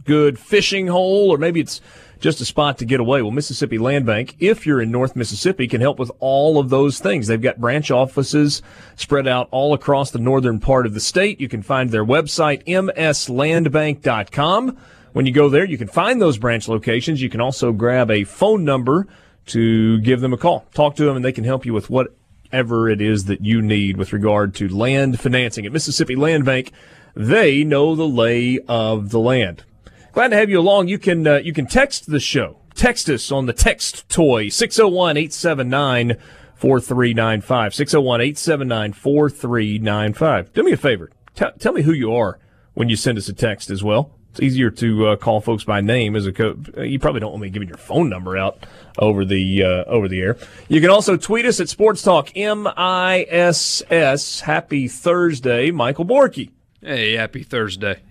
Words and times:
good 0.06 0.40
fishing 0.40 0.88
hole, 0.88 1.30
or 1.30 1.38
maybe 1.38 1.60
it's 1.60 1.82
just 2.20 2.42
a 2.42 2.46
spot 2.46 2.78
to 2.80 2.86
get 2.86 3.00
away. 3.00 3.22
Well, 3.22 3.32
Mississippi 3.32 3.78
Land 3.78 4.06
Bank, 4.06 4.36
if 4.40 4.66
you're 4.66 4.82
in 4.82 4.92
North 4.92 5.16
Mississippi, 5.16 5.68
can 5.68 5.82
help 5.82 6.00
with 6.00 6.12
all 6.20 6.60
of 6.60 6.70
those 6.70 7.00
things. 7.00 7.28
They've 7.28 7.42
got 7.42 7.60
branch 7.60 7.92
offices 7.92 8.62
spread 8.96 9.28
out 9.28 9.48
all 9.52 9.74
across 9.74 10.12
the 10.12 10.20
northern 10.20 10.60
part 10.60 10.86
of 10.86 10.94
the 10.94 11.00
state. 11.00 11.40
You 11.40 11.50
can 11.50 11.62
find 11.62 11.92
their 11.92 12.06
website, 12.06 12.64
mslandbank.com. 12.66 14.78
When 15.14 15.26
you 15.26 15.32
go 15.32 15.50
there, 15.50 15.66
you 15.66 15.78
can 15.78 15.88
find 15.88 16.22
those 16.22 16.38
branch 16.38 16.68
locations. 16.68 17.22
You 17.22 17.30
can 17.30 17.42
also 17.42 17.72
grab 17.72 18.12
a 18.12 18.24
phone 18.24 18.64
number 18.64 19.08
to 19.48 20.00
give 20.02 20.22
them 20.22 20.34
a 20.34 20.38
call. 20.38 20.68
Talk 20.74 20.96
to 20.98 21.06
them 21.06 21.16
and 21.16 21.26
they 21.26 21.32
can 21.32 21.44
help 21.44 21.66
you 21.66 21.74
with 21.74 21.90
whatever 21.90 22.90
it 22.90 23.02
is 23.02 23.26
that 23.26 23.42
you 23.42 23.62
need 23.62 23.98
with 23.98 24.14
regard 24.14 24.54
to 24.56 24.68
land 24.68 25.20
financing. 25.20 25.66
At 25.66 25.72
Mississippi 25.72 26.16
Land 26.16 26.46
Bank, 26.46 26.72
they 27.16 27.64
know 27.64 27.96
the 27.96 28.08
lay 28.08 28.60
of 28.68 29.10
the 29.10 29.20
land. 29.20 29.64
Glad 30.18 30.30
to 30.30 30.38
have 30.38 30.50
you 30.50 30.60
along. 30.60 30.88
You 30.88 30.98
can 30.98 31.28
uh, 31.28 31.36
you 31.36 31.54
can 31.54 31.68
text 31.68 32.10
the 32.10 32.20
show. 32.20 32.58
Text 32.74 33.08
us 33.08 33.32
on 33.32 33.46
the 33.46 33.54
text 33.54 34.10
toy 34.10 34.48
601-879 34.48 36.20
4395 36.56 37.72
601-879 37.74 38.96
4395. 38.96 40.54
Do 40.54 40.64
me 40.64 40.72
a 40.72 40.78
favor. 40.78 41.12
T- 41.36 41.46
tell 41.60 41.72
me 41.72 41.84
who 41.84 41.94
you 41.94 42.16
are 42.16 42.40
when 42.74 42.90
you 42.90 42.96
send 42.96 43.20
us 43.20 43.30
a 43.30 43.34
text 43.34 43.70
as 43.70 43.84
well. 43.84 44.10
It's 44.32 44.40
easier 44.40 44.72
to 44.72 45.10
uh, 45.10 45.16
call 45.18 45.40
folks 45.40 45.64
by 45.64 45.82
name 45.82 46.16
as 46.16 46.26
a 46.26 46.34
co- 46.34 46.58
you 46.82 46.98
probably 46.98 47.20
don't 47.20 47.34
want 47.34 47.44
me 47.44 47.52
giving 47.52 47.68
your 47.68 47.78
phone 47.78 48.10
number 48.10 48.40
out 48.40 48.66
over 48.98 49.24
the 49.24 49.62
uh, 49.62 49.84
over 49.84 50.08
the 50.08 50.20
air. 50.22 50.36
You 50.68 50.82
can 50.82 50.90
also 50.90 51.16
tweet 51.16 51.46
us 51.46 51.60
at 51.60 51.70
Sports 51.70 52.02
Talk 52.02 52.36
M 52.36 52.68
I 52.76 53.28
S 53.30 53.84
S. 53.92 54.40
Happy 54.40 54.88
Thursday, 54.88 55.70
Michael 55.70 56.06
Borky. 56.06 56.50
Hey, 56.82 57.14
happy 57.14 57.44
Thursday. 57.44 58.02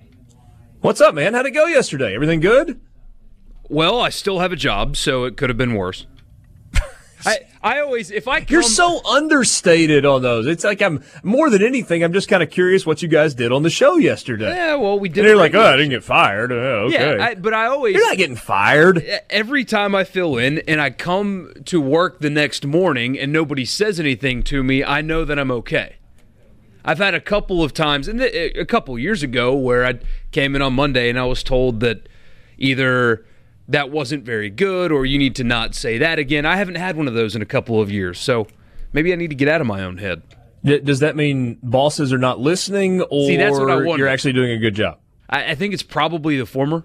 What's 0.81 1.01
up, 1.01 1.15
man? 1.15 1.35
How'd 1.35 1.47
it 1.47 1.51
go 1.53 1.67
yesterday? 1.67 2.15
Everything 2.15 2.41
good? 2.41 2.81
Well, 3.69 4.01
I 4.01 4.11
still 4.11 4.39
have 4.39 4.53
a 4.53 4.57
job, 4.57 4.97
so 4.97 5.25
it 5.25 5.37
could 5.37 5.51
have 5.51 5.57
been 5.57 5.75
worse. 5.75 6.07
I, 7.27 7.39
I 7.63 7.81
always 7.81 8.13
if 8.13 8.29
I 8.29 8.41
come, 8.41 8.47
You're 8.51 8.63
so 8.63 9.05
understated 9.05 10.07
on 10.07 10.23
those. 10.23 10.47
It's 10.47 10.63
like 10.63 10.81
I'm 10.81 11.03
more 11.25 11.51
than 11.51 11.63
anything. 11.65 12.05
I'm 12.05 12.13
just 12.13 12.29
kind 12.29 12.43
of 12.43 12.51
curious 12.51 12.87
what 12.87 13.03
you 13.03 13.09
guys 13.09 13.35
did 13.35 13.51
on 13.51 13.65
the 13.65 13.71
show 13.71 13.97
yesterday. 13.97 14.49
yeah. 14.55 14.77
Well, 14.77 15.01
we 15.01 15.09
did. 15.09 15.19
And 15.21 15.29
you're 15.29 15.37
like, 15.37 15.55
oh, 15.55 15.63
I 15.63 15.73
didn't 15.77 15.91
get 15.91 16.05
fired. 16.05 16.53
Oh, 16.53 16.85
okay. 16.87 17.17
Yeah, 17.17 17.25
I, 17.25 17.35
but 17.35 17.53
I 17.53 17.67
always 17.67 17.97
you're 17.97 18.07
not 18.07 18.19
getting 18.19 18.37
fired. 18.37 18.99
every 19.29 19.65
time 19.65 19.95
I 19.97 20.05
fill 20.05 20.37
in 20.37 20.59
and 20.69 20.81
I 20.81 20.91
come 20.91 21.53
to 21.65 21.81
work 21.81 22.21
the 22.21 22.31
next 22.31 22.65
morning 22.65 23.19
and 23.19 23.33
nobody 23.33 23.65
says 23.65 23.99
anything 23.99 24.45
to 24.45 24.63
me, 24.63 24.85
I 24.85 25.01
know 25.01 25.25
that 25.25 25.39
I'm 25.39 25.51
okay. 25.51 25.97
I've 26.87 26.99
had 26.99 27.15
a 27.15 27.21
couple 27.21 27.65
of 27.65 27.75
times, 27.75 28.07
and 28.07 28.21
a 28.21 28.65
couple 28.65 28.97
years 28.97 29.25
ago, 29.25 29.55
where 29.57 29.85
I 29.85 29.99
came 30.31 30.55
in 30.55 30.63
on 30.63 30.73
Monday 30.73 31.11
and 31.11 31.19
I 31.19 31.25
was 31.25 31.43
told 31.43 31.81
that 31.81 32.09
either 32.59 33.27
that 33.69 33.91
wasn't 33.91 34.23
very 34.25 34.49
good 34.49 34.93
or 34.93 35.05
you 35.05 35.19
need 35.19 35.35
to 35.37 35.45
not 35.45 35.75
say 35.75 35.99
that 35.99 36.21
again. 36.21 36.47
I 36.47 36.57
haven't 36.57 36.77
had 36.77 36.97
one 36.97 37.09
of 37.09 37.15
those 37.15 37.35
in 37.35 37.43
a 37.43 37.47
couple 37.47 37.81
of 37.81 37.91
years, 37.91 38.21
so 38.21 38.47
maybe 38.93 39.13
I 39.13 39.17
need 39.17 39.31
to 39.31 39.37
get 39.37 39.49
out 39.49 39.61
of 39.61 39.67
my 39.67 39.83
own 39.83 39.99
head. 39.99 40.23
Does 40.65 41.01
that 41.01 41.17
mean 41.17 41.59
bosses 41.61 42.13
are 42.13 42.19
not 42.19 42.39
listening, 42.39 43.03
or 43.03 43.27
See, 43.27 43.37
that's 43.37 43.59
what 43.59 43.71
I 43.71 43.77
wonder. 43.77 43.99
you're 43.99 44.09
actually 44.09 44.33
doing 44.33 44.53
a 44.53 44.59
good 44.59 44.75
job? 44.75 45.01
I, 45.29 45.51
I 45.51 45.55
think 45.57 45.75
it's 45.75 45.83
probably 45.83 46.39
the 46.39 46.47
former 46.47 46.85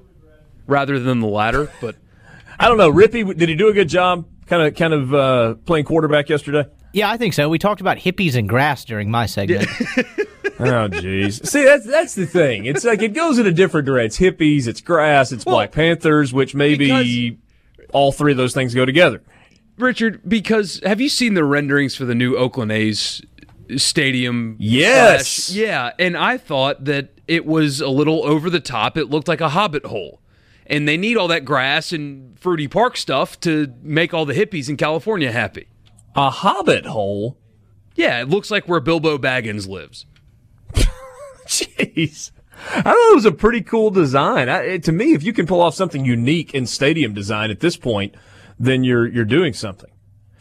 rather 0.65 0.99
than 0.99 1.19
the 1.19 1.27
latter, 1.27 1.71
but 1.79 1.95
I 2.59 2.67
don't 2.67 2.77
know. 2.77 2.91
Rippey, 2.91 3.37
did 3.37 3.49
he 3.49 3.55
do 3.55 3.69
a 3.69 3.73
good 3.73 3.89
job? 3.89 4.25
Kind 4.47 4.63
of, 4.63 4.75
kind 4.75 4.93
of 4.93 5.13
uh, 5.13 5.53
playing 5.65 5.85
quarterback 5.85 6.29
yesterday. 6.29 6.65
Yeah, 6.93 7.09
I 7.09 7.17
think 7.17 7.33
so. 7.33 7.47
We 7.49 7.57
talked 7.59 7.81
about 7.81 7.97
hippies 7.97 8.35
and 8.35 8.49
grass 8.49 8.85
during 8.85 9.09
my 9.11 9.25
segment. 9.25 9.69
Oh, 10.59 10.87
jeez. 10.89 11.43
See, 11.47 11.63
that's 11.63 11.87
that's 11.87 12.13
the 12.13 12.27
thing. 12.27 12.65
It's 12.65 12.83
like 12.83 13.01
it 13.01 13.15
goes 13.15 13.39
in 13.39 13.47
a 13.47 13.51
different 13.51 13.87
direction. 13.87 14.05
It's 14.05 14.19
hippies, 14.19 14.67
it's 14.67 14.79
grass, 14.79 15.31
it's 15.31 15.43
Well, 15.43 15.55
Black 15.55 15.71
Panthers, 15.71 16.33
which 16.33 16.53
maybe 16.53 17.39
all 17.93 18.11
three 18.11 18.31
of 18.31 18.37
those 18.37 18.53
things 18.53 18.75
go 18.75 18.85
together. 18.85 19.23
Richard, 19.79 20.21
because 20.27 20.79
have 20.85 21.01
you 21.01 21.09
seen 21.09 21.33
the 21.33 21.43
renderings 21.43 21.95
for 21.95 22.05
the 22.05 22.13
new 22.13 22.35
Oakland 22.35 22.71
A's 22.71 23.23
stadium? 23.77 24.55
Yes. 24.59 25.27
slash- 25.27 25.55
yeah, 25.57 25.91
and 25.97 26.15
I 26.15 26.37
thought 26.37 26.85
that 26.85 27.09
it 27.27 27.47
was 27.47 27.81
a 27.81 27.89
little 27.89 28.23
over 28.23 28.47
the 28.51 28.59
top. 28.59 28.97
It 28.97 29.09
looked 29.09 29.27
like 29.27 29.41
a 29.41 29.49
hobbit 29.49 29.85
hole. 29.85 30.21
And 30.67 30.87
they 30.87 30.95
need 30.95 31.17
all 31.17 31.27
that 31.29 31.43
grass 31.43 31.91
and 31.91 32.39
fruity 32.39 32.67
park 32.67 32.97
stuff 32.97 33.39
to 33.41 33.73
make 33.81 34.13
all 34.13 34.25
the 34.25 34.33
hippies 34.35 34.69
in 34.69 34.77
California 34.77 35.31
happy. 35.31 35.67
A 36.15 36.29
hobbit 36.29 36.85
hole. 36.85 37.37
Yeah, 37.95 38.21
it 38.21 38.29
looks 38.29 38.51
like 38.51 38.67
where 38.67 38.79
Bilbo 38.79 39.17
Baggins 39.17 39.67
lives. 39.67 40.05
Jeez. 41.45 42.31
I 42.69 42.81
thought 42.81 43.11
it 43.11 43.15
was 43.15 43.25
a 43.25 43.31
pretty 43.31 43.61
cool 43.61 43.89
design. 43.89 44.49
I, 44.49 44.77
to 44.77 44.91
me, 44.91 45.13
if 45.13 45.23
you 45.23 45.33
can 45.33 45.47
pull 45.47 45.61
off 45.61 45.73
something 45.73 46.05
unique 46.05 46.53
in 46.53 46.65
stadium 46.67 47.13
design 47.13 47.49
at 47.49 47.59
this 47.59 47.75
point, 47.75 48.15
then 48.59 48.83
you're 48.83 49.07
you're 49.07 49.25
doing 49.25 49.53
something. 49.53 49.89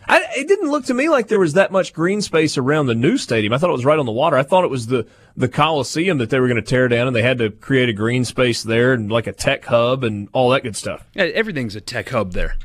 I, 0.07 0.27
it 0.37 0.49
didn't 0.49 0.71
look 0.71 0.87
to 0.87 0.95
me 0.95 1.09
like 1.09 1.29
there 1.29 1.39
was 1.39 1.53
that 1.53 1.71
much 1.71 1.93
green 1.93 2.21
space 2.21 2.59
around 2.59 2.87
the 2.87 2.95
new 2.95 3.17
stadium. 3.17 3.53
I 3.53 3.59
thought 3.59 3.71
it 3.71 3.75
was 3.75 3.85
right 3.85 3.99
on 3.99 4.07
the 4.07 4.13
water. 4.13 4.37
I 4.37 4.43
thought 4.43 4.65
it 4.65 4.71
was 4.71 4.89
the 4.89 5.07
the 5.37 5.49
Coliseum 5.49 6.19
that 6.19 6.31
they 6.31 6.41
were 6.41 6.49
going 6.49 6.63
to 6.63 6.69
tear 6.69 6.89
down, 6.89 7.07
and 7.07 7.15
they 7.15 7.23
had 7.23 7.39
to 7.39 7.51
create 7.51 7.89
a 7.89 7.93
green 7.93 8.25
space 8.25 8.63
there 8.63 8.93
and 8.93 9.11
like 9.11 9.27
a 9.27 9.33
tech 9.33 9.65
hub 9.65 10.05
and 10.05 10.29
all 10.33 10.51
that 10.51 10.63
good 10.63 10.77
stuff. 10.77 11.07
Yeah, 11.15 11.25
Everything's 11.25 11.77
a 11.77 11.81
tech 11.81 12.09
hub 12.09 12.33
there. 12.33 12.57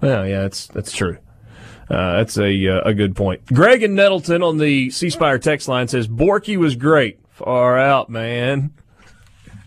Well, 0.00 0.26
yeah, 0.26 0.42
that's 0.42 0.66
that's 0.66 0.92
true. 0.92 1.18
Uh, 1.92 2.16
that's 2.16 2.38
a 2.38 2.68
uh, 2.68 2.80
a 2.86 2.94
good 2.94 3.14
point. 3.14 3.44
Greg 3.46 3.82
and 3.82 3.94
Nettleton 3.94 4.42
on 4.42 4.56
the 4.56 4.88
C 4.90 5.10
Spire 5.10 5.38
text 5.38 5.68
line 5.68 5.88
says 5.88 6.08
Borky 6.08 6.56
was 6.56 6.74
great. 6.74 7.18
Far 7.32 7.78
out, 7.78 8.08
man. 8.08 8.72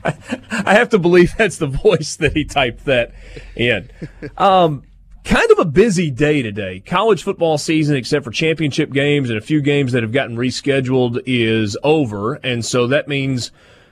I, 0.03 0.17
I 0.65 0.73
have 0.73 0.89
to 0.89 0.99
believe 0.99 1.33
that's 1.37 1.57
the 1.57 1.67
voice 1.67 2.15
that 2.15 2.33
he 2.33 2.43
typed 2.43 2.85
that 2.85 3.11
in. 3.55 3.91
Um, 4.37 4.83
kind 5.23 5.51
of 5.51 5.59
a 5.59 5.65
busy 5.65 6.09
day 6.09 6.41
today. 6.41 6.79
College 6.79 7.21
football 7.21 7.59
season, 7.59 7.95
except 7.95 8.25
for 8.25 8.31
championship 8.31 8.91
games 8.91 9.29
and 9.29 9.37
a 9.37 9.41
few 9.41 9.61
games 9.61 9.91
that 9.91 10.01
have 10.01 10.11
gotten 10.11 10.35
rescheduled, 10.35 11.21
is 11.27 11.77
over, 11.83 12.35
and 12.35 12.65
so 12.65 12.87
that 12.87 13.07
means 13.07 13.51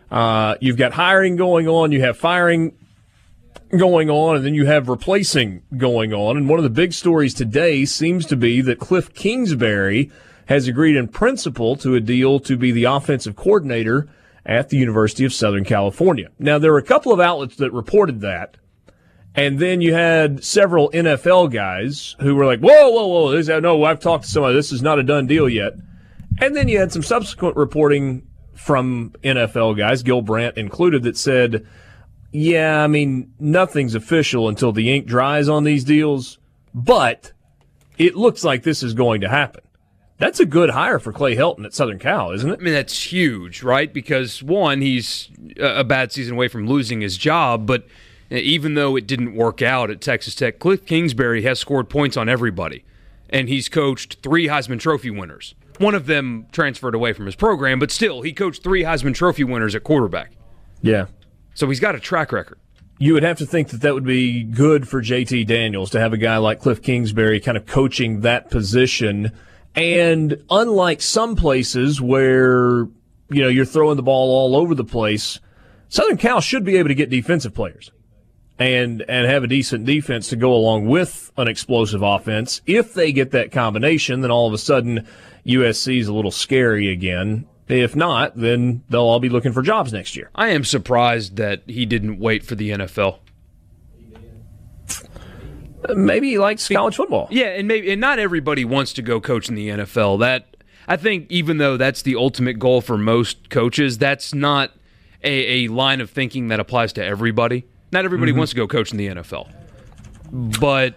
uh, 0.09 0.55
you've 0.59 0.77
got 0.77 0.93
hiring 0.93 1.35
going 1.35 1.67
on, 1.67 1.91
you 1.91 2.01
have 2.01 2.17
firing 2.17 2.75
going 3.77 4.09
on, 4.09 4.35
and 4.35 4.45
then 4.45 4.53
you 4.53 4.65
have 4.65 4.87
replacing 4.89 5.63
going 5.77 6.13
on. 6.13 6.37
And 6.37 6.47
one 6.47 6.59
of 6.59 6.63
the 6.63 6.69
big 6.69 6.93
stories 6.93 7.33
today 7.33 7.85
seems 7.85 8.25
to 8.27 8.35
be 8.35 8.61
that 8.61 8.79
Cliff 8.79 9.13
Kingsbury 9.13 10.11
has 10.47 10.67
agreed 10.67 10.95
in 10.95 11.07
principle 11.07 11.75
to 11.77 11.95
a 11.95 11.99
deal 11.99 12.39
to 12.41 12.57
be 12.57 12.71
the 12.71 12.83
offensive 12.83 13.35
coordinator 13.35 14.07
at 14.45 14.69
the 14.69 14.77
University 14.77 15.25
of 15.25 15.33
Southern 15.33 15.63
California. 15.63 16.29
Now, 16.37 16.59
there 16.59 16.71
were 16.71 16.77
a 16.77 16.83
couple 16.83 17.13
of 17.13 17.19
outlets 17.19 17.55
that 17.57 17.71
reported 17.71 18.21
that. 18.21 18.57
And 19.35 19.57
then 19.57 19.81
you 19.81 19.93
had 19.93 20.43
several 20.43 20.91
NFL 20.91 21.51
guys 21.51 22.15
who 22.19 22.35
were 22.35 22.45
like, 22.45 22.59
whoa, 22.59 22.89
whoa, 22.89 23.07
whoa, 23.07 23.31
this, 23.31 23.47
no, 23.47 23.83
I've 23.83 23.99
talked 23.99 24.25
to 24.25 24.29
somebody. 24.29 24.53
This 24.53 24.71
is 24.71 24.81
not 24.81 24.99
a 24.99 25.03
done 25.03 25.25
deal 25.25 25.49
yet. 25.49 25.73
And 26.39 26.55
then 26.55 26.67
you 26.67 26.77
had 26.77 26.91
some 26.91 27.01
subsequent 27.01 27.55
reporting 27.55 28.27
from 28.53 29.11
NFL 29.23 29.77
guys, 29.77 30.03
Gil 30.03 30.21
Brandt 30.21 30.57
included, 30.57 31.03
that 31.03 31.17
said, 31.17 31.65
yeah, 32.33 32.83
I 32.83 32.87
mean, 32.87 33.31
nothing's 33.39 33.93
official 33.93 34.49
until 34.49 34.71
the 34.71 34.91
ink 34.91 35.05
dries 35.05 35.47
on 35.47 35.63
these 35.63 35.83
deals, 35.83 36.39
but 36.73 37.31
it 37.99 38.15
looks 38.15 38.43
like 38.43 38.63
this 38.63 38.81
is 38.81 38.95
going 38.95 39.21
to 39.21 39.29
happen. 39.29 39.61
That's 40.17 40.39
a 40.39 40.45
good 40.45 40.71
hire 40.71 40.97
for 40.97 41.13
Clay 41.13 41.35
Helton 41.35 41.63
at 41.63 41.75
Southern 41.75 41.99
Cal, 41.99 42.31
isn't 42.31 42.49
it? 42.49 42.59
I 42.59 42.63
mean, 42.63 42.73
that's 42.73 43.11
huge, 43.11 43.61
right? 43.61 43.93
Because 43.93 44.41
one, 44.41 44.81
he's 44.81 45.29
a 45.59 45.83
bad 45.83 46.11
season 46.11 46.33
away 46.33 46.47
from 46.47 46.65
losing 46.65 47.01
his 47.01 47.17
job, 47.17 47.67
but 47.67 47.85
eh, 48.31 48.37
even 48.37 48.73
though 48.73 48.95
it 48.95 49.05
didn't 49.05 49.35
work 49.35 49.61
out 49.61 49.91
at 49.91 50.01
Texas 50.01 50.33
Tech, 50.33 50.57
Cliff 50.57 50.85
Kingsbury 50.87 51.43
has 51.43 51.59
scored 51.59 51.87
points 51.87 52.17
on 52.17 52.29
everybody, 52.29 52.83
and 53.29 53.47
he's 53.47 53.69
coached 53.69 54.17
three 54.23 54.47
Heisman 54.47 54.79
Trophy 54.79 55.11
winners. 55.11 55.53
One 55.77 55.93
of 55.93 56.07
them 56.07 56.47
transferred 56.51 56.95
away 56.95 57.13
from 57.13 57.27
his 57.27 57.35
program, 57.35 57.77
but 57.77 57.91
still, 57.91 58.23
he 58.23 58.33
coached 58.33 58.63
three 58.63 58.83
Heisman 58.83 59.13
Trophy 59.13 59.43
winners 59.43 59.75
at 59.75 59.83
quarterback. 59.83 60.31
Yeah. 60.81 61.05
So 61.53 61.67
he's 61.67 61.79
got 61.79 61.95
a 61.95 61.99
track 61.99 62.31
record. 62.31 62.59
You 62.99 63.13
would 63.13 63.23
have 63.23 63.37
to 63.39 63.45
think 63.45 63.69
that 63.69 63.81
that 63.81 63.93
would 63.93 64.05
be 64.05 64.43
good 64.43 64.87
for 64.87 65.01
JT 65.01 65.47
Daniels 65.47 65.89
to 65.91 65.99
have 65.99 66.13
a 66.13 66.17
guy 66.17 66.37
like 66.37 66.61
Cliff 66.61 66.81
Kingsbury 66.81 67.39
kind 67.39 67.57
of 67.57 67.65
coaching 67.65 68.21
that 68.21 68.49
position. 68.49 69.31
And 69.75 70.43
unlike 70.49 71.01
some 71.01 71.35
places 71.35 71.99
where, 71.99 72.87
you 73.29 73.41
know, 73.41 73.47
you're 73.47 73.65
throwing 73.65 73.97
the 73.97 74.03
ball 74.03 74.31
all 74.31 74.55
over 74.55 74.75
the 74.75 74.83
place, 74.83 75.39
Southern 75.89 76.17
Cal 76.17 76.39
should 76.39 76.63
be 76.63 76.77
able 76.77 76.89
to 76.89 76.95
get 76.95 77.09
defensive 77.09 77.53
players 77.53 77.91
and 78.59 79.03
and 79.07 79.27
have 79.27 79.43
a 79.43 79.47
decent 79.47 79.85
defense 79.85 80.29
to 80.29 80.35
go 80.35 80.53
along 80.53 80.87
with 80.87 81.31
an 81.37 81.47
explosive 81.47 82.01
offense. 82.01 82.61
If 82.65 82.93
they 82.93 83.11
get 83.11 83.31
that 83.31 83.51
combination, 83.51 84.21
then 84.21 84.31
all 84.31 84.47
of 84.47 84.53
a 84.53 84.57
sudden 84.57 85.07
USC 85.45 85.99
is 85.99 86.07
a 86.07 86.13
little 86.13 86.31
scary 86.31 86.91
again. 86.91 87.47
If 87.67 87.95
not, 87.95 88.35
then 88.35 88.83
they'll 88.89 89.01
all 89.01 89.19
be 89.19 89.29
looking 89.29 89.53
for 89.53 89.61
jobs 89.61 89.93
next 89.93 90.15
year. 90.15 90.29
I 90.35 90.49
am 90.49 90.63
surprised 90.63 91.37
that 91.37 91.63
he 91.65 91.85
didn't 91.85 92.19
wait 92.19 92.45
for 92.45 92.55
the 92.55 92.71
NFL. 92.71 93.19
Maybe 95.95 96.29
he 96.29 96.39
likes 96.39 96.67
college 96.67 96.95
football. 96.95 97.27
Yeah, 97.29 97.47
and 97.47 97.67
maybe 97.67 97.91
and 97.91 97.99
not 97.99 98.19
everybody 98.19 98.63
wants 98.63 98.93
to 98.93 99.01
go 99.01 99.19
coach 99.19 99.49
in 99.49 99.55
the 99.55 99.69
NFL. 99.69 100.19
That 100.19 100.55
I 100.87 100.97
think 100.97 101.29
even 101.29 101.57
though 101.57 101.77
that's 101.77 102.01
the 102.01 102.15
ultimate 102.15 102.59
goal 102.59 102.81
for 102.81 102.97
most 102.97 103.49
coaches, 103.49 103.97
that's 103.97 104.33
not 104.33 104.71
a, 105.23 105.65
a 105.65 105.67
line 105.69 106.01
of 106.01 106.09
thinking 106.09 106.49
that 106.49 106.59
applies 106.59 106.93
to 106.93 107.03
everybody. 107.03 107.65
Not 107.91 108.05
everybody 108.05 108.31
mm-hmm. 108.31 108.39
wants 108.39 108.51
to 108.51 108.55
go 108.55 108.67
coach 108.67 108.91
in 108.91 108.97
the 108.97 109.07
NFL. 109.07 109.51
But 110.31 110.95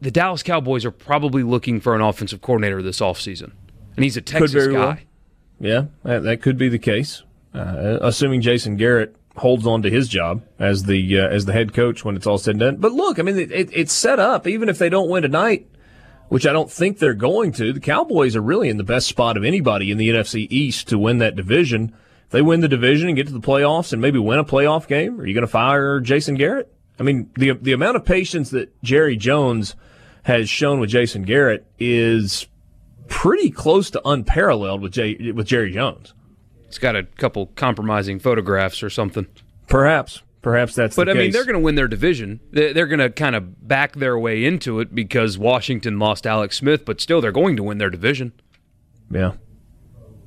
the 0.00 0.10
Dallas 0.10 0.42
Cowboys 0.42 0.84
are 0.84 0.90
probably 0.90 1.42
looking 1.42 1.80
for 1.80 1.94
an 1.94 2.00
offensive 2.00 2.40
coordinator 2.40 2.80
this 2.82 3.00
offseason. 3.00 3.52
And 3.96 4.04
he's 4.04 4.16
a 4.16 4.20
Texas 4.20 4.66
guy. 4.68 4.72
Well. 4.72 4.98
Yeah, 5.60 5.86
that, 6.04 6.22
that, 6.22 6.42
could 6.42 6.56
be 6.58 6.68
the 6.68 6.78
case. 6.78 7.22
Uh, 7.54 7.98
assuming 8.00 8.40
Jason 8.40 8.76
Garrett 8.76 9.16
holds 9.36 9.66
on 9.66 9.82
to 9.82 9.90
his 9.90 10.08
job 10.08 10.42
as 10.58 10.84
the 10.84 11.18
uh, 11.18 11.28
as 11.28 11.46
the 11.46 11.52
head 11.52 11.72
coach 11.72 12.04
when 12.04 12.16
it's 12.16 12.26
all 12.26 12.38
said 12.38 12.52
and 12.52 12.60
done. 12.60 12.76
But 12.76 12.92
look, 12.92 13.18
I 13.18 13.22
mean, 13.22 13.38
it, 13.38 13.50
it, 13.50 13.70
it's 13.72 13.92
set 13.92 14.18
up. 14.18 14.46
Even 14.46 14.68
if 14.68 14.78
they 14.78 14.88
don't 14.88 15.08
win 15.08 15.22
tonight, 15.22 15.66
which 16.28 16.46
I 16.46 16.52
don't 16.52 16.70
think 16.70 16.98
they're 16.98 17.14
going 17.14 17.52
to, 17.52 17.72
the 17.72 17.80
Cowboys 17.80 18.36
are 18.36 18.42
really 18.42 18.68
in 18.68 18.76
the 18.76 18.84
best 18.84 19.08
spot 19.08 19.36
of 19.36 19.44
anybody 19.44 19.90
in 19.90 19.98
the 19.98 20.10
NFC 20.10 20.46
East 20.50 20.88
to 20.88 20.98
win 20.98 21.18
that 21.18 21.36
division. 21.36 21.94
If 22.26 22.32
they 22.32 22.42
win 22.42 22.60
the 22.60 22.68
division 22.68 23.08
and 23.08 23.16
get 23.16 23.26
to 23.26 23.32
the 23.32 23.40
playoffs 23.40 23.92
and 23.92 24.02
maybe 24.02 24.18
win 24.18 24.38
a 24.38 24.44
playoff 24.44 24.86
game, 24.86 25.20
are 25.20 25.26
you 25.26 25.34
going 25.34 25.42
to 25.42 25.48
fire 25.48 26.00
Jason 26.00 26.34
Garrett? 26.34 26.72
I 27.00 27.02
mean, 27.02 27.30
the 27.34 27.52
the 27.52 27.72
amount 27.72 27.96
of 27.96 28.04
patience 28.04 28.50
that 28.50 28.82
Jerry 28.82 29.16
Jones 29.16 29.74
has 30.24 30.50
shown 30.50 30.80
with 30.80 30.90
Jason 30.90 31.22
Garrett 31.22 31.66
is 31.78 32.46
pretty 33.08 33.50
close 33.50 33.90
to 33.90 34.08
unparalleled 34.08 34.80
with 34.80 34.92
Jay, 34.92 35.32
with 35.32 35.46
Jerry 35.46 35.72
Jones. 35.72 36.14
He's 36.66 36.78
got 36.78 36.96
a 36.96 37.04
couple 37.04 37.46
compromising 37.46 38.18
photographs 38.18 38.82
or 38.82 38.90
something. 38.90 39.26
Perhaps. 39.66 40.22
Perhaps 40.40 40.76
that's 40.76 40.94
but 40.94 41.08
I 41.08 41.14
case. 41.14 41.20
mean, 41.20 41.32
they're 41.32 41.44
going 41.44 41.54
to 41.54 41.60
win 41.60 41.74
their 41.74 41.88
division. 41.88 42.38
They're 42.52 42.86
going 42.86 43.00
to 43.00 43.10
kind 43.10 43.34
of 43.34 43.66
back 43.66 43.96
their 43.96 44.16
way 44.16 44.44
into 44.44 44.78
it 44.78 44.94
because 44.94 45.36
Washington 45.36 45.98
lost 45.98 46.26
Alex 46.26 46.56
Smith, 46.58 46.84
but 46.84 47.00
still, 47.00 47.20
they're 47.20 47.32
going 47.32 47.56
to 47.56 47.62
win 47.64 47.78
their 47.78 47.90
division. 47.90 48.32
Yeah. 49.10 49.32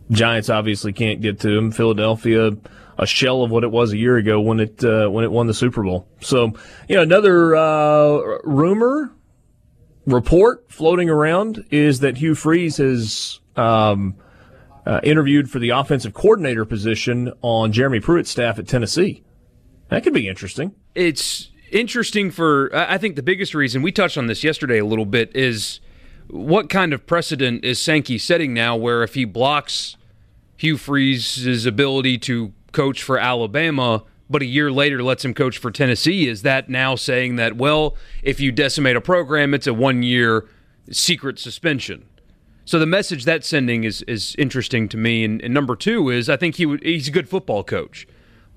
Giants 0.10 0.50
obviously 0.50 0.92
can't 0.92 1.22
get 1.22 1.39
to 1.39 1.56
them. 1.56 1.72
Philadelphia, 1.72 2.51
a 2.98 3.07
shell 3.07 3.44
of 3.44 3.51
what 3.51 3.63
it 3.63 3.72
was 3.72 3.94
a 3.94 3.98
year 3.98 4.18
ago 4.18 4.42
when 4.42 4.60
it 4.60 4.83
uh, 4.83 5.07
when 5.07 5.24
it 5.24 5.31
won 5.31 5.48
the 5.48 5.54
Super 5.54 5.81
Bowl. 5.81 6.07
So, 6.19 6.54
you 6.89 6.98
know, 6.98 7.01
another 7.01 7.56
uh, 7.56 8.39
rumor 8.44 9.13
report 10.06 10.65
floating 10.71 11.09
around 11.09 11.65
is 11.69 12.00
that 12.00 12.18
Hugh 12.18 12.36
Freeze 12.36 12.77
has 12.77 13.39
um, 13.56 14.15
uh, 14.86 15.00
interviewed 15.03 15.50
for 15.50 15.59
the 15.59 15.69
offensive 15.69 16.13
coordinator 16.13 16.65
position 16.65 17.31
on 17.42 17.71
Jeremy 17.71 18.00
Pruitt's 18.00 18.30
staff 18.30 18.57
at 18.59 18.68
Tennessee. 18.68 19.24
That 19.89 20.03
could 20.03 20.13
be 20.13 20.27
interesting. 20.27 20.74
It's 20.95 21.50
interesting 21.71 22.31
for, 22.31 22.69
I 22.74 22.98
think 22.98 23.15
the 23.15 23.24
biggest 23.24 23.53
reason, 23.53 23.81
we 23.81 23.92
touched 23.92 24.18
on 24.18 24.27
this 24.27 24.44
yesterday 24.44 24.80
a 24.80 24.86
little 24.86 25.06
bit, 25.06 25.36
is 25.36 25.80
what 26.27 26.69
kind 26.69 26.94
of 26.94 27.06
precedent 27.06 27.63
is 27.65 27.81
Sankey 27.81 28.18
setting 28.18 28.54
now 28.54 28.75
where 28.75 29.04
if 29.04 29.13
he 29.15 29.25
blocks 29.25 29.97
Hugh 30.57 30.77
Freeze's 30.77 31.65
ability 31.65 32.18
to 32.19 32.54
coach 32.71 33.04
for 33.04 33.18
Alabama, 33.18 34.04
but 34.31 34.42
a 34.42 34.45
year 34.45 34.72
later 34.72 35.04
lets 35.04 35.25
him 35.25 35.33
coach 35.33 35.57
for 35.57 35.69
Tennessee. 35.69 36.28
Is 36.28 36.42
that 36.44 36.69
now 36.69 36.95
saying 36.95 37.36
that, 37.36 37.57
well, 37.57 37.95
if 38.24 38.39
you 38.39 38.51
decimate 38.51 38.95
a 38.95 39.01
program, 39.01 39.54
it's 39.54 39.68
a 39.68 39.74
one 39.74 40.04
year 40.04 40.48
secret 40.89 41.38
suspension? 41.38 42.06
So 42.63 42.80
the 42.80 42.86
message 42.86 43.25
that's 43.25 43.48
sending 43.48 43.83
is 43.83 44.01
is 44.04 44.36
interesting 44.38 44.88
to 44.89 44.98
me. 44.98 45.25
And, 45.25 45.42
and 45.42 45.54
number 45.54 45.75
two 45.75 46.10
is 46.10 46.30
I 46.30 46.38
think 46.38 46.56
he 46.56 46.78
he's 46.81 47.10
a 47.10 47.12
good 47.12 47.28
football 47.28 47.63
coach. 47.63 48.07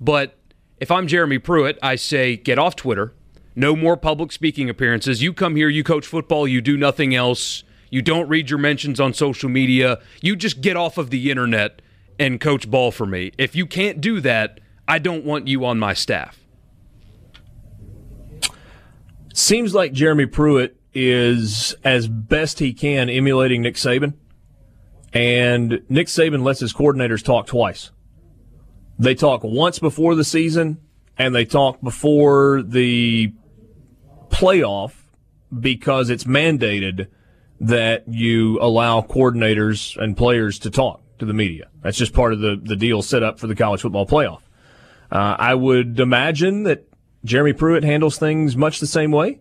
But 0.00 0.37
if 0.79 0.91
I'm 0.91 1.06
Jeremy 1.06 1.38
Pruitt, 1.38 1.79
I 1.82 1.97
say 1.97 2.37
get 2.37 2.59
off 2.59 2.76
Twitter. 2.76 3.12
No 3.56 3.76
more 3.76 3.97
public 3.97 4.32
speaking 4.32 4.69
appearances. 4.69 5.23
You 5.23 5.32
come 5.32 5.56
here, 5.56 5.69
you 5.69 5.85
coach 5.85 6.06
football, 6.06 6.47
you 6.47 6.61
do 6.61 6.76
nothing 6.76 7.15
else. 7.15 7.62
You 7.91 8.03
don't 8.03 8.29
read 8.29 8.50
your 8.50 8.59
mentions 8.59 8.99
on 8.99 9.15
social 9.15 9.49
media. 9.49 10.00
You 10.21 10.35
just 10.35 10.61
get 10.61 10.76
off 10.76 10.99
of 10.99 11.11
the 11.11 11.31
internet 11.31 11.81
and 12.19 12.41
coach 12.41 12.69
ball 12.69 12.91
for 12.91 13.06
me. 13.06 13.32
If 13.38 13.55
you 13.55 13.67
can't 13.67 14.00
do 14.00 14.21
that, 14.21 14.59
I 14.86 14.98
don't 14.98 15.25
want 15.25 15.48
you 15.48 15.64
on 15.64 15.78
my 15.78 15.94
staff. 15.94 16.38
Seems 19.32 19.75
like 19.75 19.92
Jeremy 19.92 20.26
Pruitt 20.26 20.76
is, 20.92 21.75
as 21.82 22.06
best 22.06 22.60
he 22.60 22.72
can, 22.72 23.10
emulating 23.10 23.62
Nick 23.62 23.75
Saban. 23.75 24.14
And 25.12 25.82
Nick 25.88 26.08
Saban 26.08 26.42
lets 26.42 26.60
his 26.60 26.72
coordinators 26.72 27.25
talk 27.25 27.46
twice. 27.46 27.90
They 28.99 29.14
talk 29.14 29.42
once 29.42 29.78
before 29.78 30.14
the 30.14 30.25
season, 30.25 30.78
and 31.18 31.35
they 31.35 31.44
talk 31.44 31.80
before 31.80 32.62
the 32.62 33.32
playoff 34.28 34.92
because 35.59 36.11
it's 36.11 36.25
mandated 36.25 37.09
that 37.61 38.04
you 38.09 38.61
allow 38.61 39.00
coordinators 39.00 39.97
and 39.97 40.16
players 40.16 40.59
to 40.61 40.70
talk 40.70 41.00
to 41.18 41.25
the 41.25 41.32
media. 41.32 41.68
That's 41.82 41.97
just 41.97 42.12
part 42.12 42.32
of 42.32 42.40
the, 42.40 42.61
the 42.61 42.76
deal 42.76 43.02
set 43.02 43.23
up 43.23 43.38
for 43.38 43.47
the 43.47 43.54
college 43.54 43.82
football 43.82 44.06
playoff. 44.06 44.40
Uh, 45.14 45.37
I 45.38 45.54
would 45.54 46.00
imagine 46.00 46.64
that 46.64 46.88
Jeremy 47.25 47.52
Pruitt 47.52 47.85
handles 47.85 48.18
things 48.18 48.56
much 48.56 48.80
the 48.80 48.87
same 48.87 49.12
way. 49.12 49.40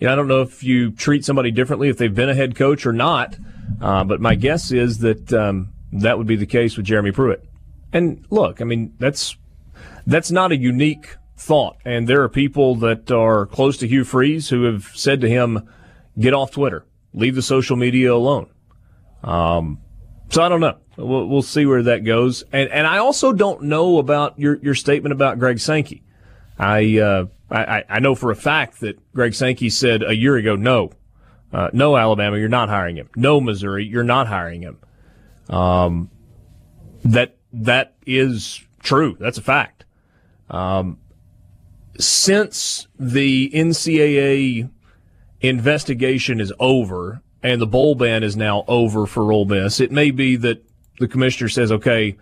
You 0.00 0.06
know, 0.06 0.14
I 0.14 0.16
don't 0.16 0.26
know 0.26 0.40
if 0.40 0.64
you 0.64 0.90
treat 0.90 1.22
somebody 1.22 1.50
differently 1.50 1.90
if 1.90 1.98
they've 1.98 2.14
been 2.14 2.30
a 2.30 2.34
head 2.34 2.56
coach 2.56 2.86
or 2.86 2.94
not, 2.94 3.36
uh, 3.80 4.04
but 4.04 4.22
my 4.22 4.34
guess 4.34 4.72
is 4.72 4.98
that 5.00 5.30
um, 5.34 5.74
that 5.92 6.16
would 6.16 6.26
be 6.26 6.36
the 6.36 6.46
case 6.46 6.78
with 6.78 6.86
Jeremy 6.86 7.12
Pruitt. 7.12 7.44
And 7.92 8.24
look, 8.30 8.62
I 8.62 8.64
mean, 8.64 8.94
that's 8.98 9.36
that's 10.06 10.30
not 10.30 10.50
a 10.50 10.56
unique 10.56 11.16
thought. 11.36 11.76
And 11.84 12.08
there 12.08 12.22
are 12.22 12.30
people 12.30 12.76
that 12.76 13.10
are 13.10 13.44
close 13.44 13.76
to 13.78 13.86
Hugh 13.86 14.04
Freeze 14.04 14.48
who 14.48 14.64
have 14.64 14.90
said 14.94 15.20
to 15.20 15.28
him, 15.28 15.68
"Get 16.18 16.32
off 16.32 16.52
Twitter, 16.52 16.86
leave 17.12 17.34
the 17.34 17.42
social 17.42 17.76
media 17.76 18.14
alone." 18.14 18.48
Um, 19.22 19.81
so 20.32 20.42
I 20.42 20.48
don't 20.48 20.60
know. 20.60 20.78
We'll, 20.96 21.26
we'll 21.26 21.42
see 21.42 21.66
where 21.66 21.82
that 21.82 22.04
goes. 22.04 22.42
And 22.52 22.70
and 22.70 22.86
I 22.86 22.98
also 22.98 23.32
don't 23.32 23.64
know 23.64 23.98
about 23.98 24.38
your 24.38 24.56
your 24.62 24.74
statement 24.74 25.12
about 25.12 25.38
Greg 25.38 25.58
Sankey. 25.58 26.02
I 26.58 26.98
uh, 26.98 27.26
I, 27.50 27.84
I 27.88 28.00
know 28.00 28.14
for 28.14 28.30
a 28.30 28.36
fact 28.36 28.80
that 28.80 28.98
Greg 29.12 29.34
Sankey 29.34 29.68
said 29.68 30.02
a 30.02 30.16
year 30.16 30.36
ago, 30.36 30.56
no, 30.56 30.90
uh, 31.52 31.68
no 31.74 31.96
Alabama, 31.96 32.38
you're 32.38 32.48
not 32.48 32.70
hiring 32.70 32.96
him. 32.96 33.10
No 33.14 33.40
Missouri, 33.42 33.84
you're 33.84 34.04
not 34.04 34.26
hiring 34.26 34.62
him. 34.62 34.78
Um, 35.50 36.10
that 37.04 37.36
that 37.52 37.94
is 38.06 38.64
true. 38.82 39.16
That's 39.20 39.36
a 39.36 39.42
fact. 39.42 39.84
Um, 40.48 40.98
since 41.98 42.88
the 42.98 43.50
NCAA 43.50 44.70
investigation 45.42 46.40
is 46.40 46.52
over 46.58 47.22
and 47.42 47.60
the 47.60 47.66
bowl 47.66 47.94
ban 47.94 48.22
is 48.22 48.36
now 48.36 48.64
over 48.68 49.06
for 49.06 49.32
Ole 49.32 49.44
Miss, 49.44 49.80
it 49.80 49.90
may 49.90 50.10
be 50.10 50.36
that 50.36 50.64
the 50.98 51.08
commissioner 51.08 51.48
says, 51.48 51.72
okay, 51.72 52.16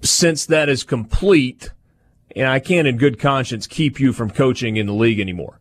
since 0.00 0.46
that 0.46 0.68
is 0.68 0.84
complete, 0.84 1.70
and 2.34 2.46
I 2.46 2.58
can't 2.58 2.88
in 2.88 2.96
good 2.96 3.18
conscience 3.18 3.66
keep 3.66 4.00
you 4.00 4.12
from 4.12 4.30
coaching 4.30 4.76
in 4.76 4.86
the 4.86 4.92
league 4.92 5.20
anymore. 5.20 5.60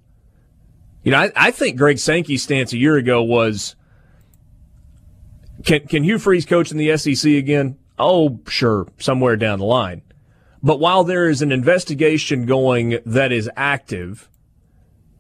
You 1.04 1.12
know, 1.12 1.20
I, 1.20 1.32
I 1.36 1.52
think 1.52 1.78
Greg 1.78 2.00
Sankey's 2.00 2.44
stance 2.44 2.72
a 2.74 2.78
year 2.78 2.96
ago 2.96 3.22
was 3.22 3.76
can 5.66 5.88
can 5.88 6.04
Hugh 6.04 6.20
Freeze 6.20 6.46
coach 6.46 6.72
in 6.72 6.78
the 6.78 6.96
SEC 6.98 7.34
again? 7.34 7.78
Oh, 8.00 8.40
sure, 8.48 8.88
somewhere 8.98 9.36
down 9.36 9.60
the 9.60 9.66
line. 9.66 10.02
But 10.62 10.80
while 10.80 11.04
there 11.04 11.30
is 11.30 11.42
an 11.42 11.52
investigation 11.52 12.46
going 12.46 13.00
that 13.06 13.32
is 13.34 13.50
active, 13.56 14.30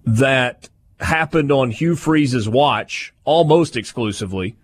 that 0.05 0.69
happened 1.03 1.51
on 1.51 1.71
Hugh 1.71 1.95
Freeze's 1.95 2.49
watch 2.49 3.13
almost 3.23 3.75
exclusively, 3.77 4.55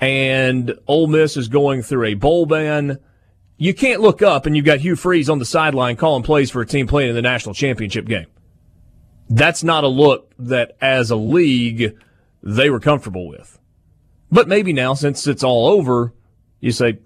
and 0.00 0.78
Ole 0.86 1.06
Miss 1.06 1.36
is 1.36 1.48
going 1.48 1.82
through 1.82 2.04
a 2.04 2.14
bowl 2.14 2.46
ban. 2.46 2.98
You 3.56 3.72
can't 3.72 4.00
look 4.00 4.20
up 4.20 4.44
and 4.44 4.54
you've 4.54 4.66
got 4.66 4.80
Hugh 4.80 4.96
Freeze 4.96 5.30
on 5.30 5.38
the 5.38 5.44
sideline 5.44 5.96
calling 5.96 6.22
plays 6.22 6.50
for 6.50 6.60
a 6.60 6.66
team 6.66 6.86
playing 6.86 7.10
in 7.10 7.14
the 7.14 7.22
national 7.22 7.54
championship 7.54 8.06
game. 8.06 8.26
That's 9.30 9.64
not 9.64 9.84
a 9.84 9.88
look 9.88 10.32
that, 10.38 10.76
as 10.80 11.10
a 11.10 11.16
league, 11.16 11.96
they 12.42 12.70
were 12.70 12.80
comfortable 12.80 13.28
with. 13.28 13.58
But 14.30 14.46
maybe 14.46 14.72
now, 14.72 14.94
since 14.94 15.26
it's 15.26 15.42
all 15.42 15.68
over, 15.68 16.12
you 16.60 16.70
say, 16.72 16.98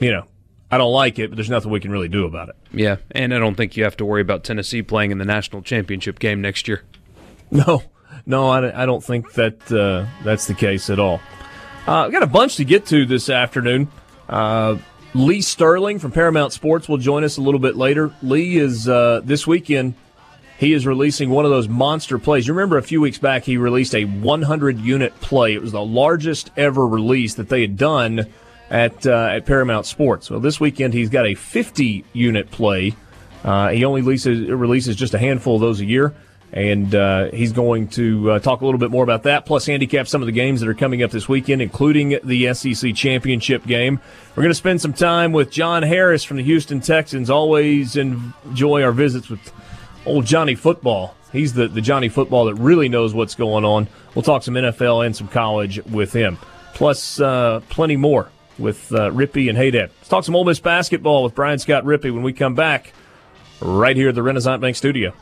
you 0.00 0.10
know, 0.10 0.24
I 0.70 0.78
don't 0.78 0.92
like 0.92 1.18
it, 1.18 1.30
but 1.30 1.36
there's 1.36 1.50
nothing 1.50 1.70
we 1.70 1.80
can 1.80 1.90
really 1.90 2.08
do 2.08 2.24
about 2.24 2.48
it. 2.48 2.56
Yeah, 2.72 2.96
and 3.10 3.34
I 3.34 3.38
don't 3.38 3.54
think 3.54 3.76
you 3.76 3.84
have 3.84 3.96
to 3.98 4.04
worry 4.04 4.20
about 4.20 4.44
Tennessee 4.44 4.82
playing 4.82 5.10
in 5.10 5.18
the 5.18 5.24
national 5.24 5.62
championship 5.62 6.18
game 6.18 6.40
next 6.40 6.68
year. 6.68 6.82
No, 7.66 7.82
no, 8.26 8.48
I, 8.48 8.82
I 8.82 8.86
don't 8.86 9.02
think 9.02 9.32
that 9.32 9.72
uh, 9.72 10.06
that's 10.22 10.46
the 10.46 10.54
case 10.54 10.90
at 10.90 10.98
all. 10.98 11.20
Uh, 11.86 12.04
I've 12.04 12.12
got 12.12 12.22
a 12.22 12.26
bunch 12.26 12.56
to 12.56 12.64
get 12.64 12.84
to 12.86 13.06
this 13.06 13.30
afternoon. 13.30 13.88
Uh, 14.28 14.76
Lee 15.14 15.40
Sterling 15.40 15.98
from 15.98 16.12
Paramount 16.12 16.52
Sports 16.52 16.88
will 16.88 16.98
join 16.98 17.24
us 17.24 17.38
a 17.38 17.40
little 17.40 17.60
bit 17.60 17.76
later. 17.76 18.12
Lee 18.22 18.58
is 18.58 18.88
uh, 18.88 19.22
this 19.24 19.46
weekend. 19.46 19.94
He 20.58 20.72
is 20.72 20.86
releasing 20.86 21.30
one 21.30 21.44
of 21.44 21.50
those 21.50 21.68
monster 21.68 22.18
plays. 22.18 22.46
You 22.46 22.52
remember 22.52 22.76
a 22.76 22.82
few 22.82 23.00
weeks 23.00 23.16
back 23.16 23.44
he 23.44 23.56
released 23.56 23.94
a 23.94 24.04
100 24.04 24.78
unit 24.78 25.18
play. 25.20 25.54
It 25.54 25.62
was 25.62 25.72
the 25.72 25.84
largest 25.84 26.50
ever 26.56 26.86
release 26.86 27.34
that 27.34 27.48
they 27.48 27.62
had 27.62 27.76
done 27.76 28.26
at 28.68 29.06
uh, 29.06 29.30
at 29.32 29.46
Paramount 29.46 29.86
Sports. 29.86 30.30
Well, 30.30 30.40
this 30.40 30.60
weekend 30.60 30.94
he's 30.94 31.10
got 31.10 31.26
a 31.26 31.34
50 31.34 32.04
unit 32.12 32.50
play. 32.50 32.94
Uh, 33.44 33.68
he 33.68 33.84
only 33.84 34.02
releases, 34.02 34.50
releases 34.50 34.96
just 34.96 35.14
a 35.14 35.18
handful 35.18 35.54
of 35.54 35.60
those 35.60 35.80
a 35.80 35.84
year. 35.84 36.14
And 36.52 36.94
uh, 36.94 37.30
he's 37.30 37.52
going 37.52 37.88
to 37.88 38.32
uh, 38.32 38.38
talk 38.38 38.62
a 38.62 38.64
little 38.64 38.78
bit 38.78 38.90
more 38.90 39.04
about 39.04 39.24
that, 39.24 39.44
plus 39.44 39.66
handicap 39.66 40.08
some 40.08 40.22
of 40.22 40.26
the 40.26 40.32
games 40.32 40.60
that 40.60 40.68
are 40.68 40.74
coming 40.74 41.02
up 41.02 41.10
this 41.10 41.28
weekend, 41.28 41.60
including 41.60 42.18
the 42.24 42.54
SEC 42.54 42.94
championship 42.94 43.66
game. 43.66 44.00
We're 44.30 44.42
going 44.42 44.50
to 44.50 44.54
spend 44.54 44.80
some 44.80 44.94
time 44.94 45.32
with 45.32 45.50
John 45.50 45.82
Harris 45.82 46.24
from 46.24 46.38
the 46.38 46.42
Houston 46.42 46.80
Texans. 46.80 47.28
Always 47.28 47.96
enjoy 47.96 48.82
our 48.82 48.92
visits 48.92 49.28
with 49.28 49.52
old 50.06 50.24
Johnny 50.24 50.54
Football. 50.54 51.14
He's 51.32 51.52
the, 51.52 51.68
the 51.68 51.82
Johnny 51.82 52.08
Football 52.08 52.46
that 52.46 52.54
really 52.54 52.88
knows 52.88 53.12
what's 53.12 53.34
going 53.34 53.64
on. 53.64 53.88
We'll 54.14 54.22
talk 54.22 54.42
some 54.42 54.54
NFL 54.54 55.04
and 55.04 55.14
some 55.14 55.28
college 55.28 55.84
with 55.84 56.12
him, 56.14 56.38
plus 56.72 57.20
uh, 57.20 57.60
plenty 57.68 57.96
more 57.96 58.30
with 58.58 58.92
uh, 58.92 59.06
and 59.08 59.18
Haydad. 59.18 59.90
Let's 59.98 60.08
talk 60.08 60.24
some 60.24 60.34
Ole 60.34 60.44
Miss 60.44 60.60
basketball 60.60 61.22
with 61.22 61.34
Brian 61.34 61.58
Scott 61.58 61.84
Rippey 61.84 62.12
when 62.12 62.22
we 62.22 62.32
come 62.32 62.54
back 62.54 62.92
right 63.60 63.96
here 63.96 64.08
at 64.08 64.14
the 64.14 64.22
Renaissance 64.22 64.60
Bank 64.60 64.76
Studio. 64.76 65.12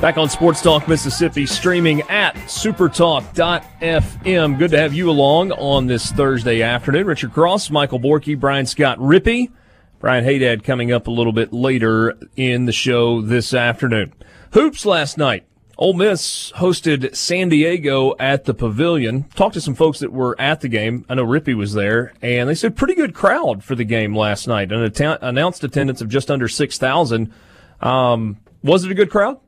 Back 0.00 0.18
on 0.18 0.28
Sports 0.28 0.60
Talk 0.60 0.86
Mississippi, 0.86 1.46
streaming 1.46 2.02
at 2.02 2.34
supertalk.fm. 2.34 4.58
Good 4.58 4.70
to 4.72 4.78
have 4.78 4.92
you 4.92 5.10
along 5.10 5.52
on 5.52 5.86
this 5.86 6.12
Thursday 6.12 6.60
afternoon. 6.60 7.06
Richard 7.06 7.32
Cross, 7.32 7.70
Michael 7.70 7.98
Borky, 7.98 8.38
Brian 8.38 8.66
Scott 8.66 8.98
Rippey. 8.98 9.50
Brian 9.98 10.24
Haydad 10.24 10.64
coming 10.64 10.92
up 10.92 11.06
a 11.06 11.10
little 11.10 11.32
bit 11.32 11.50
later 11.52 12.14
in 12.36 12.66
the 12.66 12.72
show 12.72 13.22
this 13.22 13.54
afternoon. 13.54 14.12
Hoops 14.52 14.84
last 14.84 15.16
night. 15.16 15.45
Ole 15.78 15.92
Miss 15.92 16.52
hosted 16.52 17.14
San 17.14 17.50
Diego 17.50 18.14
at 18.18 18.44
the 18.44 18.54
Pavilion. 18.54 19.24
Talked 19.34 19.54
to 19.54 19.60
some 19.60 19.74
folks 19.74 19.98
that 19.98 20.10
were 20.10 20.34
at 20.40 20.62
the 20.62 20.68
game. 20.68 21.04
I 21.08 21.14
know 21.14 21.24
Rippey 21.24 21.54
was 21.54 21.74
there, 21.74 22.14
and 22.22 22.48
they 22.48 22.54
said 22.54 22.76
pretty 22.76 22.94
good 22.94 23.14
crowd 23.14 23.62
for 23.62 23.74
the 23.74 23.84
game 23.84 24.16
last 24.16 24.48
night. 24.48 24.72
An 24.72 24.82
att- 24.82 25.18
announced 25.20 25.62
attendance 25.64 26.00
of 26.00 26.08
just 26.08 26.30
under 26.30 26.48
six 26.48 26.78
thousand. 26.78 27.30
Um, 27.82 28.38
was 28.62 28.84
it 28.84 28.90
a 28.90 28.94
good 28.94 29.10
crowd? 29.10 29.38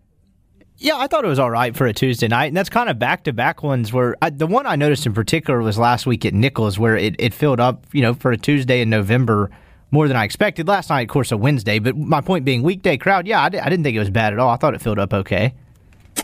Yeah, 0.76 0.96
I 0.96 1.06
thought 1.06 1.24
it 1.24 1.28
was 1.28 1.38
all 1.38 1.50
right 1.50 1.74
for 1.74 1.86
a 1.86 1.94
Tuesday 1.94 2.28
night, 2.28 2.46
and 2.46 2.56
that's 2.56 2.68
kind 2.68 2.90
of 2.90 2.98
back 2.98 3.24
to 3.24 3.32
back 3.32 3.62
ones. 3.62 3.90
Where 3.90 4.14
I, 4.20 4.28
the 4.28 4.46
one 4.46 4.66
I 4.66 4.76
noticed 4.76 5.06
in 5.06 5.14
particular 5.14 5.62
was 5.62 5.78
last 5.78 6.06
week 6.06 6.26
at 6.26 6.34
Nichols, 6.34 6.78
where 6.78 6.96
it, 6.96 7.16
it 7.18 7.32
filled 7.32 7.58
up, 7.58 7.86
you 7.92 8.02
know, 8.02 8.12
for 8.12 8.32
a 8.32 8.36
Tuesday 8.36 8.82
in 8.82 8.90
November 8.90 9.50
more 9.90 10.06
than 10.06 10.16
I 10.16 10.24
expected. 10.24 10.68
Last 10.68 10.90
night, 10.90 11.00
of 11.00 11.08
course, 11.08 11.32
a 11.32 11.38
Wednesday, 11.38 11.78
but 11.78 11.96
my 11.96 12.20
point 12.20 12.44
being, 12.44 12.62
weekday 12.62 12.98
crowd, 12.98 13.26
yeah, 13.26 13.40
I, 13.40 13.46
I 13.46 13.48
didn't 13.48 13.82
think 13.82 13.96
it 13.96 14.00
was 14.00 14.10
bad 14.10 14.34
at 14.34 14.38
all. 14.38 14.50
I 14.50 14.56
thought 14.56 14.74
it 14.74 14.82
filled 14.82 14.98
up 14.98 15.14
okay. 15.14 15.54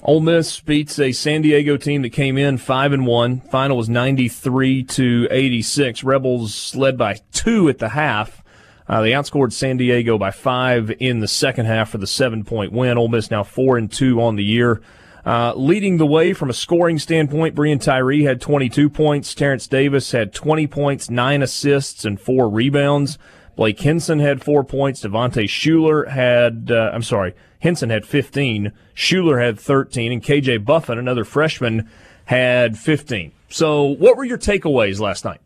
Ole 0.03 0.21
Miss 0.21 0.61
beats 0.61 0.99
a 0.99 1.13
San 1.13 1.43
Diego 1.43 1.77
team 1.77 2.03
that 2.03 2.11
came 2.11 2.37
in 2.37 2.59
five 2.59 2.93
and 2.93 3.07
one. 3.07 3.41
Final 3.41 3.77
was 3.77 3.89
ninety 3.89 4.29
three 4.29 4.83
to 4.85 5.27
eighty 5.31 5.63
six. 5.63 6.05
Rebels 6.05 6.75
led 6.75 6.99
by 6.99 7.21
two 7.33 7.69
at 7.69 7.79
the 7.79 7.91
half. 7.91 8.43
Uh, 8.87 9.01
they 9.01 9.13
outscored 9.13 9.53
San 9.53 9.79
Diego 9.79 10.19
by 10.19 10.31
five 10.31 10.93
in 11.01 11.21
the 11.21 11.29
second 11.29 11.67
half 11.67 11.91
for 11.91 11.99
the 11.99 12.07
seven 12.07 12.45
point 12.45 12.73
win. 12.73 12.99
Ole 12.99 13.09
Miss 13.09 13.31
now 13.31 13.43
four 13.43 13.79
and 13.79 13.91
two 13.91 14.21
on 14.21 14.37
the 14.37 14.45
year. 14.45 14.83
Uh, 15.25 15.55
leading 15.57 15.97
the 15.97 16.07
way 16.07 16.35
from 16.35 16.51
a 16.51 16.55
scoring 16.55 16.99
standpoint, 16.99 17.55
Breein 17.55 17.81
Tyree 17.81 18.25
had 18.25 18.43
22 18.43 18.91
points. 18.91 19.35
Terrence 19.35 19.67
Davis 19.67 20.13
had 20.13 20.35
20 20.35 20.67
points, 20.67 21.09
nine 21.09 21.43
assists, 21.43 22.05
and 22.05 22.21
four 22.21 22.51
rebounds. 22.51 23.17
Blake 23.57 23.81
Hinson 23.81 24.19
had 24.19 24.45
four 24.45 24.65
points. 24.65 25.03
Devontae 25.03 25.45
Shuler 25.45 26.09
had, 26.09 26.71
uh, 26.71 26.91
I'm 26.93 27.03
sorry, 27.03 27.35
Hinson 27.65 27.89
had 27.89 28.05
15. 28.05 28.73
Shuler 28.95 29.43
had 29.43 29.59
13. 29.59 30.13
And 30.13 30.23
KJ 30.23 30.67
Buffen, 30.67 30.99
another 30.99 31.25
freshman, 31.25 31.91
had 32.27 32.79
15. 32.79 33.33
So, 33.49 33.85
what 33.85 34.19
were 34.19 34.25
your 34.25 34.37
takeaways 34.37 35.01
last 35.01 35.25
night? 35.25 35.41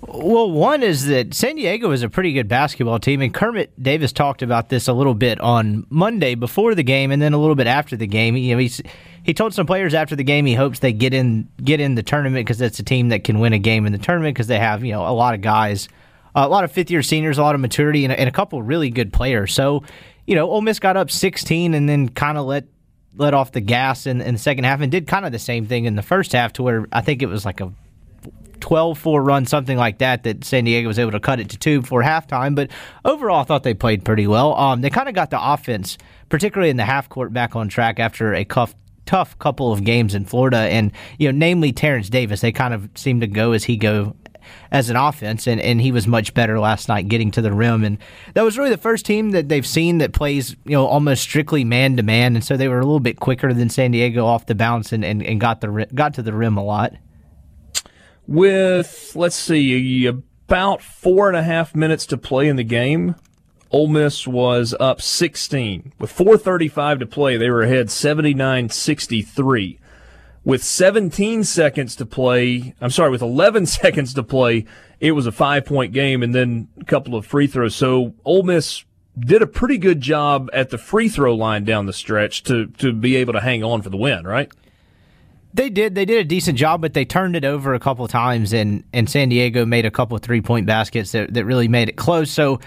Well, 0.00 0.50
one 0.50 0.82
is 0.82 1.06
that 1.06 1.34
San 1.34 1.54
Diego 1.54 1.92
is 1.92 2.02
a 2.02 2.08
pretty 2.08 2.32
good 2.32 2.48
basketball 2.48 2.98
team, 2.98 3.20
and 3.20 3.32
Kermit 3.32 3.80
Davis 3.80 4.10
talked 4.10 4.42
about 4.42 4.70
this 4.70 4.88
a 4.88 4.92
little 4.92 5.14
bit 5.14 5.40
on 5.40 5.86
Monday 5.88 6.34
before 6.34 6.74
the 6.74 6.82
game, 6.82 7.12
and 7.12 7.22
then 7.22 7.32
a 7.32 7.38
little 7.38 7.54
bit 7.54 7.68
after 7.68 7.96
the 7.96 8.06
game. 8.08 8.36
You 8.36 8.54
know, 8.54 8.58
he's 8.58 8.82
he 9.22 9.34
told 9.34 9.54
some 9.54 9.66
players 9.66 9.94
after 9.94 10.16
the 10.16 10.24
game 10.24 10.46
he 10.46 10.54
hopes 10.54 10.80
they 10.80 10.92
get 10.92 11.14
in 11.14 11.48
get 11.62 11.78
in 11.78 11.94
the 11.94 12.02
tournament 12.02 12.44
because 12.44 12.60
it's 12.60 12.80
a 12.80 12.82
team 12.82 13.10
that 13.10 13.22
can 13.22 13.38
win 13.38 13.52
a 13.52 13.58
game 13.58 13.86
in 13.86 13.92
the 13.92 13.98
tournament 13.98 14.34
because 14.34 14.48
they 14.48 14.58
have 14.58 14.84
you 14.84 14.92
know 14.92 15.06
a 15.06 15.14
lot 15.14 15.34
of 15.34 15.42
guys, 15.42 15.88
a 16.34 16.48
lot 16.48 16.64
of 16.64 16.72
fifth 16.72 16.90
year 16.90 17.02
seniors, 17.02 17.38
a 17.38 17.42
lot 17.42 17.54
of 17.54 17.60
maturity, 17.60 18.04
and, 18.04 18.12
and 18.12 18.28
a 18.28 18.32
couple 18.32 18.62
really 18.62 18.90
good 18.90 19.12
players. 19.12 19.54
So, 19.54 19.82
you 20.26 20.34
know, 20.34 20.50
Ole 20.50 20.60
Miss 20.60 20.78
got 20.78 20.96
up 20.96 21.10
sixteen 21.10 21.74
and 21.74 21.88
then 21.88 22.08
kind 22.08 22.38
of 22.38 22.46
let 22.46 22.64
let 23.16 23.34
off 23.34 23.52
the 23.52 23.60
gas 23.60 24.06
in, 24.06 24.20
in 24.20 24.34
the 24.34 24.40
second 24.40 24.64
half 24.64 24.80
and 24.80 24.92
did 24.92 25.06
kind 25.06 25.26
of 25.26 25.32
the 25.32 25.38
same 25.38 25.66
thing 25.66 25.84
in 25.84 25.96
the 25.96 26.02
first 26.02 26.32
half 26.32 26.52
to 26.54 26.62
where 26.62 26.86
I 26.92 27.00
think 27.00 27.20
it 27.20 27.26
was 27.26 27.44
like 27.44 27.60
a 27.60 27.72
12 28.60 28.98
4 28.98 29.22
run, 29.22 29.46
something 29.46 29.76
like 29.76 29.98
that, 29.98 30.22
that 30.24 30.44
San 30.44 30.64
Diego 30.64 30.88
was 30.88 30.98
able 30.98 31.12
to 31.12 31.20
cut 31.20 31.40
it 31.40 31.50
to 31.50 31.58
two 31.58 31.80
before 31.80 32.02
halftime. 32.02 32.54
But 32.54 32.70
overall, 33.04 33.40
I 33.40 33.44
thought 33.44 33.62
they 33.62 33.74
played 33.74 34.04
pretty 34.04 34.26
well. 34.26 34.54
Um, 34.54 34.80
they 34.80 34.90
kind 34.90 35.08
of 35.08 35.14
got 35.14 35.30
the 35.30 35.52
offense, 35.52 35.98
particularly 36.28 36.70
in 36.70 36.76
the 36.76 36.84
half 36.84 37.08
court, 37.08 37.32
back 37.32 37.56
on 37.56 37.68
track 37.68 37.98
after 37.98 38.34
a 38.34 38.44
cuff, 38.44 38.74
tough 39.06 39.38
couple 39.38 39.72
of 39.72 39.84
games 39.84 40.14
in 40.14 40.24
Florida. 40.24 40.58
And, 40.58 40.92
you 41.18 41.30
know, 41.30 41.36
namely 41.36 41.72
Terrence 41.72 42.08
Davis, 42.08 42.40
they 42.40 42.52
kind 42.52 42.74
of 42.74 42.88
seemed 42.94 43.20
to 43.22 43.26
go 43.26 43.52
as 43.52 43.64
he 43.64 43.76
go 43.76 44.14
as 44.70 44.90
an 44.90 44.96
offense, 44.96 45.46
and, 45.46 45.60
and 45.60 45.80
he 45.80 45.92
was 45.92 46.06
much 46.06 46.34
better 46.34 46.58
last 46.58 46.88
night 46.88 47.08
getting 47.08 47.30
to 47.32 47.42
the 47.42 47.52
rim. 47.52 47.84
And 47.84 47.98
that 48.34 48.42
was 48.42 48.58
really 48.58 48.70
the 48.70 48.76
first 48.76 49.06
team 49.06 49.30
that 49.30 49.48
they've 49.48 49.66
seen 49.66 49.98
that 49.98 50.12
plays, 50.12 50.56
you 50.64 50.72
know, 50.72 50.86
almost 50.86 51.22
strictly 51.22 51.64
man 51.64 51.96
to 51.96 52.02
man. 52.02 52.34
And 52.34 52.44
so 52.44 52.56
they 52.56 52.68
were 52.68 52.80
a 52.80 52.84
little 52.84 53.00
bit 53.00 53.20
quicker 53.20 53.52
than 53.52 53.68
San 53.68 53.90
Diego 53.90 54.26
off 54.26 54.46
the 54.46 54.54
bounce 54.54 54.92
and, 54.92 55.04
and, 55.04 55.22
and 55.22 55.40
got 55.40 55.60
the 55.60 55.86
got 55.94 56.14
to 56.14 56.22
the 56.22 56.32
rim 56.32 56.56
a 56.56 56.64
lot 56.64 56.94
with 58.28 59.12
let's 59.16 59.34
see 59.34 60.04
about 60.04 60.82
four 60.82 61.28
and 61.28 61.36
a 61.36 61.42
half 61.42 61.74
minutes 61.74 62.04
to 62.04 62.18
play 62.18 62.46
in 62.46 62.56
the 62.56 62.62
game 62.62 63.16
Ole 63.70 63.88
Miss 63.88 64.26
was 64.26 64.74
up 64.78 65.00
16 65.00 65.94
with 65.98 66.12
435 66.12 67.00
to 67.00 67.06
play 67.06 67.38
they 67.38 67.48
were 67.48 67.62
ahead 67.62 67.86
79-63 67.86 69.78
with 70.48 70.64
17 70.64 71.44
seconds 71.44 71.94
to 71.96 72.06
play 72.06 72.74
I'm 72.80 72.90
sorry 72.90 73.10
with 73.10 73.20
11 73.20 73.66
seconds 73.82 74.14
to 74.14 74.22
play 74.22 74.64
it 74.98 75.12
was 75.12 75.26
a 75.26 75.32
5 75.32 75.64
point 75.66 75.92
game 75.92 76.22
and 76.22 76.34
then 76.34 76.68
a 76.80 76.84
couple 76.84 77.14
of 77.14 77.26
free 77.26 77.46
throws 77.46 77.76
so 77.76 78.14
Ole 78.24 78.42
Miss 78.42 78.84
did 79.18 79.42
a 79.42 79.46
pretty 79.46 79.76
good 79.76 80.00
job 80.00 80.48
at 80.54 80.70
the 80.70 80.78
free 80.78 81.08
throw 81.08 81.34
line 81.34 81.64
down 81.64 81.84
the 81.84 81.92
stretch 81.92 82.42
to 82.44 82.66
to 82.78 82.92
be 82.92 83.16
able 83.16 83.34
to 83.34 83.40
hang 83.40 83.62
on 83.62 83.82
for 83.82 83.90
the 83.90 83.96
win 83.96 84.26
right 84.26 84.50
they 85.54 85.70
did. 85.70 85.94
They 85.94 86.04
did 86.04 86.18
a 86.18 86.24
decent 86.24 86.58
job, 86.58 86.82
but 86.82 86.92
they 86.92 87.06
turned 87.06 87.34
it 87.34 87.44
over 87.44 87.72
a 87.72 87.80
couple 87.80 88.06
times, 88.06 88.52
and, 88.52 88.84
and 88.92 89.08
San 89.08 89.30
Diego 89.30 89.64
made 89.64 89.86
a 89.86 89.90
couple 89.90 90.16
three 90.18 90.42
point 90.42 90.66
baskets 90.66 91.12
that, 91.12 91.32
that 91.32 91.46
really 91.46 91.68
made 91.68 91.88
it 91.88 91.96
close. 91.96 92.30
So 92.30 92.60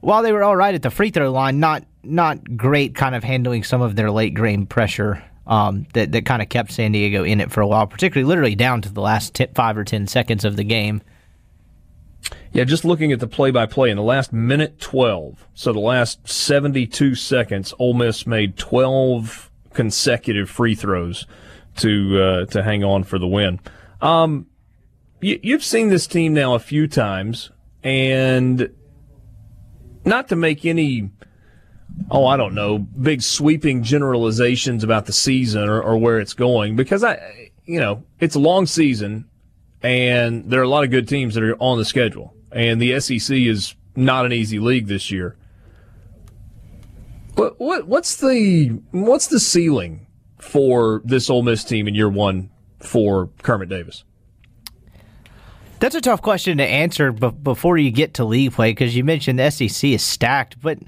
while 0.00 0.22
they 0.22 0.32
were 0.32 0.42
all 0.42 0.56
right 0.56 0.74
at 0.74 0.80
the 0.80 0.90
free 0.90 1.10
throw 1.10 1.30
line, 1.30 1.60
not 1.60 1.84
not 2.02 2.56
great, 2.56 2.94
kind 2.94 3.14
of 3.14 3.22
handling 3.22 3.62
some 3.62 3.82
of 3.82 3.94
their 3.96 4.10
late 4.10 4.34
game 4.34 4.66
pressure 4.66 5.22
um, 5.52 5.86
that 5.92 6.12
that 6.12 6.24
kind 6.24 6.40
of 6.40 6.48
kept 6.48 6.72
San 6.72 6.92
Diego 6.92 7.24
in 7.24 7.38
it 7.38 7.52
for 7.52 7.60
a 7.60 7.66
while, 7.66 7.86
particularly 7.86 8.26
literally 8.26 8.54
down 8.54 8.80
to 8.82 8.90
the 8.90 9.02
last 9.02 9.34
t- 9.34 9.46
five 9.54 9.76
or 9.76 9.84
ten 9.84 10.06
seconds 10.06 10.46
of 10.46 10.56
the 10.56 10.64
game. 10.64 11.02
Yeah, 12.52 12.64
just 12.64 12.86
looking 12.86 13.12
at 13.12 13.20
the 13.20 13.26
play 13.26 13.50
by 13.50 13.66
play 13.66 13.90
in 13.90 13.96
the 13.96 14.02
last 14.02 14.32
minute 14.32 14.78
12, 14.78 15.46
so 15.54 15.72
the 15.72 15.80
last 15.80 16.28
72 16.28 17.16
seconds, 17.16 17.74
Ole 17.80 17.94
Miss 17.94 18.26
made 18.26 18.56
12 18.56 19.50
consecutive 19.74 20.48
free 20.48 20.74
throws 20.74 21.26
to 21.78 22.22
uh, 22.22 22.46
to 22.46 22.62
hang 22.62 22.82
on 22.82 23.04
for 23.04 23.18
the 23.18 23.26
win. 23.26 23.60
Um, 24.00 24.46
you, 25.20 25.38
you've 25.42 25.64
seen 25.64 25.90
this 25.90 26.06
team 26.06 26.32
now 26.32 26.54
a 26.54 26.58
few 26.58 26.86
times, 26.88 27.50
and 27.82 28.70
not 30.06 30.28
to 30.28 30.36
make 30.36 30.64
any, 30.64 31.10
oh, 32.10 32.26
I 32.26 32.36
don't 32.36 32.54
know, 32.54 32.78
big 32.78 33.22
sweeping 33.22 33.82
generalizations 33.82 34.84
about 34.84 35.06
the 35.06 35.12
season 35.12 35.68
or, 35.68 35.80
or 35.82 35.96
where 35.96 36.20
it's 36.20 36.34
going, 36.34 36.76
because 36.76 37.02
I, 37.02 37.50
you 37.64 37.80
know, 37.80 38.04
it's 38.20 38.34
a 38.34 38.40
long 38.40 38.66
season, 38.66 39.28
and 39.82 40.50
there 40.50 40.60
are 40.60 40.64
a 40.64 40.68
lot 40.68 40.84
of 40.84 40.90
good 40.90 41.08
teams 41.08 41.34
that 41.34 41.42
are 41.42 41.56
on 41.56 41.78
the 41.78 41.84
schedule, 41.84 42.34
and 42.50 42.80
the 42.80 43.00
SEC 43.00 43.36
is 43.36 43.74
not 43.96 44.26
an 44.26 44.32
easy 44.32 44.58
league 44.58 44.86
this 44.86 45.10
year. 45.10 45.36
But 47.34 47.58
what 47.58 47.88
what's 47.88 48.16
the 48.16 48.80
what's 48.90 49.28
the 49.28 49.40
ceiling 49.40 50.06
for 50.38 51.00
this 51.04 51.30
Ole 51.30 51.42
Miss 51.42 51.64
team 51.64 51.88
in 51.88 51.94
year 51.94 52.08
one 52.08 52.50
for 52.80 53.30
Kermit 53.42 53.68
Davis? 53.68 54.04
That's 55.80 55.94
a 55.94 56.00
tough 56.00 56.22
question 56.22 56.58
to 56.58 56.64
answer 56.64 57.10
b- 57.10 57.30
before 57.30 57.76
you 57.76 57.90
get 57.90 58.14
to 58.14 58.24
league 58.24 58.52
play 58.52 58.70
because 58.70 58.94
you 58.94 59.02
mentioned 59.02 59.38
the 59.38 59.50
SEC 59.50 59.90
is 59.90 60.04
stacked, 60.04 60.60
but 60.60 60.78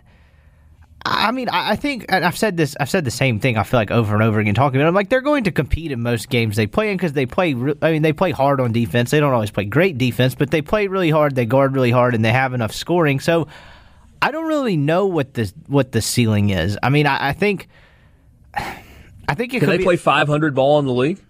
I 1.06 1.32
mean, 1.32 1.50
I 1.50 1.76
think 1.76 2.10
I've 2.10 2.36
said 2.36 2.56
this. 2.56 2.74
I've 2.80 2.88
said 2.88 3.04
the 3.04 3.10
same 3.10 3.38
thing. 3.38 3.58
I 3.58 3.62
feel 3.62 3.78
like 3.78 3.90
over 3.90 4.14
and 4.14 4.22
over 4.22 4.40
again 4.40 4.54
talking 4.54 4.80
about. 4.80 4.86
It. 4.86 4.88
I'm 4.88 4.94
like 4.94 5.10
they're 5.10 5.20
going 5.20 5.44
to 5.44 5.52
compete 5.52 5.92
in 5.92 6.00
most 6.00 6.30
games 6.30 6.56
they 6.56 6.66
play 6.66 6.90
in 6.90 6.96
because 6.96 7.12
they 7.12 7.26
play. 7.26 7.54
I 7.82 7.92
mean, 7.92 8.00
they 8.00 8.14
play 8.14 8.30
hard 8.30 8.58
on 8.58 8.72
defense. 8.72 9.10
They 9.10 9.20
don't 9.20 9.34
always 9.34 9.50
play 9.50 9.66
great 9.66 9.98
defense, 9.98 10.34
but 10.34 10.50
they 10.50 10.62
play 10.62 10.86
really 10.86 11.10
hard. 11.10 11.34
They 11.34 11.44
guard 11.44 11.74
really 11.74 11.90
hard, 11.90 12.14
and 12.14 12.24
they 12.24 12.32
have 12.32 12.54
enough 12.54 12.72
scoring. 12.72 13.20
So 13.20 13.48
I 14.22 14.30
don't 14.30 14.46
really 14.46 14.78
know 14.78 15.04
what 15.04 15.34
the 15.34 15.52
what 15.66 15.92
the 15.92 16.00
ceiling 16.00 16.48
is. 16.48 16.78
I 16.82 16.88
mean, 16.88 17.06
I, 17.06 17.28
I 17.28 17.32
think 17.34 17.68
I 18.54 19.34
think 19.34 19.52
it 19.52 19.60
can 19.60 19.68
they 19.68 19.78
be, 19.78 19.84
play 19.84 19.96
500 19.96 20.54
ball 20.54 20.78
in 20.78 20.86
the 20.86 20.92
league. 20.92 21.22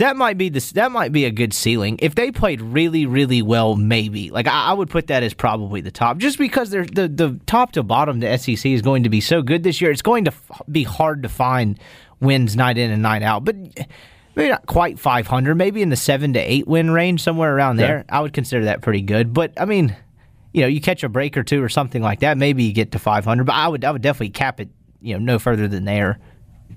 That 0.00 0.16
might 0.16 0.38
be 0.38 0.48
the 0.48 0.60
that 0.76 0.90
might 0.90 1.12
be 1.12 1.26
a 1.26 1.30
good 1.30 1.52
ceiling 1.52 1.98
if 2.00 2.14
they 2.14 2.30
played 2.30 2.62
really 2.62 3.04
really 3.04 3.42
well. 3.42 3.76
Maybe 3.76 4.30
like 4.30 4.46
I, 4.46 4.68
I 4.68 4.72
would 4.72 4.88
put 4.88 5.08
that 5.08 5.22
as 5.22 5.34
probably 5.34 5.82
the 5.82 5.90
top, 5.90 6.16
just 6.16 6.38
because 6.38 6.70
they're 6.70 6.86
the 6.86 7.06
the 7.06 7.38
top 7.44 7.72
to 7.72 7.82
bottom. 7.82 8.20
The 8.20 8.38
SEC 8.38 8.64
is 8.64 8.80
going 8.80 9.02
to 9.02 9.10
be 9.10 9.20
so 9.20 9.42
good 9.42 9.62
this 9.62 9.82
year. 9.82 9.90
It's 9.90 10.00
going 10.00 10.24
to 10.24 10.30
f- 10.30 10.62
be 10.72 10.84
hard 10.84 11.22
to 11.24 11.28
find 11.28 11.78
wins 12.18 12.56
night 12.56 12.78
in 12.78 12.90
and 12.90 13.02
night 13.02 13.22
out, 13.22 13.44
but. 13.44 13.56
Maybe 14.36 14.50
not 14.50 14.64
quite 14.64 15.00
500, 15.00 15.56
maybe 15.56 15.82
in 15.82 15.88
the 15.88 15.96
seven 15.96 16.34
to 16.34 16.38
eight 16.38 16.68
win 16.68 16.92
range, 16.92 17.20
somewhere 17.20 17.54
around 17.54 17.76
there. 17.76 18.04
Yeah. 18.08 18.16
I 18.16 18.20
would 18.20 18.32
consider 18.32 18.66
that 18.66 18.80
pretty 18.80 19.02
good. 19.02 19.34
But 19.34 19.52
I 19.60 19.64
mean, 19.64 19.94
you 20.52 20.60
know, 20.62 20.68
you 20.68 20.80
catch 20.80 21.02
a 21.02 21.08
break 21.08 21.36
or 21.36 21.42
two 21.42 21.60
or 21.60 21.68
something 21.68 22.00
like 22.00 22.20
that, 22.20 22.38
maybe 22.38 22.62
you 22.62 22.72
get 22.72 22.92
to 22.92 23.00
500. 23.00 23.44
But 23.44 23.54
I 23.54 23.66
would, 23.66 23.84
I 23.84 23.90
would 23.90 24.02
definitely 24.02 24.30
cap 24.30 24.60
it, 24.60 24.68
you 25.02 25.14
know, 25.14 25.18
no 25.18 25.38
further 25.40 25.66
than 25.66 25.84
there. 25.84 26.20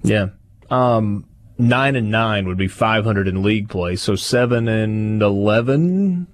Yeah. 0.01 0.29
Um, 0.71 1.25
nine 1.57 1.95
and 1.95 2.11
nine 2.11 2.47
would 2.47 2.57
be 2.57 2.67
500 2.67 3.27
in 3.27 3.43
league 3.43 3.69
play. 3.69 3.95
So 3.95 4.15
seven 4.15 4.67
and 4.67 5.21
11, 5.21 6.27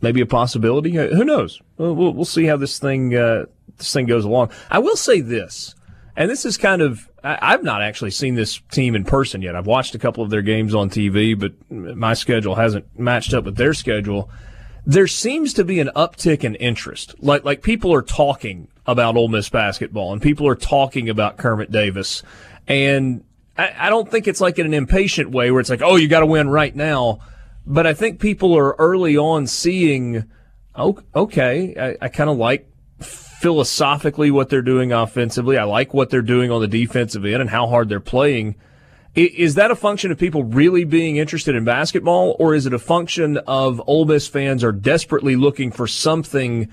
maybe 0.00 0.20
a 0.20 0.26
possibility. 0.26 0.98
Uh, 0.98 1.08
who 1.08 1.24
knows? 1.24 1.60
We'll, 1.76 1.94
we'll, 1.94 2.12
we'll 2.12 2.24
see 2.24 2.44
how 2.44 2.56
this 2.56 2.78
thing, 2.78 3.14
uh, 3.14 3.46
this 3.76 3.92
thing 3.92 4.06
goes 4.06 4.24
along. 4.24 4.50
I 4.70 4.78
will 4.78 4.96
say 4.96 5.20
this, 5.20 5.74
and 6.16 6.30
this 6.30 6.44
is 6.44 6.56
kind 6.56 6.82
of, 6.82 7.08
I, 7.22 7.52
have 7.52 7.64
not 7.64 7.82
actually 7.82 8.10
seen 8.10 8.34
this 8.34 8.60
team 8.70 8.94
in 8.94 9.04
person 9.04 9.42
yet. 9.42 9.56
I've 9.56 9.66
watched 9.66 9.94
a 9.94 9.98
couple 9.98 10.22
of 10.22 10.30
their 10.30 10.42
games 10.42 10.74
on 10.74 10.90
TV, 10.90 11.38
but 11.38 11.52
my 11.70 12.14
schedule 12.14 12.54
hasn't 12.54 12.98
matched 12.98 13.34
up 13.34 13.44
with 13.44 13.56
their 13.56 13.74
schedule 13.74 14.30
there 14.86 15.06
seems 15.06 15.54
to 15.54 15.64
be 15.64 15.80
an 15.80 15.90
uptick 15.96 16.44
in 16.44 16.54
interest. 16.56 17.14
Like 17.20 17.44
like 17.44 17.62
people 17.62 17.92
are 17.94 18.02
talking 18.02 18.68
about 18.86 19.16
Ole 19.16 19.28
Miss 19.28 19.48
basketball 19.48 20.12
and 20.12 20.20
people 20.20 20.46
are 20.46 20.54
talking 20.54 21.08
about 21.08 21.38
Kermit 21.38 21.70
Davis. 21.70 22.22
And 22.66 23.24
I, 23.56 23.72
I 23.78 23.90
don't 23.90 24.10
think 24.10 24.26
it's 24.28 24.40
like 24.40 24.58
in 24.58 24.66
an 24.66 24.74
impatient 24.74 25.30
way 25.30 25.50
where 25.50 25.60
it's 25.60 25.70
like, 25.70 25.82
oh, 25.82 25.96
you 25.96 26.08
got 26.08 26.20
to 26.20 26.26
win 26.26 26.48
right 26.48 26.74
now. 26.74 27.20
But 27.66 27.86
I 27.86 27.94
think 27.94 28.20
people 28.20 28.56
are 28.56 28.74
early 28.78 29.16
on 29.16 29.46
seeing, 29.46 30.24
oh, 30.74 30.98
okay, 31.14 31.74
I, 32.00 32.06
I 32.06 32.08
kind 32.08 32.28
of 32.28 32.36
like 32.36 32.68
philosophically 33.00 34.30
what 34.30 34.48
they're 34.48 34.62
doing 34.62 34.92
offensively. 34.92 35.58
I 35.58 35.64
like 35.64 35.92
what 35.92 36.10
they're 36.10 36.22
doing 36.22 36.50
on 36.50 36.60
the 36.60 36.68
defensive 36.68 37.24
end 37.24 37.42
and 37.42 37.50
how 37.50 37.66
hard 37.66 37.88
they're 37.88 38.00
playing. 38.00 38.56
Is 39.14 39.54
that 39.54 39.70
a 39.70 39.76
function 39.76 40.10
of 40.10 40.18
people 40.18 40.42
really 40.42 40.84
being 40.84 41.16
interested 41.18 41.54
in 41.54 41.64
basketball, 41.64 42.34
or 42.40 42.52
is 42.52 42.66
it 42.66 42.74
a 42.74 42.80
function 42.80 43.36
of 43.46 43.80
Ole 43.86 44.06
Miss 44.06 44.26
fans 44.26 44.64
are 44.64 44.72
desperately 44.72 45.36
looking 45.36 45.70
for 45.70 45.86
something 45.86 46.68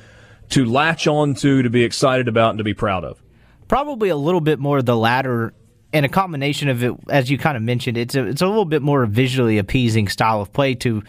to 0.49 0.65
latch 0.65 1.05
on 1.07 1.35
to, 1.35 1.61
to 1.61 1.69
be 1.69 1.83
excited 1.83 2.27
about, 2.27 2.49
and 2.49 2.57
to 2.57 2.63
be 2.63 2.73
proud 2.73 3.03
of? 3.03 3.21
Probably 3.67 4.09
a 4.09 4.15
little 4.15 4.41
bit 4.41 4.57
more 4.57 4.81
the 4.81 4.97
latter, 4.97 5.53
and 5.93 6.05
a 6.05 6.09
combination 6.09 6.69
of 6.69 6.83
it, 6.83 6.93
as 7.09 7.29
you 7.29 7.37
kind 7.37 7.57
of 7.57 7.63
mentioned, 7.63 7.97
it's 7.97 8.15
a, 8.15 8.25
it's 8.25 8.41
a 8.41 8.47
little 8.47 8.65
bit 8.65 8.81
more 8.81 9.05
visually 9.05 9.57
appeasing 9.57 10.07
style 10.07 10.41
of 10.41 10.51
play 10.53 10.75
to 10.75 11.03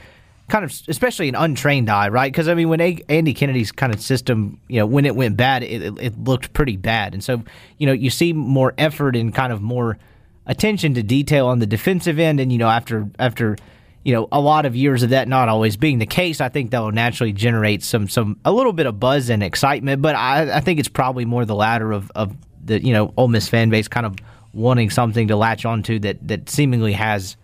kind 0.48 0.64
of, 0.64 0.82
especially 0.88 1.28
an 1.28 1.34
untrained 1.34 1.88
eye, 1.88 2.08
right? 2.08 2.30
Because 2.30 2.48
I 2.48 2.54
mean, 2.54 2.68
when 2.68 2.80
Andy 2.80 3.32
Kennedy's 3.32 3.72
kind 3.72 3.94
of 3.94 4.00
system, 4.00 4.60
you 4.68 4.78
know, 4.78 4.86
when 4.86 5.06
it 5.06 5.14
went 5.14 5.36
bad, 5.36 5.62
it, 5.62 5.82
it 5.98 6.18
looked 6.18 6.52
pretty 6.52 6.76
bad, 6.76 7.14
and 7.14 7.22
so 7.22 7.42
you 7.78 7.86
know, 7.86 7.92
you 7.92 8.10
see 8.10 8.32
more 8.32 8.74
effort 8.76 9.16
and 9.16 9.34
kind 9.34 9.52
of 9.52 9.62
more 9.62 9.98
attention 10.46 10.94
to 10.94 11.02
detail 11.02 11.46
on 11.46 11.58
the 11.58 11.66
defensive 11.66 12.18
end, 12.18 12.40
and 12.40 12.52
you 12.52 12.58
know 12.58 12.68
after 12.68 13.08
after 13.18 13.56
you 14.04 14.12
know 14.12 14.28
a 14.32 14.40
lot 14.40 14.66
of 14.66 14.74
years 14.74 15.02
of 15.02 15.10
that 15.10 15.28
not 15.28 15.48
always 15.48 15.76
being 15.76 15.98
the 15.98 16.06
case, 16.06 16.40
I 16.40 16.48
think 16.48 16.70
that 16.72 16.80
will 16.80 16.92
naturally 16.92 17.32
generate 17.32 17.82
some 17.82 18.08
some 18.08 18.38
a 18.44 18.52
little 18.52 18.72
bit 18.72 18.86
of 18.86 18.98
buzz 18.98 19.30
and 19.30 19.42
excitement. 19.42 20.02
But 20.02 20.16
I, 20.16 20.56
I 20.56 20.60
think 20.60 20.80
it's 20.80 20.88
probably 20.88 21.24
more 21.24 21.44
the 21.44 21.54
latter 21.54 21.92
of 21.92 22.10
of 22.14 22.36
the 22.64 22.84
you 22.84 22.92
know 22.92 23.14
Ole 23.16 23.28
Miss 23.28 23.48
fan 23.48 23.70
base 23.70 23.88
kind 23.88 24.06
of 24.06 24.16
wanting 24.52 24.90
something 24.90 25.28
to 25.28 25.36
latch 25.36 25.64
onto 25.64 25.98
that 26.00 26.26
that 26.28 26.48
seemingly 26.48 26.92
has, 26.92 27.36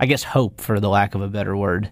I 0.00 0.06
guess, 0.06 0.22
hope 0.22 0.60
for 0.60 0.80
the 0.80 0.88
lack 0.88 1.14
of 1.14 1.22
a 1.22 1.28
better 1.28 1.56
word. 1.56 1.90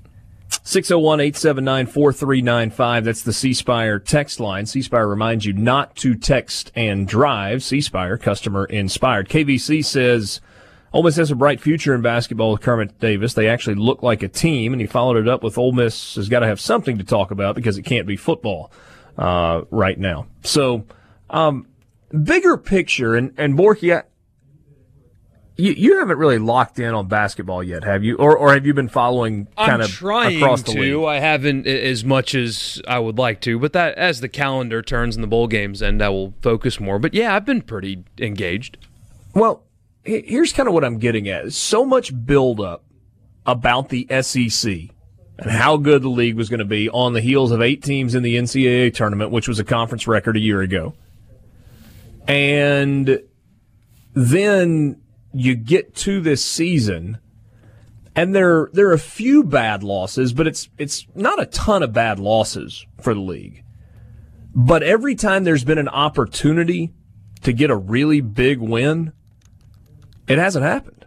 601 0.64 1.20
879 1.20 1.86
4395. 1.86 3.04
That's 3.04 3.22
the 3.22 3.32
C 3.32 3.52
Spire 3.52 3.98
text 3.98 4.38
line. 4.38 4.66
C 4.66 4.82
Spire 4.82 5.08
reminds 5.08 5.44
you 5.44 5.52
not 5.52 5.96
to 5.96 6.14
text 6.14 6.70
and 6.76 7.08
drive. 7.08 7.62
C 7.62 7.80
Spire, 7.80 8.16
customer 8.16 8.66
inspired. 8.66 9.28
KVC 9.28 9.84
says 9.84 10.40
Ole 10.92 11.02
Miss 11.02 11.16
has 11.16 11.30
a 11.30 11.36
bright 11.36 11.60
future 11.60 11.94
in 11.94 12.02
basketball 12.02 12.52
with 12.52 12.60
Kermit 12.60 12.98
Davis. 13.00 13.34
They 13.34 13.48
actually 13.48 13.76
look 13.76 14.02
like 14.02 14.22
a 14.22 14.28
team, 14.28 14.72
and 14.72 14.80
he 14.80 14.86
followed 14.86 15.16
it 15.16 15.28
up 15.28 15.42
with 15.42 15.56
Ole 15.56 15.72
Miss 15.72 16.16
has 16.16 16.28
got 16.28 16.40
to 16.40 16.46
have 16.46 16.60
something 16.60 16.98
to 16.98 17.04
talk 17.04 17.30
about 17.30 17.54
because 17.54 17.78
it 17.78 17.82
can't 17.82 18.06
be 18.06 18.16
football 18.16 18.70
uh, 19.16 19.62
right 19.70 19.98
now. 19.98 20.26
So, 20.42 20.84
um, 21.30 21.66
bigger 22.22 22.58
picture, 22.58 23.14
and 23.14 23.32
and 23.38 23.58
Borky, 23.58 24.02
you, 25.62 25.74
you 25.74 25.98
haven't 26.00 26.18
really 26.18 26.38
locked 26.38 26.80
in 26.80 26.92
on 26.92 27.06
basketball 27.06 27.62
yet, 27.62 27.84
have 27.84 28.02
you? 28.02 28.16
Or 28.16 28.36
or 28.36 28.52
have 28.52 28.66
you 28.66 28.74
been 28.74 28.88
following 28.88 29.46
kind 29.56 29.74
I'm 29.74 29.80
of 29.82 29.90
trying 29.90 30.42
across 30.42 30.62
the 30.62 30.72
to. 30.72 30.80
league? 30.80 31.08
I 31.08 31.20
haven't 31.20 31.68
as 31.68 32.04
much 32.04 32.34
as 32.34 32.82
I 32.88 32.98
would 32.98 33.16
like 33.16 33.40
to, 33.42 33.60
but 33.60 33.72
that 33.72 33.96
as 33.96 34.20
the 34.20 34.28
calendar 34.28 34.82
turns 34.82 35.14
and 35.14 35.22
the 35.22 35.28
bowl 35.28 35.46
games 35.46 35.80
end, 35.80 36.02
I 36.02 36.08
will 36.08 36.34
focus 36.42 36.80
more. 36.80 36.98
But 36.98 37.14
yeah, 37.14 37.36
I've 37.36 37.44
been 37.44 37.62
pretty 37.62 38.02
engaged. 38.18 38.76
Well, 39.34 39.62
here's 40.02 40.52
kind 40.52 40.66
of 40.68 40.74
what 40.74 40.84
I'm 40.84 40.98
getting 40.98 41.28
at. 41.28 41.52
So 41.52 41.86
much 41.86 42.12
buildup 42.26 42.82
about 43.46 43.88
the 43.88 44.08
SEC 44.20 44.72
and 45.38 45.50
how 45.50 45.76
good 45.76 46.02
the 46.02 46.08
league 46.08 46.34
was 46.34 46.48
going 46.48 46.58
to 46.58 46.64
be 46.64 46.88
on 46.88 47.12
the 47.12 47.20
heels 47.20 47.52
of 47.52 47.62
eight 47.62 47.84
teams 47.84 48.16
in 48.16 48.24
the 48.24 48.34
NCAA 48.34 48.92
tournament, 48.92 49.30
which 49.30 49.46
was 49.46 49.60
a 49.60 49.64
conference 49.64 50.08
record 50.08 50.36
a 50.36 50.40
year 50.40 50.60
ago. 50.60 50.94
And 52.26 53.22
then 54.12 54.98
you 55.32 55.54
get 55.54 55.94
to 55.96 56.20
this 56.20 56.44
season 56.44 57.18
and 58.14 58.34
there 58.34 58.68
there 58.72 58.88
are 58.88 58.92
a 58.92 58.98
few 58.98 59.42
bad 59.42 59.82
losses, 59.82 60.32
but 60.32 60.46
it's 60.46 60.68
it's 60.78 61.06
not 61.14 61.40
a 61.40 61.46
ton 61.46 61.82
of 61.82 61.92
bad 61.92 62.18
losses 62.18 62.86
for 63.00 63.14
the 63.14 63.20
league. 63.20 63.64
But 64.54 64.82
every 64.82 65.14
time 65.14 65.44
there's 65.44 65.64
been 65.64 65.78
an 65.78 65.88
opportunity 65.88 66.92
to 67.42 67.52
get 67.52 67.70
a 67.70 67.76
really 67.76 68.20
big 68.20 68.58
win, 68.58 69.12
it 70.28 70.38
hasn't 70.38 70.64
happened. 70.64 71.06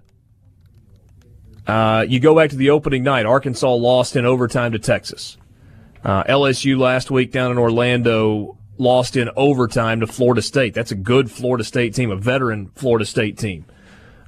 Uh, 1.68 2.06
you 2.08 2.20
go 2.20 2.36
back 2.36 2.50
to 2.52 2.56
the 2.56 2.72
opening 2.72 3.04
night. 3.04 3.26
Arkansas 3.26 3.74
lost 3.74 4.16
in 4.16 4.26
overtime 4.26 4.72
to 4.72 4.80
Texas. 4.80 5.38
Uh, 6.04 6.24
LSU 6.24 6.78
last 6.78 7.10
week 7.10 7.32
down 7.32 7.52
in 7.52 7.58
Orlando 7.58 8.58
lost 8.78 9.16
in 9.16 9.30
overtime 9.36 10.00
to 10.02 10.08
Florida 10.08 10.42
State. 10.42 10.74
That's 10.74 10.92
a 10.92 10.96
good 10.96 11.32
Florida 11.32 11.64
State 11.64 11.94
team, 11.96 12.12
a 12.12 12.16
veteran 12.16 12.72
Florida 12.76 13.06
State 13.06 13.38
team. 13.38 13.66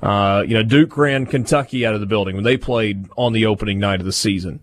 Uh, 0.02 0.44
you 0.48 0.54
know, 0.54 0.64
Duke 0.64 0.96
ran 0.98 1.26
Kentucky 1.26 1.86
out 1.86 1.94
of 1.94 2.00
the 2.00 2.06
building 2.06 2.36
when 2.36 2.44
they 2.44 2.58
played 2.58 3.10
on 3.18 3.34
the 3.34 3.46
opening 3.46 3.80
night 3.80 4.00
of 4.00 4.06
the 4.06 4.14
season. 4.14 4.60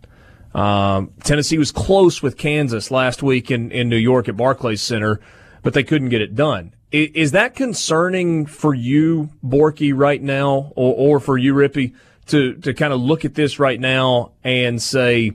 Um, 0.55 1.13
Tennessee 1.25 1.59
was 1.59 1.73
close 1.73 2.23
with 2.23 2.37
Kansas 2.37 2.91
last 2.91 3.23
week 3.23 3.51
in, 3.51 3.73
in 3.73 3.89
New 3.89 3.97
York 3.97 4.29
at 4.29 4.37
Barclays 4.37 4.81
Center, 4.81 5.21
but 5.63 5.75
they 5.75 5.83
couldn't 5.83 6.11
get 6.11 6.21
it 6.21 6.37
done. 6.37 6.75
Is 6.93 7.33
that 7.33 7.57
concerning 7.57 8.47
for 8.47 8.73
you, 8.73 9.31
Borky, 9.45 9.93
right 9.93 10.23
now, 10.23 10.73
or, 10.77 11.17
or 11.17 11.21
for 11.21 11.37
you, 11.37 11.53
Rippey, 11.53 11.93
to, 12.27 12.55
to 12.55 12.73
kind 12.73 12.93
of 12.93 13.01
look 13.01 13.25
at 13.25 13.35
this 13.35 13.59
right 13.59 13.81
now 13.81 14.31
and 14.45 14.81
say, 14.81 15.33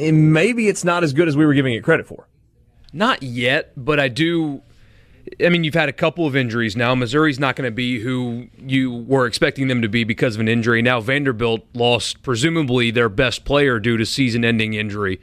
maybe 0.00 0.66
it's 0.66 0.82
not 0.82 1.04
as 1.04 1.12
good 1.12 1.28
as 1.28 1.36
we 1.36 1.46
were 1.46 1.54
giving 1.54 1.74
it 1.74 1.84
credit 1.84 2.08
for? 2.08 2.26
Not 2.92 3.22
yet, 3.22 3.72
but 3.76 4.00
I 4.00 4.08
do. 4.08 4.62
I 5.44 5.48
mean, 5.48 5.64
you've 5.64 5.74
had 5.74 5.88
a 5.88 5.92
couple 5.92 6.26
of 6.26 6.36
injuries 6.36 6.76
now. 6.76 6.94
Missouri's 6.94 7.38
not 7.38 7.56
going 7.56 7.66
to 7.66 7.74
be 7.74 8.00
who 8.00 8.48
you 8.58 8.92
were 8.92 9.26
expecting 9.26 9.68
them 9.68 9.82
to 9.82 9.88
be 9.88 10.04
because 10.04 10.36
of 10.36 10.40
an 10.40 10.48
injury. 10.48 10.82
Now 10.82 11.00
Vanderbilt 11.00 11.66
lost 11.74 12.22
presumably 12.22 12.90
their 12.90 13.08
best 13.08 13.44
player 13.44 13.80
due 13.80 13.96
to 13.96 14.06
season-ending 14.06 14.74
injury, 14.74 15.20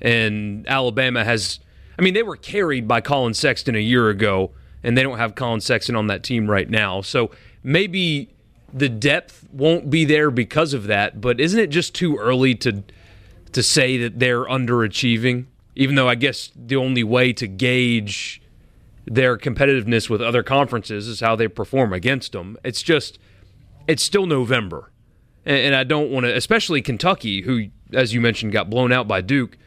and 0.00 0.66
Alabama 0.68 1.24
has. 1.24 1.60
I 1.98 2.02
mean, 2.02 2.14
they 2.14 2.24
were 2.24 2.36
carried 2.36 2.88
by 2.88 3.00
Collin 3.00 3.34
Sexton 3.34 3.76
a 3.76 3.80
year 3.80 4.08
ago, 4.08 4.50
and 4.82 4.98
they 4.98 5.02
don't 5.02 5.18
have 5.18 5.36
Collin 5.36 5.60
Sexton 5.60 5.94
on 5.94 6.08
that 6.08 6.24
team 6.24 6.50
right 6.50 6.68
now. 6.68 7.00
So 7.00 7.30
maybe 7.62 8.34
the 8.72 8.88
depth 8.88 9.46
won't 9.52 9.88
be 9.88 10.04
there 10.04 10.32
because 10.32 10.74
of 10.74 10.88
that. 10.88 11.20
But 11.20 11.40
isn't 11.40 11.60
it 11.60 11.68
just 11.68 11.94
too 11.94 12.16
early 12.16 12.56
to 12.56 12.82
to 13.52 13.62
say 13.62 13.96
that 13.98 14.18
they're 14.18 14.44
underachieving? 14.44 15.46
Even 15.76 15.94
though 15.94 16.08
I 16.08 16.16
guess 16.16 16.50
the 16.56 16.76
only 16.76 17.04
way 17.04 17.32
to 17.34 17.46
gauge 17.46 18.40
their 19.06 19.36
competitiveness 19.36 20.08
with 20.08 20.22
other 20.22 20.42
conferences 20.42 21.08
is 21.08 21.20
how 21.20 21.36
they 21.36 21.48
perform 21.48 21.92
against 21.92 22.32
them. 22.32 22.56
It's 22.64 22.82
just, 22.82 23.18
it's 23.86 24.02
still 24.02 24.26
November. 24.26 24.90
And, 25.44 25.58
and 25.58 25.76
I 25.76 25.84
don't 25.84 26.10
want 26.10 26.24
to, 26.24 26.34
especially 26.34 26.82
Kentucky, 26.82 27.42
who, 27.42 27.66
as 27.92 28.14
you 28.14 28.20
mentioned, 28.20 28.52
got 28.52 28.70
blown 28.70 28.92
out 28.92 29.06
by 29.06 29.20
Duke. 29.20 29.58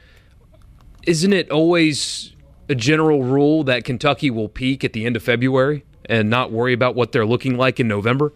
Isn't 1.05 1.33
it 1.33 1.49
always 1.51 2.35
a 2.69 2.75
general 2.75 3.23
rule 3.23 3.63
that 3.65 3.83
Kentucky 3.83 4.29
will 4.29 4.49
peak 4.49 4.83
at 4.83 4.93
the 4.93 5.05
end 5.05 5.15
of 5.15 5.23
February 5.23 5.85
and 6.05 6.29
not 6.29 6.51
worry 6.51 6.73
about 6.73 6.95
what 6.95 7.11
they're 7.11 7.25
looking 7.25 7.57
like 7.57 7.79
in 7.79 7.87
November? 7.87 8.33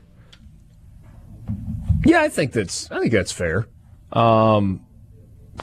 Yeah, 2.06 2.22
I 2.22 2.30
think 2.30 2.54
that's 2.54 2.90
I 2.92 3.00
think 3.00 3.12
that's 3.12 3.32
fair. 3.32 3.68
Um, 4.12 4.86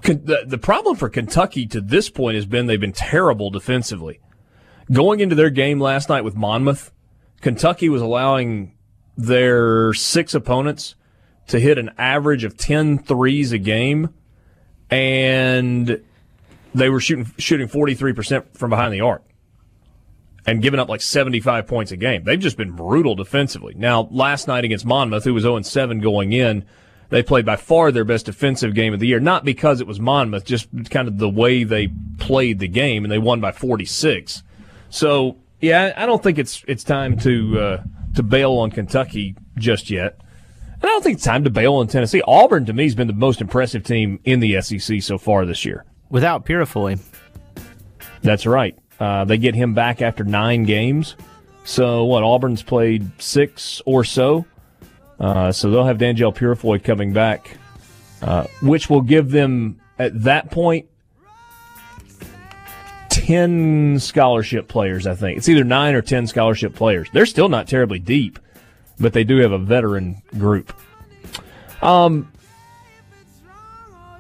the, 0.03 0.45
the 0.47 0.59
problem 0.59 0.97
for 0.97 1.09
Kentucky 1.09 1.67
to 1.67 1.81
this 1.81 2.09
point 2.11 2.37
has 2.37 2.47
been 2.47 2.67
they've 2.67 2.81
been 2.81 2.93
terrible 2.93 3.51
defensively. 3.51 4.21
Going 4.91 5.21
into 5.21 5.35
their 5.35 5.51
game 5.51 5.81
last 5.81 6.09
night 6.09 6.25
with 6.25 6.35
Monmouth, 6.35 6.93
Kentucky 7.41 7.89
was 7.89 8.01
allowing 8.01 8.75
their 9.17 9.93
six 9.93 10.35
opponents 10.35 10.95
to 11.49 11.61
hit 11.61 11.77
an 11.79 11.91
average 11.99 12.45
of 12.45 12.57
10 12.57 12.99
threes 12.99 13.53
a 13.53 13.59
game, 13.59 14.15
and 14.91 16.03
they 16.75 16.89
were 16.89 17.01
shooting 17.01 17.27
shooting 17.39 17.69
43% 17.69 18.57
from 18.57 18.71
behind 18.71 18.95
the 18.95 19.01
arc 19.01 19.23
and 20.47 20.63
giving 20.63 20.81
up 20.81 20.89
like 20.89 21.03
75 21.03 21.67
points 21.67 21.93
a 21.93 21.97
game. 21.97 22.25
They've 22.25 22.41
just 22.41 22.57
been 22.57 22.73
brutal 22.73 23.15
defensively. 23.15 23.75
Now, 23.77 24.09
last 24.11 24.49
night 24.49 24.65
against 24.65 24.87
Monmouth, 24.87 25.25
who 25.25 25.35
was 25.35 25.43
0 25.43 25.61
7 25.61 26.01
going 26.01 26.33
in, 26.33 26.65
they 27.11 27.23
played 27.23 27.45
by 27.45 27.57
far 27.57 27.93
their 27.93 28.05
best 28.05 28.27
defensive 28.27 28.75
game 28.75 28.95
of 28.95 29.01
the 29.01 29.07
year. 29.07 29.21
Not 29.21 29.45
because 29.45 29.83
it 29.83 29.87
was 29.87 30.01
Monmouth, 30.01 30.47
just 30.47 30.69
kind 30.89 31.09
of 31.09 31.19
the 31.19 31.29
way 31.29 31.65
they 31.65 31.89
played 32.17 32.59
the 32.59 32.69
game, 32.69 33.05
and 33.05 33.13
they 33.13 33.19
won 33.19 33.41
by 33.41 33.53
46. 33.53 34.43
So, 34.91 35.37
yeah, 35.61 35.93
I 35.97 36.07
don't 36.07 36.23
think 36.23 36.39
it's 36.39 36.65
it's 36.67 36.85
time 36.85 37.19
to 37.19 37.61
uh, 37.61 37.83
to 38.15 38.23
bail 38.23 38.53
on 38.55 38.71
Kentucky 38.71 39.37
just 39.57 39.91
yet. 39.91 40.19
And 40.75 40.85
I 40.85 40.89
don't 40.89 41.03
think 41.03 41.17
it's 41.17 41.25
time 41.25 41.45
to 41.45 41.51
bail 41.51 41.75
on 41.75 41.89
Tennessee. 41.89 42.23
Auburn, 42.27 42.65
to 42.67 42.73
me, 42.73 42.85
has 42.85 42.95
been 42.95 43.09
the 43.09 43.13
most 43.13 43.41
impressive 43.41 43.83
team 43.83 44.21
in 44.25 44.41
the 44.41 44.61
SEC 44.61 45.03
so 45.03 45.19
far 45.19 45.45
this 45.45 45.65
year. 45.65 45.85
Without 46.09 46.47
Purifoy. 46.47 47.01
That's 48.23 48.47
right. 48.47 48.79
Uh, 49.01 49.25
they 49.25 49.39
get 49.39 49.55
him 49.55 49.75
back 49.75 50.03
after 50.03 50.25
nine 50.25 50.65
games. 50.65 51.17
So, 51.65 52.05
what, 52.05 52.23
Auburn's 52.23 52.63
played 52.63 53.11
six 53.21 53.83
or 53.85 54.05
so. 54.05 54.47
Uh, 55.21 55.53
so 55.53 55.71
they'll 55.71 55.85
have 55.85 55.99
Danjel 55.99 56.35
Purifoy 56.35 56.83
coming 56.83 57.13
back, 57.13 57.57
uh, 58.23 58.47
which 58.63 58.89
will 58.89 59.03
give 59.03 59.31
them, 59.31 59.81
at 59.99 60.23
that 60.23 60.51
point, 60.51 60.88
10 63.29 63.99
scholarship 64.01 64.69
players, 64.69 65.07
I 65.07 65.15
think. 65.15 65.37
It's 65.37 65.51
either 65.51 65.63
nine 65.63 65.95
or 65.95 66.01
10 66.01 66.29
scholarship 66.29 66.75
players. 66.75 67.11
They're 67.13 67.27
still 67.27 67.51
not 67.51 67.69
terribly 67.69 67.99
deep, 67.99 68.39
but 68.99 69.13
they 69.13 69.23
do 69.23 69.37
have 69.37 69.53
a 69.53 69.59
veteran 69.59 70.23
group. 70.39 70.73
Um, 71.83 72.33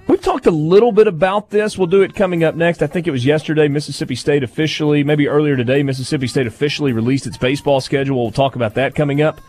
We've 0.08 0.20
talked 0.20 0.46
a 0.46 0.50
little 0.50 0.92
bit 0.92 1.06
about 1.06 1.48
this. 1.48 1.76
We'll 1.76 1.86
do 1.86 2.02
it 2.02 2.14
coming 2.14 2.44
up 2.44 2.54
next. 2.54 2.82
I 2.82 2.86
think 2.86 3.06
it 3.06 3.10
was 3.10 3.24
yesterday. 3.24 3.68
Mississippi 3.68 4.14
State 4.14 4.42
officially, 4.42 5.04
maybe 5.04 5.26
earlier 5.26 5.56
today, 5.56 5.82
Mississippi 5.82 6.26
State 6.26 6.46
officially 6.46 6.92
released 6.92 7.26
its 7.26 7.36
baseball 7.38 7.80
schedule. 7.80 8.22
We'll 8.22 8.32
talk 8.32 8.56
about 8.56 8.74
that 8.74 8.94
coming 8.94 9.20
up. 9.22 9.40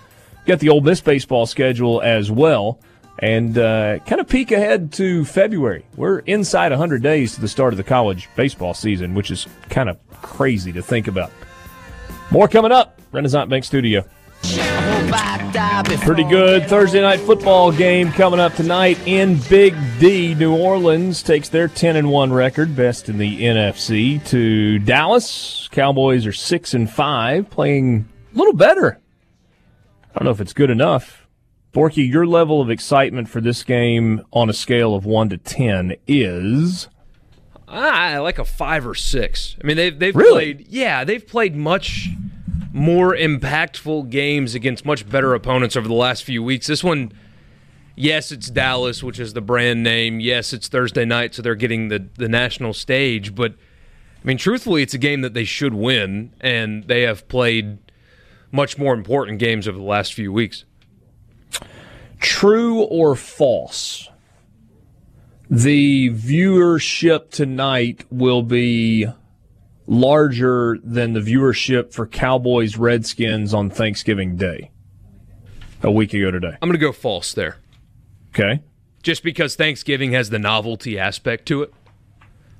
Got 0.45 0.60
the 0.60 0.69
Ole 0.69 0.82
Miss 0.82 1.02
baseball 1.02 1.45
schedule 1.45 2.02
as 2.02 2.32
well. 2.32 2.80
And 3.21 3.58
uh, 3.58 3.99
kind 3.99 4.21
of 4.21 4.29
peek 4.29 4.51
ahead 4.51 4.93
to 4.93 5.25
February. 5.25 5.86
We're 5.97 6.19
inside 6.19 6.71
100 6.71 7.03
days 7.03 7.36
to 7.36 7.41
the 7.41 7.49
start 7.49 7.73
of 7.73 7.77
the 7.77 7.84
college 7.84 8.29
baseball 8.36 8.73
season, 8.73 9.13
which 9.13 9.29
is 9.29 9.45
kind 9.69 9.89
of 9.89 9.97
crazy 10.21 10.71
to 10.71 10.82
think 10.82 11.08
about. 11.08 11.32
More 12.32 12.47
coming 12.47 12.71
up. 12.71 12.99
Renaissance 13.12 13.49
Bank 13.49 13.65
Studio. 13.65 14.05
Pretty 16.01 16.23
good 16.23 16.67
Thursday 16.67 17.01
night 17.01 17.19
football 17.19 17.71
game 17.71 18.12
coming 18.12 18.39
up 18.39 18.53
tonight 18.53 18.97
in 19.05 19.39
Big 19.49 19.75
D. 19.99 20.34
New 20.36 20.55
Orleans 20.55 21.23
takes 21.23 21.49
their 21.49 21.67
10 21.67 21.95
and 21.95 22.10
1 22.10 22.32
record, 22.32 22.75
best 22.75 23.10
in 23.10 23.17
the 23.17 23.43
NFC, 23.43 24.23
to 24.27 24.79
Dallas. 24.79 25.67
Cowboys 25.71 26.25
are 26.25 26.32
6 26.32 26.73
and 26.73 26.89
5, 26.89 27.49
playing 27.49 28.08
a 28.34 28.38
little 28.38 28.53
better. 28.53 28.99
I 30.15 30.19
don't 30.19 30.25
know 30.25 30.32
if 30.32 30.41
it's 30.41 30.53
good 30.53 30.69
enough. 30.69 31.18
Borky, 31.73 32.10
your 32.10 32.25
level 32.25 32.62
of 32.62 32.69
excitement 32.69 33.29
for 33.29 33.41
this 33.41 33.63
game 33.63 34.25
on 34.34 34.49
a 34.49 34.53
scale 34.53 34.95
of 34.95 35.05
1 35.05 35.29
to 35.29 35.38
10 35.38 35.95
is 36.08 36.88
Ah, 37.67 38.17
like 38.21 38.39
a 38.39 38.45
5 38.45 38.88
or 38.88 38.95
6. 38.95 39.55
I 39.63 39.67
mean, 39.67 39.77
they've 39.77 39.97
they've 39.97 40.15
really? 40.15 40.32
played 40.55 40.67
yeah, 40.69 41.03
they've 41.03 41.25
played 41.25 41.55
much 41.55 42.10
more 42.73 43.15
impactful 43.15 44.10
games 44.10 44.55
against 44.55 44.86
much 44.86 45.08
better 45.08 45.34
opponents 45.36 45.75
over 45.75 45.88
the 45.88 45.93
last 45.93 46.23
few 46.23 46.41
weeks. 46.41 46.65
This 46.67 46.84
one, 46.84 47.12
yes, 47.95 48.32
it's 48.32 48.49
Dallas, 48.49 49.03
which 49.03 49.19
is 49.19 49.34
the 49.34 49.41
brand 49.41 49.84
name. 49.84 50.19
Yes, 50.19 50.53
it's 50.53 50.67
Thursday 50.67 51.05
night, 51.05 51.36
so 51.36 51.41
they're 51.43 51.55
getting 51.55 51.89
the, 51.89 52.08
the 52.15 52.29
national 52.29 52.73
stage. 52.73 53.36
But, 53.36 53.53
I 53.53 54.27
mean, 54.27 54.38
truthfully, 54.38 54.82
it's 54.82 54.93
a 54.93 54.99
game 54.99 55.21
that 55.21 55.34
they 55.34 55.45
should 55.45 55.73
win, 55.73 56.32
and 56.41 56.84
they 56.86 57.03
have 57.03 57.27
played 57.27 57.77
much 58.51 58.77
more 58.77 58.93
important 58.93 59.39
games 59.39 59.67
over 59.67 59.77
the 59.77 59.84
last 59.84 60.13
few 60.13 60.32
weeks. 60.34 60.65
True 62.19 62.82
or 62.82 63.15
false? 63.15 64.10
The 65.49 66.10
viewership 66.12 67.32
tonight 67.32 68.05
will 68.12 68.43
be 68.43 69.08
larger 69.88 70.77
than 70.84 71.13
the 71.13 71.19
viewership 71.19 71.91
for 71.91 72.05
Cowboys 72.05 72.77
Redskins 72.77 73.53
on 73.53 73.69
Thanksgiving 73.71 74.36
Day 74.36 74.69
a 75.82 75.91
week 75.91 76.13
ago 76.13 76.29
today. 76.29 76.55
I'm 76.62 76.69
going 76.69 76.73
to 76.73 76.77
go 76.77 76.91
false 76.91 77.34
there. 77.34 77.58
Okay. 78.29 78.62
Just 79.01 79.23
because 79.23 79.55
Thanksgiving 79.55 80.12
has 80.12 80.29
the 80.29 80.38
novelty 80.38 80.99
aspect 80.99 81.47
to 81.47 81.63
it. 81.63 81.73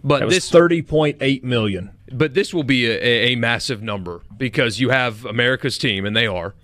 But 0.04 0.30
this 0.30 0.50
30.8 0.50 1.43
million. 1.43 1.91
But 2.12 2.34
this 2.34 2.54
will 2.54 2.63
be 2.63 2.88
a, 2.89 3.34
a 3.34 3.36
massive 3.36 3.84
number 3.84 4.22
because 4.38 4.80
you 4.80 4.89
have 4.89 5.26
America's 5.26 5.78
team, 5.78 6.06
and 6.06 6.15
they 6.15 6.26
are. 6.26 6.56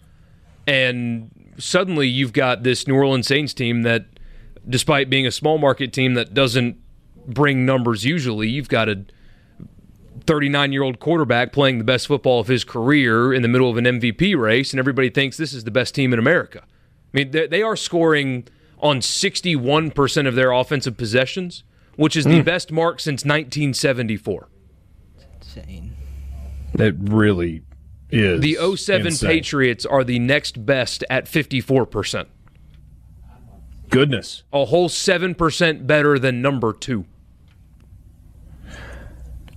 And 0.65 1.29
suddenly 1.57 2.07
you've 2.07 2.33
got 2.33 2.63
this 2.63 2.87
New 2.87 2.95
Orleans 2.95 3.27
Saints 3.27 3.53
team 3.53 3.83
that, 3.83 4.05
despite 4.67 5.09
being 5.09 5.25
a 5.25 5.31
small 5.31 5.57
market 5.57 5.93
team 5.93 6.13
that 6.15 6.33
doesn't 6.33 6.77
bring 7.27 7.65
numbers 7.65 8.05
usually, 8.05 8.49
you've 8.49 8.69
got 8.69 8.89
a 8.89 9.05
39 10.25 10.71
year 10.71 10.83
old 10.83 10.99
quarterback 10.99 11.51
playing 11.53 11.77
the 11.77 11.83
best 11.83 12.07
football 12.07 12.39
of 12.39 12.47
his 12.47 12.63
career 12.63 13.33
in 13.33 13.41
the 13.41 13.47
middle 13.47 13.69
of 13.69 13.77
an 13.77 13.85
MVP 13.85 14.37
race, 14.37 14.71
and 14.73 14.79
everybody 14.79 15.09
thinks 15.09 15.37
this 15.37 15.53
is 15.53 15.63
the 15.63 15.71
best 15.71 15.95
team 15.95 16.13
in 16.13 16.19
America. 16.19 16.63
I 16.63 17.17
mean, 17.17 17.31
they 17.31 17.61
are 17.61 17.75
scoring 17.75 18.47
on 18.79 18.99
61% 18.99 20.27
of 20.27 20.35
their 20.35 20.51
offensive 20.51 20.97
possessions, 20.97 21.63
which 21.95 22.17
is 22.17 22.25
the 22.25 22.41
mm. 22.41 22.45
best 22.45 22.71
mark 22.71 22.99
since 22.99 23.23
1974. 23.23 24.49
insane. 25.35 25.95
It 26.77 26.95
really 26.99 27.61
is. 28.15 28.41
The 28.41 28.57
07 28.75 29.07
insane. 29.07 29.29
Patriots 29.29 29.85
are 29.85 30.03
the 30.03 30.19
next 30.19 30.65
best 30.65 31.03
at 31.09 31.25
54%. 31.25 32.27
Goodness. 33.89 34.43
A 34.51 34.65
whole 34.65 34.89
7% 34.89 35.87
better 35.87 36.19
than 36.19 36.41
number 36.41 36.73
two. 36.73 37.05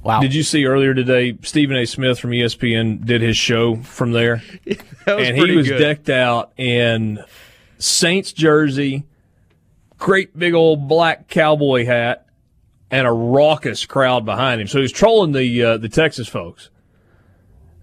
Wow. 0.03 0.21
Did 0.21 0.35
you 0.35 0.43
see 0.43 0.65
earlier 0.65 0.95
today 0.95 1.37
Stephen 1.43 1.77
A. 1.77 1.85
Smith 1.85 2.19
from 2.19 2.31
ESPN 2.31 3.05
did 3.05 3.21
his 3.21 3.37
show 3.37 3.77
from 3.77 4.13
there? 4.13 4.43
and 5.07 5.37
he 5.37 5.57
was 5.57 5.69
good. 5.69 5.79
decked 5.79 6.09
out 6.09 6.53
in 6.57 7.23
Saints 7.79 8.33
jersey, 8.33 9.05
great 9.99 10.39
big 10.39 10.55
old 10.55 10.89
black 10.89 11.29
cowboy 11.29 11.85
hat, 11.85 12.27
and 12.91 13.07
a 13.07 13.13
raucous 13.13 13.85
crowd 13.87 14.25
behind 14.25 14.61
him. 14.61 14.69
So 14.69 14.79
he 14.79 14.83
was 14.83 14.93
trolling 14.93 15.33
the 15.33 15.63
uh, 15.63 15.77
the 15.77 15.89
Texas 15.89 16.29
folks. 16.29 16.71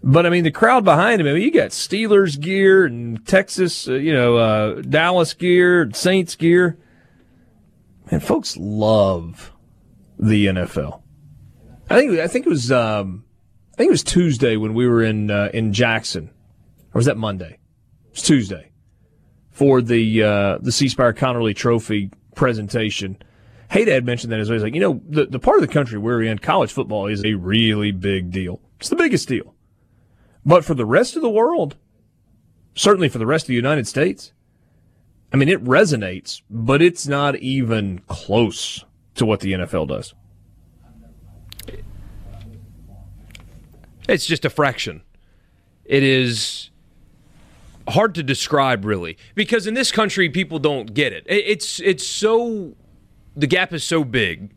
But 0.08 0.28
I 0.28 0.30
mean, 0.30 0.44
the 0.44 0.52
crowd 0.52 0.86
behind 0.86 1.20
him. 1.20 1.26
I 1.28 1.34
mean, 1.34 1.41
you 1.41 1.52
got 1.52 1.72
Steelers 1.72 2.39
gear 2.39 2.86
and 2.86 3.26
Texas, 3.26 3.88
uh, 3.88 3.96
you 3.96 4.13
know, 4.13 4.38
uh, 4.38 4.82
Dallas 4.82 5.34
gear, 5.34 5.89
Saints 5.94 6.36
gear. 6.36 6.78
And 8.12 8.22
folks 8.22 8.56
love 8.56 9.52
the 10.20 10.46
NFL. 10.46 11.02
I 11.89 12.00
think 12.00 12.20
I 12.20 12.28
think 12.28 12.46
it 12.46 12.50
was 12.50 12.72
um, 12.72 13.26
I 13.74 13.78
think 13.78 13.88
it 13.88 13.91
was 13.91 14.04
Tuesday 14.04 14.58
when 14.58 14.76
we 14.76 14.88
were 14.88 15.02
in 15.02 15.32
uh, 15.32 15.50
in 15.56 15.74
Jackson, 15.74 16.30
or 16.94 17.00
was 17.00 17.08
that 17.08 17.18
Monday? 17.18 17.58
It 18.06 18.12
was 18.12 18.22
Tuesday 18.22 18.72
for 19.50 19.82
the 19.82 20.22
uh, 20.22 20.58
the 20.62 20.72
C 20.72 20.88
Spire 20.88 21.13
Conerly 21.13 21.56
Trophy 21.56 22.12
presentation. 22.36 23.18
Haydad 23.72 24.04
mentioned 24.04 24.32
that 24.32 24.39
as 24.39 24.50
well. 24.50 24.58
He's 24.58 24.63
like, 24.63 24.76
you 24.76 24.82
know, 24.82 25.02
the, 25.10 25.26
the 25.26 25.39
part 25.39 25.58
of 25.58 25.62
the 25.62 25.74
country 25.74 25.98
we're 25.98 26.22
in, 26.22 26.38
college 26.38 26.72
football 26.72 27.08
is 27.08 27.26
a 27.26 27.34
really 27.34 27.91
big 27.91 28.30
deal. 28.30 28.62
It's 28.80 28.89
the 28.89 28.96
biggest 28.96 29.28
deal. 29.28 29.55
But 30.46 30.64
for 30.64 30.74
the 30.76 30.86
rest 30.86 31.16
of 31.16 31.22
the 31.22 31.30
world, 31.30 31.76
certainly 32.76 33.10
for 33.10 33.18
the 33.18 33.26
rest 33.26 33.46
of 33.46 33.48
the 33.48 33.56
United 33.56 33.88
States, 33.88 34.32
I 35.34 35.38
mean, 35.38 35.50
it 35.50 35.64
resonates, 35.64 36.42
but 36.50 36.82
it's 36.82 37.08
not 37.08 37.36
even 37.38 38.00
close 38.08 38.86
to 39.16 39.26
what 39.26 39.40
the 39.40 39.54
NFL 39.54 39.88
does. 39.88 40.14
It's 44.08 44.26
just 44.26 44.46
a 44.46 44.50
fraction. 44.50 45.02
It 45.84 46.04
is 46.04 46.70
hard 47.88 48.16
to 48.16 48.24
describe, 48.24 48.86
really, 48.86 49.18
because 49.34 49.66
in 49.68 49.74
this 49.74 49.92
country, 49.92 50.30
people 50.30 50.60
don't 50.60 50.94
get 50.94 51.12
it. 51.12 51.24
It's 51.28 51.80
it's 51.80 52.06
so 52.06 52.76
the 53.36 53.48
gap 53.48 53.74
is 53.74 53.84
so 53.84 54.04
big 54.04 54.54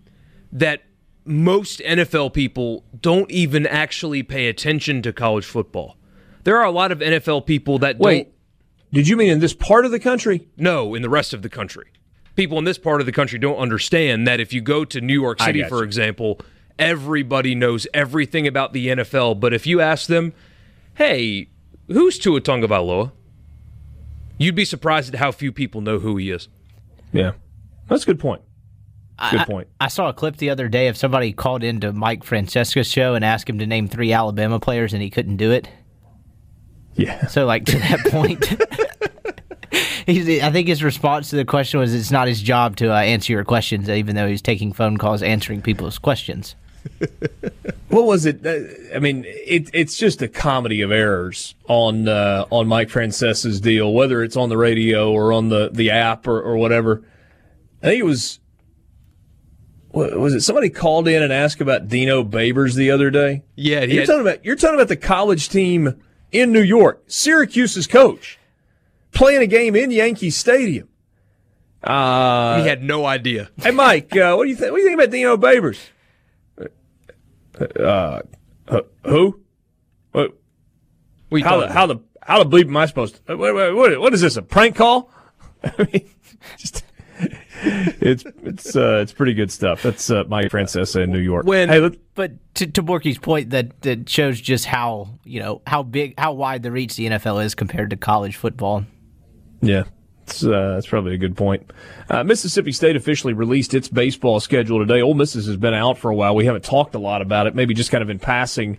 that 0.53 0.83
most 1.28 1.80
NFL 1.80 2.32
people 2.32 2.84
don't 3.00 3.30
even 3.30 3.66
actually 3.66 4.22
pay 4.22 4.48
attention 4.48 5.02
to 5.02 5.12
college 5.12 5.44
football. 5.44 5.96
There 6.44 6.56
are 6.56 6.64
a 6.64 6.70
lot 6.70 6.92
of 6.92 7.00
NFL 7.00 7.46
people 7.46 7.78
that 7.80 7.98
Wait, 7.98 8.24
don't. 8.24 8.34
did 8.92 9.08
you 9.08 9.16
mean 9.16 9.30
in 9.30 9.40
this 9.40 9.52
part 9.52 9.84
of 9.84 9.90
the 9.90 10.00
country? 10.00 10.48
No, 10.56 10.94
in 10.94 11.02
the 11.02 11.10
rest 11.10 11.34
of 11.34 11.42
the 11.42 11.48
country. 11.48 11.92
People 12.36 12.58
in 12.58 12.64
this 12.64 12.78
part 12.78 13.00
of 13.00 13.06
the 13.06 13.12
country 13.12 13.38
don't 13.38 13.58
understand 13.58 14.26
that 14.26 14.40
if 14.40 14.52
you 14.52 14.60
go 14.60 14.84
to 14.84 15.00
New 15.00 15.20
York 15.20 15.40
City, 15.40 15.62
for 15.64 15.78
you. 15.78 15.82
example, 15.82 16.40
everybody 16.78 17.54
knows 17.54 17.86
everything 17.92 18.46
about 18.46 18.72
the 18.72 18.88
NFL. 18.88 19.40
But 19.40 19.52
if 19.52 19.66
you 19.66 19.80
ask 19.80 20.06
them, 20.06 20.32
hey, 20.94 21.48
who's 21.88 22.18
Tua 22.18 22.40
Tagovailoa? 22.40 23.12
You'd 24.38 24.54
be 24.54 24.64
surprised 24.64 25.12
at 25.12 25.18
how 25.18 25.32
few 25.32 25.50
people 25.50 25.80
know 25.80 25.98
who 25.98 26.16
he 26.16 26.30
is. 26.30 26.48
Yeah, 27.12 27.32
that's 27.88 28.04
a 28.04 28.06
good 28.06 28.20
point. 28.20 28.42
Good 29.31 29.46
point. 29.46 29.68
I 29.81 29.88
saw 29.88 30.09
a 30.09 30.12
clip 30.12 30.37
the 30.37 30.50
other 30.50 30.68
day 30.68 30.88
of 30.88 30.96
somebody 30.96 31.33
called 31.33 31.64
into 31.64 31.92
Mike 31.92 32.22
Francesa's 32.22 32.87
show 32.87 33.14
and 33.14 33.24
asked 33.24 33.48
him 33.48 33.59
to 33.59 33.66
name 33.66 33.88
three 33.88 34.12
Alabama 34.12 34.61
players, 34.61 34.92
and 34.92 35.02
he 35.02 35.11
couldn't 35.11 35.38
do 35.38 35.50
it. 35.50 35.68
Yeah, 36.94 37.26
So, 37.26 37.46
like 37.46 37.64
to 37.66 37.78
that 37.78 38.00
point, 38.07 38.44
he's, 40.07 40.42
I 40.42 40.50
think 40.50 40.66
his 40.66 40.83
response 40.83 41.31
to 41.31 41.37
the 41.37 41.44
question 41.44 41.78
was, 41.78 41.94
"It's 41.94 42.11
not 42.11 42.26
his 42.26 42.42
job 42.42 42.76
to 42.76 42.92
uh, 42.92 42.98
answer 42.98 43.33
your 43.33 43.44
questions," 43.44 43.88
even 43.88 44.16
though 44.16 44.26
he's 44.26 44.42
taking 44.42 44.72
phone 44.72 44.96
calls 44.96 45.22
answering 45.22 45.62
people's 45.62 45.98
questions. 45.98 46.57
what 47.88 48.04
was 48.04 48.26
it? 48.26 48.44
Uh, 48.44 48.94
I 48.94 48.98
mean, 48.98 49.24
it, 49.26 49.70
it's 49.72 49.96
just 49.96 50.22
a 50.22 50.28
comedy 50.28 50.81
of 50.81 50.90
errors 50.90 51.54
on 51.68 52.09
uh, 52.09 52.46
on 52.50 52.66
Mike 52.66 52.88
Francesa's 52.88 53.61
deal, 53.61 53.92
whether 53.92 54.22
it's 54.22 54.37
on 54.37 54.48
the 54.48 54.59
radio 54.59 55.12
or 55.12 55.33
on 55.33 55.48
the 55.50 55.70
the 55.72 55.90
app 55.90 56.26
or, 56.26 56.40
or 56.40 56.57
whatever. 56.57 57.02
I 57.83 57.87
think 57.87 58.00
it 58.00 58.07
was. 58.07 58.40
Was 59.98 60.34
it 60.34 60.40
somebody 60.40 60.70
called 60.70 61.08
in 61.08 61.22
and 61.22 61.32
asked 61.32 61.61
about 61.61 61.88
Dino 61.88 62.22
Babers 62.24 62.74
the 62.74 62.90
other 62.90 63.11
day? 63.11 63.42
Yeah, 63.56 63.84
he 63.84 63.92
you're 63.94 64.02
had- 64.02 64.06
talking 64.06 64.20
about 64.22 64.44
you're 64.44 64.56
talking 64.56 64.74
about 64.76 64.88
the 64.88 64.96
college 64.96 65.48
team 65.48 66.00
in 66.32 66.52
New 66.52 66.62
York, 66.62 67.02
Syracuse's 67.06 67.87
coach, 67.87 68.38
playing 69.12 69.42
a 69.42 69.46
game 69.46 69.74
in 69.76 69.90
Yankee 69.90 70.30
Stadium. 70.30 70.88
Uh, 71.82 72.61
he 72.62 72.68
had 72.68 72.82
no 72.82 73.06
idea. 73.06 73.50
Hey, 73.62 73.70
Mike, 73.70 74.14
uh, 74.16 74.34
what 74.34 74.44
do 74.44 74.50
you 74.50 74.56
think? 74.56 74.72
What 74.72 74.78
do 74.78 74.82
you 74.82 74.88
think 74.88 75.00
about 75.00 75.11
Dino 75.11 75.37
Babers? 75.37 75.78
Uh, 77.78 78.20
uh, 78.68 78.80
who? 79.04 79.40
What, 80.12 80.32
We 81.30 81.42
how 81.42 81.61
the 81.61 81.72
how 81.72 81.87
the 81.87 81.96
how 82.22 82.42
the 82.42 82.48
bleep 82.56 82.66
am 82.66 82.76
I 82.76 82.87
supposed 82.87 83.24
to? 83.26 83.37
What, 83.37 83.54
what, 83.74 84.00
what 84.00 84.14
is 84.14 84.20
this? 84.20 84.37
A 84.37 84.42
prank 84.42 84.76
call? 84.76 85.11
I 85.64 85.88
mean, 85.92 86.08
just 86.56 86.84
it's 87.62 88.24
it's 88.42 88.76
uh, 88.76 89.00
it's 89.02 89.12
pretty 89.12 89.34
good 89.34 89.50
stuff. 89.50 89.82
That's 89.82 90.10
uh, 90.10 90.24
Mike 90.28 90.50
Francesa 90.50 91.02
in 91.02 91.10
New 91.10 91.18
York. 91.18 91.46
When- 91.46 91.68
hey, 91.68 91.90
But 92.14 92.54
to, 92.54 92.66
to 92.66 92.82
Borky's 92.82 93.18
point, 93.18 93.50
that, 93.50 93.80
that 93.82 94.08
shows 94.08 94.40
just 94.40 94.64
how 94.66 95.18
you 95.24 95.40
know 95.40 95.62
how 95.66 95.82
big, 95.82 96.14
how 96.18 96.32
wide 96.32 96.62
the 96.62 96.70
reach 96.72 96.96
the 96.96 97.06
NFL 97.08 97.44
is 97.44 97.54
compared 97.54 97.90
to 97.90 97.96
college 97.96 98.36
football. 98.36 98.84
Yeah, 99.60 99.84
that's, 100.26 100.44
uh, 100.44 100.74
that's 100.74 100.86
probably 100.86 101.14
a 101.14 101.18
good 101.18 101.36
point. 101.36 101.70
Uh, 102.08 102.22
Mississippi 102.22 102.72
State 102.72 102.96
officially 102.96 103.32
released 103.32 103.74
its 103.74 103.88
baseball 103.88 104.40
schedule 104.40 104.78
today. 104.78 105.00
Ole 105.02 105.14
Miss 105.14 105.34
has 105.34 105.56
been 105.56 105.74
out 105.74 105.98
for 105.98 106.10
a 106.10 106.14
while. 106.14 106.34
We 106.34 106.44
haven't 106.46 106.64
talked 106.64 106.94
a 106.94 106.98
lot 106.98 107.22
about 107.22 107.46
it, 107.46 107.54
maybe 107.54 107.74
just 107.74 107.90
kind 107.90 108.02
of 108.02 108.10
in 108.10 108.18
passing. 108.18 108.78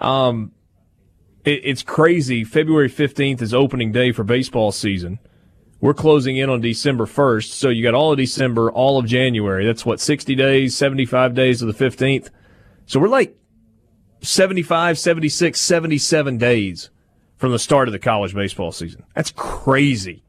Um, 0.00 0.52
it, 1.44 1.60
it's 1.64 1.82
crazy. 1.82 2.42
February 2.44 2.88
15th 2.88 3.42
is 3.42 3.52
opening 3.52 3.92
day 3.92 4.12
for 4.12 4.24
baseball 4.24 4.72
season. 4.72 5.18
We're 5.84 5.92
closing 5.92 6.38
in 6.38 6.48
on 6.48 6.62
December 6.62 7.04
1st, 7.04 7.50
so 7.50 7.68
you 7.68 7.82
got 7.82 7.92
all 7.92 8.12
of 8.12 8.16
December, 8.16 8.72
all 8.72 8.98
of 8.98 9.04
January. 9.04 9.66
That's 9.66 9.84
what, 9.84 10.00
60 10.00 10.34
days, 10.34 10.74
75 10.74 11.34
days 11.34 11.60
of 11.60 11.68
the 11.68 11.74
15th. 11.74 12.30
So 12.86 12.98
we're 12.98 13.08
like 13.08 13.36
75, 14.22 14.98
76, 14.98 15.60
77 15.60 16.38
days 16.38 16.88
from 17.36 17.52
the 17.52 17.58
start 17.58 17.86
of 17.86 17.92
the 17.92 17.98
college 17.98 18.34
baseball 18.34 18.72
season. 18.72 19.04
That's 19.14 19.30
crazy. 19.30 20.24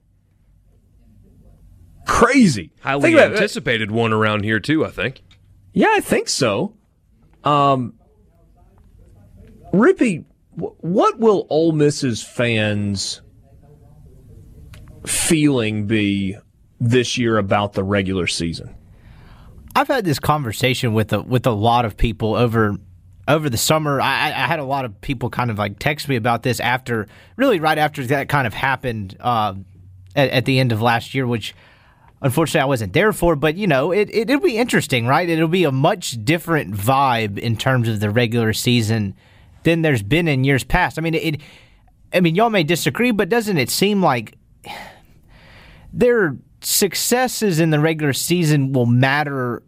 Crazy. 2.05 2.73
highly 2.81 3.13
Think 3.13 3.19
anticipated 3.21 3.91
one 3.91 4.11
around 4.11 4.43
here 4.43 4.59
too. 4.59 4.83
I 4.83 4.91
think. 4.91 5.21
Yeah, 5.71 5.91
I 5.91 6.01
think 6.01 6.27
so. 6.27 6.75
Um, 7.45 7.93
Rippey, 9.71 10.25
what 10.57 11.17
will 11.17 11.47
Ole 11.49 11.71
Miss's 11.71 12.21
fans' 12.21 13.21
feeling 15.05 15.87
be 15.87 16.37
this 16.79 17.17
year 17.17 17.37
about 17.37 17.73
the 17.73 17.83
regular 17.83 18.27
season? 18.27 18.75
I've 19.75 19.87
had 19.87 20.05
this 20.05 20.19
conversation 20.19 20.93
with 20.93 21.11
a, 21.11 21.21
with 21.21 21.45
a 21.45 21.51
lot 21.51 21.85
of 21.85 21.97
people 21.97 22.35
over 22.35 22.77
over 23.27 23.49
the 23.49 23.57
summer. 23.57 23.99
I, 23.99 24.27
I 24.27 24.47
had 24.47 24.59
a 24.59 24.63
lot 24.63 24.85
of 24.85 25.01
people 25.01 25.29
kind 25.29 25.49
of 25.49 25.57
like 25.57 25.79
text 25.79 26.07
me 26.07 26.15
about 26.15 26.43
this 26.43 26.59
after, 26.59 27.07
really 27.37 27.59
right 27.59 27.77
after 27.77 28.05
that 28.07 28.29
kind 28.29 28.45
of 28.45 28.53
happened 28.53 29.17
uh, 29.19 29.55
at, 30.15 30.29
at 30.29 30.45
the 30.45 30.59
end 30.59 30.71
of 30.71 30.81
last 30.81 31.15
year, 31.15 31.25
which 31.25 31.55
unfortunately 32.21 32.61
I 32.61 32.65
wasn't 32.65 32.93
there 32.93 33.11
for. 33.13 33.35
But 33.35 33.55
you 33.55 33.67
know, 33.67 33.91
it, 33.91 34.09
it 34.09 34.29
it'll 34.29 34.41
be 34.41 34.57
interesting, 34.57 35.07
right? 35.07 35.27
It'll 35.27 35.47
be 35.47 35.63
a 35.63 35.71
much 35.71 36.23
different 36.23 36.73
vibe 36.75 37.37
in 37.37 37.57
terms 37.57 37.87
of 37.87 37.99
the 37.99 38.09
regular 38.09 38.53
season 38.53 39.15
than 39.63 39.81
there's 39.81 40.03
been 40.03 40.27
in 40.27 40.43
years 40.43 40.63
past. 40.63 40.97
I 40.97 41.01
mean, 41.01 41.15
it. 41.15 41.41
I 42.13 42.21
mean, 42.21 42.35
y'all 42.35 42.49
may 42.49 42.63
disagree, 42.63 43.11
but 43.11 43.27
doesn't 43.27 43.57
it 43.57 43.69
seem 43.69 44.01
like 44.01 44.37
their 45.95 46.37
successes 46.61 47.59
in 47.59 47.69
the 47.69 47.79
regular 47.79 48.13
season 48.13 48.73
will 48.73 48.85
matter, 48.85 49.63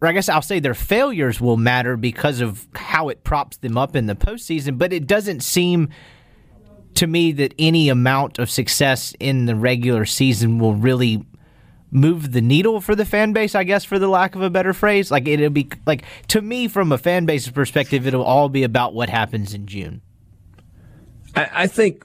or 0.00 0.08
I 0.08 0.12
guess 0.12 0.28
I'll 0.28 0.40
say 0.40 0.60
their 0.60 0.74
failures 0.74 1.40
will 1.40 1.56
matter 1.56 1.96
because 1.96 2.40
of 2.40 2.66
how 2.74 3.08
it 3.08 3.24
props 3.24 3.56
them 3.58 3.76
up 3.76 3.96
in 3.96 4.06
the 4.06 4.14
postseason. 4.14 4.78
But 4.78 4.92
it 4.92 5.06
doesn't 5.06 5.40
seem 5.40 5.88
to 6.94 7.06
me 7.06 7.32
that 7.32 7.54
any 7.58 7.88
amount 7.88 8.38
of 8.38 8.48
success 8.48 9.14
in 9.18 9.46
the 9.46 9.56
regular 9.56 10.04
season 10.04 10.58
will 10.58 10.74
really 10.74 11.24
move 11.90 12.32
the 12.32 12.40
needle 12.40 12.80
for 12.80 12.94
the 12.94 13.04
fan 13.04 13.32
base, 13.32 13.54
I 13.54 13.64
guess, 13.64 13.84
for 13.84 13.98
the 13.98 14.08
lack 14.08 14.34
of 14.34 14.42
a 14.42 14.50
better 14.50 14.72
phrase. 14.72 15.10
Like 15.10 15.26
it'll 15.26 15.50
be 15.50 15.68
like 15.84 16.04
to 16.28 16.40
me, 16.40 16.68
from 16.68 16.92
a 16.92 16.98
fan 16.98 17.26
base 17.26 17.48
perspective, 17.48 18.06
it'll 18.06 18.22
all 18.22 18.48
be 18.48 18.62
about 18.62 18.94
what 18.94 19.10
happens 19.10 19.52
in 19.52 19.66
June. 19.66 20.00
I, 21.34 21.50
I 21.52 21.66
think 21.66 22.04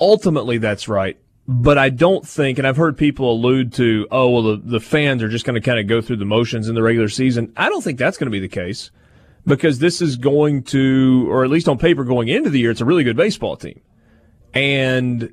ultimately 0.00 0.58
that's 0.58 0.88
right. 0.88 1.18
But 1.48 1.76
I 1.76 1.90
don't 1.90 2.26
think, 2.26 2.58
and 2.58 2.66
I've 2.66 2.76
heard 2.76 2.96
people 2.96 3.32
allude 3.32 3.72
to, 3.74 4.06
oh, 4.12 4.30
well, 4.30 4.42
the, 4.42 4.62
the 4.64 4.80
fans 4.80 5.22
are 5.22 5.28
just 5.28 5.44
going 5.44 5.60
to 5.60 5.60
kind 5.60 5.80
of 5.80 5.88
go 5.88 6.00
through 6.00 6.18
the 6.18 6.24
motions 6.24 6.68
in 6.68 6.74
the 6.74 6.82
regular 6.82 7.08
season. 7.08 7.52
I 7.56 7.68
don't 7.68 7.82
think 7.82 7.98
that's 7.98 8.16
going 8.16 8.26
to 8.26 8.30
be 8.30 8.38
the 8.38 8.48
case 8.48 8.92
because 9.44 9.80
this 9.80 10.00
is 10.00 10.16
going 10.16 10.62
to, 10.64 11.26
or 11.28 11.44
at 11.44 11.50
least 11.50 11.68
on 11.68 11.78
paper 11.78 12.04
going 12.04 12.28
into 12.28 12.48
the 12.48 12.60
year, 12.60 12.70
it's 12.70 12.80
a 12.80 12.84
really 12.84 13.04
good 13.04 13.16
baseball 13.16 13.56
team. 13.56 13.80
And 14.54 15.32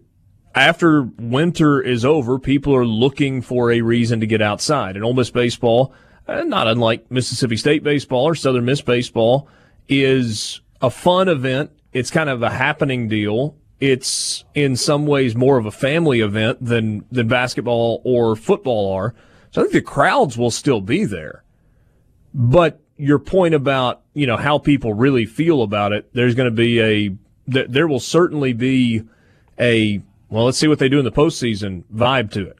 after 0.56 1.04
winter 1.20 1.80
is 1.82 2.04
over, 2.04 2.40
people 2.40 2.76
are 2.76 2.86
looking 2.86 3.42
for 3.42 3.72
a 3.72 3.82
reason 3.82 4.20
to 4.22 4.28
get 4.28 4.42
outside. 4.42 4.96
And 4.96 5.06
Ole 5.06 5.14
Miss 5.14 5.30
baseball, 5.30 5.94
uh, 6.28 6.44
not 6.44 6.68
unlike 6.68 7.12
Mississippi 7.12 7.58
State 7.58 7.84
baseball 7.84 8.26
or 8.26 8.34
Southern 8.34 8.66
Miss 8.66 8.82
baseball, 8.82 9.48
is 9.88 10.62
a 10.82 10.90
fun 10.90 11.28
event. 11.28 11.72
It's 11.94 12.10
kind 12.10 12.30
of 12.30 12.42
a 12.42 12.50
happening 12.50 13.08
deal. 13.08 13.56
It's 13.80 14.44
in 14.54 14.76
some 14.76 15.06
ways 15.06 15.36
more 15.36 15.58
of 15.58 15.66
a 15.66 15.72
family 15.72 16.20
event 16.20 16.64
than 16.64 17.06
than 17.12 17.28
basketball 17.28 18.02
or 18.04 18.36
football 18.36 18.94
are. 18.94 19.16
So 19.52 19.62
I 19.62 19.64
think 19.64 19.74
the 19.74 19.82
crowds 19.82 20.38
will 20.38 20.52
still 20.52 20.82
be 20.82 21.06
there. 21.06 21.44
But 22.34 22.82
your 22.98 23.20
point 23.20 23.56
about 23.56 24.02
you 24.14 24.28
know 24.28 24.38
how 24.38 24.60
people 24.60 24.94
really 24.94 25.26
feel 25.26 25.62
about 25.62 25.94
it, 25.94 26.10
there's 26.14 26.36
going 26.36 26.50
to 26.50 26.56
be 26.56 26.82
a 26.82 27.16
there 27.48 27.88
will 27.88 28.00
certainly 28.00 28.54
be 28.54 29.04
a 29.60 30.02
well, 30.30 30.46
let's 30.46 30.58
see 30.58 30.68
what 30.68 30.80
they 30.80 30.90
do 30.90 31.00
in 31.00 31.06
the 31.06 31.12
postseason 31.12 31.84
vibe 31.94 32.32
to 32.32 32.46
it. 32.46 32.58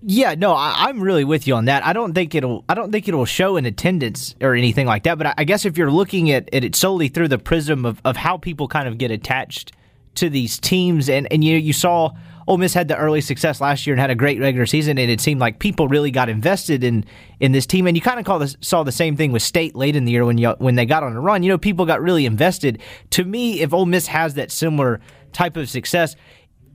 Yeah, 0.00 0.36
no, 0.36 0.52
I, 0.52 0.88
am 0.88 1.00
really 1.00 1.24
with 1.24 1.48
you 1.48 1.56
on 1.56 1.64
that. 1.64 1.84
I 1.84 1.92
don't 1.92 2.14
think 2.14 2.34
it'll. 2.36 2.64
I 2.68 2.74
don't 2.74 2.92
think 2.92 3.08
it'll 3.08 3.24
show 3.24 3.56
in 3.56 3.66
attendance 3.66 4.36
or 4.40 4.54
anything 4.54 4.86
like 4.86 5.02
that. 5.02 5.18
But 5.18 5.28
I, 5.28 5.34
I 5.38 5.44
guess 5.44 5.64
if 5.64 5.76
you're 5.76 5.90
looking 5.90 6.30
at, 6.30 6.48
at, 6.54 6.62
it 6.62 6.76
solely 6.76 7.08
through 7.08 7.28
the 7.28 7.38
prism 7.38 7.84
of, 7.84 8.00
of 8.04 8.16
how 8.16 8.36
people 8.36 8.68
kind 8.68 8.86
of 8.86 8.96
get 8.96 9.10
attached 9.10 9.72
to 10.18 10.30
these 10.30 10.58
teams, 10.58 11.08
and 11.08 11.26
and 11.32 11.42
you 11.42 11.56
you 11.56 11.72
saw 11.72 12.12
Ole 12.48 12.56
Miss 12.56 12.72
had 12.72 12.88
the 12.88 12.96
early 12.96 13.20
success 13.20 13.60
last 13.60 13.86
year 13.86 13.92
and 13.92 14.00
had 14.00 14.10
a 14.10 14.14
great 14.14 14.40
regular 14.40 14.64
season, 14.64 14.96
and 14.96 15.10
it 15.10 15.20
seemed 15.20 15.38
like 15.38 15.58
people 15.58 15.86
really 15.86 16.10
got 16.10 16.30
invested 16.30 16.82
in 16.82 17.04
in 17.40 17.52
this 17.52 17.66
team. 17.66 17.86
And 17.86 17.96
you 17.96 18.00
kind 18.00 18.26
of 18.26 18.56
saw 18.62 18.82
the 18.82 18.92
same 18.92 19.16
thing 19.16 19.32
with 19.32 19.42
State 19.42 19.76
late 19.76 19.94
in 19.94 20.06
the 20.06 20.12
year 20.12 20.24
when 20.24 20.38
you 20.38 20.50
when 20.58 20.74
they 20.74 20.86
got 20.86 21.02
on 21.02 21.14
a 21.14 21.20
run. 21.20 21.42
You 21.42 21.50
know, 21.50 21.58
people 21.58 21.84
got 21.84 22.00
really 22.00 22.24
invested. 22.24 22.80
To 23.10 23.24
me, 23.24 23.60
if 23.60 23.74
Ole 23.74 23.84
Miss 23.84 24.06
has 24.06 24.34
that 24.34 24.50
similar 24.50 25.00
type 25.32 25.58
of 25.58 25.68
success, 25.68 26.16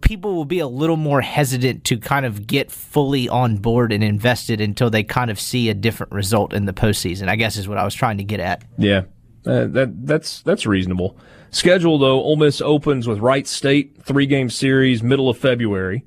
people 0.01 0.36
will 0.36 0.45
be 0.45 0.60
a 0.60 0.67
little 0.67 0.97
more 0.97 1.21
hesitant 1.21 1.86
to 1.86 1.97
kind 1.97 2.25
of 2.25 2.45
get 2.45 2.71
fully 2.71 3.27
on 3.27 3.58
board 3.58 3.91
and 3.91 4.03
invested 4.03 4.62
until 4.62 4.91
they 4.91 5.03
kind 5.03 5.32
of 5.32 5.39
see 5.39 5.69
a 5.69 5.73
different 5.73 6.12
result 6.12 6.53
in 6.53 6.65
the 6.65 6.73
postseason. 6.73 7.29
I 7.29 7.36
guess 7.36 7.58
is 7.58 7.67
what 7.67 7.79
I 7.79 7.84
was 7.84 7.95
trying 7.95 8.17
to 8.17 8.23
get 8.23 8.39
at. 8.39 8.63
Yeah, 8.77 9.06
uh, 9.47 9.65
that 9.65 10.06
that's 10.06 10.43
that's 10.43 10.67
reasonable. 10.67 11.17
Schedule 11.53 11.99
though, 11.99 12.19
Ole 12.19 12.35
Miss 12.35 12.61
opens 12.61 13.07
with 13.07 13.19
Wright 13.19 13.45
State 13.45 14.03
three 14.03 14.25
game 14.25 14.49
series 14.49 15.03
middle 15.03 15.29
of 15.29 15.37
February. 15.37 16.03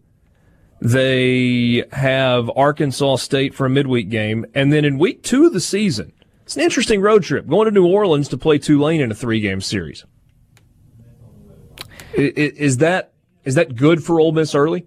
They 0.80 1.84
have 1.92 2.50
Arkansas 2.56 3.16
State 3.16 3.54
for 3.54 3.64
a 3.64 3.70
midweek 3.70 4.08
game, 4.08 4.44
and 4.54 4.72
then 4.72 4.84
in 4.84 4.98
week 4.98 5.22
two 5.22 5.46
of 5.46 5.52
the 5.52 5.60
season, 5.60 6.12
it's 6.42 6.56
an 6.56 6.62
interesting 6.62 7.00
road 7.00 7.22
trip 7.22 7.46
going 7.46 7.66
to 7.66 7.70
New 7.70 7.86
Orleans 7.86 8.26
to 8.28 8.36
play 8.36 8.58
Tulane 8.58 9.00
in 9.00 9.12
a 9.12 9.14
three 9.14 9.40
game 9.40 9.60
series. 9.60 10.04
Is 12.14 12.78
that 12.78 13.12
is 13.44 13.54
that 13.54 13.76
good 13.76 14.02
for 14.02 14.18
Ole 14.18 14.32
Miss 14.32 14.52
early? 14.52 14.84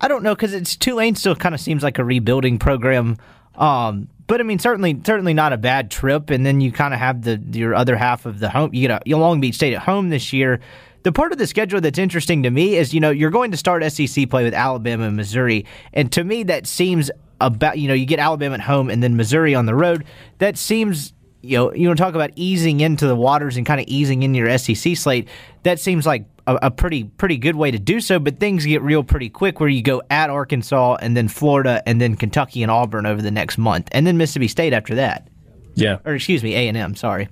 I 0.00 0.08
don't 0.08 0.24
know 0.24 0.34
because 0.34 0.52
it's 0.52 0.74
Tulane 0.74 1.14
still 1.14 1.36
kind 1.36 1.54
of 1.54 1.60
seems 1.60 1.84
like 1.84 1.98
a 2.00 2.04
rebuilding 2.04 2.58
program. 2.58 3.16
Um, 3.54 4.08
but 4.30 4.40
I 4.40 4.44
mean, 4.44 4.60
certainly, 4.60 4.96
certainly 5.04 5.34
not 5.34 5.52
a 5.52 5.56
bad 5.56 5.90
trip. 5.90 6.30
And 6.30 6.46
then 6.46 6.60
you 6.60 6.70
kind 6.70 6.94
of 6.94 7.00
have 7.00 7.22
the 7.22 7.42
your 7.50 7.74
other 7.74 7.96
half 7.96 8.26
of 8.26 8.38
the 8.38 8.48
home. 8.48 8.72
You 8.72 8.86
get 8.86 9.02
a 9.04 9.16
Long 9.16 9.40
Beach 9.40 9.56
State 9.56 9.74
at 9.74 9.82
home 9.82 10.08
this 10.08 10.32
year. 10.32 10.60
The 11.02 11.10
part 11.10 11.32
of 11.32 11.38
the 11.38 11.48
schedule 11.48 11.80
that's 11.80 11.98
interesting 11.98 12.44
to 12.44 12.50
me 12.50 12.76
is 12.76 12.94
you 12.94 13.00
know 13.00 13.10
you're 13.10 13.32
going 13.32 13.50
to 13.50 13.56
start 13.56 13.82
SEC 13.90 14.30
play 14.30 14.44
with 14.44 14.54
Alabama 14.54 15.08
and 15.08 15.16
Missouri, 15.16 15.66
and 15.92 16.12
to 16.12 16.22
me 16.22 16.44
that 16.44 16.68
seems 16.68 17.10
about 17.40 17.78
you 17.78 17.88
know 17.88 17.94
you 17.94 18.06
get 18.06 18.20
Alabama 18.20 18.54
at 18.54 18.60
home 18.60 18.88
and 18.88 19.02
then 19.02 19.16
Missouri 19.16 19.56
on 19.56 19.66
the 19.66 19.74
road. 19.74 20.04
That 20.38 20.56
seems 20.56 21.12
you 21.42 21.56
know 21.56 21.74
you 21.74 21.88
want 21.88 21.98
to 21.98 22.04
talk 22.04 22.14
about 22.14 22.30
easing 22.36 22.78
into 22.78 23.08
the 23.08 23.16
waters 23.16 23.56
and 23.56 23.66
kind 23.66 23.80
of 23.80 23.88
easing 23.88 24.22
in 24.22 24.32
your 24.36 24.56
SEC 24.58 24.96
slate. 24.96 25.26
That 25.64 25.80
seems 25.80 26.06
like 26.06 26.29
a, 26.46 26.58
a, 26.62 26.70
pretty 26.70 27.04
pretty 27.04 27.36
good 27.38 27.56
way 27.56 27.70
to 27.70 27.78
do 27.78 28.00
so. 28.00 28.18
But 28.18 28.38
things 28.38 28.64
get 28.64 28.82
real 28.82 29.02
pretty 29.02 29.28
quick 29.28 29.60
where 29.60 29.68
you 29.68 29.82
go 29.82 30.02
at 30.10 30.30
Arkansas 30.30 30.96
and 31.00 31.16
then 31.16 31.28
Florida 31.28 31.82
and 31.86 32.00
then 32.00 32.16
Kentucky 32.16 32.62
and 32.62 32.70
Auburn 32.70 33.06
over 33.06 33.22
the 33.22 33.30
next 33.30 33.58
month, 33.58 33.88
and 33.92 34.06
then 34.06 34.16
Mississippi 34.16 34.48
State 34.48 34.72
after 34.72 34.96
that. 34.96 35.28
Yeah, 35.74 35.98
or 36.04 36.14
excuse 36.14 36.42
me, 36.42 36.54
A 36.54 36.68
and 36.68 36.76
M. 36.76 36.94
Sorry. 36.96 37.28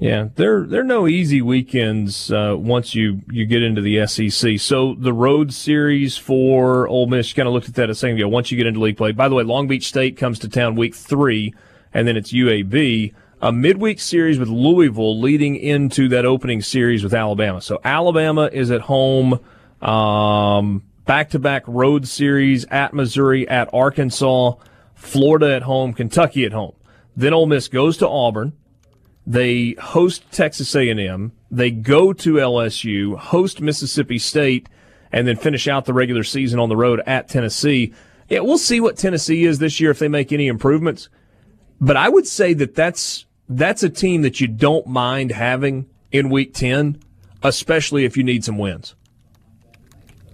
Yeah, 0.00 0.28
there 0.34 0.66
there 0.66 0.80
are 0.80 0.84
no 0.84 1.06
easy 1.06 1.40
weekends 1.40 2.30
uh, 2.30 2.56
once 2.58 2.94
you 2.94 3.22
you 3.30 3.46
get 3.46 3.62
into 3.62 3.80
the 3.80 4.06
SEC. 4.06 4.58
So 4.58 4.94
the 4.94 5.12
road 5.12 5.52
series 5.52 6.16
for 6.16 6.88
Ole 6.88 7.06
Miss, 7.06 7.30
you 7.30 7.34
kind 7.36 7.46
of 7.46 7.54
looked 7.54 7.68
at 7.68 7.74
that 7.76 7.90
as 7.90 8.00
saying, 8.00 8.18
you 8.18 8.24
know, 8.24 8.28
once 8.28 8.50
you 8.50 8.56
get 8.56 8.66
into 8.66 8.80
league 8.80 8.96
play. 8.96 9.12
By 9.12 9.28
the 9.28 9.34
way, 9.34 9.44
Long 9.44 9.68
Beach 9.68 9.86
State 9.86 10.16
comes 10.16 10.38
to 10.40 10.48
town 10.48 10.74
week 10.74 10.94
three, 10.94 11.54
and 11.92 12.08
then 12.08 12.16
it's 12.16 12.32
UAB 12.32 13.14
a 13.40 13.52
midweek 13.52 14.00
series 14.00 14.38
with 14.38 14.48
Louisville 14.48 15.20
leading 15.20 15.56
into 15.56 16.08
that 16.08 16.24
opening 16.24 16.62
series 16.62 17.02
with 17.02 17.14
Alabama. 17.14 17.60
So 17.60 17.80
Alabama 17.84 18.48
is 18.52 18.70
at 18.70 18.82
home, 18.82 19.40
um, 19.82 20.82
back-to-back 21.04 21.64
road 21.66 22.08
series 22.08 22.64
at 22.66 22.94
Missouri, 22.94 23.48
at 23.48 23.68
Arkansas, 23.72 24.54
Florida 24.94 25.54
at 25.54 25.62
home, 25.62 25.92
Kentucky 25.92 26.44
at 26.44 26.52
home. 26.52 26.74
Then 27.16 27.34
Ole 27.34 27.46
Miss 27.46 27.68
goes 27.68 27.96
to 27.98 28.08
Auburn. 28.08 28.52
They 29.26 29.74
host 29.80 30.30
Texas 30.30 30.74
A&M. 30.74 31.32
They 31.50 31.70
go 31.70 32.12
to 32.12 32.34
LSU, 32.34 33.16
host 33.16 33.60
Mississippi 33.60 34.18
State, 34.18 34.68
and 35.12 35.26
then 35.26 35.36
finish 35.36 35.68
out 35.68 35.84
the 35.84 35.94
regular 35.94 36.24
season 36.24 36.58
on 36.58 36.68
the 36.68 36.76
road 36.76 37.00
at 37.06 37.28
Tennessee. 37.28 37.92
Yeah, 38.28 38.40
we'll 38.40 38.58
see 38.58 38.80
what 38.80 38.96
Tennessee 38.96 39.44
is 39.44 39.58
this 39.58 39.80
year 39.80 39.90
if 39.90 39.98
they 39.98 40.08
make 40.08 40.32
any 40.32 40.48
improvements. 40.48 41.08
But 41.80 41.96
I 41.96 42.08
would 42.08 42.26
say 42.26 42.54
that 42.54 42.74
that's 42.74 43.26
that's 43.48 43.82
a 43.82 43.90
team 43.90 44.22
that 44.22 44.40
you 44.40 44.48
don't 44.48 44.86
mind 44.86 45.30
having 45.30 45.86
in 46.12 46.30
week 46.30 46.54
10, 46.54 46.98
especially 47.42 48.04
if 48.04 48.16
you 48.16 48.24
need 48.24 48.44
some 48.44 48.58
wins. 48.58 48.94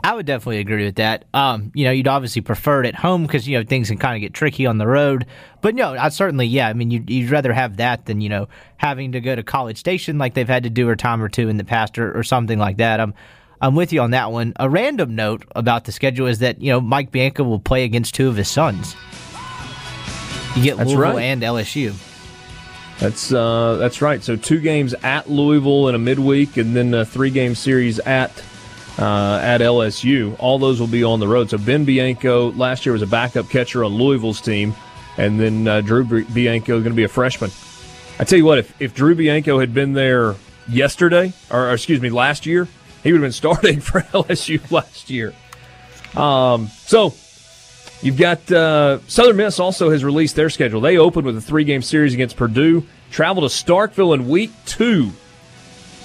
I 0.02 0.14
would 0.14 0.26
definitely 0.26 0.58
agree 0.60 0.84
with 0.84 0.96
that. 0.96 1.26
Um, 1.34 1.72
you 1.74 1.84
know, 1.84 1.90
you'd 1.90 2.08
obviously 2.08 2.40
prefer 2.40 2.82
it 2.82 2.86
at 2.86 2.94
home 2.94 3.22
because 3.22 3.46
you 3.46 3.58
know 3.58 3.64
things 3.64 3.88
can 3.88 3.98
kind 3.98 4.16
of 4.16 4.20
get 4.20 4.32
tricky 4.32 4.64
on 4.66 4.78
the 4.78 4.86
road. 4.86 5.26
But 5.60 5.74
no, 5.74 5.92
I 5.92 6.08
certainly, 6.08 6.46
yeah. 6.46 6.68
I 6.68 6.72
mean, 6.72 6.90
you'd, 6.90 7.10
you'd, 7.10 7.30
rather 7.30 7.52
have 7.52 7.76
that 7.76 8.06
than 8.06 8.20
you 8.20 8.30
know 8.30 8.48
having 8.78 9.12
to 9.12 9.20
go 9.20 9.36
to 9.36 9.42
College 9.42 9.76
Station 9.76 10.16
like 10.16 10.34
they've 10.34 10.48
had 10.48 10.62
to 10.62 10.70
do 10.70 10.88
a 10.88 10.96
time 10.96 11.22
or 11.22 11.28
two 11.28 11.48
in 11.48 11.58
the 11.58 11.64
past 11.64 11.98
or, 11.98 12.16
or 12.16 12.22
something 12.22 12.58
like 12.58 12.78
that. 12.78 12.98
I'm, 12.98 13.12
I'm 13.60 13.74
with 13.74 13.92
you 13.92 14.00
on 14.00 14.12
that 14.12 14.32
one. 14.32 14.54
A 14.56 14.70
random 14.70 15.14
note 15.14 15.44
about 15.54 15.84
the 15.84 15.92
schedule 15.92 16.26
is 16.26 16.38
that 16.38 16.62
you 16.62 16.72
know 16.72 16.80
Mike 16.80 17.10
Bianco 17.10 17.44
will 17.44 17.60
play 17.60 17.84
against 17.84 18.14
two 18.14 18.28
of 18.28 18.36
his 18.36 18.48
sons. 18.48 18.96
You 20.56 20.62
get 20.62 20.76
That's 20.76 20.90
Louisville 20.90 21.14
right. 21.14 21.22
and 21.22 21.42
LSU. 21.42 21.94
That's 22.98 23.32
uh, 23.32 23.76
that's 23.76 24.02
right. 24.02 24.22
So 24.22 24.36
two 24.36 24.60
games 24.60 24.94
at 25.02 25.30
Louisville 25.30 25.88
in 25.88 25.94
a 25.94 25.98
midweek, 25.98 26.58
and 26.58 26.76
then 26.76 26.92
a 26.92 27.04
three 27.04 27.30
game 27.30 27.54
series 27.54 27.98
at 28.00 28.30
uh, 28.98 29.40
at 29.42 29.62
LSU. 29.62 30.36
All 30.38 30.58
those 30.58 30.78
will 30.80 30.86
be 30.86 31.02
on 31.02 31.18
the 31.18 31.26
road. 31.28 31.48
So 31.48 31.56
Ben 31.56 31.86
Bianco 31.86 32.52
last 32.52 32.84
year 32.84 32.92
was 32.92 33.00
a 33.00 33.06
backup 33.06 33.48
catcher 33.48 33.84
on 33.84 33.92
Louisville's 33.92 34.42
team, 34.42 34.74
and 35.16 35.40
then 35.40 35.66
uh, 35.66 35.80
Drew 35.80 36.04
Bianco 36.24 36.76
is 36.76 36.82
going 36.82 36.92
to 36.92 36.96
be 36.96 37.04
a 37.04 37.08
freshman. 37.08 37.50
I 38.18 38.24
tell 38.24 38.38
you 38.38 38.44
what, 38.44 38.58
if, 38.58 38.82
if 38.82 38.92
Drew 38.92 39.14
Bianco 39.14 39.58
had 39.58 39.72
been 39.72 39.94
there 39.94 40.34
yesterday, 40.68 41.32
or, 41.50 41.70
or 41.70 41.72
excuse 41.72 42.02
me, 42.02 42.10
last 42.10 42.44
year, 42.44 42.68
he 43.02 43.12
would 43.12 43.22
have 43.22 43.24
been 43.24 43.32
starting 43.32 43.80
for 43.80 44.02
LSU 44.02 44.70
last 44.70 45.08
year. 45.08 45.32
Um, 46.14 46.66
so 46.66 47.14
You've 48.02 48.16
got 48.16 48.50
uh, 48.50 49.00
Southern 49.08 49.36
Miss 49.36 49.60
also 49.60 49.90
has 49.90 50.02
released 50.04 50.34
their 50.34 50.48
schedule. 50.48 50.80
They 50.80 50.96
open 50.96 51.24
with 51.24 51.36
a 51.36 51.40
three 51.40 51.64
game 51.64 51.82
series 51.82 52.14
against 52.14 52.36
Purdue, 52.36 52.86
travel 53.10 53.42
to 53.42 53.48
Starkville 53.48 54.14
in 54.14 54.28
week 54.28 54.52
two. 54.64 55.10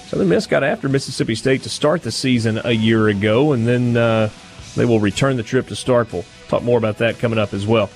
Southern 0.08 0.28
Miss 0.28 0.46
got 0.46 0.62
after 0.62 0.88
Mississippi 0.88 1.34
State 1.34 1.62
to 1.62 1.68
start 1.70 2.02
the 2.02 2.12
season 2.12 2.60
a 2.64 2.72
year 2.72 3.08
ago, 3.08 3.52
and 3.52 3.66
then 3.66 3.96
uh, 3.96 4.28
they 4.76 4.84
will 4.84 5.00
return 5.00 5.36
the 5.36 5.42
trip 5.42 5.68
to 5.68 5.74
Starkville. 5.74 6.24
Talk 6.48 6.62
more 6.62 6.78
about 6.78 6.98
that 6.98 7.18
coming 7.18 7.38
up 7.38 7.54
as 7.54 7.66
well. 7.66 7.88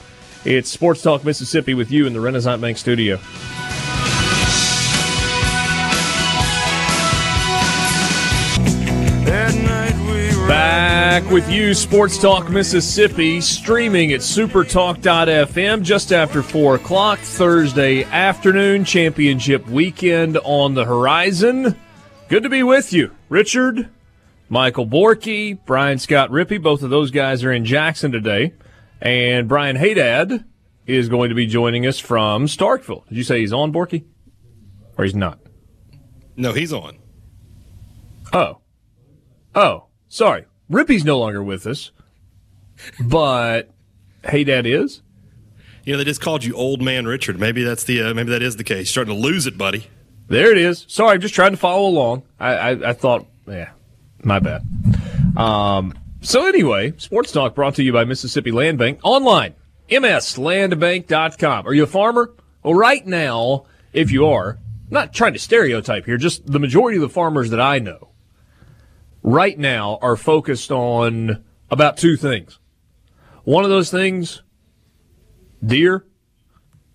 It's 0.46 0.70
Sports 0.70 1.02
Talk 1.02 1.22
Mississippi 1.22 1.74
with 1.74 1.90
you 1.90 2.06
in 2.06 2.14
the 2.14 2.20
Renaissance 2.20 2.60
Bank 2.60 2.78
studio. 2.78 3.18
Back 10.50 11.30
with 11.30 11.48
you, 11.48 11.74
Sports 11.74 12.18
Talk 12.18 12.50
Mississippi, 12.50 13.40
streaming 13.40 14.12
at 14.14 14.18
supertalk.fm 14.18 15.82
just 15.82 16.12
after 16.12 16.42
4 16.42 16.74
o'clock 16.74 17.20
Thursday 17.20 18.02
afternoon. 18.02 18.84
Championship 18.84 19.68
weekend 19.68 20.38
on 20.38 20.74
the 20.74 20.84
horizon. 20.84 21.76
Good 22.28 22.42
to 22.42 22.48
be 22.48 22.64
with 22.64 22.92
you. 22.92 23.12
Richard, 23.28 23.90
Michael 24.48 24.88
Borky, 24.88 25.56
Brian 25.66 26.00
Scott 26.00 26.30
Rippey, 26.30 26.60
both 26.60 26.82
of 26.82 26.90
those 26.90 27.12
guys 27.12 27.44
are 27.44 27.52
in 27.52 27.64
Jackson 27.64 28.10
today. 28.10 28.52
And 29.00 29.46
Brian 29.46 29.76
Haydad 29.76 30.44
is 30.84 31.08
going 31.08 31.28
to 31.28 31.36
be 31.36 31.46
joining 31.46 31.86
us 31.86 32.00
from 32.00 32.46
Starkville. 32.46 33.06
Did 33.06 33.18
you 33.18 33.22
say 33.22 33.38
he's 33.38 33.52
on, 33.52 33.72
Borky? 33.72 34.04
Or 34.98 35.04
he's 35.04 35.14
not? 35.14 35.38
No, 36.34 36.52
he's 36.52 36.72
on. 36.72 36.98
Oh. 38.32 38.62
Oh. 39.54 39.86
Sorry, 40.10 40.44
Rippey's 40.68 41.04
no 41.04 41.20
longer 41.20 41.40
with 41.40 41.68
us, 41.68 41.92
but 43.02 43.70
Haydad 44.24 44.66
is. 44.66 45.02
You 45.84 45.94
know, 45.94 45.98
they 45.98 46.04
just 46.04 46.20
called 46.20 46.44
you 46.44 46.52
Old 46.54 46.82
Man 46.82 47.06
Richard. 47.06 47.38
Maybe 47.38 47.62
that's 47.62 47.84
the 47.84 48.02
uh, 48.02 48.14
maybe 48.14 48.30
that 48.30 48.42
is 48.42 48.56
the 48.56 48.64
case. 48.64 48.78
You're 48.78 49.04
starting 49.04 49.14
to 49.14 49.20
lose 49.20 49.46
it, 49.46 49.56
buddy. 49.56 49.86
There 50.26 50.50
it 50.50 50.58
is. 50.58 50.84
Sorry, 50.88 51.14
I'm 51.14 51.20
just 51.20 51.34
trying 51.34 51.52
to 51.52 51.56
follow 51.56 51.88
along. 51.88 52.24
I 52.40 52.54
I, 52.54 52.90
I 52.90 52.92
thought, 52.92 53.26
yeah, 53.46 53.70
my 54.24 54.40
bad. 54.40 54.62
Um. 55.36 55.94
So 56.22 56.46
anyway, 56.46 56.92
Sports 56.98 57.30
Talk 57.30 57.54
brought 57.54 57.76
to 57.76 57.84
you 57.84 57.92
by 57.92 58.04
Mississippi 58.04 58.50
Land 58.50 58.78
Bank 58.78 58.98
online. 59.04 59.54
MSLandbank.com. 59.88 61.66
Are 61.66 61.72
you 61.72 61.84
a 61.84 61.86
farmer? 61.86 62.32
Well, 62.64 62.74
right 62.74 63.06
now, 63.06 63.66
if 63.92 64.10
you 64.10 64.26
are, 64.26 64.50
I'm 64.50 64.90
not 64.90 65.12
trying 65.12 65.32
to 65.34 65.38
stereotype 65.38 66.04
here, 66.04 66.16
just 66.16 66.46
the 66.46 66.60
majority 66.60 66.98
of 66.98 67.02
the 67.02 67.08
farmers 67.08 67.50
that 67.50 67.60
I 67.60 67.78
know 67.78 68.09
right 69.22 69.58
now 69.58 69.98
are 70.02 70.16
focused 70.16 70.70
on 70.70 71.44
about 71.70 71.96
two 71.96 72.16
things. 72.16 72.58
One 73.44 73.64
of 73.64 73.70
those 73.70 73.90
things, 73.90 74.42
deer. 75.64 76.06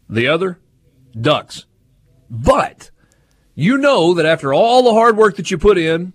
The 0.07 0.27
other, 0.27 0.59
ducks. 1.19 1.65
But 2.29 2.91
you 3.55 3.77
know 3.77 4.13
that 4.13 4.25
after 4.25 4.53
all 4.53 4.83
the 4.83 4.93
hard 4.93 5.17
work 5.17 5.35
that 5.37 5.49
you 5.49 5.57
put 5.57 5.77
in 5.77 6.13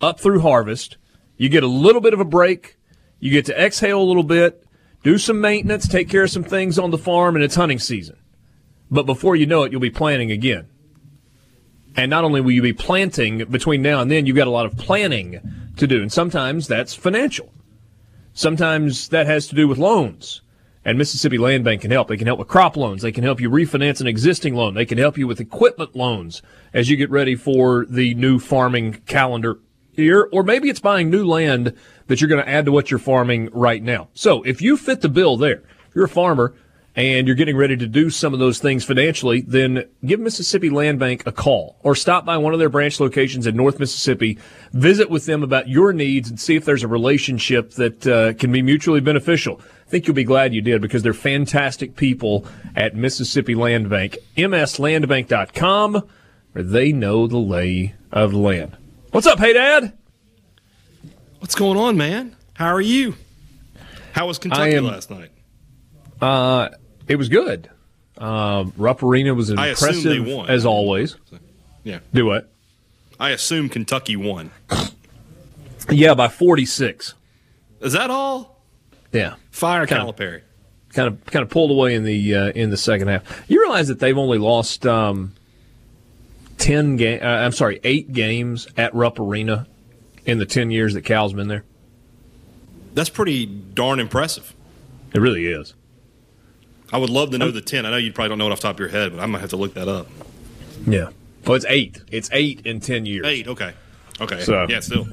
up 0.00 0.20
through 0.20 0.40
harvest, 0.40 0.98
you 1.36 1.48
get 1.48 1.62
a 1.62 1.68
little 1.68 2.00
bit 2.00 2.12
of 2.12 2.20
a 2.20 2.24
break. 2.24 2.76
You 3.20 3.30
get 3.30 3.46
to 3.46 3.58
exhale 3.58 4.02
a 4.02 4.04
little 4.04 4.22
bit, 4.24 4.66
do 5.02 5.16
some 5.16 5.40
maintenance, 5.40 5.88
take 5.88 6.08
care 6.08 6.24
of 6.24 6.30
some 6.30 6.44
things 6.44 6.78
on 6.78 6.90
the 6.90 6.98
farm, 6.98 7.36
and 7.36 7.44
it's 7.44 7.54
hunting 7.54 7.78
season. 7.78 8.16
But 8.90 9.06
before 9.06 9.36
you 9.36 9.46
know 9.46 9.62
it, 9.62 9.72
you'll 9.72 9.80
be 9.80 9.90
planting 9.90 10.30
again. 10.30 10.68
And 11.96 12.10
not 12.10 12.24
only 12.24 12.40
will 12.40 12.52
you 12.52 12.62
be 12.62 12.72
planting 12.72 13.44
between 13.44 13.82
now 13.82 14.00
and 14.00 14.10
then, 14.10 14.26
you've 14.26 14.36
got 14.36 14.46
a 14.46 14.50
lot 14.50 14.66
of 14.66 14.76
planning 14.76 15.40
to 15.76 15.86
do. 15.86 16.00
And 16.00 16.12
sometimes 16.12 16.66
that's 16.66 16.94
financial. 16.94 17.52
Sometimes 18.32 19.08
that 19.08 19.26
has 19.26 19.46
to 19.48 19.54
do 19.54 19.68
with 19.68 19.78
loans. 19.78 20.40
And 20.84 20.98
Mississippi 20.98 21.38
Land 21.38 21.64
Bank 21.64 21.82
can 21.82 21.90
help. 21.90 22.08
They 22.08 22.16
can 22.16 22.26
help 22.26 22.40
with 22.40 22.48
crop 22.48 22.76
loans. 22.76 23.02
They 23.02 23.12
can 23.12 23.22
help 23.22 23.40
you 23.40 23.48
refinance 23.48 24.00
an 24.00 24.08
existing 24.08 24.54
loan. 24.54 24.74
They 24.74 24.86
can 24.86 24.98
help 24.98 25.16
you 25.16 25.28
with 25.28 25.38
equipment 25.38 25.94
loans 25.94 26.42
as 26.74 26.90
you 26.90 26.96
get 26.96 27.10
ready 27.10 27.36
for 27.36 27.86
the 27.88 28.14
new 28.14 28.38
farming 28.38 28.94
calendar 29.06 29.60
year. 29.92 30.28
Or 30.32 30.42
maybe 30.42 30.70
it's 30.70 30.80
buying 30.80 31.08
new 31.08 31.24
land 31.24 31.76
that 32.08 32.20
you're 32.20 32.28
going 32.28 32.42
to 32.42 32.50
add 32.50 32.64
to 32.64 32.72
what 32.72 32.90
you're 32.90 32.98
farming 32.98 33.48
right 33.52 33.82
now. 33.82 34.08
So 34.14 34.42
if 34.42 34.60
you 34.60 34.76
fit 34.76 35.02
the 35.02 35.08
bill 35.08 35.36
there, 35.36 35.62
if 35.88 35.94
you're 35.94 36.06
a 36.06 36.08
farmer 36.08 36.54
and 36.94 37.26
you're 37.26 37.36
getting 37.36 37.56
ready 37.56 37.76
to 37.76 37.86
do 37.86 38.10
some 38.10 38.34
of 38.34 38.38
those 38.38 38.58
things 38.58 38.84
financially, 38.84 39.40
then 39.40 39.84
give 40.04 40.20
Mississippi 40.20 40.68
Land 40.68 40.98
Bank 40.98 41.22
a 41.26 41.32
call 41.32 41.76
or 41.82 41.94
stop 41.94 42.24
by 42.26 42.36
one 42.36 42.52
of 42.52 42.58
their 42.58 42.68
branch 42.68 43.00
locations 43.00 43.46
in 43.46 43.56
North 43.56 43.78
Mississippi, 43.78 44.38
visit 44.72 45.08
with 45.08 45.24
them 45.24 45.42
about 45.42 45.68
your 45.68 45.92
needs 45.92 46.28
and 46.28 46.38
see 46.38 46.54
if 46.54 46.64
there's 46.64 46.82
a 46.82 46.88
relationship 46.88 47.72
that 47.72 48.06
uh, 48.06 48.34
can 48.34 48.52
be 48.52 48.60
mutually 48.60 49.00
beneficial. 49.00 49.60
I 49.86 49.90
think 49.90 50.06
you'll 50.06 50.14
be 50.14 50.24
glad 50.24 50.52
you 50.54 50.60
did 50.60 50.82
because 50.82 51.02
they're 51.02 51.14
fantastic 51.14 51.96
people 51.96 52.46
at 52.76 52.94
Mississippi 52.94 53.54
Land 53.54 53.88
Bank. 53.88 54.18
MSLandbank.com, 54.36 56.02
where 56.52 56.64
they 56.64 56.92
know 56.92 57.26
the 57.26 57.38
lay 57.38 57.94
of 58.10 58.32
the 58.32 58.38
land. 58.38 58.76
What's 59.12 59.26
up, 59.26 59.38
Haydad? 59.38 59.92
What's 61.38 61.54
going 61.54 61.78
on, 61.78 61.96
man? 61.96 62.36
How 62.54 62.72
are 62.72 62.80
you? 62.80 63.14
How 64.12 64.26
was 64.26 64.38
Kentucky 64.38 64.74
am- 64.74 64.84
last 64.84 65.10
night? 65.10 65.30
Uh, 66.20 66.68
it 67.12 67.16
was 67.16 67.28
good. 67.28 67.68
Uh, 68.16 68.64
Rupp 68.76 69.02
Arena 69.02 69.34
was 69.34 69.50
impressive 69.50 70.26
won. 70.26 70.48
as 70.48 70.64
always. 70.64 71.16
Yeah, 71.84 71.98
Do 72.14 72.24
what? 72.26 72.50
I 73.20 73.30
assume 73.30 73.68
Kentucky 73.68 74.16
won. 74.16 74.50
Yeah, 75.90 76.14
by 76.14 76.28
46. 76.28 77.14
Is 77.80 77.92
that 77.92 78.10
all? 78.10 78.62
Yeah. 79.12 79.34
Fire 79.50 79.86
Kinda. 79.86 80.04
Calipari. 80.04 80.40
kind 80.94 81.08
of 81.08 81.24
kind 81.26 81.42
of 81.42 81.50
pulled 81.50 81.70
away 81.70 81.94
in 81.94 82.04
the 82.04 82.34
uh, 82.34 82.50
in 82.52 82.70
the 82.70 82.76
second 82.76 83.08
half. 83.08 83.44
You 83.48 83.60
realize 83.60 83.88
that 83.88 83.98
they've 83.98 84.16
only 84.16 84.38
lost 84.38 84.86
um, 84.86 85.34
ten 86.58 86.96
game. 86.96 87.20
Uh, 87.22 87.26
I'm 87.26 87.52
sorry, 87.52 87.80
eight 87.84 88.12
games 88.12 88.68
at 88.76 88.94
Rupp 88.94 89.18
Arena 89.18 89.66
in 90.24 90.38
the 90.38 90.46
ten 90.46 90.70
years 90.70 90.94
that 90.94 91.02
Cal's 91.02 91.32
been 91.32 91.48
there. 91.48 91.64
That's 92.94 93.10
pretty 93.10 93.44
darn 93.46 93.98
impressive. 94.00 94.54
It 95.12 95.20
really 95.20 95.46
is. 95.46 95.74
I 96.92 96.98
would 96.98 97.10
love 97.10 97.30
to 97.30 97.38
know 97.38 97.50
the 97.50 97.60
ten. 97.62 97.86
I 97.86 97.90
know 97.90 97.96
you 97.96 98.12
probably 98.12 98.28
don't 98.30 98.38
know 98.38 98.48
it 98.48 98.52
off 98.52 98.58
the 98.60 98.68
top 98.68 98.76
of 98.76 98.80
your 98.80 98.88
head, 98.90 99.12
but 99.12 99.20
I 99.22 99.26
might 99.26 99.40
have 99.40 99.50
to 99.50 99.56
look 99.56 99.74
that 99.74 99.88
up. 99.88 100.06
Yeah. 100.86 101.08
Well, 101.46 101.54
it's 101.56 101.64
eight. 101.68 102.00
It's 102.10 102.28
eight 102.32 102.66
in 102.66 102.80
ten 102.80 103.06
years. 103.06 103.26
Eight. 103.26 103.48
Okay. 103.48 103.72
Okay. 104.20 104.40
So- 104.42 104.66
yeah, 104.68 104.80
still. 104.80 105.06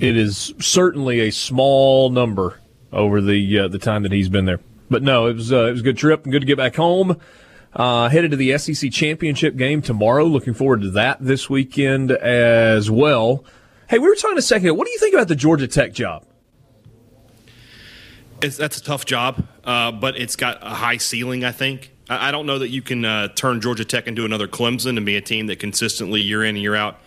It 0.00 0.16
is 0.16 0.54
certainly 0.58 1.20
a 1.20 1.30
small 1.30 2.08
number 2.10 2.58
over 2.92 3.20
the 3.20 3.58
uh, 3.60 3.68
the 3.68 3.78
time 3.78 4.02
that 4.02 4.12
he's 4.12 4.28
been 4.30 4.46
there. 4.46 4.60
But 4.88 5.02
no, 5.02 5.26
it 5.26 5.34
was 5.36 5.52
uh, 5.52 5.66
it 5.66 5.72
was 5.72 5.80
a 5.80 5.84
good 5.84 5.98
trip 5.98 6.24
and 6.24 6.32
good 6.32 6.40
to 6.40 6.46
get 6.46 6.56
back 6.56 6.74
home. 6.76 7.18
Uh, 7.72 8.08
headed 8.08 8.32
to 8.32 8.36
the 8.36 8.56
SEC 8.58 8.90
championship 8.90 9.56
game 9.56 9.80
tomorrow. 9.82 10.24
Looking 10.24 10.54
forward 10.54 10.80
to 10.82 10.90
that 10.92 11.18
this 11.24 11.48
weekend 11.48 12.10
as 12.10 12.90
well. 12.90 13.44
Hey, 13.88 13.98
we 13.98 14.08
were 14.08 14.16
talking 14.16 14.38
a 14.38 14.42
second 14.42 14.66
ago. 14.66 14.74
What 14.74 14.86
do 14.86 14.90
you 14.92 14.98
think 14.98 15.14
about 15.14 15.28
the 15.28 15.36
Georgia 15.36 15.68
Tech 15.68 15.92
job? 15.92 16.24
It's, 18.42 18.56
that's 18.56 18.78
a 18.78 18.82
tough 18.82 19.04
job, 19.04 19.46
uh, 19.64 19.92
but 19.92 20.16
it's 20.16 20.36
got 20.36 20.58
a 20.62 20.70
high 20.70 20.96
ceiling. 20.96 21.44
I 21.44 21.52
think. 21.52 21.92
I, 22.08 22.28
I 22.28 22.30
don't 22.30 22.46
know 22.46 22.58
that 22.58 22.68
you 22.68 22.82
can 22.82 23.04
uh, 23.04 23.28
turn 23.28 23.60
Georgia 23.60 23.84
Tech 23.84 24.06
into 24.06 24.24
another 24.24 24.48
Clemson 24.48 24.96
and 24.96 25.06
be 25.06 25.16
a 25.16 25.20
team 25.20 25.46
that 25.46 25.58
consistently 25.58 26.20
year 26.20 26.42
in 26.42 26.50
and 26.50 26.58
year 26.58 26.74
out 26.74 26.98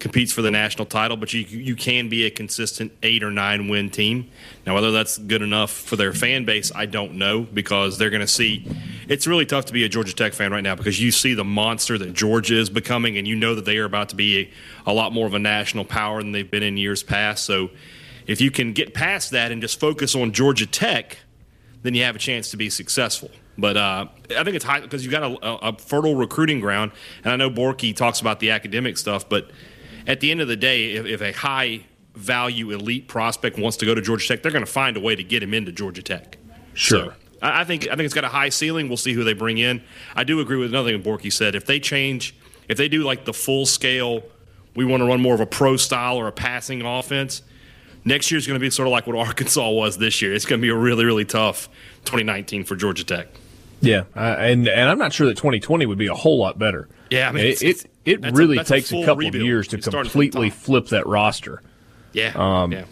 competes 0.00 0.32
for 0.32 0.42
the 0.42 0.50
national 0.50 0.86
title. 0.86 1.16
But 1.16 1.32
you 1.32 1.40
you 1.40 1.76
can 1.76 2.08
be 2.08 2.24
a 2.24 2.30
consistent 2.30 2.92
eight 3.02 3.22
or 3.22 3.30
nine 3.30 3.68
win 3.68 3.90
team. 3.90 4.30
Now, 4.66 4.74
whether 4.74 4.90
that's 4.90 5.18
good 5.18 5.42
enough 5.42 5.70
for 5.70 5.96
their 5.96 6.12
fan 6.12 6.44
base, 6.44 6.72
I 6.74 6.86
don't 6.86 7.14
know 7.14 7.42
because 7.42 7.98
they're 7.98 8.10
going 8.10 8.20
to 8.20 8.26
see. 8.26 8.66
It's 9.08 9.26
really 9.26 9.46
tough 9.46 9.66
to 9.66 9.72
be 9.72 9.84
a 9.84 9.88
Georgia 9.88 10.14
Tech 10.14 10.32
fan 10.32 10.50
right 10.50 10.62
now 10.62 10.74
because 10.74 11.00
you 11.00 11.12
see 11.12 11.34
the 11.34 11.44
monster 11.44 11.98
that 11.98 12.12
Georgia 12.12 12.56
is 12.56 12.70
becoming, 12.70 13.18
and 13.18 13.28
you 13.28 13.36
know 13.36 13.54
that 13.54 13.64
they 13.64 13.78
are 13.78 13.84
about 13.84 14.08
to 14.08 14.16
be 14.16 14.38
a, 14.86 14.90
a 14.90 14.92
lot 14.92 15.12
more 15.12 15.26
of 15.26 15.34
a 15.34 15.38
national 15.38 15.84
power 15.84 16.22
than 16.22 16.32
they've 16.32 16.50
been 16.50 16.64
in 16.64 16.76
years 16.76 17.02
past. 17.02 17.44
So. 17.44 17.70
If 18.26 18.40
you 18.40 18.52
can 18.52 18.74
get 18.74 18.94
past 18.94 19.32
that 19.32 19.50
and 19.50 19.60
just 19.60 19.80
focus 19.80 20.14
on 20.14 20.30
Georgia 20.30 20.66
Tech, 20.66 21.18
then 21.82 21.94
you 21.94 22.02
have 22.02 22.16
a 22.16 22.18
chance 22.18 22.50
to 22.50 22.56
be 22.56 22.70
successful. 22.70 23.30
But 23.56 23.76
uh, 23.76 24.06
I 24.36 24.44
think 24.44 24.56
it's 24.56 24.64
high 24.64 24.80
because 24.80 25.04
you've 25.04 25.12
got 25.12 25.22
a, 25.22 25.68
a, 25.68 25.78
fertile 25.78 26.14
recruiting 26.14 26.60
ground. 26.60 26.92
And 27.24 27.32
I 27.32 27.36
know 27.36 27.50
Borky 27.50 27.94
talks 27.94 28.20
about 28.20 28.40
the 28.40 28.50
academic 28.50 28.96
stuff, 28.96 29.28
but 29.28 29.50
at 30.06 30.20
the 30.20 30.30
end 30.30 30.40
of 30.40 30.48
the 30.48 30.56
day, 30.56 30.92
if, 30.92 31.06
if 31.06 31.20
a 31.20 31.32
high 31.32 31.84
value 32.14 32.70
elite 32.70 33.06
prospect 33.06 33.58
wants 33.58 33.76
to 33.78 33.86
go 33.86 33.94
to 33.94 34.00
Georgia 34.00 34.28
Tech, 34.28 34.42
they're 34.42 34.52
going 34.52 34.64
to 34.64 34.70
find 34.70 34.96
a 34.96 35.00
way 35.00 35.14
to 35.14 35.22
get 35.22 35.42
him 35.42 35.52
into 35.52 35.72
Georgia 35.72 36.02
Tech. 36.02 36.38
Sure. 36.74 37.04
So, 37.04 37.12
I 37.42 37.60
I 37.60 37.64
think 37.64 37.84
I 37.88 37.90
think 37.90 38.02
it's 38.02 38.14
got 38.14 38.24
a 38.24 38.28
high 38.28 38.48
ceiling. 38.48 38.88
We'll 38.88 38.96
see 38.96 39.12
who 39.12 39.24
they 39.24 39.32
bring 39.32 39.58
in. 39.58 39.82
I 40.14 40.24
do 40.24 40.40
agree 40.40 40.56
with 40.56 40.70
another 40.70 40.90
thing 40.90 41.02
Borky 41.02 41.32
said. 41.32 41.54
If 41.54 41.66
they 41.66 41.80
change, 41.80 42.34
if 42.68 42.76
they 42.76 42.88
do 42.88 43.02
like 43.02 43.24
the 43.24 43.32
full 43.32 43.66
scale, 43.66 44.22
we 44.74 44.84
want 44.84 45.00
to 45.00 45.06
run 45.06 45.20
more 45.20 45.34
of 45.34 45.40
a 45.40 45.46
pro 45.46 45.76
style 45.76 46.16
or 46.16 46.28
a 46.28 46.32
passing 46.32 46.82
offense. 46.82 47.42
Next 48.04 48.30
year's 48.30 48.46
going 48.46 48.58
to 48.58 48.60
be 48.60 48.70
sort 48.70 48.88
of 48.88 48.92
like 48.92 49.06
what 49.06 49.16
Arkansas 49.28 49.70
was 49.70 49.98
this 49.98 50.20
year. 50.22 50.32
It's 50.34 50.44
going 50.46 50.60
to 50.60 50.62
be 50.64 50.70
a 50.70 50.76
really 50.76 51.04
really 51.04 51.24
tough 51.24 51.68
2019 52.04 52.64
for 52.64 52.76
Georgia 52.76 53.04
Tech. 53.04 53.28
Yeah, 53.82 54.04
uh, 54.14 54.36
and 54.38 54.68
and 54.68 54.88
I'm 54.90 54.98
not 54.98 55.12
sure 55.12 55.26
that 55.26 55.36
2020 55.36 55.86
would 55.86 55.98
be 55.98 56.06
a 56.06 56.14
whole 56.14 56.38
lot 56.38 56.58
better. 56.58 56.88
Yeah, 57.10 57.28
I 57.28 57.32
mean, 57.32 57.46
it 57.46 57.62
it, 57.62 57.86
it 58.04 58.20
really 58.32 58.58
a 58.58 58.64
takes 58.64 58.88
a, 58.90 58.94
full 58.94 59.04
couple 59.04 59.16
rebuild. 59.18 59.36
of 59.36 59.46
years 59.46 59.68
to 59.68 59.76
You're 59.76 59.82
starting 59.82 60.10
from 60.10 60.20
the 60.20 60.26
completely 60.28 60.50
flip 60.50 60.86
that 60.88 61.06
roster. 61.06 61.62
Yeah, 62.12 62.32
Um, 62.34 62.72
yeah. 62.72 62.84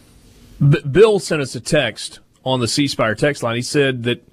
B- 0.67 0.81
Bill 0.81 1.19
sent 1.19 1.43
us 1.43 1.55
a 1.55 1.61
text 1.61 2.21
on 2.45 2.61
the 2.61 2.69
C 2.69 2.87
Spire 2.89 3.15
text 3.15 3.43
line. 3.43 3.57
He 3.57 3.63
said 3.63 4.05
that 4.05 4.27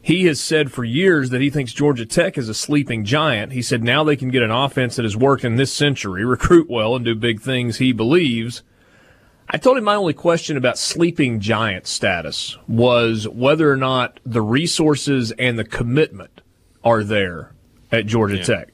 he 0.00 0.24
has 0.26 0.40
said 0.40 0.70
for 0.72 0.84
years 0.84 1.30
that 1.30 1.40
he 1.40 1.50
thinks 1.50 1.72
Georgia 1.72 2.04
Tech 2.06 2.36
is 2.38 2.48
a 2.48 2.54
sleeping 2.54 3.04
giant. 3.04 3.52
He 3.52 3.62
said 3.62 3.82
now 3.82 4.02
they 4.04 4.16
can 4.16 4.30
get 4.30 4.42
an 4.42 4.50
offense 4.50 4.96
that 4.96 5.04
has 5.04 5.16
worked 5.16 5.44
in 5.44 5.56
this 5.56 5.72
century, 5.72 6.24
recruit 6.24 6.68
well, 6.70 6.94
and 6.96 7.04
do 7.04 7.14
big 7.14 7.40
things. 7.40 7.78
He 7.78 7.92
believes. 7.92 8.62
I 9.54 9.58
told 9.58 9.76
him 9.76 9.84
my 9.84 9.96
only 9.96 10.14
question 10.14 10.56
about 10.56 10.78
sleeping 10.78 11.38
giant 11.40 11.86
status 11.86 12.56
was 12.66 13.28
whether 13.28 13.70
or 13.70 13.76
not 13.76 14.18
the 14.24 14.40
resources 14.40 15.30
and 15.32 15.58
the 15.58 15.64
commitment 15.64 16.40
are 16.82 17.04
there 17.04 17.52
at 17.90 18.06
Georgia 18.06 18.38
Yeah. 18.38 18.42
Tech. 18.44 18.68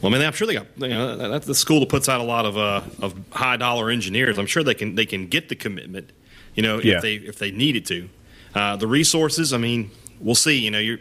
Well, 0.00 0.12
I 0.14 0.18
mean, 0.18 0.26
I'm 0.26 0.32
sure 0.34 0.46
they 0.46 0.54
got. 0.54 0.66
You 0.76 0.88
know, 0.88 1.16
that's 1.16 1.46
the 1.46 1.54
school 1.54 1.80
that 1.80 1.88
puts 1.88 2.08
out 2.08 2.20
a 2.20 2.24
lot 2.24 2.44
of 2.44 2.56
uh, 2.58 2.82
of 3.00 3.14
high 3.32 3.56
dollar 3.56 3.90
engineers. 3.90 4.38
I'm 4.38 4.46
sure 4.46 4.62
they 4.62 4.74
can 4.74 4.94
they 4.94 5.06
can 5.06 5.26
get 5.28 5.48
the 5.48 5.56
commitment. 5.56 6.10
You 6.54 6.62
know, 6.62 6.78
Yeah. 6.78 6.96
if 6.96 7.02
they 7.02 7.14
if 7.14 7.38
they 7.38 7.50
needed 7.50 7.86
to, 7.86 8.08
uh, 8.54 8.76
the 8.76 8.86
resources. 8.86 9.52
I 9.54 9.56
mean, 9.56 9.90
we'll 10.20 10.34
see. 10.34 10.58
You 10.58 10.70
know, 10.70 10.78
you're. 10.78 10.98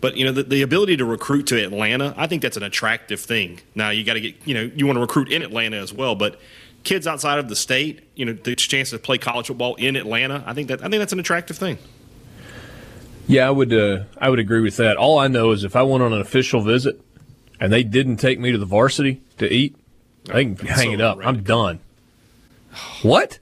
But 0.00 0.16
you 0.16 0.24
know 0.24 0.32
the, 0.32 0.44
the 0.44 0.62
ability 0.62 0.96
to 0.96 1.04
recruit 1.04 1.46
to 1.48 1.62
Atlanta, 1.62 2.14
I 2.16 2.26
think 2.26 2.40
that's 2.40 2.56
an 2.56 2.62
attractive 2.62 3.20
thing. 3.20 3.60
Now 3.74 3.90
you 3.90 4.02
got 4.02 4.14
to 4.14 4.20
get 4.22 4.34
you 4.46 4.54
know 4.54 4.70
you 4.74 4.86
want 4.86 4.96
to 4.96 5.00
recruit 5.00 5.30
in 5.30 5.42
Atlanta 5.42 5.76
as 5.76 5.92
well, 5.92 6.14
but 6.14 6.40
kids 6.84 7.06
outside 7.06 7.38
of 7.38 7.48
the 7.48 7.56
state, 7.56 8.08
you 8.14 8.24
know, 8.24 8.32
the 8.32 8.54
chance 8.56 8.90
to 8.90 8.98
play 8.98 9.18
college 9.18 9.48
football 9.48 9.74
in 9.76 9.96
Atlanta, 9.96 10.42
I 10.46 10.54
think 10.54 10.68
that 10.68 10.80
I 10.80 10.88
think 10.88 11.00
that's 11.00 11.12
an 11.12 11.20
attractive 11.20 11.56
thing. 11.56 11.78
Yeah, 13.26 13.46
I 13.46 13.50
would. 13.50 13.72
Uh, 13.72 14.04
I 14.18 14.28
would 14.28 14.38
agree 14.38 14.60
with 14.60 14.76
that. 14.78 14.96
All 14.96 15.18
I 15.18 15.28
know 15.28 15.52
is 15.52 15.62
if 15.62 15.76
I 15.76 15.82
went 15.82 16.02
on 16.02 16.12
an 16.12 16.20
official 16.20 16.62
visit 16.62 17.00
and 17.60 17.72
they 17.72 17.82
didn't 17.82 18.16
take 18.16 18.40
me 18.40 18.50
to 18.52 18.58
the 18.58 18.66
varsity 18.66 19.20
to 19.38 19.48
eat, 19.48 19.76
they 20.24 20.44
can 20.46 20.56
hang 20.66 20.88
so 20.88 20.94
it 20.94 21.00
up. 21.00 21.18
I'm 21.22 21.42
done. 21.42 21.80
What? 23.02 23.38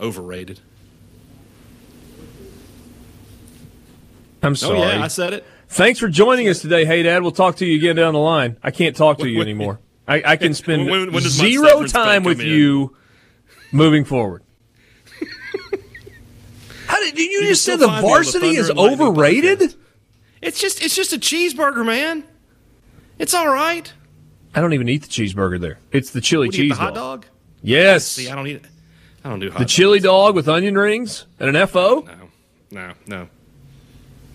Overrated. 0.00 0.60
I'm 4.42 4.56
sorry. 4.56 4.78
Oh 4.78 4.82
yeah, 4.82 5.02
I 5.02 5.08
said 5.08 5.32
it. 5.32 5.44
Thanks 5.68 6.00
for 6.00 6.08
joining 6.08 6.48
us 6.48 6.60
today. 6.60 6.84
Hey, 6.84 7.02
Dad, 7.02 7.22
we'll 7.22 7.32
talk 7.32 7.56
to 7.56 7.66
you 7.66 7.76
again 7.76 7.96
down 7.96 8.12
the 8.12 8.20
line. 8.20 8.56
I 8.62 8.70
can't 8.70 8.94
talk 8.94 9.18
to 9.18 9.28
you 9.28 9.40
anymore. 9.40 9.78
I, 10.08 10.22
I 10.24 10.36
can 10.36 10.54
spend 10.62 10.88
When- 10.90 11.12
when 11.12 11.22
zero 11.22 11.86
time 11.86 12.24
with 12.24 12.40
in? 12.40 12.46
you 12.46 12.96
moving 13.72 14.04
forward. 14.04 14.42
How 16.86 16.98
did, 17.00 17.14
did 17.14 17.30
you, 17.30 17.40
can 17.40 17.48
just 17.48 17.64
say 17.64 17.76
the 17.76 17.86
find 17.86 17.90
me 17.90 17.96
on 17.96 18.02
the 18.02 18.08
varsity 18.08 18.48
is 18.56 18.70
overrated? 18.70 19.58
podcast. 19.60 19.76
It's 20.42 20.60
just 20.60 20.82
it's 20.82 20.96
just 20.96 21.12
a 21.12 21.18
cheeseburger, 21.18 21.86
man. 21.86 22.24
It's 23.18 23.32
all 23.34 23.48
right. 23.48 23.92
I 24.54 24.60
don't 24.60 24.72
even 24.72 24.88
eat 24.88 25.02
the 25.02 25.08
cheeseburger 25.08 25.60
there. 25.60 25.78
It's 25.92 26.10
the 26.10 26.20
chili 26.20 26.48
What 26.48 26.54
do 26.54 26.58
you 26.58 26.64
eat, 26.64 26.68
cheese 26.70 26.78
the 26.78 26.84
hot 26.84 26.94
dog. 26.94 27.22
dog? 27.22 27.30
Yes, 27.62 28.06
See, 28.06 28.28
I 28.28 28.34
don't 28.34 28.46
eat 28.48 28.56
it. 28.56 28.64
I 29.24 29.30
don't 29.30 29.38
do 29.38 29.48
hot 29.50 29.58
the 29.58 29.64
dogs. 29.64 29.72
chili 29.72 30.00
dog 30.00 30.34
with 30.34 30.48
onion 30.48 30.76
rings 30.76 31.26
and 31.38 31.56
an 31.56 31.66
FO. 31.68 32.00
No, 32.00 32.28
no, 32.72 32.92
no. 33.06 33.28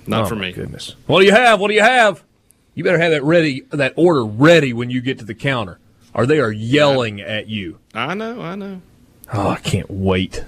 Not 0.08 0.24
oh, 0.24 0.28
for 0.28 0.36
me. 0.36 0.54
Goodness. 0.54 0.96
What 1.06 1.20
do 1.20 1.26
you 1.26 1.34
have? 1.34 1.60
What 1.60 1.68
do 1.68 1.74
you 1.74 1.82
have? 1.82 2.24
You 2.78 2.84
better 2.84 3.00
have 3.00 3.10
that 3.10 3.24
ready, 3.24 3.62
that 3.72 3.94
order 3.96 4.24
ready 4.24 4.72
when 4.72 4.92
you 4.92 5.02
get 5.02 5.18
to 5.18 5.26
the 5.26 5.34
counter, 5.34 5.80
or 6.14 6.28
they 6.28 6.40
are 6.40 6.52
yelling 6.52 7.20
at 7.20 7.48
you. 7.48 7.80
I 7.96 8.14
know, 8.14 8.40
I 8.40 8.54
know. 8.54 8.84
Oh, 9.34 9.50
I 9.50 9.56
can't 9.56 9.90
wait. 9.90 10.46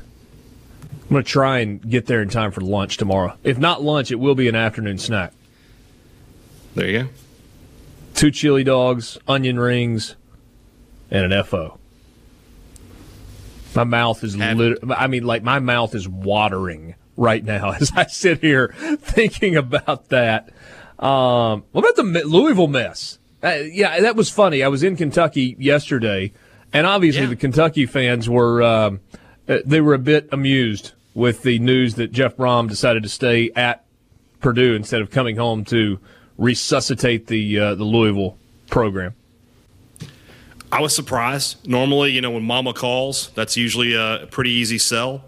I'm 0.83 1.09
going 1.09 1.23
to 1.23 1.27
try 1.27 1.57
and 1.57 1.81
get 1.89 2.05
there 2.05 2.21
in 2.21 2.29
time 2.29 2.51
for 2.51 2.61
lunch 2.61 2.97
tomorrow. 2.97 3.35
If 3.43 3.57
not 3.57 3.81
lunch, 3.81 4.11
it 4.11 4.19
will 4.19 4.35
be 4.35 4.47
an 4.47 4.53
afternoon 4.53 4.99
snack. 4.99 5.33
There 6.75 6.87
you 6.87 7.03
go. 7.05 7.09
Two 8.13 8.29
chili 8.29 8.63
dogs, 8.63 9.17
onion 9.27 9.59
rings, 9.59 10.15
and 11.09 11.33
an 11.33 11.43
FO. 11.43 11.79
My 13.73 13.85
mouth 13.85 14.23
is 14.23 14.37
lit- 14.37 14.77
I 14.87 15.07
mean, 15.07 15.23
like 15.23 15.41
my 15.41 15.57
mouth 15.57 15.95
is 15.95 16.07
watering 16.07 16.93
right 17.17 17.43
now 17.43 17.71
as 17.79 17.91
I 17.95 18.05
sit 18.05 18.41
here 18.41 18.71
thinking 19.01 19.55
about 19.55 20.09
that. 20.09 20.49
Um, 20.99 21.63
what 21.71 21.81
about 21.89 21.95
the 21.95 22.23
Louisville 22.25 22.67
mess? 22.67 23.19
Uh, 23.41 23.59
yeah, 23.71 24.01
that 24.01 24.15
was 24.17 24.29
funny. 24.29 24.63
I 24.63 24.67
was 24.67 24.83
in 24.83 24.97
Kentucky 24.97 25.55
yesterday, 25.57 26.33
and 26.73 26.85
obviously 26.85 27.21
Yeah. 27.23 27.29
the 27.29 27.35
Kentucky 27.37 27.85
fans 27.85 28.29
were 28.29 28.61
um, 28.61 28.99
uh, 29.47 29.59
they 29.65 29.79
were 29.81 29.93
a 29.93 29.99
bit 29.99 30.27
amused 30.31 30.91
with 31.13 31.43
the 31.43 31.57
news 31.59 31.95
that 31.95 32.11
Jeff 32.11 32.35
Brohm 32.35 32.67
decided 32.67 33.03
to 33.03 33.09
stay 33.09 33.49
at 33.55 33.83
Purdue 34.41 34.75
instead 34.75 35.01
of 35.01 35.09
coming 35.09 35.37
home 35.37 35.63
to 35.65 35.99
resuscitate 36.37 37.27
the 37.27 37.57
uh, 37.59 37.75
the 37.75 37.85
Louisville 37.85 38.37
program. 38.69 39.13
I 40.71 40.81
was 40.81 40.95
surprised. 40.95 41.65
Normally, 41.67 42.11
you 42.11 42.21
know, 42.21 42.31
when 42.31 42.43
Mama 42.43 42.73
calls, 42.73 43.31
that's 43.35 43.57
usually 43.57 43.93
a 43.95 44.27
pretty 44.29 44.51
easy 44.51 44.77
sell. 44.77 45.23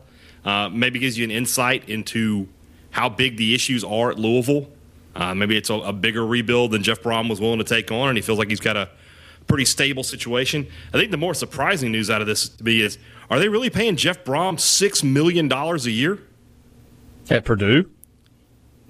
Uh, 0.46 0.70
maybe 0.70 1.00
gives 1.00 1.18
you 1.18 1.24
an 1.24 1.32
insight 1.32 1.88
into 1.90 2.48
how 2.92 3.08
big 3.10 3.38
the 3.38 3.56
issues 3.56 3.84
are 3.84 4.12
at 4.12 4.20
Louisville. 4.20 4.68
Uh, 5.16 5.36
maybe 5.36 5.58
it's 5.58 5.70
a, 5.70 5.74
a 5.76 5.94
bigger 5.94 6.26
rebuild 6.26 6.72
than 6.72 6.84
Jeff 6.84 7.02
Brohm 7.02 7.30
was 7.30 7.42
willing 7.42 7.60
to 7.60 7.66
take 7.66 7.92
on, 7.92 8.10
and 8.10 8.18
he 8.18 8.22
feels 8.22 8.40
like 8.40 8.50
he's 8.50 8.60
got 8.62 8.78
a 8.78 8.90
pretty 9.48 9.66
stable 9.66 10.04
situation. 10.04 10.68
I 10.94 10.98
think 10.98 11.12
the 11.12 11.18
more 11.18 11.34
surprising 11.34 11.92
news 11.92 12.10
out 12.10 12.22
of 12.22 12.28
this 12.28 12.48
to 12.50 12.64
me 12.64 12.82
is: 12.82 12.98
Are 13.30 13.40
they 13.40 13.50
really 13.50 13.70
paying 13.70 13.98
Jeff 13.98 14.24
Brohm 14.24 14.60
six 14.60 15.04
million 15.04 15.48
dollars 15.48 15.86
a 15.86 15.92
year? 15.92 16.20
At 17.30 17.46
Purdue? 17.46 17.90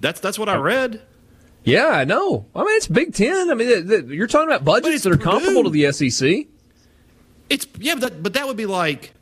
That's 0.00 0.20
that's 0.20 0.38
what 0.38 0.48
I 0.48 0.56
read. 0.56 1.02
Yeah, 1.64 1.86
I 1.88 2.04
know. 2.04 2.46
I 2.56 2.60
mean, 2.64 2.76
it's 2.76 2.88
Big 2.88 3.14
Ten. 3.14 3.50
I 3.50 3.54
mean, 3.54 3.68
th- 3.68 3.86
th- 3.88 4.04
you're 4.06 4.26
talking 4.26 4.48
about 4.48 4.64
budgets 4.64 5.04
that 5.04 5.12
are 5.12 5.16
Purdue. 5.16 5.30
comparable 5.30 5.64
to 5.64 5.70
the 5.70 5.92
SEC. 5.92 6.46
It's 7.48 7.66
yeah, 7.78 7.94
but 7.94 8.00
that, 8.00 8.22
but 8.22 8.32
that 8.34 8.46
would 8.46 8.56
be 8.56 8.66
like 8.66 9.12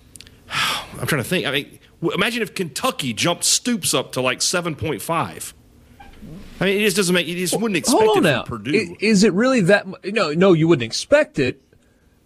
I'm 0.50 1.06
trying 1.06 1.22
to 1.22 1.28
think. 1.28 1.46
I 1.46 1.50
mean, 1.50 1.78
imagine 2.14 2.42
if 2.42 2.54
Kentucky 2.54 3.12
jumped 3.12 3.44
Stoops 3.44 3.94
up 3.94 4.12
to 4.12 4.20
like 4.20 4.42
seven 4.42 4.74
point 4.74 5.02
five. 5.02 5.54
I 6.60 6.64
mean, 6.64 6.78
it 6.78 6.84
just 6.84 6.96
doesn't 6.96 7.14
make. 7.14 7.26
You 7.26 7.36
just 7.36 7.60
wouldn't 7.60 7.76
expect 7.76 8.02
Hold 8.02 8.18
on 8.18 8.26
it 8.26 8.30
now. 8.30 8.44
from 8.44 8.58
Purdue. 8.64 8.96
Is 9.00 9.24
it 9.24 9.32
really 9.32 9.60
that? 9.62 9.86
No, 10.04 10.32
no, 10.32 10.52
you 10.52 10.68
wouldn't 10.68 10.84
expect 10.84 11.38
it. 11.38 11.62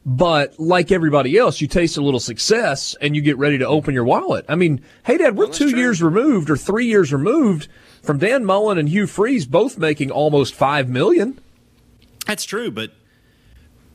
But 0.06 0.58
like 0.58 0.90
everybody 0.90 1.36
else, 1.36 1.60
you 1.60 1.68
taste 1.68 1.98
a 1.98 2.02
little 2.02 2.20
success 2.20 2.96
and 3.02 3.14
you 3.14 3.20
get 3.20 3.36
ready 3.36 3.58
to 3.58 3.66
open 3.66 3.92
your 3.92 4.04
wallet. 4.04 4.46
I 4.48 4.54
mean, 4.54 4.82
hey, 5.04 5.18
Dad, 5.18 5.36
we're 5.36 5.46
that's 5.46 5.58
two 5.58 5.70
true. 5.70 5.78
years 5.78 6.02
removed 6.02 6.48
or 6.48 6.56
three 6.56 6.86
years 6.86 7.12
removed 7.12 7.68
from 8.02 8.18
Dan 8.18 8.44
Mullen 8.44 8.78
and 8.78 8.88
Hugh 8.88 9.06
Freeze 9.06 9.44
both 9.44 9.76
making 9.76 10.10
almost 10.10 10.54
five 10.54 10.88
million. 10.88 11.38
That's 12.26 12.44
true, 12.44 12.70
but 12.70 12.92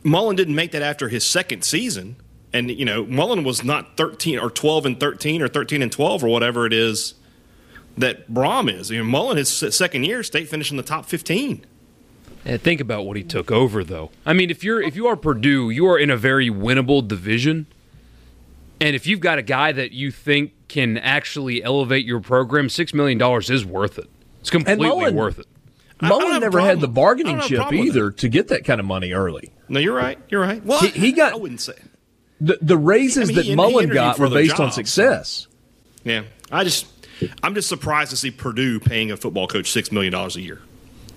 Mullen 0.03 0.35
didn't 0.35 0.55
make 0.55 0.71
that 0.73 0.83
after 0.83 1.09
his 1.09 1.25
second 1.25 1.63
season, 1.63 2.17
and 2.53 2.69
you 2.69 2.85
know 2.85 3.05
Mullen 3.05 3.43
was 3.43 3.63
not 3.63 3.97
thirteen 3.97 4.37
or 4.37 4.51
twelve 4.51 4.85
and 4.85 4.99
thirteen 4.99 5.41
or 5.41 5.47
thirteen 5.47 5.81
and 5.81 5.91
twelve 5.91 6.23
or 6.23 6.27
whatever 6.27 6.67
it 6.67 6.73
is 6.73 7.15
that 7.97 8.29
Brohm 8.31 8.71
is. 8.73 8.89
You 8.91 8.99
know, 8.99 9.03
Mullen 9.05 9.37
his 9.37 9.49
second 9.49 10.03
year, 10.03 10.23
state 10.23 10.47
finished 10.49 10.71
in 10.71 10.77
the 10.77 10.83
top 10.83 11.05
fifteen. 11.05 11.65
And 12.43 12.61
think 12.61 12.79
about 12.79 13.05
what 13.05 13.17
he 13.17 13.23
took 13.23 13.49
over, 13.51 13.83
though. 13.83 14.11
I 14.25 14.33
mean, 14.33 14.49
if 14.51 14.63
you're 14.63 14.81
if 14.81 14.95
you 14.95 15.07
are 15.07 15.15
Purdue, 15.15 15.69
you 15.69 15.87
are 15.87 15.97
in 15.97 16.09
a 16.09 16.17
very 16.17 16.49
winnable 16.49 17.07
division, 17.07 17.65
and 18.79 18.95
if 18.95 19.07
you've 19.07 19.19
got 19.19 19.39
a 19.39 19.41
guy 19.41 19.71
that 19.71 19.91
you 19.93 20.11
think 20.11 20.51
can 20.67 20.97
actually 20.97 21.63
elevate 21.63 22.05
your 22.05 22.19
program, 22.19 22.69
six 22.69 22.93
million 22.93 23.17
dollars 23.17 23.49
is 23.49 23.65
worth 23.65 23.97
it. 23.97 24.09
It's 24.41 24.49
completely 24.49 24.87
Mullen- 24.87 25.15
worth 25.15 25.39
it. 25.39 25.47
I- 26.01 26.07
I 26.07 26.09
don't 26.09 26.19
Mullen 26.19 26.33
have 26.33 26.41
a 26.41 26.45
never 26.45 26.59
had 26.59 26.81
the 26.81 26.87
bargaining 26.89 27.37
don't 27.37 27.49
have 27.49 27.67
a 27.67 27.71
chip 27.71 27.85
either 27.85 28.11
to 28.11 28.27
get 28.29 28.49
that 28.49 28.65
kind 28.65 28.79
of 28.81 28.85
money 28.85 29.13
early. 29.13 29.51
No, 29.69 29.79
you're 29.79 29.95
right. 29.95 30.19
You're 30.29 30.41
right. 30.41 30.63
Well, 30.63 30.81
He- 30.81 30.89
he 30.89 31.11
got- 31.13 31.33
I 31.33 31.37
wouldn't 31.37 31.61
say. 31.61 31.73
The, 32.41 32.59
the 32.61 32.77
raises 32.77 33.23
I 33.23 33.27
mean, 33.27 33.35
that 33.37 33.45
he 33.45 33.55
Mullen 33.55 33.73
interviewed 33.85 33.93
got 33.95 34.19
were 34.19 34.27
their 34.29 34.43
based 34.43 34.59
on 34.59 34.67
job. 34.67 34.73
success. 34.73 35.47
Yeah, 36.03 36.23
I 36.51 36.63
just, 36.65 36.85
I'm 37.43 37.55
just 37.55 37.69
surprised 37.69 38.11
to 38.11 38.17
see 38.17 38.31
Purdue 38.31 38.79
paying 38.79 39.11
a 39.11 39.17
football 39.17 39.47
coach 39.47 39.71
six 39.71 39.91
million 39.91 40.11
dollars 40.11 40.35
a 40.35 40.41
year. 40.41 40.61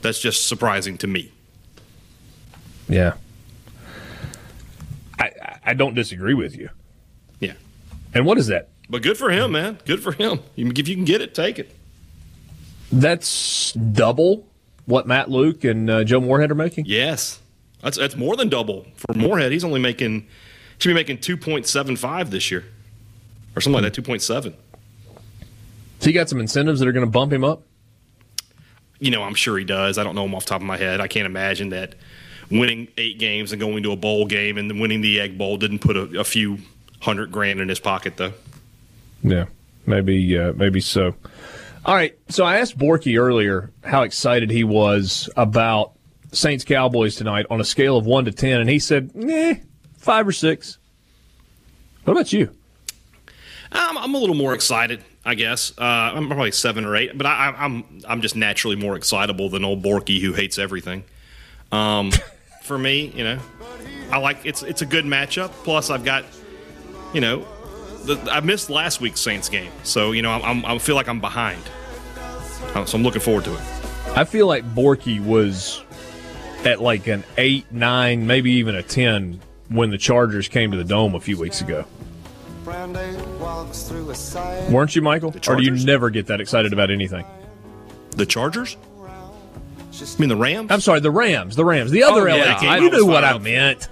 That's 0.03 0.21
just 0.21 0.47
surprising 0.47 0.97
to 0.99 1.07
me. 1.07 1.33
Yeah. 2.89 3.15
I, 5.19 5.25
I- 5.25 5.55
I 5.67 5.75
don't 5.75 5.93
disagree 5.95 6.33
with 6.35 6.57
you. 6.57 6.71
Yeah, 7.41 7.53
And 8.15 8.25
what 8.25 8.39
is 8.39 8.47
that? 8.47 8.69
but 8.89 9.03
good 9.03 9.19
for 9.19 9.29
him, 9.31 9.53
man. 9.53 9.79
Good 9.85 10.03
for 10.03 10.13
him. 10.13 10.41
If 10.57 10.89
you 10.89 10.95
can 10.97 11.05
get 11.05 11.21
it, 11.21 11.35
take 11.35 11.59
it. 11.59 11.71
That's 12.91 13.73
double 13.73 14.47
what 14.87 15.07
Matt 15.07 15.31
Luke 15.31 15.63
and 15.65 15.91
uh, 15.91 16.05
Joe 16.05 16.21
Moorhead 16.23 16.51
are 16.51 16.55
making. 16.55 16.87
Yes, 16.87 17.41
that's 17.83 17.99
that's 17.99 18.17
more 18.17 18.35
than 18.35 18.49
double 18.49 18.87
for 18.97 19.13
Moorhead. 19.15 19.53
He's 19.53 19.63
only 19.65 19.79
making 19.81 20.27
should 20.79 20.89
be 20.89 20.95
making 20.95 21.19
two 21.19 21.37
point 21.37 21.67
seven 21.67 21.97
five 21.97 22.31
this 22.31 22.51
year, 22.51 22.65
or 23.55 23.61
something 23.61 23.83
like 23.83 23.93
that. 23.93 23.95
Two 23.95 24.01
point 24.01 24.23
seven. 24.23 24.55
So 25.99 26.07
he 26.07 26.13
got 26.13 26.29
some 26.29 26.41
incentives 26.41 26.81
that 26.81 26.89
are 26.89 26.93
going 26.93 27.07
to 27.07 27.11
bump 27.11 27.33
him 27.33 27.45
up. 27.45 27.63
You 29.01 29.11
know, 29.11 29.23
I'm 29.23 29.35
sure 29.35 29.59
he 29.59 29.65
does. 29.65 29.99
I 29.99 30.05
don't 30.05 30.15
know 30.15 30.25
him 30.25 30.35
off 30.35 30.45
the 30.45 30.51
top 30.51 30.61
of 30.61 30.67
my 30.67 30.77
head. 30.77 31.01
I 31.01 31.09
can't 31.09 31.27
imagine 31.27 31.71
that 31.71 31.95
winning 32.51 32.89
eight 32.97 33.19
games 33.19 33.53
and 33.53 33.61
going 33.61 33.83
to 33.83 33.93
a 33.93 33.97
bowl 33.97 34.27
game 34.27 34.59
and 34.59 34.81
winning 34.81 35.01
the 35.01 35.21
Egg 35.21 35.39
Bowl 35.39 35.57
didn't 35.57 35.81
put 35.81 35.97
a, 35.97 36.21
a 36.21 36.25
few 36.25 36.59
hundred 37.01 37.31
grand 37.31 37.61
in 37.61 37.69
his 37.69 37.81
pocket, 37.81 38.17
though. 38.17 38.33
Yeah, 39.23 39.47
maybe 39.87 40.39
uh, 40.39 40.53
maybe 40.55 40.81
so. 40.81 41.15
All 41.85 41.95
right. 41.95 42.17
So 42.29 42.45
I 42.45 42.59
asked 42.59 42.79
Borky 42.79 43.19
earlier 43.19 43.71
how 43.85 44.03
excited 44.03 44.51
he 44.51 44.65
was 44.65 45.31
about 45.37 45.93
Saints 46.33 46.65
Cowboys 46.65 47.17
tonight 47.17 47.47
on 47.51 47.61
a 47.61 47.65
scale 47.65 47.97
of 47.97 48.07
one 48.07 48.25
to 48.27 48.33
ten, 48.33 48.61
and 48.61 48.69
he 48.69 48.79
said, 48.79 49.15
"Nah, 49.15 49.55
five 49.97 50.27
or 50.27 50.33
six. 50.33 50.79
What 52.05 52.13
about 52.13 52.33
you? 52.33 52.51
I'm, 53.71 53.99
I'm 53.99 54.15
a 54.15 54.19
little 54.19 54.35
more 54.35 54.55
excited, 54.55 55.03
I 55.25 55.35
guess. 55.35 55.73
Uh, 55.77 55.83
I'm 55.83 56.27
probably 56.29 56.53
seven 56.53 56.85
or 56.85 56.97
eight, 56.97 57.17
but 57.17 57.27
I, 57.27 57.51
I- 57.51 57.65
I'm 57.65 57.85
I'm 58.09 58.21
just 58.23 58.37
naturally 58.37 58.77
more 58.77 58.97
excitable 58.97 59.49
than 59.51 59.65
old 59.65 59.83
Borky 59.83 60.21
who 60.21 60.33
hates 60.33 60.59
everything. 60.59 61.05
Um, 61.73 62.13
for 62.63 62.79
me, 62.79 63.13
you 63.15 63.25
know, 63.25 63.39
I 64.11 64.19
like 64.19 64.39
it's 64.45 64.63
it's 64.63 64.83
a 64.83 64.87
good 64.87 65.05
matchup. 65.05 65.51
Plus, 65.65 65.91
I've 65.91 66.05
got, 66.05 66.25
you 67.13 67.21
know, 67.21 67.47
the, 68.05 68.17
I 68.31 68.41
missed 68.41 68.71
last 68.71 69.01
week's 69.01 69.21
Saints 69.21 69.49
game, 69.49 69.71
so 69.83 70.13
you 70.13 70.23
know 70.23 70.31
I'm, 70.31 70.43
I'm 70.43 70.65
I 70.65 70.79
feel 70.79 70.95
like 70.95 71.09
I'm 71.09 71.21
behind. 71.21 71.63
Uh, 72.75 72.85
So 72.85 72.97
I'm 72.97 73.03
looking 73.05 73.21
forward 73.21 73.45
to 73.45 73.55
it. 73.55 73.61
I 74.17 74.25
feel 74.25 74.47
like 74.47 74.65
Borky 74.75 75.23
was 75.25 75.83
at 76.65 76.81
like 76.81 77.07
an 77.07 77.23
eight, 77.37 77.71
nine, 77.71 78.27
maybe 78.27 78.53
even 78.53 78.75
a 78.75 78.83
ten 78.83 79.41
when 79.69 79.91
the 79.91 79.99
Chargers 79.99 80.49
came 80.49 80.71
to 80.71 80.77
the 80.79 80.85
dome 80.85 81.15
a 81.15 81.21
few 81.21 81.39
weeks 81.39 81.61
ago. 81.61 81.85
Weren't 84.71 84.95
you, 84.95 85.03
Michael? 85.03 85.35
Or 85.49 85.57
do 85.57 85.63
you 85.63 85.73
never 85.85 86.11
get 86.11 86.27
that 86.27 86.41
excited 86.41 86.73
about 86.73 86.91
anything? 86.91 87.25
The 88.11 88.27
Chargers? 88.27 88.77
I 90.01 90.21
mean 90.21 90.29
the 90.29 90.37
Rams? 90.37 90.71
I'm 90.71 90.81
sorry, 90.81 91.01
the 91.01 91.11
Rams. 91.11 91.57
The 91.57 91.65
Rams. 91.65 91.91
The 91.91 92.05
oh, 92.05 92.13
other 92.13 92.29
Oh, 92.29 92.33
LA 92.33 92.37
yeah, 92.37 92.59
team. 92.59 92.69
I 92.69 92.79
you 92.79 92.91
knew 92.91 93.07
what 93.07 93.25
I 93.25 93.33
up. 93.33 93.43
meant. 93.43 93.89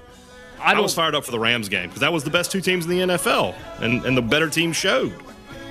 I, 0.60 0.80
was 0.80 0.94
fired 0.94 1.14
up 1.14 1.24
for 1.24 1.30
the 1.30 1.38
Rams 1.38 1.68
game 1.68 1.88
because 1.88 2.00
that 2.00 2.12
was 2.12 2.24
the 2.24 2.30
best 2.30 2.50
two 2.50 2.60
teams 2.60 2.86
in 2.86 2.90
the 2.90 3.14
NFL, 3.14 3.54
and, 3.80 4.04
and 4.04 4.16
the 4.16 4.22
better 4.22 4.48
team 4.48 4.72
showed. 4.72 5.14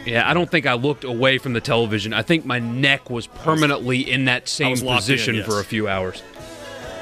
Yeah, 0.06 0.30
I 0.30 0.34
don't 0.34 0.50
think 0.50 0.68
I 0.68 0.74
looked 0.74 1.04
away 1.04 1.38
from 1.38 1.54
the 1.54 1.62
television. 1.62 2.14
I 2.14 2.22
think 2.22 2.46
my 2.46 2.60
neck 2.60 3.10
was 3.10 3.28
permanently 3.28 4.10
in 4.10 4.26
that 4.26 4.48
same 4.48 4.78
position 4.78 5.36
in, 5.36 5.40
yes. 5.42 5.48
for 5.50 5.60
a 5.60 5.64
few 5.64 5.88
hours. 5.88 6.22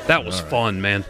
That 0.07 0.25
was 0.25 0.39
fun, 0.39 0.81
man. 0.81 1.05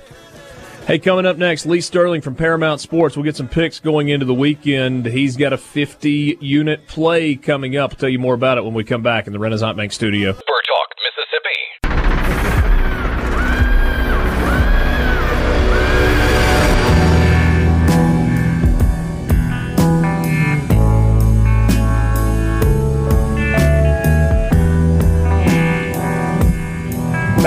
Hey, 0.86 1.00
coming 1.00 1.26
up 1.26 1.38
next, 1.38 1.66
Lee 1.66 1.80
Sterling 1.80 2.20
from 2.20 2.36
Paramount 2.36 2.82
Sports. 2.82 3.16
We'll 3.16 3.24
get 3.24 3.38
some 3.38 3.48
picks 3.48 3.80
going 3.80 4.10
into 4.10 4.26
the 4.26 4.34
weekend. 4.34 5.06
He's 5.06 5.38
got 5.38 5.54
a 5.54 5.58
50 5.58 6.40
unit 6.42 6.88
play 6.88 7.38
coming 7.38 7.78
up. 7.78 7.92
I'll 7.92 7.98
tell 7.98 8.10
you 8.10 8.20
more 8.20 8.34
about 8.34 8.58
it 8.58 8.66
when 8.66 8.74
we 8.74 8.84
come 8.84 9.02
back 9.02 9.26
in 9.26 9.32
the 9.32 9.40
Renaissance 9.40 9.78
Bank 9.78 9.94
studio. 9.94 10.36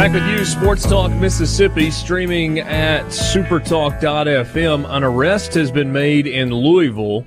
Back 0.07 0.22
with 0.22 0.38
you, 0.38 0.44
Sports 0.44 0.86
Talk 0.86 1.11
Mississippi, 1.11 1.90
streaming 1.90 2.61
at 2.61 3.07
supertalk.fm. 3.07 4.88
An 4.88 5.02
arrest 5.02 5.54
has 5.54 5.72
been 5.72 5.92
made 5.92 6.28
in 6.28 6.50
Louisville 6.50 7.26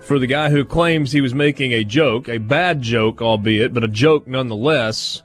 for 0.00 0.18
the 0.18 0.26
guy 0.26 0.50
who 0.50 0.64
claims 0.64 1.12
he 1.12 1.20
was 1.20 1.32
making 1.32 1.70
a 1.70 1.84
joke, 1.84 2.28
a 2.28 2.38
bad 2.38 2.82
joke, 2.82 3.22
albeit, 3.22 3.72
but 3.72 3.84
a 3.84 3.88
joke 3.88 4.26
nonetheless, 4.26 5.22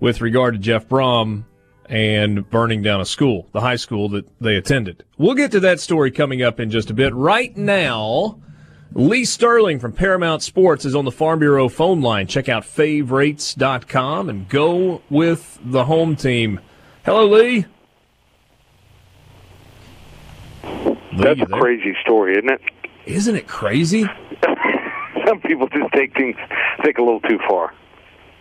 with 0.00 0.20
regard 0.20 0.54
to 0.54 0.58
Jeff 0.58 0.88
Brohm 0.88 1.44
and 1.88 2.50
burning 2.50 2.82
down 2.82 3.00
a 3.00 3.06
school, 3.06 3.46
the 3.52 3.60
high 3.60 3.76
school 3.76 4.08
that 4.08 4.26
they 4.40 4.56
attended. 4.56 5.04
We'll 5.16 5.36
get 5.36 5.52
to 5.52 5.60
that 5.60 5.78
story 5.78 6.10
coming 6.10 6.42
up 6.42 6.58
in 6.58 6.72
just 6.72 6.90
a 6.90 6.94
bit. 6.94 7.14
Right 7.14 7.56
now, 7.56 8.40
Lee 8.92 9.24
Sterling 9.24 9.78
from 9.78 9.92
Paramount 9.92 10.42
Sports 10.42 10.84
is 10.84 10.96
on 10.96 11.04
the 11.04 11.12
Farm 11.12 11.38
Bureau 11.38 11.68
phone 11.68 12.00
line. 12.00 12.26
Check 12.26 12.48
out 12.48 12.64
favorites.com 12.64 14.28
and 14.28 14.48
go 14.48 15.00
with 15.08 15.60
the 15.64 15.84
home 15.84 16.16
team. 16.16 16.58
Hello, 17.04 17.26
Lee. 17.26 17.66
That's 21.16 21.40
a 21.40 21.46
crazy 21.46 21.94
story, 22.02 22.32
isn't 22.32 22.50
it? 22.50 22.60
Isn't 23.06 23.36
it 23.36 23.46
crazy? 23.46 24.06
Some 25.26 25.40
people 25.40 25.68
just 25.68 25.92
take 25.92 26.12
things 26.14 26.36
take 26.84 26.98
a 26.98 27.02
little 27.02 27.20
too 27.20 27.38
far. 27.48 27.72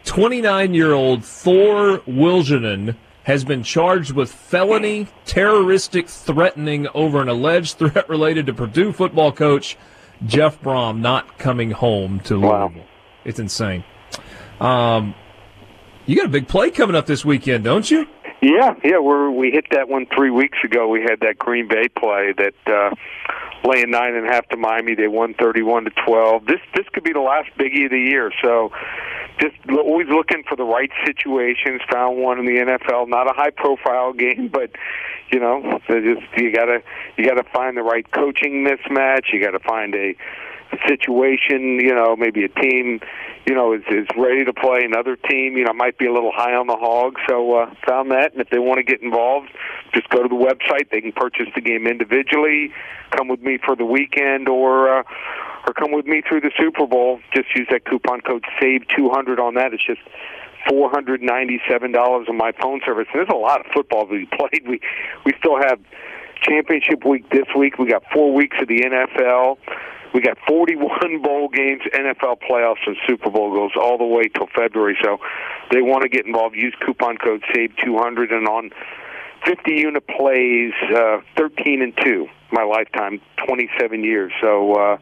29 0.05 0.73
year 0.73 0.93
old 0.93 1.23
Thor 1.23 1.99
Wilgenin 2.07 2.95
has 3.23 3.43
been 3.43 3.61
charged 3.61 4.13
with 4.13 4.31
felony 4.31 5.07
terroristic 5.25 6.07
threatening 6.07 6.87
over 6.95 7.21
an 7.21 7.29
alleged 7.29 7.77
threat 7.77 8.09
related 8.09 8.47
to 8.47 8.53
Purdue 8.53 8.91
football 8.91 9.31
coach 9.31 9.77
Jeff 10.25 10.61
Brohm 10.61 10.99
not 10.99 11.37
coming 11.37 11.71
home 11.71 12.19
to 12.21 12.35
Louisville. 12.35 12.49
Wow. 12.49 12.73
It's 13.25 13.39
insane. 13.39 13.83
Um, 14.59 15.15
you 16.05 16.15
got 16.15 16.25
a 16.25 16.29
big 16.29 16.47
play 16.47 16.71
coming 16.71 16.95
up 16.95 17.05
this 17.05 17.23
weekend, 17.23 17.63
don't 17.63 17.89
you? 17.89 18.07
Yeah, 18.41 18.73
yeah, 18.83 18.99
we 18.99 19.29
we 19.29 19.51
hit 19.51 19.65
that 19.71 19.89
one 19.89 20.05
three 20.15 20.29
weeks 20.31 20.57
ago. 20.63 20.87
We 20.87 21.01
had 21.01 21.19
that 21.21 21.37
Green 21.37 21.67
Bay 21.67 21.89
play 21.89 22.33
that 22.37 22.53
uh, 22.67 22.95
laying 23.63 23.91
nine 23.91 24.15
and 24.15 24.27
a 24.27 24.31
half 24.31 24.47
to 24.49 24.57
Miami. 24.57 24.95
They 24.95 25.07
won 25.07 25.33
thirty-one 25.33 25.85
to 25.85 25.91
twelve. 26.05 26.45
This 26.45 26.59
this 26.75 26.85
could 26.93 27.03
be 27.03 27.13
the 27.13 27.19
last 27.19 27.49
biggie 27.57 27.85
of 27.85 27.91
the 27.91 27.99
year. 27.99 28.31
So, 28.43 28.71
just 29.39 29.55
always 29.69 30.07
looking 30.09 30.43
for 30.47 30.55
the 30.55 30.63
right 30.63 30.91
situations. 31.05 31.81
Found 31.91 32.17
one 32.17 32.39
in 32.39 32.45
the 32.45 32.61
NFL. 32.61 33.07
Not 33.07 33.29
a 33.29 33.33
high-profile 33.33 34.13
game, 34.13 34.47
but 34.53 34.71
you 35.31 35.39
know, 35.39 35.79
just 35.87 36.21
you 36.37 36.53
gotta 36.53 36.81
you 37.17 37.25
gotta 37.25 37.43
find 37.53 37.77
the 37.77 37.83
right 37.83 38.09
coaching 38.11 38.65
mismatch. 38.65 39.31
You 39.33 39.43
gotta 39.43 39.59
find 39.59 39.93
a 39.95 40.15
situation, 40.87 41.79
you 41.79 41.93
know, 41.93 42.15
maybe 42.15 42.43
a 42.43 42.49
team, 42.49 42.99
you 43.45 43.55
know, 43.55 43.73
is 43.73 43.81
is 43.89 44.07
ready 44.17 44.45
to 44.45 44.53
play. 44.53 44.83
Another 44.83 45.15
team, 45.15 45.57
you 45.57 45.63
know, 45.65 45.73
might 45.73 45.97
be 45.97 46.05
a 46.05 46.13
little 46.13 46.31
high 46.33 46.53
on 46.53 46.67
the 46.67 46.75
hog. 46.75 47.15
So 47.27 47.55
uh, 47.55 47.73
found 47.87 48.11
that, 48.11 48.33
and 48.33 48.41
if 48.41 48.49
they 48.49 48.59
want 48.59 48.77
to 48.77 48.83
get 48.83 49.01
involved, 49.01 49.49
just 49.93 50.09
go 50.09 50.21
to 50.23 50.29
the 50.29 50.35
website. 50.35 50.89
They 50.91 51.01
can 51.01 51.11
purchase 51.11 51.47
the 51.55 51.61
game 51.61 51.87
individually, 51.87 52.71
come 53.11 53.27
with 53.27 53.41
me 53.41 53.57
for 53.63 53.75
the 53.75 53.85
weekend, 53.85 54.47
or 54.47 54.99
uh, 54.99 55.03
or 55.67 55.73
come 55.73 55.91
with 55.91 56.05
me 56.05 56.21
through 56.27 56.41
the 56.41 56.51
Super 56.57 56.87
Bowl. 56.87 57.19
Just 57.33 57.47
use 57.55 57.67
that 57.71 57.85
coupon 57.85 58.21
code 58.21 58.43
Save 58.61 58.87
two 58.95 59.09
hundred 59.09 59.39
on 59.39 59.55
that. 59.55 59.73
It's 59.73 59.85
just 59.85 60.01
four 60.67 60.89
hundred 60.89 61.21
ninety 61.21 61.59
seven 61.69 61.91
dollars 61.91 62.27
on 62.29 62.37
my 62.37 62.51
phone 62.61 62.81
service. 62.85 63.07
And 63.13 63.19
there's 63.19 63.33
a 63.33 63.37
lot 63.37 63.65
of 63.65 63.71
football 63.73 64.05
we 64.05 64.25
played. 64.37 64.67
We 64.67 64.79
we 65.25 65.33
still 65.39 65.57
have 65.57 65.79
championship 66.41 67.05
week 67.05 67.29
this 67.29 67.47
week. 67.57 67.77
We 67.77 67.87
got 67.87 68.03
four 68.13 68.33
weeks 68.33 68.57
of 68.61 68.67
the 68.67 68.81
NFL. 68.81 69.57
We 70.13 70.21
got 70.21 70.37
41 70.47 71.21
bowl 71.23 71.49
games, 71.49 71.81
NFL 71.93 72.37
playoffs, 72.49 72.85
and 72.85 72.95
Super 73.07 73.29
Bowl 73.29 73.53
goes 73.53 73.71
all 73.79 73.97
the 73.97 74.05
way 74.05 74.23
till 74.27 74.47
February. 74.55 74.97
So 75.03 75.19
they 75.71 75.81
want 75.81 76.03
to 76.03 76.09
get 76.09 76.25
involved. 76.25 76.55
Use 76.55 76.75
coupon 76.85 77.17
code 77.17 77.43
SAVE200 77.53 78.33
and 78.33 78.47
on 78.47 78.71
50 79.45 79.71
unit 79.71 80.07
plays, 80.07 80.73
uh, 80.95 81.19
13 81.37 81.81
and 81.81 81.95
2. 82.03 82.27
My 82.51 82.63
lifetime, 82.63 83.21
27 83.45 84.03
years. 84.03 84.31
So 84.41 84.73
uh, 84.73 84.97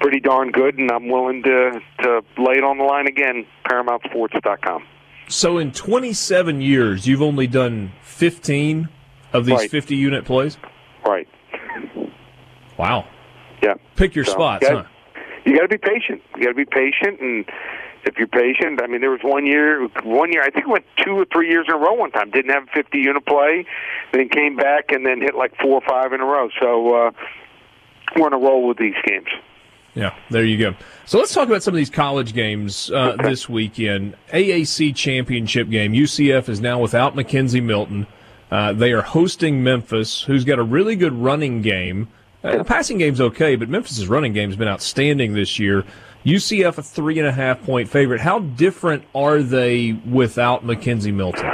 pretty 0.00 0.20
darn 0.20 0.52
good, 0.52 0.78
and 0.78 0.90
I'm 0.90 1.08
willing 1.08 1.42
to, 1.42 1.80
to 2.02 2.22
lay 2.38 2.54
it 2.54 2.64
on 2.64 2.78
the 2.78 2.84
line 2.84 3.08
again. 3.08 3.44
ParamountSports.com. 3.66 4.84
So 5.28 5.58
in 5.58 5.72
27 5.72 6.60
years, 6.60 7.06
you've 7.06 7.22
only 7.22 7.46
done 7.46 7.92
15 8.02 8.88
of 9.32 9.46
these 9.46 9.58
Right. 9.58 9.70
50 9.70 9.96
unit 9.96 10.24
plays? 10.24 10.56
Right. 11.04 11.26
Wow. 12.76 13.06
Yeah. 13.64 13.74
Pick 13.96 14.14
your 14.14 14.24
So, 14.26 14.32
spots, 14.32 14.66
yeah. 14.68 14.82
huh? 14.82 15.22
you 15.46 15.56
got 15.56 15.62
to 15.62 15.68
be 15.68 15.78
patient. 15.78 16.22
You 16.36 16.42
got 16.44 16.50
to 16.50 16.54
be 16.54 16.64
patient, 16.66 17.20
and 17.20 17.44
if 18.04 18.18
you're 18.18 18.26
patient, 18.28 18.82
I 18.82 18.86
mean, 18.86 19.00
there 19.00 19.10
was 19.10 19.20
one 19.22 19.46
year, 19.46 19.86
one 20.04 20.30
year, 20.32 20.42
I 20.42 20.50
think 20.50 20.66
it 20.66 20.70
went 20.70 20.84
two 21.02 21.12
or 21.12 21.24
three 21.32 21.48
years 21.48 21.66
in 21.68 21.74
a 21.74 21.78
row. 21.78 21.94
One 21.94 22.10
time, 22.10 22.30
didn't 22.30 22.50
have 22.52 22.64
a 22.64 22.72
50 22.74 22.98
unit 22.98 23.24
play, 23.24 23.64
then 24.12 24.28
came 24.28 24.54
back 24.56 24.92
and 24.92 25.06
then 25.06 25.20
hit 25.22 25.34
like 25.34 25.56
four 25.60 25.80
or 25.80 25.82
five 25.88 26.12
in 26.12 26.20
a 26.20 26.24
row. 26.26 26.50
So 26.60 26.94
uh, 26.94 27.10
we're 28.16 28.26
on 28.26 28.32
a 28.34 28.38
roll 28.38 28.68
with 28.68 28.76
these 28.78 28.94
games. 29.06 29.28
Yeah, 29.94 30.12
there 30.28 30.44
you 30.44 30.58
go. 30.58 30.74
So 31.06 31.18
let's 31.18 31.32
talk 31.32 31.46
about 31.46 31.62
some 31.62 31.72
of 31.72 31.76
these 31.76 31.88
college 31.88 32.34
games 32.34 32.90
uh, 32.90 33.16
this 33.22 33.48
weekend. 33.48 34.16
AAC 34.32 34.94
championship 34.96 35.70
game. 35.70 35.92
UCF 35.92 36.48
is 36.48 36.60
now 36.60 36.80
without 36.80 37.14
McKenzie 37.14 37.62
Milton. 37.62 38.06
Uh, 38.50 38.72
they 38.72 38.92
are 38.92 39.02
hosting 39.02 39.62
Memphis, 39.62 40.22
who's 40.22 40.44
got 40.44 40.58
a 40.58 40.62
really 40.64 40.96
good 40.96 41.12
running 41.12 41.62
game. 41.62 42.08
Uh, 42.44 42.58
the 42.58 42.64
passing 42.64 42.98
game's 42.98 43.20
okay, 43.20 43.56
but 43.56 43.68
Memphis's 43.70 44.06
running 44.06 44.34
game's 44.34 44.56
been 44.56 44.68
outstanding 44.68 45.32
this 45.32 45.58
year. 45.58 45.84
UCF 46.26 46.78
a 46.78 46.82
three 46.82 47.18
and 47.18 47.26
a 47.26 47.32
half 47.32 47.62
point 47.62 47.88
favorite. 47.88 48.20
How 48.20 48.38
different 48.40 49.04
are 49.14 49.42
they 49.42 49.92
without 49.92 50.64
McKenzie 50.64 51.12
Milton? 51.12 51.46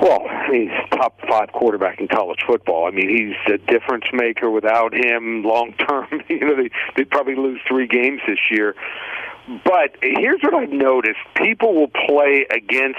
Well, 0.00 0.24
he's 0.52 0.70
top 0.92 1.20
five 1.28 1.52
quarterback 1.52 2.00
in 2.00 2.06
college 2.06 2.38
football. 2.46 2.86
I 2.86 2.90
mean, 2.90 3.08
he's 3.08 3.54
a 3.54 3.58
difference 3.70 4.04
maker. 4.12 4.50
Without 4.50 4.94
him, 4.94 5.42
long 5.42 5.74
term, 5.74 6.06
you 6.28 6.40
know, 6.40 6.56
they 6.56 6.70
they'd 6.96 7.10
probably 7.10 7.34
lose 7.34 7.60
three 7.68 7.88
games 7.88 8.20
this 8.26 8.38
year. 8.50 8.76
But 9.64 9.96
here's 10.02 10.40
what 10.42 10.54
I've 10.54 10.70
noticed: 10.70 11.18
people 11.34 11.74
will 11.74 11.90
play 12.06 12.46
against 12.50 12.98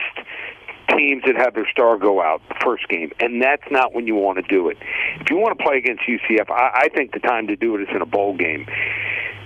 teams 0.97 1.23
that 1.25 1.35
have 1.35 1.53
their 1.53 1.67
star 1.71 1.97
go 1.97 2.21
out 2.21 2.41
the 2.49 2.55
first 2.63 2.87
game, 2.89 3.11
and 3.19 3.41
that's 3.41 3.63
not 3.71 3.93
when 3.93 4.07
you 4.07 4.15
want 4.15 4.37
to 4.37 4.43
do 4.43 4.69
it. 4.69 4.77
If 5.19 5.29
you 5.29 5.37
want 5.37 5.57
to 5.57 5.63
play 5.63 5.77
against 5.77 6.03
UCF, 6.03 6.49
I, 6.49 6.85
I 6.85 6.89
think 6.89 7.13
the 7.13 7.19
time 7.19 7.47
to 7.47 7.55
do 7.55 7.75
it 7.75 7.81
is 7.81 7.87
in 7.93 8.01
a 8.01 8.05
bowl 8.05 8.35
game. 8.35 8.65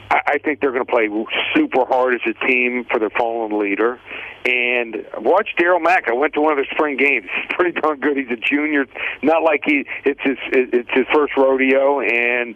I 0.10 0.20
I 0.26 0.38
think 0.38 0.62
they're 0.62 0.72
going 0.72 0.86
to 0.86 0.92
play 0.92 1.10
super 1.56 1.86
hard 1.86 2.16
as 2.16 2.22
a 2.28 2.46
team 2.46 2.86
for 2.90 3.00
their 3.00 3.10
fallen 3.10 3.60
leader. 3.60 4.00
And 4.46 5.06
watch 5.20 5.50
Darriel 5.58 5.82
Mack. 5.82 6.10
I 6.10 6.14
went 6.14 6.34
to 6.34 6.42
one 6.42 6.52
of 6.52 6.58
their 6.58 6.68
spring 6.72 6.98
games. 6.98 7.28
He's 7.34 7.56
pretty 7.56 7.80
darn 7.80 8.00
good. 8.00 8.18
He's 8.18 8.32
a 8.32 8.36
junior. 8.36 8.86
Not 9.22 9.44
like 9.44 9.62
he 9.66 9.86
it's 10.06 10.22
his 10.24 10.38
it's 10.52 10.90
his 10.94 11.06
first 11.14 11.34
rodeo. 11.38 12.02
And 12.02 12.56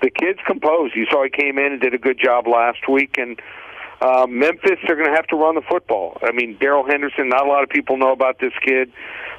the 0.00 0.10
kid's 0.10 0.38
composed. 0.46 0.94
You 0.94 1.06
saw 1.10 1.24
he 1.24 1.30
came 1.30 1.58
in 1.58 1.72
and 1.72 1.80
did 1.80 1.94
a 1.94 1.98
good 1.98 2.18
job 2.22 2.46
last 2.46 2.88
week. 2.88 3.16
And 3.18 3.40
uh, 4.00 4.26
Memphis, 4.28 4.78
they're 4.86 4.96
going 4.96 5.08
to 5.08 5.14
have 5.14 5.26
to 5.28 5.36
run 5.36 5.54
the 5.54 5.62
football. 5.62 6.18
I 6.22 6.32
mean, 6.32 6.56
Darrell 6.60 6.86
Henderson. 6.86 7.28
Not 7.28 7.46
a 7.46 7.48
lot 7.48 7.62
of 7.62 7.68
people 7.68 7.96
know 7.96 8.12
about 8.12 8.38
this 8.40 8.52
kid, 8.64 8.92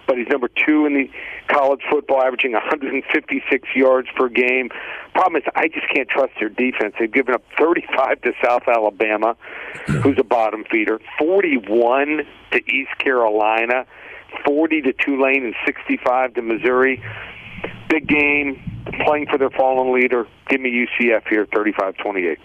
but 0.07 0.17
he's 0.17 0.27
number 0.27 0.47
two 0.47 0.85
in 0.85 0.93
the 0.93 1.09
college 1.47 1.81
football, 1.89 2.21
averaging 2.21 2.53
156 2.53 3.67
yards 3.75 4.07
per 4.15 4.29
game. 4.29 4.69
Problem 5.13 5.41
is, 5.41 5.47
I 5.55 5.67
just 5.67 5.87
can't 5.93 6.09
trust 6.09 6.33
their 6.39 6.49
defense. 6.49 6.95
They've 6.99 7.11
given 7.11 7.33
up 7.33 7.43
35 7.59 8.21
to 8.21 8.33
South 8.43 8.63
Alabama, 8.67 9.35
who's 9.85 10.17
a 10.19 10.23
bottom 10.23 10.63
feeder, 10.71 10.99
41 11.19 12.21
to 12.51 12.57
East 12.57 12.97
Carolina, 12.97 13.85
40 14.45 14.81
to 14.81 14.93
Tulane, 14.93 15.45
and 15.45 15.55
65 15.65 16.33
to 16.35 16.41
Missouri. 16.41 17.03
Big 17.89 18.07
game, 18.07 18.59
playing 19.05 19.27
for 19.27 19.37
their 19.37 19.51
fallen 19.51 19.93
leader. 19.93 20.27
Give 20.49 20.61
me 20.61 20.87
UCF 20.99 21.27
here, 21.27 21.45
35-28. 21.47 22.37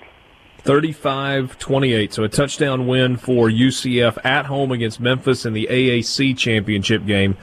35 0.63 1.59
28. 1.59 2.13
So 2.13 2.25
a 2.25 2.29
touchdown 2.29 2.87
win 2.87 3.17
for 3.17 3.49
UCF 3.49 4.25
at 4.25 4.47
home 4.47 4.73
against 4.73 5.01
Memphis 5.01 5.47
in 5.47 5.53
the 5.53 5.69
AAC 5.71 6.37
championship 6.37 7.07
game. 7.07 7.37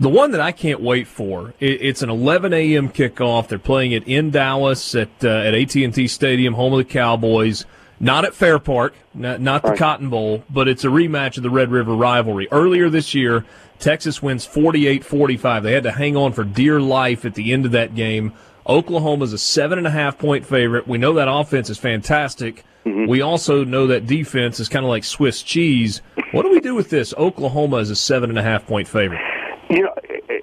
The 0.00 0.08
one 0.08 0.32
that 0.32 0.40
I 0.40 0.52
can't 0.52 0.80
wait 0.80 1.06
for, 1.06 1.54
it's 1.60 2.02
an 2.02 2.10
11 2.10 2.52
a.m. 2.52 2.88
kickoff. 2.88 3.48
They're 3.48 3.58
playing 3.58 3.92
it 3.92 4.06
in 4.08 4.30
Dallas 4.30 4.94
at 4.94 5.10
uh, 5.22 5.28
at 5.28 5.54
AT&T 5.54 6.08
Stadium, 6.08 6.54
home 6.54 6.72
of 6.72 6.78
the 6.78 6.84
Cowboys. 6.84 7.66
Not 8.00 8.24
at 8.24 8.34
Fair 8.34 8.58
Park, 8.58 8.94
not, 9.14 9.40
not 9.40 9.62
the. 9.62 9.76
Cotton 9.76 10.10
Bowl, 10.10 10.42
but 10.50 10.66
it's 10.66 10.82
a 10.82 10.88
rematch 10.88 11.36
of 11.36 11.44
the 11.44 11.50
Red 11.50 11.70
River 11.70 11.94
rivalry. 11.94 12.48
Earlier 12.50 12.90
this 12.90 13.14
year, 13.14 13.44
Texas 13.78 14.20
wins 14.20 14.44
48-45. 14.44 15.62
They 15.62 15.72
had 15.72 15.84
to 15.84 15.92
hang 15.92 16.16
on 16.16 16.32
for 16.32 16.42
dear 16.42 16.80
life 16.80 17.24
at 17.24 17.34
the 17.34 17.52
end 17.52 17.64
of 17.64 17.70
that 17.72 17.94
game. 17.94 18.32
Oklahoma's 18.68 19.32
a 19.32 19.38
seven 19.38 19.78
and 19.78 19.86
a 19.86 19.90
half 19.90 20.18
point 20.18 20.46
favorite. 20.46 20.86
We 20.86 20.98
know 20.98 21.14
that 21.14 21.28
offense 21.30 21.70
is 21.70 21.78
fantastic. 21.78 22.64
Mm-hmm. 22.84 23.08
We 23.08 23.22
also 23.22 23.64
know 23.64 23.86
that 23.88 24.06
defense 24.06 24.58
is 24.60 24.68
kind 24.68 24.84
of 24.84 24.88
like 24.88 25.04
Swiss 25.04 25.42
cheese. 25.42 26.02
What 26.32 26.42
do 26.42 26.50
we 26.50 26.60
do 26.60 26.74
with 26.74 26.90
this? 26.90 27.14
Oklahoma 27.16 27.76
is 27.76 27.90
a 27.90 27.96
seven 27.96 28.30
and 28.30 28.38
a 28.38 28.42
half 28.42 28.66
point 28.66 28.88
favorite. 28.88 29.20
you 29.70 29.82
know, 29.82 29.94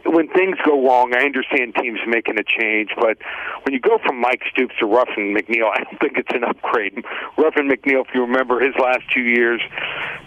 when 0.06 0.28
things 0.30 0.58
go 0.66 0.86
wrong, 0.86 1.14
I 1.16 1.24
understand 1.24 1.76
teams 1.76 2.00
making 2.08 2.40
a 2.40 2.44
change, 2.44 2.90
but 2.96 3.18
when 3.64 3.74
you 3.74 3.80
go 3.80 4.00
from 4.06 4.20
Mike 4.20 4.42
Stoops 4.52 4.74
to 4.80 4.86
Ruffin 4.86 5.36
McNeill, 5.36 5.70
I 5.74 5.84
don't 5.84 6.00
think 6.00 6.18
it's 6.18 6.34
an 6.34 6.44
upgrade. 6.44 7.04
Ruffin 7.38 7.70
McNeill, 7.70 8.08
if 8.08 8.14
you 8.14 8.22
remember 8.22 8.60
his 8.60 8.74
last 8.82 9.04
two 9.14 9.22
years 9.22 9.62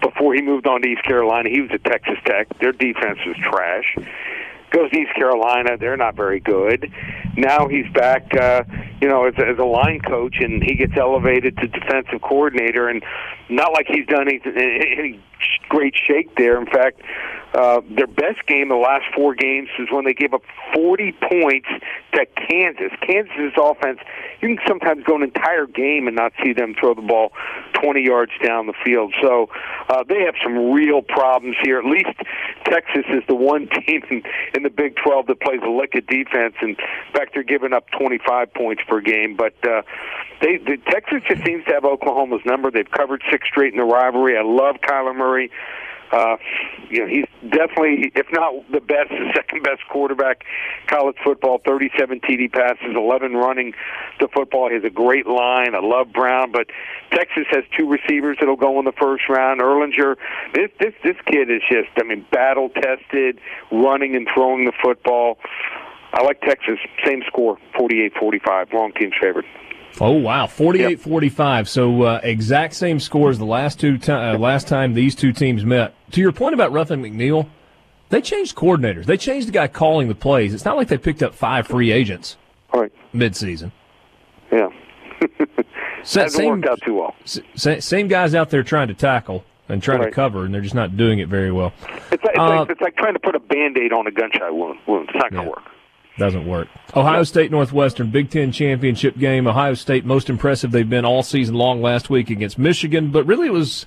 before 0.00 0.34
he 0.34 0.42
moved 0.42 0.66
on 0.66 0.82
to 0.82 0.88
East 0.88 1.04
Carolina, 1.04 1.48
he 1.48 1.60
was 1.60 1.70
at 1.72 1.84
Texas 1.84 2.18
Tech. 2.24 2.46
Their 2.58 2.72
defense 2.72 3.18
was 3.26 3.36
trash. 3.38 3.96
Goes 4.72 4.90
to 4.90 4.98
East 4.98 5.14
Carolina, 5.14 5.76
they're 5.78 5.98
not 5.98 6.16
very 6.16 6.40
good. 6.40 6.90
Now 7.36 7.68
he's 7.68 7.90
back, 7.92 8.34
uh, 8.34 8.64
you 9.00 9.08
know, 9.08 9.26
as, 9.26 9.34
as 9.36 9.58
a 9.58 9.64
line 9.64 10.00
coach, 10.00 10.36
and 10.40 10.62
he 10.62 10.74
gets 10.74 10.94
elevated 10.96 11.56
to 11.58 11.68
defensive 11.68 12.22
coordinator, 12.22 12.88
and 12.88 13.04
not 13.50 13.72
like 13.72 13.86
he's 13.86 14.06
done 14.06 14.28
any, 14.28 14.40
any 14.46 15.20
great 15.68 15.94
shake 15.94 16.34
there. 16.36 16.58
In 16.58 16.66
fact, 16.66 17.02
Uh, 17.54 17.82
their 17.90 18.06
best 18.06 18.46
game 18.46 18.68
the 18.68 18.74
last 18.74 19.04
four 19.14 19.34
games 19.34 19.68
is 19.78 19.88
when 19.90 20.04
they 20.04 20.14
gave 20.14 20.32
up 20.32 20.42
40 20.74 21.12
points 21.28 21.68
to 22.14 22.26
Kansas. 22.48 22.92
Kansas's 23.06 23.52
offense, 23.60 23.98
you 24.40 24.48
can 24.48 24.58
sometimes 24.66 25.04
go 25.04 25.16
an 25.16 25.22
entire 25.22 25.66
game 25.66 26.06
and 26.06 26.16
not 26.16 26.32
see 26.42 26.52
them 26.52 26.74
throw 26.78 26.94
the 26.94 27.02
ball 27.02 27.32
20 27.74 28.02
yards 28.02 28.32
down 28.42 28.66
the 28.66 28.74
field. 28.84 29.14
So 29.20 29.50
uh, 29.88 30.02
they 30.08 30.22
have 30.22 30.34
some 30.42 30.72
real 30.72 31.02
problems 31.02 31.56
here. 31.62 31.78
At 31.78 31.84
least 31.84 32.08
Texas 32.64 33.04
is 33.10 33.22
the 33.28 33.34
one 33.34 33.68
team 33.86 34.02
in, 34.10 34.22
in 34.54 34.62
the 34.62 34.70
Big 34.70 34.96
12 34.96 35.26
that 35.26 35.40
plays 35.40 35.60
a 35.62 35.70
lick 35.70 35.94
of 35.94 36.06
defense. 36.06 36.54
And 36.60 36.70
in 36.70 37.12
fact, 37.12 37.34
they're 37.34 37.42
giving 37.42 37.74
up 37.74 37.84
25 37.90 38.54
points 38.54 38.82
per 38.88 39.00
game. 39.00 39.36
But 39.36 39.54
uh, 39.68 39.82
they, 40.40 40.56
the, 40.56 40.78
Texas 40.88 41.22
just 41.28 41.44
seems 41.44 41.64
to 41.66 41.72
have 41.72 41.84
Oklahoma's 41.84 42.42
number. 42.46 42.70
They've 42.70 42.90
covered 42.90 43.22
six 43.30 43.46
straight 43.48 43.72
in 43.72 43.78
the 43.78 43.84
rivalry. 43.84 44.38
I 44.38 44.42
love 44.42 44.76
Kyler 44.76 45.14
Murray. 45.14 45.50
Uh, 46.12 46.36
you 46.90 47.00
know, 47.00 47.06
he's 47.06 47.24
definitely, 47.50 48.12
if 48.14 48.26
not 48.32 48.52
the 48.70 48.80
best, 48.80 49.08
the 49.08 49.32
second 49.34 49.62
best 49.62 49.80
quarterback 49.90 50.44
college 50.86 51.16
football. 51.24 51.60
37 51.64 52.20
TD 52.20 52.52
passes, 52.52 52.94
11 52.94 53.32
running 53.32 53.72
the 54.20 54.28
football. 54.28 54.68
He 54.68 54.74
has 54.74 54.84
a 54.84 54.90
great 54.90 55.26
line. 55.26 55.74
I 55.74 55.80
love 55.80 56.12
Brown, 56.12 56.52
but 56.52 56.66
Texas 57.10 57.44
has 57.50 57.64
two 57.76 57.88
receivers 57.88 58.36
that'll 58.40 58.56
go 58.56 58.78
in 58.78 58.84
the 58.84 58.92
first 58.92 59.24
round. 59.28 59.60
Ehlinger, 59.60 60.16
this 60.54 60.70
this 60.78 60.92
this 61.02 61.16
kid 61.26 61.50
is 61.50 61.62
just, 61.70 61.88
I 61.96 62.02
mean, 62.02 62.26
battle 62.30 62.68
tested, 62.68 63.40
running 63.70 64.14
and 64.14 64.28
throwing 64.34 64.66
the 64.66 64.72
football. 64.82 65.38
I 66.12 66.22
like 66.22 66.42
Texas. 66.42 66.78
Same 67.06 67.22
score, 67.26 67.56
48-45. 67.74 68.72
Wrong 68.72 68.92
team's 68.92 69.14
favorite. 69.18 69.46
Oh 70.00 70.12
wow, 70.12 70.46
48-45. 70.46 71.68
So 71.68 72.02
uh, 72.02 72.20
exact 72.22 72.74
same 72.74 72.98
score 72.98 73.30
as 73.30 73.38
the 73.38 73.44
last 73.44 73.78
two 73.78 73.98
ti- 73.98 74.12
uh, 74.12 74.38
last 74.38 74.66
time 74.68 74.94
these 74.94 75.14
two 75.14 75.32
teams 75.32 75.64
met. 75.64 75.94
To 76.12 76.20
your 76.20 76.32
point 76.32 76.54
about 76.54 76.72
Ruffin 76.72 77.02
McNeill, 77.02 77.48
they 78.08 78.20
changed 78.20 78.56
coordinators. 78.56 79.04
They 79.04 79.16
changed 79.16 79.48
the 79.48 79.52
guy 79.52 79.68
calling 79.68 80.08
the 80.08 80.14
plays. 80.14 80.54
It's 80.54 80.64
not 80.64 80.76
like 80.76 80.88
they 80.88 80.98
picked 80.98 81.22
up 81.22 81.34
five 81.34 81.66
free 81.66 81.90
agents 81.92 82.36
right. 82.74 82.92
mid-season. 83.12 83.72
Yeah. 84.50 84.68
Sa- 86.02 86.22
Hasn't 86.22 86.46
worked 86.48 86.66
out 86.66 86.80
too 86.82 86.94
well. 86.94 87.14
sa- 87.24 87.78
same 87.80 88.08
guys 88.08 88.34
out 88.34 88.50
there 88.50 88.62
trying 88.62 88.88
to 88.88 88.94
tackle 88.94 89.44
and 89.68 89.82
trying 89.82 90.00
Right. 90.00 90.06
to 90.06 90.10
cover, 90.12 90.44
and 90.44 90.52
they're 90.52 90.60
just 90.60 90.74
not 90.74 90.96
doing 90.96 91.20
it 91.20 91.28
very 91.28 91.52
well. 91.52 91.72
It's 92.10 92.22
like, 92.24 92.34
it's, 92.34 92.38
Uh, 92.38 92.48
like, 92.60 92.70
it's 92.70 92.80
like 92.80 92.96
trying 92.96 93.14
to 93.14 93.20
put 93.20 93.34
a 93.36 93.40
band-aid 93.40 93.92
on 93.92 94.06
a 94.06 94.10
gunshot 94.10 94.54
wound. 94.54 94.78
wound. 94.86 95.08
It's 95.08 95.14
not 95.18 95.30
going 95.30 95.44
to 95.44 95.48
Yeah. 95.50 95.54
work. 95.54 95.62
Doesn't 96.18 96.46
work. 96.46 96.68
Ohio 96.94 97.22
State 97.24 97.50
Northwestern 97.50 98.10
Big 98.10 98.30
Ten 98.30 98.52
championship 98.52 99.16
game. 99.18 99.46
Ohio 99.46 99.74
State 99.74 100.04
most 100.04 100.28
impressive 100.28 100.70
they've 100.70 100.88
been 100.88 101.04
all 101.06 101.22
season 101.22 101.54
long 101.54 101.80
last 101.80 102.10
week 102.10 102.28
against 102.30 102.58
Michigan, 102.58 103.10
but 103.10 103.24
really 103.26 103.46
it 103.46 103.52
was 103.52 103.86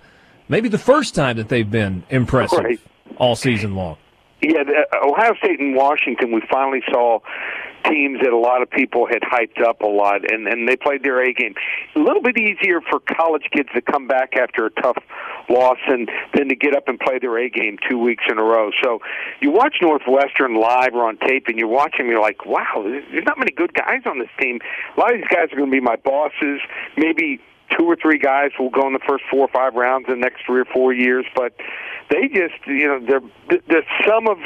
maybe 0.50 0.68
the 0.68 0.78
first 0.80 1.14
time 1.14 1.38
that 1.38 1.50
they've 1.50 1.70
been 1.70 2.04
impressive 2.10 2.64
Right. 2.64 2.80
all 3.18 3.36
season 3.36 3.76
long. 3.76 3.98
Yeah, 4.42 4.64
the, 4.64 4.86
uh, 4.92 5.08
Ohio 5.08 5.34
State 5.36 5.60
and 5.60 5.76
Washington, 5.76 6.32
we 6.32 6.42
finally 6.52 6.82
saw 6.92 7.20
teams 7.90 8.20
that 8.22 8.34
a 8.34 8.38
lot 8.38 8.62
of 8.64 8.70
people 8.72 9.06
had 9.08 9.22
hyped 9.22 9.64
up 9.64 9.82
a 9.82 9.88
lot, 9.88 10.30
and 10.32 10.48
and 10.48 10.68
they 10.68 10.76
played 10.76 11.04
their 11.04 11.22
A 11.22 11.32
game. 11.34 11.54
A 11.96 12.00
little 12.00 12.22
bit 12.22 12.38
easier 12.38 12.82
for 12.82 13.00
college 13.00 13.44
kids 13.52 13.70
to 13.76 13.82
come 13.82 14.08
back 14.08 14.36
after 14.36 14.66
a 14.66 14.72
tough 14.82 14.98
loss 15.50 15.78
and 15.88 16.10
then 16.34 16.50
to 16.50 16.56
get 16.56 16.76
up 16.76 16.88
and 16.88 17.00
play 17.00 17.20
their 17.20 17.38
A 17.38 17.50
game 17.50 17.78
two 17.90 17.98
weeks 17.98 18.24
in 18.30 18.38
a 18.38 18.44
row. 18.44 18.72
So 18.84 19.00
you 19.42 19.52
watch 19.52 19.78
Northwestern 19.82 20.56
live 20.60 20.94
or 20.94 21.08
on 21.08 21.18
tape, 21.18 21.48
and 21.48 21.58
you're 21.58 21.68
watching, 21.68 22.08
you're 22.08 22.22
like, 22.22 22.46
wow, 22.46 22.84
there's 22.84 23.26
not 23.26 23.38
many 23.38 23.52
good 23.52 23.74
guys 23.74 24.02
on 24.06 24.20
this 24.20 24.30
team. 24.40 24.60
A 24.96 25.00
lot 25.00 25.14
of 25.14 25.18
these 25.18 25.28
guys 25.28 25.52
are 25.52 25.58
going 25.58 25.70
to 25.70 25.76
be 25.76 25.82
my 25.82 25.98
bosses. 25.98 26.62
Maybe 26.98 27.40
two 27.78 27.86
or 27.86 27.96
three 27.96 28.18
guys 28.18 28.52
will 28.60 28.70
go 28.70 28.86
in 28.88 28.94
the 28.94 29.04
first 29.08 29.24
four 29.30 29.42
or 29.42 29.48
five 29.48 29.74
rounds 29.76 30.06
in 30.08 30.20
the 30.20 30.24
next 30.24 30.46
three 30.46 30.62
or 30.62 30.66
four 30.66 30.94
years, 30.94 31.26
but 31.36 31.54
they 32.10 32.28
just, 32.28 32.56
you 32.68 32.88
know, 32.88 33.00
they're 33.06 33.22
the, 33.68 33.82
sum 34.06 34.28
of 34.28 34.38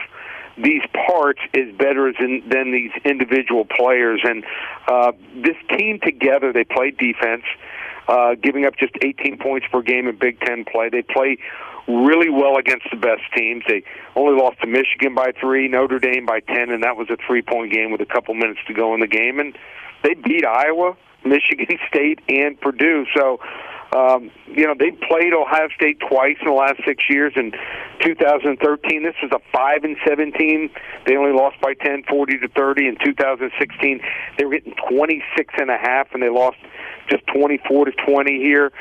these 0.58 0.82
parts 1.08 1.40
is 1.54 1.76
better 1.78 2.12
than, 2.20 2.44
than 2.50 2.72
these 2.72 2.92
individual 3.06 3.66
players. 3.66 4.22
And 4.24 4.44
uh, 4.88 5.12
this 5.36 5.56
team 5.78 6.00
together, 6.04 6.52
they 6.52 6.64
play 6.64 6.92
defense, 6.92 7.44
uh, 8.10 8.36
giving 8.42 8.66
up 8.66 8.76
just 8.78 8.94
18 9.02 9.38
points 9.38 9.68
per 9.72 9.82
game 9.82 10.08
in 10.08 10.18
Big 10.18 10.40
Ten 10.42 10.66
play. 10.66 10.90
They 10.90 11.04
play 11.04 11.38
really 11.88 12.30
well 12.30 12.58
against 12.58 12.88
the 12.92 12.98
best 12.98 13.22
teams. 13.36 13.64
They 13.68 13.84
only 14.16 14.40
lost 14.40 14.60
to 14.62 14.68
Michigan 14.68 15.14
by 15.16 15.32
three, 15.40 15.68
Notre 15.68 16.00
Dame 16.00 16.26
by 16.26 16.40
10, 16.40 16.72
and 16.72 16.84
that 16.84 16.98
was 16.98 17.10
a 17.10 17.18
three-point 17.26 17.72
game 17.72 17.92
with 17.92 18.02
a 18.02 18.06
couple 18.06 18.34
minutes 18.34 18.60
to 18.68 18.74
go 18.74 18.94
in 18.94 19.00
the 19.00 19.08
game. 19.08 19.40
And 19.40 19.58
they 20.04 20.16
beat 20.16 20.46
Iowa, 20.46 20.98
Michigan 21.26 21.78
State, 21.88 22.20
and 22.28 22.60
Purdue. 22.60 23.06
So 23.16 23.40
um, 23.92 24.30
you 24.48 24.66
know, 24.68 24.76
they 24.78 24.92
played 24.92 25.34
Ohio 25.34 25.68
State 25.76 26.00
twice 26.00 26.38
in 26.42 26.48
the 26.48 26.54
last 26.54 26.80
six 26.86 27.04
years. 27.10 27.34
In 27.36 27.52
2013, 28.04 29.04
this 29.04 29.16
was 29.22 29.32
a 29.32 29.40
five 29.52 29.84
and 29.84 29.98
17. 30.08 30.70
They 31.06 31.16
only 31.16 31.32
lost 31.32 31.60
by 31.62 31.74
10, 31.74 32.04
40 32.04 32.38
to 32.40 32.48
30. 32.50 32.88
In 32.88 32.98
2016, 33.04 34.02
they 34.38 34.46
were 34.46 34.52
getting 34.52 34.76
26 34.90 35.54
and 35.58 35.72
a 35.72 35.78
half, 35.78 36.14
and 36.14 36.22
they 36.22 36.30
lost 36.30 36.58
just 37.10 37.26
24 37.28 37.86
to 37.86 37.92
20 37.92 38.38
here. 38.38 38.72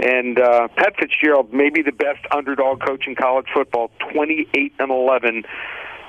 And 0.00 0.38
uh, 0.38 0.68
Pat 0.76 0.94
Fitzgerald, 0.98 1.52
maybe 1.52 1.82
the 1.82 1.92
best 1.92 2.24
underdog 2.30 2.80
coach 2.80 3.06
in 3.06 3.14
college 3.14 3.46
football, 3.52 3.90
28 4.12 4.72
and 4.78 4.90
11 4.90 5.44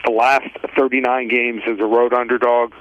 the 0.06 0.12
last 0.12 0.47
39 0.78 1.28
games 1.28 1.62
as 1.68 1.80
a 1.80 1.86
road 1.86 2.14
underdog. 2.14 2.74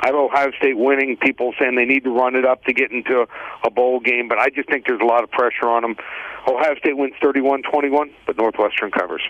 I 0.00 0.06
have 0.06 0.14
Ohio 0.14 0.50
State 0.58 0.76
winning. 0.78 1.16
People 1.16 1.54
saying 1.58 1.76
they 1.76 1.84
need 1.84 2.04
to 2.04 2.10
run 2.10 2.34
it 2.34 2.44
up 2.44 2.64
to 2.64 2.72
get 2.72 2.90
into 2.90 3.26
a 3.64 3.70
bowl 3.70 4.00
game, 4.00 4.28
but 4.28 4.38
I 4.38 4.48
just 4.48 4.68
think 4.68 4.86
there's 4.86 5.00
a 5.00 5.04
lot 5.04 5.22
of 5.22 5.30
pressure 5.30 5.68
on 5.68 5.82
them. 5.82 5.96
Ohio 6.48 6.74
State 6.76 6.96
wins 6.96 7.14
31-21, 7.22 8.10
but 8.26 8.36
Northwestern 8.36 8.90
covers. 8.90 9.22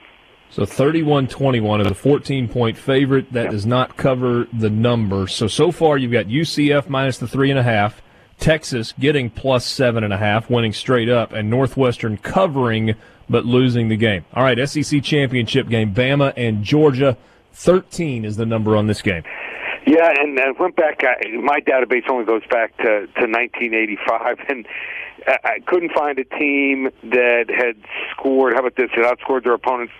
So 0.50 0.62
31-21 0.62 1.80
is 1.80 1.86
a 1.86 1.94
14-point 1.94 2.76
favorite. 2.76 3.32
That 3.32 3.50
does 3.50 3.64
not 3.64 3.96
cover 3.96 4.46
the 4.52 4.70
number. 4.70 5.26
So, 5.26 5.46
so 5.46 5.72
far 5.72 5.96
you've 5.96 6.12
got 6.12 6.26
UCF 6.26 6.88
minus 6.88 7.18
the 7.18 7.26
three 7.26 7.50
and 7.50 7.58
a 7.58 7.62
half, 7.62 8.02
Texas 8.38 8.92
getting 8.98 9.30
plus 9.30 9.64
seven 9.64 10.04
and 10.04 10.12
a 10.12 10.18
half, 10.18 10.50
winning 10.50 10.72
straight 10.74 11.08
up, 11.08 11.32
and 11.32 11.48
Northwestern 11.48 12.18
covering 12.18 12.94
but 13.30 13.46
losing 13.46 13.88
the 13.88 13.96
game. 13.96 14.24
All 14.34 14.42
right, 14.42 14.68
SEC 14.68 15.02
championship 15.02 15.68
game, 15.68 15.94
Bama 15.94 16.34
and 16.36 16.62
Georgia. 16.62 17.16
13 17.54 18.24
is 18.24 18.36
the 18.36 18.46
number 18.46 18.76
on 18.76 18.86
this 18.86 19.00
game. 19.00 19.22
Yeah, 19.87 20.12
and 20.20 20.39
I 20.39 20.53
went 20.53 20.76
back. 20.76 21.01
I, 21.03 21.37
my 21.39 21.61
database 21.61 22.09
only 22.09 22.24
goes 22.24 22.43
back 22.51 22.76
to 22.78 22.85
to 23.07 23.26
1985, 23.26 24.39
and 24.49 24.66
I, 25.26 25.61
couldn't 25.66 25.93
find 25.93 26.18
a 26.18 26.24
team 26.24 26.91
that 27.05 27.45
had 27.49 27.76
scored. 28.12 28.55
How 28.55 28.61
about 28.61 28.76
this? 28.76 28.91
That 28.97 29.05
outscored 29.05 29.45
their 29.45 29.55
opponents 29.55 29.93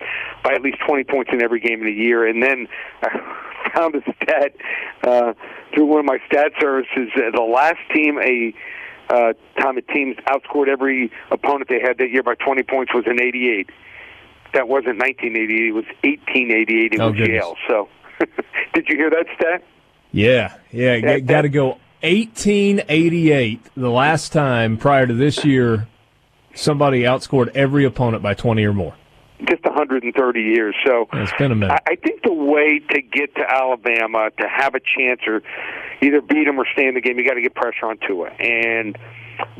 by 0.45 0.53
at 0.55 0.63
least 0.63 0.79
20 0.87 1.05
points 1.05 1.31
in 1.33 1.43
every 1.43 1.61
game 1.61 1.81
in 1.83 1.89
a 1.89 1.91
year. 1.97 2.27
And 2.27 2.43
then 2.43 2.67
I 3.03 3.71
found 3.75 3.95
a 3.95 4.03
stat 4.23 4.53
uh, 5.05 5.35
through 5.75 5.87
one 5.87 6.01
of 6.01 6.07
my 6.07 6.19
stat 6.27 6.53
services. 6.61 7.09
Uh, 7.17 7.31
the 7.35 7.43
last 7.43 7.79
team 7.95 8.19
a 8.19 8.55
uh, 9.11 9.33
time 9.61 9.77
a 9.79 9.83
team 9.83 10.15
outscored 10.27 10.69
every 10.69 11.11
opponent 11.31 11.69
they 11.69 11.81
had 11.81 11.99
that 11.99 12.11
year 12.11 12.23
by 12.23 12.35
20 12.35 12.63
points 12.63 12.95
was 12.95 13.05
in 13.07 13.21
'88. 13.21 13.69
That 14.55 14.69
wasn't 14.69 14.99
1988. 14.99 15.69
It 15.69 15.73
was 15.73 15.85
1888. 16.05 16.93
It 16.95 17.01
Oh, 17.01 17.09
was 17.09 17.17
goodness. 17.17 17.43
Yale. 17.43 17.57
So, 17.69 17.89
did 18.75 18.87
you 18.89 18.97
hear 18.97 19.11
that 19.11 19.27
stat? 19.37 19.63
Yeah, 20.13 20.55
yeah, 20.71 21.19
got 21.19 21.43
to 21.43 21.49
go 21.49 21.79
1888, 22.03 23.71
the 23.77 23.91
last 23.91 24.33
time 24.33 24.77
prior 24.77 25.07
to 25.07 25.15
this 25.15 25.45
year 25.45 25.89
somebody 26.55 27.03
outscored 27.03 27.49
every 27.55 27.85
opponent 27.85 28.23
by 28.23 28.35
20 28.35 28.65
or 28.65 28.73
more. 28.73 28.95
just 29.49 29.65
130 29.65 30.41
years. 30.41 30.75
So 30.87 31.09
It's 31.13 31.33
been 31.39 31.53
a 31.53 31.55
minute. 31.55 31.81
I, 31.87 31.93
I 31.93 31.97
think 31.97 32.23
the 32.23 32.33
way 32.33 32.81
to 32.91 33.03
get 33.03 33.35
to 33.37 33.43
Alabama 33.49 34.31
to 34.39 34.49
have 34.49 34.75
a 34.75 34.81
chance 34.81 35.21
or 35.27 35.43
either 36.03 36.21
beat 36.21 36.45
them 36.45 36.59
or 36.59 36.67
stay 36.73 36.87
in 36.87 36.95
the 36.95 37.01
game, 37.01 37.19
you 37.19 37.27
got 37.27 37.35
to 37.35 37.41
get 37.41 37.55
pressure 37.55 37.87
on 37.87 37.99
Tua. 38.07 38.31
And 38.39 38.99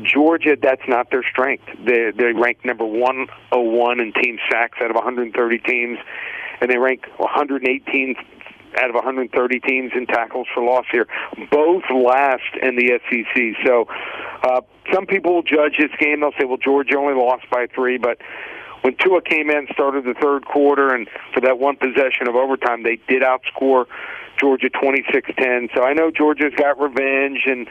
Georgia, 0.03 0.55
that's 0.61 0.83
not 0.87 1.09
their 1.11 1.23
strength. 1.23 1.65
They 1.85 2.11
they 2.15 2.31
rank 2.33 2.63
number 2.63 2.85
101 2.85 3.99
in 3.99 4.13
team 4.13 4.37
sacks 4.51 4.77
out 4.81 4.89
of 4.89 4.95
130 4.95 5.57
teams, 5.59 5.97
and 6.61 6.69
they 6.69 6.77
rank 6.77 7.05
118 7.17 8.15
out 8.77 8.89
of 8.89 8.95
130 8.95 9.59
teams 9.61 9.91
in 9.95 10.05
tackles 10.05 10.47
for 10.53 10.63
loss 10.63 10.85
here. 10.91 11.07
Both 11.51 11.83
last 11.93 12.43
in 12.61 12.75
the 12.75 12.99
SEC. 13.09 13.65
So 13.65 13.85
uh, 14.43 14.61
some 14.93 15.05
people 15.05 15.35
will 15.35 15.43
judge 15.43 15.77
this 15.77 15.91
game. 15.99 16.21
They'll 16.21 16.33
say, 16.39 16.45
well, 16.45 16.57
Georgia 16.57 16.97
only 16.97 17.13
lost 17.13 17.49
by 17.49 17.67
three, 17.73 17.97
but 17.97 18.17
when 18.81 18.95
Tua 18.97 19.21
came 19.21 19.49
in, 19.49 19.67
started 19.71 20.03
the 20.03 20.13
third 20.13 20.45
quarter, 20.45 20.93
and 20.93 21.07
for 21.33 21.39
that 21.41 21.57
one 21.57 21.77
possession 21.77 22.27
of 22.27 22.35
overtime, 22.35 22.83
they 22.83 22.97
did 23.07 23.23
outscore 23.23 23.85
Georgia 24.37 24.69
26-10. 24.69 25.73
So 25.73 25.83
I 25.83 25.93
know 25.93 26.11
Georgia's 26.11 26.53
got 26.57 26.79
revenge, 26.79 27.43
and 27.45 27.67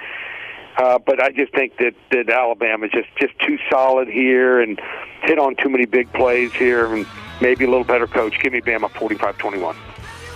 uh, 0.78 0.98
but 0.98 1.22
I 1.22 1.30
just 1.30 1.52
think 1.52 1.76
that 1.76 1.94
that 2.12 2.30
Alabama's 2.30 2.90
just 2.92 3.08
just 3.20 3.38
too 3.40 3.58
solid 3.70 4.08
here 4.08 4.60
and 4.60 4.80
hit 5.22 5.38
on 5.38 5.54
too 5.56 5.68
many 5.68 5.84
big 5.84 6.10
plays 6.14 6.50
here, 6.54 6.86
and 6.94 7.06
maybe 7.42 7.66
a 7.66 7.68
little 7.68 7.84
better 7.84 8.06
coach. 8.06 8.40
Give 8.40 8.54
me 8.54 8.62
Bama 8.62 8.88
45-21. 8.88 9.76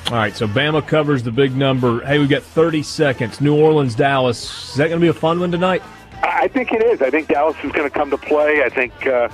All 0.06 0.12
right, 0.12 0.36
so 0.36 0.46
Bama 0.46 0.86
covers 0.86 1.24
the 1.24 1.32
big 1.32 1.56
number. 1.56 2.04
Hey, 2.06 2.18
we've 2.18 2.28
got 2.28 2.42
30 2.42 2.84
seconds. 2.84 3.40
New 3.40 3.60
Orleans, 3.60 3.96
Dallas. 3.96 4.70
Is 4.70 4.76
that 4.76 4.88
going 4.88 5.00
to 5.00 5.04
be 5.04 5.08
a 5.08 5.12
fun 5.12 5.40
one 5.40 5.50
tonight? 5.50 5.82
I 6.22 6.46
I 6.46 6.48
think 6.48 6.72
it 6.72 6.82
is. 6.82 7.02
I 7.02 7.10
think 7.10 7.26
Dallas 7.26 7.56
is 7.64 7.72
going 7.72 7.90
to 7.90 7.92
come 7.98 8.10
to 8.10 8.16
play. 8.16 8.62
I 8.62 8.68
think 8.68 9.04
uh, 9.04 9.28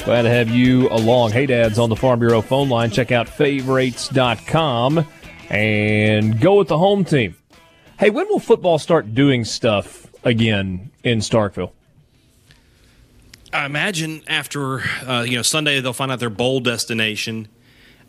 Glad 0.03 0.23
to 0.23 0.29
have 0.29 0.49
you 0.49 0.89
along. 0.89 1.31
Haydad's 1.31 1.77
on 1.77 1.89
the 1.89 1.95
Farm 1.95 2.19
Bureau 2.19 2.41
phone 2.41 2.67
line. 2.67 2.89
Check 2.89 3.11
out 3.11 3.29
favorites.com 3.29 5.05
and 5.49 6.41
go 6.41 6.57
with 6.57 6.67
the 6.67 6.77
home 6.79 7.05
team. 7.05 7.35
Hey, 7.99 8.09
when 8.09 8.27
will 8.27 8.39
football 8.39 8.79
start 8.79 9.13
doing 9.13 9.45
stuff 9.45 10.07
again 10.23 10.89
in 11.03 11.19
Starkville? 11.19 11.71
I 13.53 13.65
imagine 13.65 14.23
after 14.27 14.81
uh, 15.07 15.25
you 15.27 15.35
know 15.35 15.41
Sunday 15.43 15.79
they'll 15.79 15.93
find 15.93 16.11
out 16.11 16.19
their 16.19 16.29
bowl 16.29 16.59
destination, 16.59 17.47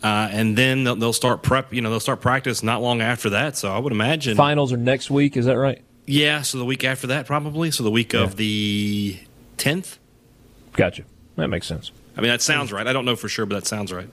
uh, 0.02 0.28
and 0.30 0.56
then 0.56 0.84
they'll, 0.84 0.96
they'll, 0.96 1.12
start 1.12 1.42
prep. 1.42 1.72
You 1.72 1.80
know 1.80 1.90
they'll 1.90 2.00
start 2.00 2.20
practice 2.20 2.62
not 2.62 2.82
long 2.82 3.00
after 3.00 3.30
that. 3.30 3.56
So 3.56 3.72
I 3.72 3.78
would 3.78 3.92
imagine 3.92 4.36
finals 4.36 4.72
are 4.72 4.76
next 4.76 5.10
week. 5.10 5.36
Is 5.36 5.46
that 5.46 5.58
right? 5.58 5.82
Yeah. 6.06 6.42
So 6.42 6.58
the 6.58 6.64
week 6.64 6.84
after 6.84 7.06
that, 7.08 7.26
probably. 7.26 7.70
So 7.70 7.84
the 7.84 7.90
week 7.90 8.12
yeah. 8.12 8.22
of 8.22 8.36
the 8.36 9.18
tenth. 9.56 9.98
Gotcha. 10.72 11.04
That 11.36 11.48
makes 11.48 11.66
sense. 11.66 11.90
I 12.16 12.20
mean 12.20 12.30
that 12.30 12.42
sounds 12.42 12.72
right. 12.72 12.86
I 12.86 12.92
don't 12.92 13.04
know 13.04 13.16
for 13.16 13.28
sure, 13.28 13.46
but 13.46 13.56
that 13.56 13.66
sounds 13.66 13.92
right. 13.92 14.08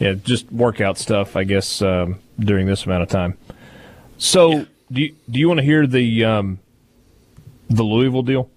Yeah, 0.00 0.14
just 0.14 0.50
workout 0.50 0.98
stuff, 0.98 1.36
I 1.36 1.44
guess, 1.44 1.82
um, 1.82 2.18
during 2.38 2.66
this 2.66 2.86
amount 2.86 3.02
of 3.02 3.08
time. 3.08 3.36
So, 4.18 4.50
yeah. 4.50 4.64
do 4.90 5.02
you, 5.02 5.14
do 5.30 5.38
you 5.38 5.48
want 5.48 5.58
to 5.58 5.64
hear 5.64 5.86
the 5.86 6.24
um, 6.24 6.58
the 7.68 7.82
Louisville 7.82 8.22
deal? 8.22 8.50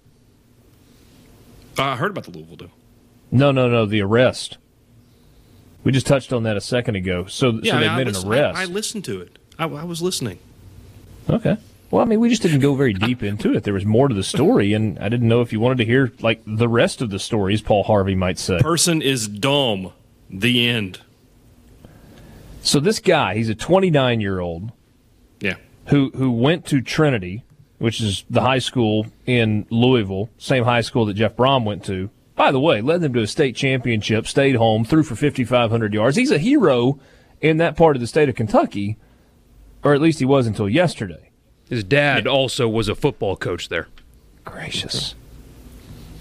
Uh, 1.78 1.82
I 1.82 1.96
heard 1.96 2.10
about 2.10 2.24
the 2.24 2.30
Louisville 2.30 2.56
deal. 2.56 2.70
No, 3.30 3.52
no, 3.52 3.68
no, 3.68 3.86
the 3.86 4.00
arrest. 4.00 4.58
We 5.86 5.92
just 5.92 6.08
touched 6.08 6.32
on 6.32 6.42
that 6.42 6.56
a 6.56 6.60
second 6.60 6.96
ago. 6.96 7.26
So, 7.26 7.60
yeah, 7.62 7.74
so 7.74 7.78
they 7.78 7.86
I 7.86 7.96
made 7.96 8.08
listened, 8.08 8.32
an 8.32 8.40
arrest. 8.40 8.58
I, 8.58 8.62
I 8.62 8.64
listened 8.64 9.04
to 9.04 9.20
it. 9.20 9.38
I, 9.56 9.66
I, 9.66 9.84
was 9.84 10.02
listening. 10.02 10.40
Okay. 11.30 11.56
Well, 11.92 12.02
I 12.02 12.06
mean, 12.06 12.18
we 12.18 12.28
just 12.28 12.42
didn't 12.42 12.58
go 12.58 12.74
very 12.74 12.92
deep 12.92 13.22
into 13.22 13.54
it. 13.54 13.62
There 13.62 13.72
was 13.72 13.84
more 13.84 14.08
to 14.08 14.14
the 14.14 14.24
story, 14.24 14.72
and 14.72 14.98
I 14.98 15.08
didn't 15.08 15.28
know 15.28 15.42
if 15.42 15.52
you 15.52 15.60
wanted 15.60 15.78
to 15.78 15.84
hear 15.84 16.12
like 16.18 16.42
the 16.44 16.68
rest 16.68 17.02
of 17.02 17.10
the 17.10 17.20
stories. 17.20 17.62
Paul 17.62 17.84
Harvey 17.84 18.16
might 18.16 18.40
say. 18.40 18.58
Person 18.58 19.00
is 19.00 19.28
dumb. 19.28 19.92
The 20.28 20.68
end. 20.68 21.02
So 22.62 22.80
this 22.80 22.98
guy, 22.98 23.36
he's 23.36 23.48
a 23.48 23.54
29 23.54 24.20
year 24.20 24.40
old. 24.40 24.72
Yeah. 25.38 25.54
Who 25.90 26.10
who 26.16 26.32
went 26.32 26.66
to 26.66 26.80
Trinity 26.80 27.44
which 27.78 28.00
is 28.00 28.24
the 28.30 28.40
high 28.40 28.58
school 28.58 29.06
in 29.26 29.66
Louisville, 29.70 30.30
same 30.38 30.64
high 30.64 30.80
school 30.80 31.06
that 31.06 31.14
Jeff 31.14 31.36
Brohm 31.36 31.64
went 31.64 31.84
to. 31.84 32.10
By 32.36 32.52
the 32.52 32.60
way, 32.60 32.82
led 32.82 33.00
them 33.00 33.14
to 33.14 33.22
a 33.22 33.26
state 33.26 33.56
championship, 33.56 34.26
stayed 34.26 34.56
home, 34.56 34.84
threw 34.84 35.02
for 35.02 35.16
5,500 35.16 35.94
yards. 35.94 36.16
He's 36.16 36.30
a 36.30 36.38
hero 36.38 37.00
in 37.40 37.56
that 37.56 37.76
part 37.76 37.96
of 37.96 38.00
the 38.00 38.06
state 38.06 38.28
of 38.28 38.34
Kentucky, 38.34 38.98
or 39.82 39.94
at 39.94 40.02
least 40.02 40.18
he 40.18 40.26
was 40.26 40.46
until 40.46 40.68
yesterday. 40.68 41.30
His 41.68 41.82
dad 41.82 42.26
also 42.26 42.68
was 42.68 42.88
a 42.88 42.94
football 42.94 43.36
coach 43.36 43.68
there. 43.68 43.88
Gracious. 44.44 45.14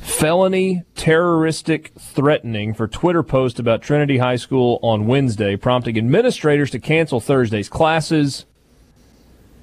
Felony 0.02 0.84
terroristic 0.96 1.92
threatening 2.00 2.74
for 2.74 2.88
Twitter 2.88 3.22
post 3.22 3.60
about 3.60 3.82
Trinity 3.82 4.20
High 4.20 4.36
School 4.38 4.80
on 4.82 5.08
Wednesday, 5.08 5.56
prompting 5.56 5.98
administrators 5.98 6.72
to 6.72 6.80
cancel 6.80 7.20
Thursday's 7.20 7.70
classes. 7.70 8.46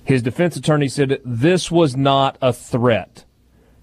His 0.05 0.23
defense 0.23 0.57
attorney 0.57 0.89
said 0.89 1.21
this 1.25 1.71
was 1.71 1.97
not 1.97 2.37
a 2.43 2.53
threat. 2.53 3.25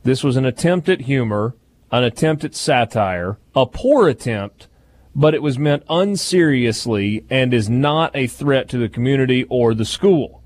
This 0.03 0.23
was 0.23 0.35
an 0.35 0.45
attempt 0.45 0.89
at 0.89 1.01
humor, 1.01 1.55
an 1.91 2.03
attempt 2.03 2.43
at 2.43 2.55
satire, 2.55 3.37
a 3.55 3.65
poor 3.65 4.07
attempt, 4.07 4.67
but 5.15 5.33
it 5.33 5.41
was 5.41 5.57
meant 5.57 5.83
unseriously 5.89 7.25
and 7.29 7.53
is 7.53 7.69
not 7.69 8.15
a 8.15 8.27
threat 8.27 8.69
to 8.69 8.77
the 8.77 8.89
community 8.89 9.43
or 9.45 9.73
the 9.73 9.85
school. 9.85 10.41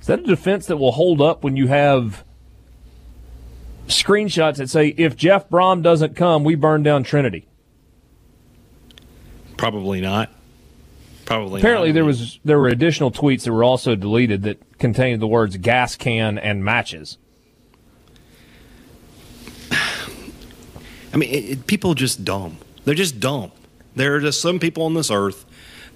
Is 0.00 0.08
that 0.08 0.20
a 0.20 0.24
defense 0.24 0.66
that 0.66 0.76
will 0.76 0.92
hold 0.92 1.20
up 1.20 1.44
when 1.44 1.56
you 1.56 1.68
have 1.68 2.24
screenshots 3.86 4.56
that 4.56 4.68
say, 4.68 4.88
if 4.96 5.16
Jeff 5.16 5.48
Brohm 5.48 5.82
doesn't 5.82 6.16
come, 6.16 6.44
we 6.44 6.54
burn 6.54 6.82
down 6.82 7.02
Trinity? 7.04 7.46
Probably 9.56 10.00
not. 10.00 10.30
Probably. 11.24 11.60
Apparently, 11.60 11.90
not. 11.90 11.94
there 11.94 12.04
was 12.04 12.40
there 12.44 12.58
were 12.58 12.68
additional 12.68 13.12
tweets 13.12 13.44
that 13.44 13.52
were 13.52 13.62
also 13.64 13.94
deleted 13.94 14.42
that 14.42 14.78
contained 14.78 15.22
the 15.22 15.26
words 15.26 15.56
gas 15.56 15.94
can 15.94 16.36
and 16.36 16.64
matches. 16.64 17.16
I 21.12 21.16
mean, 21.16 21.30
it, 21.30 21.44
it, 21.44 21.66
people 21.66 21.92
are 21.92 21.96
just 21.96 22.24
dumb. 22.24 22.56
They're 22.84 22.94
just 22.94 23.20
dumb. 23.20 23.52
There 23.94 24.14
are 24.14 24.20
just 24.20 24.40
some 24.40 24.58
people 24.58 24.84
on 24.84 24.94
this 24.94 25.10
earth 25.10 25.44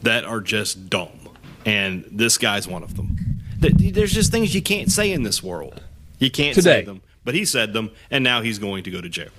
that 0.02 0.24
are 0.24 0.40
just 0.40 0.90
dumb, 0.90 1.28
and 1.64 2.04
this 2.10 2.36
guy's 2.38 2.68
one 2.68 2.82
of 2.82 2.96
them. 2.96 3.16
There's 3.58 4.12
just 4.12 4.30
things 4.30 4.54
you 4.54 4.62
can't 4.62 4.92
say 4.92 5.10
in 5.10 5.22
this 5.22 5.42
world. 5.42 5.82
You 6.18 6.30
can't 6.30 6.54
Today. 6.54 6.80
say 6.80 6.84
them, 6.84 7.02
but 7.24 7.34
he 7.34 7.44
said 7.44 7.72
them, 7.72 7.90
and 8.10 8.22
now 8.22 8.42
he's 8.42 8.58
going 8.58 8.84
to 8.84 8.90
go 8.90 9.00
to 9.00 9.08
jail. 9.08 9.30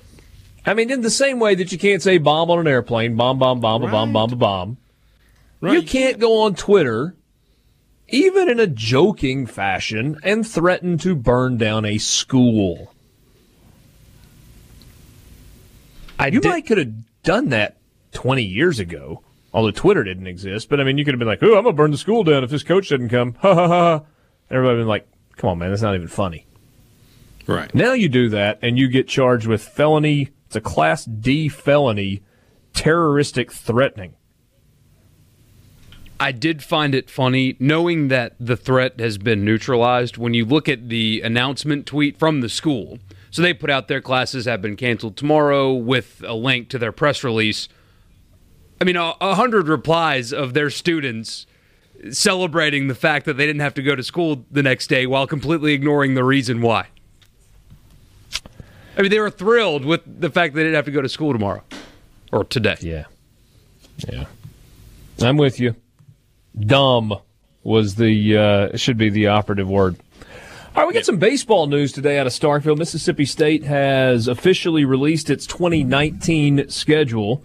I 0.66 0.74
mean, 0.74 0.92
in 0.92 1.02
the 1.02 1.10
same 1.10 1.40
way 1.40 1.56
that 1.56 1.72
you 1.72 1.78
can't 1.78 2.02
say 2.02 2.18
bomb 2.18 2.52
on 2.52 2.60
an 2.60 2.68
airplane, 2.68 3.16
bomb, 3.16 3.40
bomb, 3.40 3.62
bomb, 3.62 3.84
right. 3.84 3.92
bomb, 3.92 4.12
bomb, 4.12 4.38
bomb. 4.38 4.78
Right. 5.62 5.74
You 5.74 5.82
can't 5.82 6.20
go 6.20 6.42
on 6.42 6.56
Twitter, 6.56 7.16
even 8.10 8.50
in 8.50 8.60
a 8.60 8.68
joking 8.68 9.46
fashion, 9.46 10.18
and 10.24 10.46
threaten 10.46 10.98
to 11.00 11.16
burn 11.16 11.58
down 11.58 11.86
a 11.86 11.98
school. 11.98 12.94
I 16.20 16.28
you 16.28 16.40
did. 16.40 16.50
might 16.50 16.66
could 16.66 16.78
have 16.78 16.94
done 17.24 17.50
that 17.50 17.78
20 18.14 18.44
years 18.44 18.80
ago, 18.80 19.22
although 19.54 19.72
Twitter 19.72 20.04
didn't 20.04 20.28
exist. 20.28 20.70
But 20.70 20.80
I 20.80 20.84
mean, 20.84 20.98
you 20.98 21.06
could 21.06 21.14
have 21.14 21.20
been 21.20 21.28
like, 21.28 21.44
"Oh, 21.44 21.58
I'm 21.58 21.64
gonna 21.64 21.74
burn 21.74 21.92
the 21.92 21.98
school 21.98 22.24
down 22.24 22.44
if 22.44 22.50
this 22.50 22.64
coach 22.64 22.90
doesn't 22.90 23.10
come." 23.10 23.36
Ha 23.42 23.54
ha 23.54 23.68
ha! 23.68 24.02
Everybody 24.50 24.80
been 24.80 24.88
like, 24.88 25.08
"Come 25.36 25.50
on, 25.50 25.60
man, 25.60 25.70
that's 25.70 25.82
not 25.82 25.96
even 25.96 26.08
funny." 26.08 26.46
Right 27.46 27.74
now, 27.74 27.94
you 27.94 28.10
do 28.10 28.30
that, 28.30 28.60
and 28.62 28.78
you 28.78 28.88
get 28.90 29.08
charged 29.08 29.48
with 29.48 29.62
felony. 29.62 30.30
It's 30.48 30.56
a 30.56 30.62
Class 30.62 31.06
D 31.06 31.48
felony, 31.50 32.22
terroristic 32.74 33.52
threatening. 33.52 34.16
I 36.20 36.32
did 36.32 36.64
find 36.64 36.96
it 36.96 37.10
funny 37.10 37.56
knowing 37.60 38.08
that 38.08 38.36
the 38.40 38.58
threat 38.58 39.00
has 39.00 39.18
been 39.18 39.46
neutralized 39.46 40.18
when 40.18 40.34
you 40.34 40.46
look 40.46 40.68
at 40.68 40.90
the 40.90 41.22
announcement 41.22 41.86
tweet 41.86 42.18
from 42.18 42.42
the 42.42 42.50
school. 42.50 42.98
So 43.38 43.44
they 43.44 43.54
put 43.54 43.70
out 43.70 43.88
their 43.88 44.02
classes 44.02 44.46
have 44.46 44.64
been 44.64 44.76
canceled 44.76 45.16
tomorrow 45.16 45.72
with 45.72 46.24
a 46.26 46.34
link 46.34 46.70
to 46.70 46.80
their 46.80 46.92
press 46.92 47.24
release. 47.24 47.70
I 48.82 48.84
mean, 48.84 48.96
a, 48.96 49.36
hundred 49.36 49.68
replies 49.68 50.34
of 50.34 50.56
their 50.56 50.72
students 50.72 51.46
celebrating 52.10 52.88
the 52.88 52.96
fact 52.96 53.28
that 53.28 53.38
they 53.38 53.46
didn't 53.46 53.62
have 53.62 53.76
to 53.76 53.84
go 53.84 53.96
to 53.96 54.02
school 54.02 54.44
the 54.50 54.64
next 54.64 54.88
day 54.88 55.06
while 55.06 55.28
completely 55.28 55.74
ignoring 55.74 56.16
the 56.16 56.24
reason 56.24 56.64
why. 56.64 56.88
I 58.98 59.04
mean, 59.04 59.12
they 59.12 59.20
were 59.20 59.30
thrilled 59.30 59.86
with 59.86 60.02
the 60.20 60.32
fact 60.32 60.56
that 60.56 60.58
they 60.58 60.64
didn't 60.64 60.78
have 60.78 60.86
to 60.86 60.92
go 60.92 61.04
to 61.04 61.10
school 61.10 61.32
tomorrow 61.32 61.62
or 62.32 62.44
today. 62.44 62.78
Yeah. 62.80 63.06
Yeah. 64.10 64.26
I'm 65.22 65.38
with 65.38 65.60
you. 65.60 65.76
Dumb 66.60 67.14
was 67.62 67.94
the 67.94 68.36
uh, 68.36 68.78
should 68.78 68.98
be 68.98 69.12
the 69.12 69.28
operative 69.28 69.70
word. 69.70 69.96
All 70.78 70.84
right, 70.84 70.90
we 70.90 70.94
got 70.94 71.06
some 71.06 71.18
baseball 71.18 71.66
news 71.66 71.92
today 71.92 72.20
out 72.20 72.28
of 72.28 72.34
Starkville. 72.34 72.78
Mississippi 72.78 73.26
State 73.26 73.64
has 73.64 74.28
officially 74.28 74.86
released 74.86 75.32
its 75.32 75.48
2019 75.48 76.70
schedule. 76.70 77.44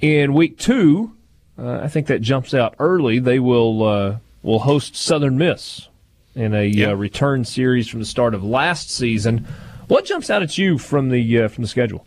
In 0.00 0.34
week 0.34 0.58
two, 0.58 1.16
uh, 1.56 1.78
I 1.84 1.86
think 1.86 2.08
that 2.08 2.20
jumps 2.20 2.54
out 2.54 2.74
early. 2.80 3.20
They 3.20 3.38
will 3.38 3.84
uh, 3.84 4.16
will 4.42 4.58
host 4.58 4.96
Southern 4.96 5.38
Miss 5.38 5.86
in 6.34 6.52
a 6.52 6.86
uh, 6.86 6.94
return 6.94 7.44
series 7.44 7.86
from 7.86 8.00
the 8.00 8.06
start 8.06 8.34
of 8.34 8.42
last 8.42 8.90
season. 8.90 9.46
What 9.86 10.04
jumps 10.04 10.28
out 10.28 10.42
at 10.42 10.58
you 10.58 10.78
from 10.78 11.10
the 11.10 11.42
uh, 11.42 11.46
from 11.46 11.62
the 11.62 11.68
schedule? 11.68 12.04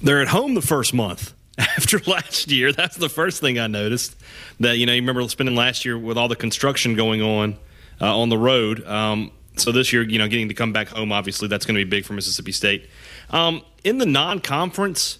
They're 0.00 0.22
at 0.22 0.28
home 0.28 0.54
the 0.54 0.62
first 0.62 0.94
month. 0.94 1.34
after 1.58 1.98
last 2.06 2.50
year. 2.50 2.72
That's 2.72 2.96
the 2.96 3.10
first 3.10 3.42
thing 3.42 3.58
I 3.58 3.66
noticed. 3.66 4.16
That 4.60 4.78
you 4.78 4.86
know, 4.86 4.94
you 4.94 5.02
remember 5.02 5.28
spending 5.28 5.54
last 5.54 5.84
year 5.84 5.98
with 5.98 6.16
all 6.16 6.28
the 6.28 6.36
construction 6.36 6.96
going 6.96 7.20
on 7.20 7.58
uh, 8.00 8.18
on 8.18 8.28
the 8.28 8.38
road. 8.38 8.86
Um, 8.86 9.32
so 9.56 9.72
this 9.72 9.92
year, 9.92 10.02
you 10.02 10.18
know, 10.18 10.28
getting 10.28 10.48
to 10.48 10.54
come 10.54 10.72
back 10.72 10.88
home, 10.88 11.12
obviously, 11.12 11.48
that's 11.48 11.64
going 11.64 11.78
to 11.78 11.84
be 11.84 11.88
big 11.88 12.04
for 12.04 12.12
Mississippi 12.12 12.52
State. 12.52 12.88
Um, 13.30 13.62
in 13.84 13.98
the 13.98 14.06
non-conference, 14.06 15.18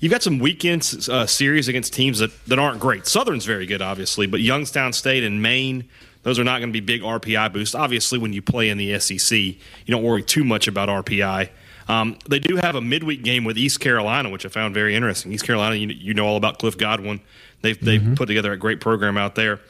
you've 0.00 0.10
got 0.10 0.22
some 0.22 0.38
weekend 0.38 0.82
uh, 1.10 1.26
series 1.26 1.68
against 1.68 1.94
teams 1.94 2.18
that, 2.18 2.32
that 2.46 2.58
aren't 2.58 2.80
great. 2.80 3.06
Southern's 3.06 3.44
very 3.44 3.66
good, 3.66 3.80
obviously, 3.80 4.26
but 4.26 4.40
Youngstown 4.40 4.92
State 4.92 5.22
and 5.22 5.40
Maine, 5.42 5.88
those 6.24 6.38
are 6.38 6.44
not 6.44 6.58
going 6.58 6.72
to 6.72 6.80
be 6.80 6.84
big 6.84 7.02
RPI 7.02 7.52
boosts. 7.52 7.74
Obviously, 7.74 8.18
when 8.18 8.32
you 8.32 8.42
play 8.42 8.68
in 8.68 8.78
the 8.78 8.98
SEC, 8.98 9.38
you 9.38 9.56
don't 9.86 10.02
worry 10.02 10.22
too 10.22 10.44
much 10.44 10.66
about 10.66 10.88
RPI. 10.88 11.48
Um, 11.88 12.18
they 12.28 12.38
do 12.38 12.56
have 12.56 12.74
a 12.74 12.80
midweek 12.80 13.22
game 13.22 13.44
with 13.44 13.56
East 13.56 13.80
Carolina, 13.80 14.28
which 14.28 14.44
I 14.44 14.50
found 14.50 14.74
very 14.74 14.94
interesting. 14.94 15.32
East 15.32 15.44
Carolina, 15.44 15.76
you, 15.76 15.88
you 15.88 16.14
know 16.14 16.26
all 16.26 16.36
about 16.36 16.58
Cliff 16.58 16.76
Godwin. 16.76 17.20
They've, 17.62 17.80
they've 17.80 18.00
mm-hmm. 18.00 18.14
put 18.14 18.26
together 18.26 18.52
a 18.52 18.56
great 18.56 18.80
program 18.80 19.16
out 19.16 19.36
there. 19.36 19.60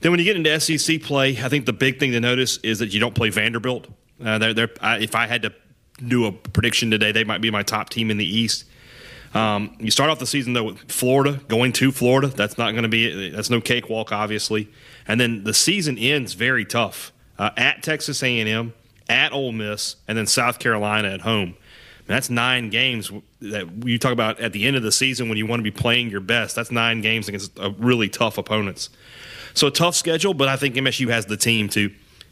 Then 0.00 0.12
when 0.12 0.18
you 0.18 0.24
get 0.24 0.36
into 0.36 0.60
SEC 0.60 1.02
play, 1.02 1.38
I 1.42 1.48
think 1.48 1.66
the 1.66 1.72
big 1.72 1.98
thing 1.98 2.12
to 2.12 2.20
notice 2.20 2.58
is 2.58 2.78
that 2.78 2.92
you 2.92 3.00
don't 3.00 3.14
play 3.14 3.30
Vanderbilt. 3.30 3.86
Uh, 4.24 4.38
they're, 4.38 4.54
they're, 4.54 4.70
I, 4.80 4.98
if 4.98 5.14
I 5.14 5.26
had 5.26 5.42
to 5.42 5.52
do 6.06 6.26
a 6.26 6.32
prediction 6.32 6.90
today, 6.90 7.12
they 7.12 7.24
might 7.24 7.40
be 7.40 7.50
my 7.50 7.62
top 7.62 7.90
team 7.90 8.10
in 8.10 8.16
the 8.16 8.24
East. 8.24 8.64
Um, 9.34 9.76
you 9.78 9.90
start 9.90 10.10
off 10.10 10.18
the 10.18 10.26
season 10.26 10.54
though 10.54 10.64
with 10.64 10.90
Florida 10.90 11.40
going 11.48 11.72
to 11.74 11.92
Florida. 11.92 12.28
That's 12.28 12.58
not 12.58 12.72
going 12.72 12.82
to 12.82 12.88
be 12.88 13.30
that's 13.30 13.50
no 13.50 13.60
cakewalk, 13.60 14.10
obviously. 14.10 14.68
And 15.06 15.20
then 15.20 15.44
the 15.44 15.54
season 15.54 15.98
ends 15.98 16.34
very 16.34 16.64
tough 16.64 17.12
uh, 17.38 17.50
at 17.56 17.82
Texas 17.82 18.22
A&M, 18.22 18.72
at 19.08 19.32
Ole 19.32 19.52
Miss, 19.52 19.96
and 20.08 20.18
then 20.18 20.26
South 20.26 20.58
Carolina 20.58 21.08
at 21.08 21.20
home. 21.20 21.56
That's 22.06 22.28
nine 22.28 22.70
games 22.70 23.12
that 23.40 23.86
you 23.86 23.96
talk 23.98 24.12
about 24.12 24.40
at 24.40 24.52
the 24.52 24.66
end 24.66 24.76
of 24.76 24.82
the 24.82 24.90
season 24.90 25.28
when 25.28 25.38
you 25.38 25.46
want 25.46 25.60
to 25.60 25.64
be 25.64 25.70
playing 25.70 26.10
your 26.10 26.20
best. 26.20 26.56
That's 26.56 26.72
nine 26.72 27.02
games 27.02 27.28
against 27.28 27.56
really 27.78 28.08
tough 28.08 28.36
opponents. 28.36 28.90
So 29.54 29.66
a 29.66 29.70
tough 29.70 29.94
schedule, 29.94 30.34
but 30.34 30.48
I 30.48 30.56
think 30.56 30.74
MSU 30.74 31.08
has 31.08 31.26
the 31.26 31.36
team 31.36 31.68
to 31.70 31.90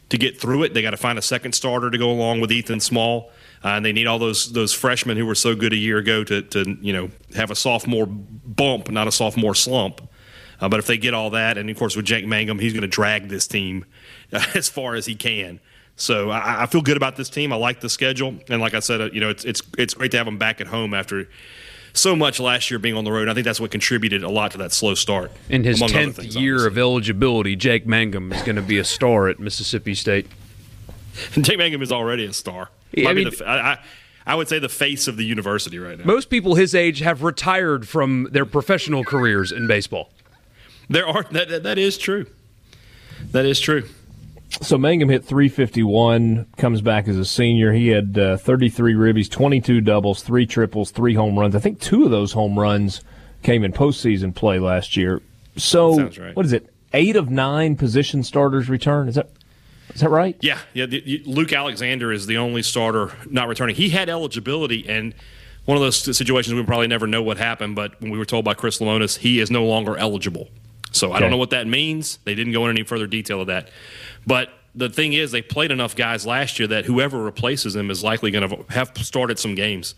to 0.09 0.17
get 0.17 0.39
through 0.39 0.63
it. 0.63 0.73
They 0.73 0.81
got 0.81 0.91
to 0.91 0.97
find 0.97 1.19
a 1.19 1.21
second 1.21 1.53
starter 1.53 1.91
to 1.91 1.97
go 1.97 2.09
along 2.11 2.41
with 2.41 2.51
Ethan 2.51 2.79
Small, 2.79 3.31
uh, 3.63 3.69
and 3.69 3.85
they 3.85 3.93
need 3.93 4.07
all 4.07 4.19
those 4.19 4.51
those 4.51 4.73
freshmen 4.73 5.17
who 5.17 5.25
were 5.25 5.35
so 5.35 5.55
good 5.55 5.73
a 5.73 5.77
year 5.77 5.97
ago 5.97 6.23
to 6.23 6.41
to 6.41 6.77
you 6.81 6.93
know 6.93 7.09
have 7.35 7.51
a 7.51 7.55
sophomore 7.55 8.07
bump, 8.07 8.89
not 8.89 9.07
a 9.07 9.11
sophomore 9.11 9.55
slump. 9.55 10.01
Uh, 10.61 10.67
but 10.67 10.79
if 10.79 10.87
they 10.87 10.97
get 10.97 11.13
all 11.13 11.29
that, 11.29 11.57
and 11.57 11.69
of 11.69 11.77
course 11.77 11.95
with 11.95 12.05
Jake 12.05 12.25
Mangum, 12.25 12.59
he's 12.59 12.73
going 12.73 12.81
to 12.81 12.87
drag 12.87 13.29
this 13.29 13.47
team 13.47 13.85
uh, 14.33 14.43
as 14.55 14.67
far 14.67 14.95
as 14.95 15.05
he 15.05 15.15
can. 15.15 15.59
So 15.95 16.29
I, 16.29 16.63
I, 16.63 16.65
feel 16.65 16.81
good 16.81 16.95
about 16.95 17.17
this 17.17 17.29
team. 17.29 17.51
I 17.51 17.57
like 17.57 17.81
the 17.81 17.89
schedule, 17.89 18.35
and 18.49 18.61
like 18.61 18.73
I 18.73 18.79
said, 18.79 19.01
uh, 19.01 19.09
you 19.11 19.19
know, 19.19 19.29
it's 19.29 19.43
it's 19.43 19.61
it's 19.77 19.93
great 19.93 20.11
to 20.11 20.17
have 20.17 20.25
them 20.25 20.37
back 20.37 20.61
at 20.61 20.67
home 20.67 20.93
after 20.93 21.27
so 21.99 22.15
much 22.15 22.39
last 22.39 22.71
year 22.71 22.79
being 22.79 22.95
on 22.95 23.03
the 23.03 23.11
road. 23.11 23.29
I 23.29 23.33
think 23.33 23.45
that's 23.45 23.59
what 23.59 23.71
contributed 23.71 24.23
a 24.23 24.29
lot 24.29 24.51
to 24.51 24.57
that 24.59 24.71
slow 24.71 24.95
start. 24.95 25.31
In 25.49 25.63
his 25.63 25.79
tenth 25.79 26.17
things, 26.17 26.35
year 26.35 26.55
obviously. 26.55 26.67
of 26.67 26.77
eligibility, 26.77 27.55
Jake 27.55 27.85
Mangum 27.85 28.31
is 28.31 28.41
going 28.43 28.55
to 28.55 28.61
be 28.61 28.77
a 28.77 28.83
star 28.83 29.27
at 29.27 29.39
Mississippi 29.39 29.93
State. 29.93 30.27
Jake 31.33 31.57
Mangum 31.57 31.81
is 31.81 31.91
already 31.91 32.25
a 32.25 32.33
star. 32.33 32.69
Yeah, 32.91 33.09
I, 33.09 33.13
mean, 33.13 33.29
the, 33.29 33.47
I, 33.47 33.79
I 34.25 34.35
would 34.35 34.47
say 34.47 34.59
the 34.59 34.69
face 34.69 35.07
of 35.07 35.17
the 35.17 35.25
university 35.25 35.79
right 35.79 35.97
now. 35.97 36.05
Most 36.05 36.29
people 36.29 36.55
his 36.55 36.73
age 36.73 36.99
have 36.99 37.23
retired 37.23 37.87
from 37.87 38.27
their 38.31 38.45
professional 38.45 39.03
careers 39.03 39.51
in 39.51 39.67
baseball. 39.67 40.11
There 40.89 41.07
are 41.07 41.23
that 41.31 41.49
that, 41.49 41.63
that 41.63 41.77
is 41.77 41.97
true. 41.97 42.25
That 43.31 43.45
is 43.45 43.59
true. 43.59 43.83
So 44.61 44.77
Mangum 44.77 45.09
hit 45.09 45.23
351, 45.23 46.47
comes 46.57 46.81
back 46.81 47.07
as 47.07 47.17
a 47.17 47.25
senior. 47.25 47.71
He 47.71 47.89
had 47.89 48.17
uh, 48.17 48.37
33 48.37 48.93
ribbies, 48.93 49.29
22 49.29 49.81
doubles, 49.81 50.23
three 50.23 50.45
triples, 50.45 50.91
three 50.91 51.13
home 51.13 51.37
runs. 51.37 51.55
I 51.55 51.59
think 51.59 51.79
two 51.79 52.03
of 52.03 52.11
those 52.11 52.33
home 52.33 52.57
runs 52.57 53.01
came 53.43 53.63
in 53.63 53.71
postseason 53.71 54.33
play 54.33 54.59
last 54.59 54.97
year. 54.97 55.21
So 55.55 55.99
right. 55.99 56.35
what 56.35 56.45
is 56.45 56.53
it? 56.53 56.73
Eight 56.93 57.15
of 57.15 57.29
nine 57.29 57.75
position 57.75 58.23
starters 58.23 58.69
return. 58.69 59.07
Is 59.07 59.15
that 59.15 59.29
is 59.93 60.01
that 60.01 60.09
right? 60.09 60.37
Yeah, 60.41 60.59
yeah. 60.73 60.85
The, 60.85 61.23
Luke 61.25 61.51
Alexander 61.51 62.11
is 62.11 62.25
the 62.27 62.37
only 62.37 62.63
starter 62.63 63.11
not 63.29 63.47
returning. 63.47 63.75
He 63.75 63.89
had 63.89 64.09
eligibility, 64.09 64.87
and 64.87 65.13
one 65.65 65.77
of 65.77 65.81
those 65.81 66.17
situations 66.17 66.53
we 66.53 66.63
probably 66.63 66.87
never 66.87 67.07
know 67.07 67.21
what 67.21 67.37
happened. 67.37 67.75
But 67.75 67.99
when 68.01 68.11
we 68.11 68.17
were 68.17 68.25
told 68.25 68.45
by 68.45 68.53
Chris 68.53 68.79
Lemonis, 68.79 69.17
he 69.17 69.39
is 69.39 69.49
no 69.49 69.65
longer 69.65 69.97
eligible. 69.97 70.49
So 70.91 71.07
okay. 71.07 71.17
I 71.17 71.19
don't 71.19 71.31
know 71.31 71.37
what 71.37 71.51
that 71.51 71.67
means. 71.67 72.17
They 72.23 72.35
didn't 72.35 72.53
go 72.53 72.61
into 72.61 72.79
any 72.79 72.83
further 72.83 73.07
detail 73.07 73.41
of 73.41 73.47
that. 73.47 73.69
But 74.25 74.49
the 74.75 74.89
thing 74.89 75.13
is, 75.13 75.31
they 75.31 75.41
played 75.41 75.71
enough 75.71 75.95
guys 75.95 76.25
last 76.25 76.59
year 76.59 76.67
that 76.67 76.85
whoever 76.85 77.21
replaces 77.21 77.73
them 77.73 77.89
is 77.89 78.03
likely 78.03 78.31
going 78.31 78.49
to 78.49 78.73
have 78.73 78.91
started 78.97 79.39
some 79.39 79.55
games 79.55 79.95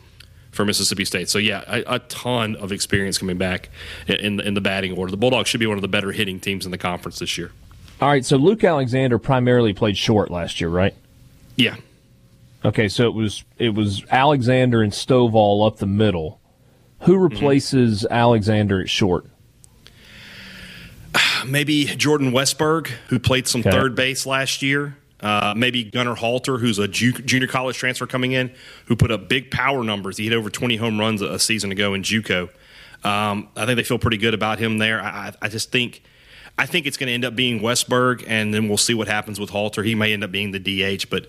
for 0.51 0.65
Mississippi 0.65 1.05
State. 1.05 1.29
So 1.29 1.37
yeah, 1.37 1.63
a, 1.67 1.95
a, 1.95 1.99
ton 1.99 2.55
of 2.57 2.71
experience 2.71 3.17
coming 3.17 3.37
back 3.37 3.69
in, 4.07 4.39
in 4.39 4.53
the 4.53 4.61
batting 4.61 4.97
order. 4.97 5.11
The 5.11 5.17
Bulldogs 5.17 5.49
should 5.49 5.59
be 5.59 5.65
one 5.65 5.77
of 5.77 5.81
the 5.81 5.87
better 5.87 6.11
hitting 6.11 6.39
teams 6.39 6.65
in 6.65 6.71
the 6.71 6.77
conference 6.77 7.19
this 7.19 7.37
year. 7.37 7.51
All 8.01 8.09
right, 8.09 8.25
so 8.25 8.35
Luke 8.35 8.63
Alexander 8.63 9.17
primarily 9.17 9.73
played 9.73 9.95
short 9.97 10.31
last 10.31 10.59
year, 10.59 10.69
right? 10.69 10.95
Yeah. 11.55 11.75
Okay, 12.65 12.89
so 12.89 13.05
it 13.05 13.13
was 13.13 13.43
it 13.57 13.73
was 13.73 14.03
Alexander 14.09 14.81
and 14.81 14.91
Stovall 14.91 15.65
up 15.65 15.77
the 15.77 15.85
middle. 15.85 16.39
Who 17.01 17.13
mm-hmm. 17.13 17.23
replaces 17.23 18.03
mm-hmm. 18.03 18.13
Alexander 18.13 18.81
at 18.81 18.89
short? 18.89 19.25
maybe 21.45 21.85
Jordan 21.85 22.31
Westburg, 22.31 22.87
who 23.07 23.19
played 23.19 23.47
some 23.47 23.61
okay. 23.61 23.71
third 23.71 23.95
base 23.95 24.25
last 24.25 24.61
year. 24.61 24.97
Uh, 25.21 25.53
maybe 25.55 25.83
Gunnar 25.83 26.15
Halter, 26.15 26.57
who's 26.57 26.79
a 26.79 26.87
ju- 26.87 27.11
junior 27.11 27.47
college 27.47 27.77
transfer 27.77 28.07
coming 28.07 28.31
in, 28.31 28.51
who 28.85 28.95
put 28.95 29.11
up 29.11 29.29
big 29.29 29.51
power 29.51 29.83
numbers. 29.83 30.17
He 30.17 30.23
hit 30.23 30.33
over 30.33 30.49
20 30.49 30.77
home 30.77 30.99
runs 30.99 31.21
a, 31.21 31.27
a 31.33 31.39
season 31.39 31.71
ago 31.71 31.93
in 31.93 32.01
JUCO. 32.01 32.49
Um, 33.03 33.49
I 33.55 33.65
think 33.65 33.77
they 33.77 33.83
feel 33.83 33.99
pretty 33.99 34.17
good 34.17 34.33
about 34.33 34.57
him 34.57 34.79
there. 34.79 34.99
I, 34.99 35.31
I 35.41 35.47
just 35.47 35.71
think, 35.71 36.01
I 36.57 36.65
think 36.65 36.87
it's 36.87 36.97
going 36.97 37.07
to 37.07 37.13
end 37.13 37.25
up 37.25 37.35
being 37.35 37.59
Westburg, 37.59 38.23
and 38.27 38.53
then 38.53 38.67
we'll 38.67 38.77
see 38.77 38.95
what 38.95 39.07
happens 39.07 39.39
with 39.39 39.51
Halter. 39.51 39.83
He 39.83 39.93
may 39.93 40.11
end 40.11 40.23
up 40.23 40.31
being 40.31 40.51
the 40.51 40.59
DH, 40.59 41.09
but 41.09 41.27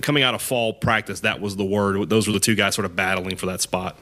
coming 0.00 0.22
out 0.22 0.34
of 0.34 0.40
fall 0.40 0.72
practice, 0.72 1.20
that 1.20 1.40
was 1.40 1.56
the 1.56 1.64
word. 1.64 2.08
Those 2.08 2.26
were 2.26 2.32
the 2.32 2.40
two 2.40 2.54
guys 2.54 2.74
sort 2.74 2.86
of 2.86 2.96
battling 2.96 3.36
for 3.36 3.46
that 3.46 3.60
spot. 3.60 3.96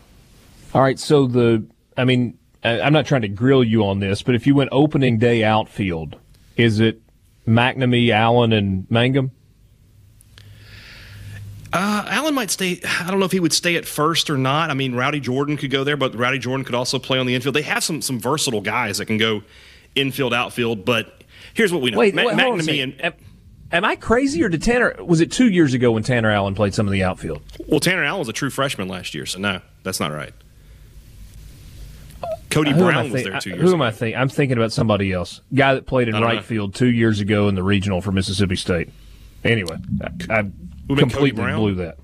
All 0.73 0.83
right, 0.83 0.99
so 0.99 1.27
the, 1.27 1.64
I 1.97 2.05
mean, 2.05 2.39
I'm 2.67 2.93
not 2.93 3.07
trying 3.07 3.23
to 3.23 3.29
grill 3.29 3.62
you 3.62 3.87
on 3.87 4.01
this, 4.01 4.23
but 4.23 4.35
if 4.35 4.47
you 4.47 4.55
went 4.55 4.71
opening 4.73 5.19
day 5.19 5.45
outfield, 5.45 6.17
is 6.57 6.81
it 6.81 7.01
MacNamee, 7.47 8.11
Allen, 8.11 8.53
and 8.53 8.91
Mangum? 8.91 9.31
Uh, 11.73 12.05
Allen 12.09 12.35
might 12.35 12.51
stay. 12.51 12.81
I 13.01 13.11
don't 13.11 13.21
know 13.21 13.27
if 13.27 13.33
he 13.33 13.41
would 13.41 13.53
stay 13.53 13.77
at 13.77 13.85
first 13.87 14.31
or 14.31 14.39
not. 14.39 14.71
I 14.71 14.75
mean, 14.75 14.95
Rowdy 14.95 15.21
Jordan 15.21 15.57
could 15.57 15.71
go 15.71 15.85
there, 15.85 15.97
but 15.97 16.14
Rowdy 16.14 16.39
Jordan 16.39 16.64
could 16.64 16.75
also 16.75 16.99
play 16.99 17.19
on 17.19 17.27
the 17.27 17.35
infield. 17.35 17.55
They 17.55 17.62
have 17.62 17.85
some 17.85 18.01
some 18.01 18.19
versatile 18.19 18.62
guys 18.62 18.99
that 18.99 19.07
can 19.07 19.19
go 19.19 19.43
infield, 19.95 20.33
outfield. 20.33 20.85
But 20.85 21.23
here's 21.55 21.73
what 21.73 21.83
we 21.83 21.91
know: 21.91 21.99
wait, 21.99 22.14
Ma- 22.14 22.25
wait 22.25 22.37
MacNamee 22.37 22.83
and. 22.83 23.05
Am, 23.05 23.14
am 23.73 23.85
I 23.85 23.97
crazy, 23.97 24.43
or 24.43 24.49
did 24.49 24.62
Tanner? 24.62 24.97
Was 25.05 25.21
it 25.21 25.31
two 25.31 25.51
years 25.51 25.75
ago 25.75 25.93
when 25.93 26.03
Tanner 26.03 26.31
Allen 26.31 26.55
played 26.55 26.73
some 26.73 26.87
of 26.87 26.93
the 26.93 27.03
outfield? 27.03 27.43
Well, 27.67 27.81
Tanner 27.81 28.05
Allen 28.05 28.21
was 28.21 28.29
a 28.29 28.33
true 28.33 28.51
freshman 28.51 28.89
last 28.89 29.14
year, 29.14 29.27
so 29.27 29.39
no, 29.39 29.61
that's 29.83 30.01
not 30.01 30.12
right. 30.12 30.33
Cody 32.51 32.72
uh, 32.72 32.78
Brown 32.78 33.11
was 33.11 33.22
there 33.24 33.40
two 33.40 33.51
years. 33.51 33.61
Who 33.61 33.68
ago. 33.68 33.74
am 33.74 33.82
I 33.82 33.90
thinking? 33.90 34.20
I'm 34.20 34.28
thinking 34.28 34.57
about 34.57 34.72
somebody 34.72 35.12
else. 35.12 35.40
Guy 35.55 35.74
that 35.74 35.86
played 35.86 36.09
in 36.09 36.14
right 36.14 36.36
know. 36.36 36.42
field 36.42 36.74
two 36.74 36.90
years 36.90 37.20
ago 37.20 37.49
in 37.49 37.55
the 37.55 37.62
regional 37.62 38.01
for 38.01 38.12
Mississippi 38.12 38.57
State. 38.57 38.90
Anyway, 39.44 39.78
I, 40.30 40.38
I 40.38 40.51
completely 40.97 41.32
blew 41.32 41.74
that. 41.76 41.99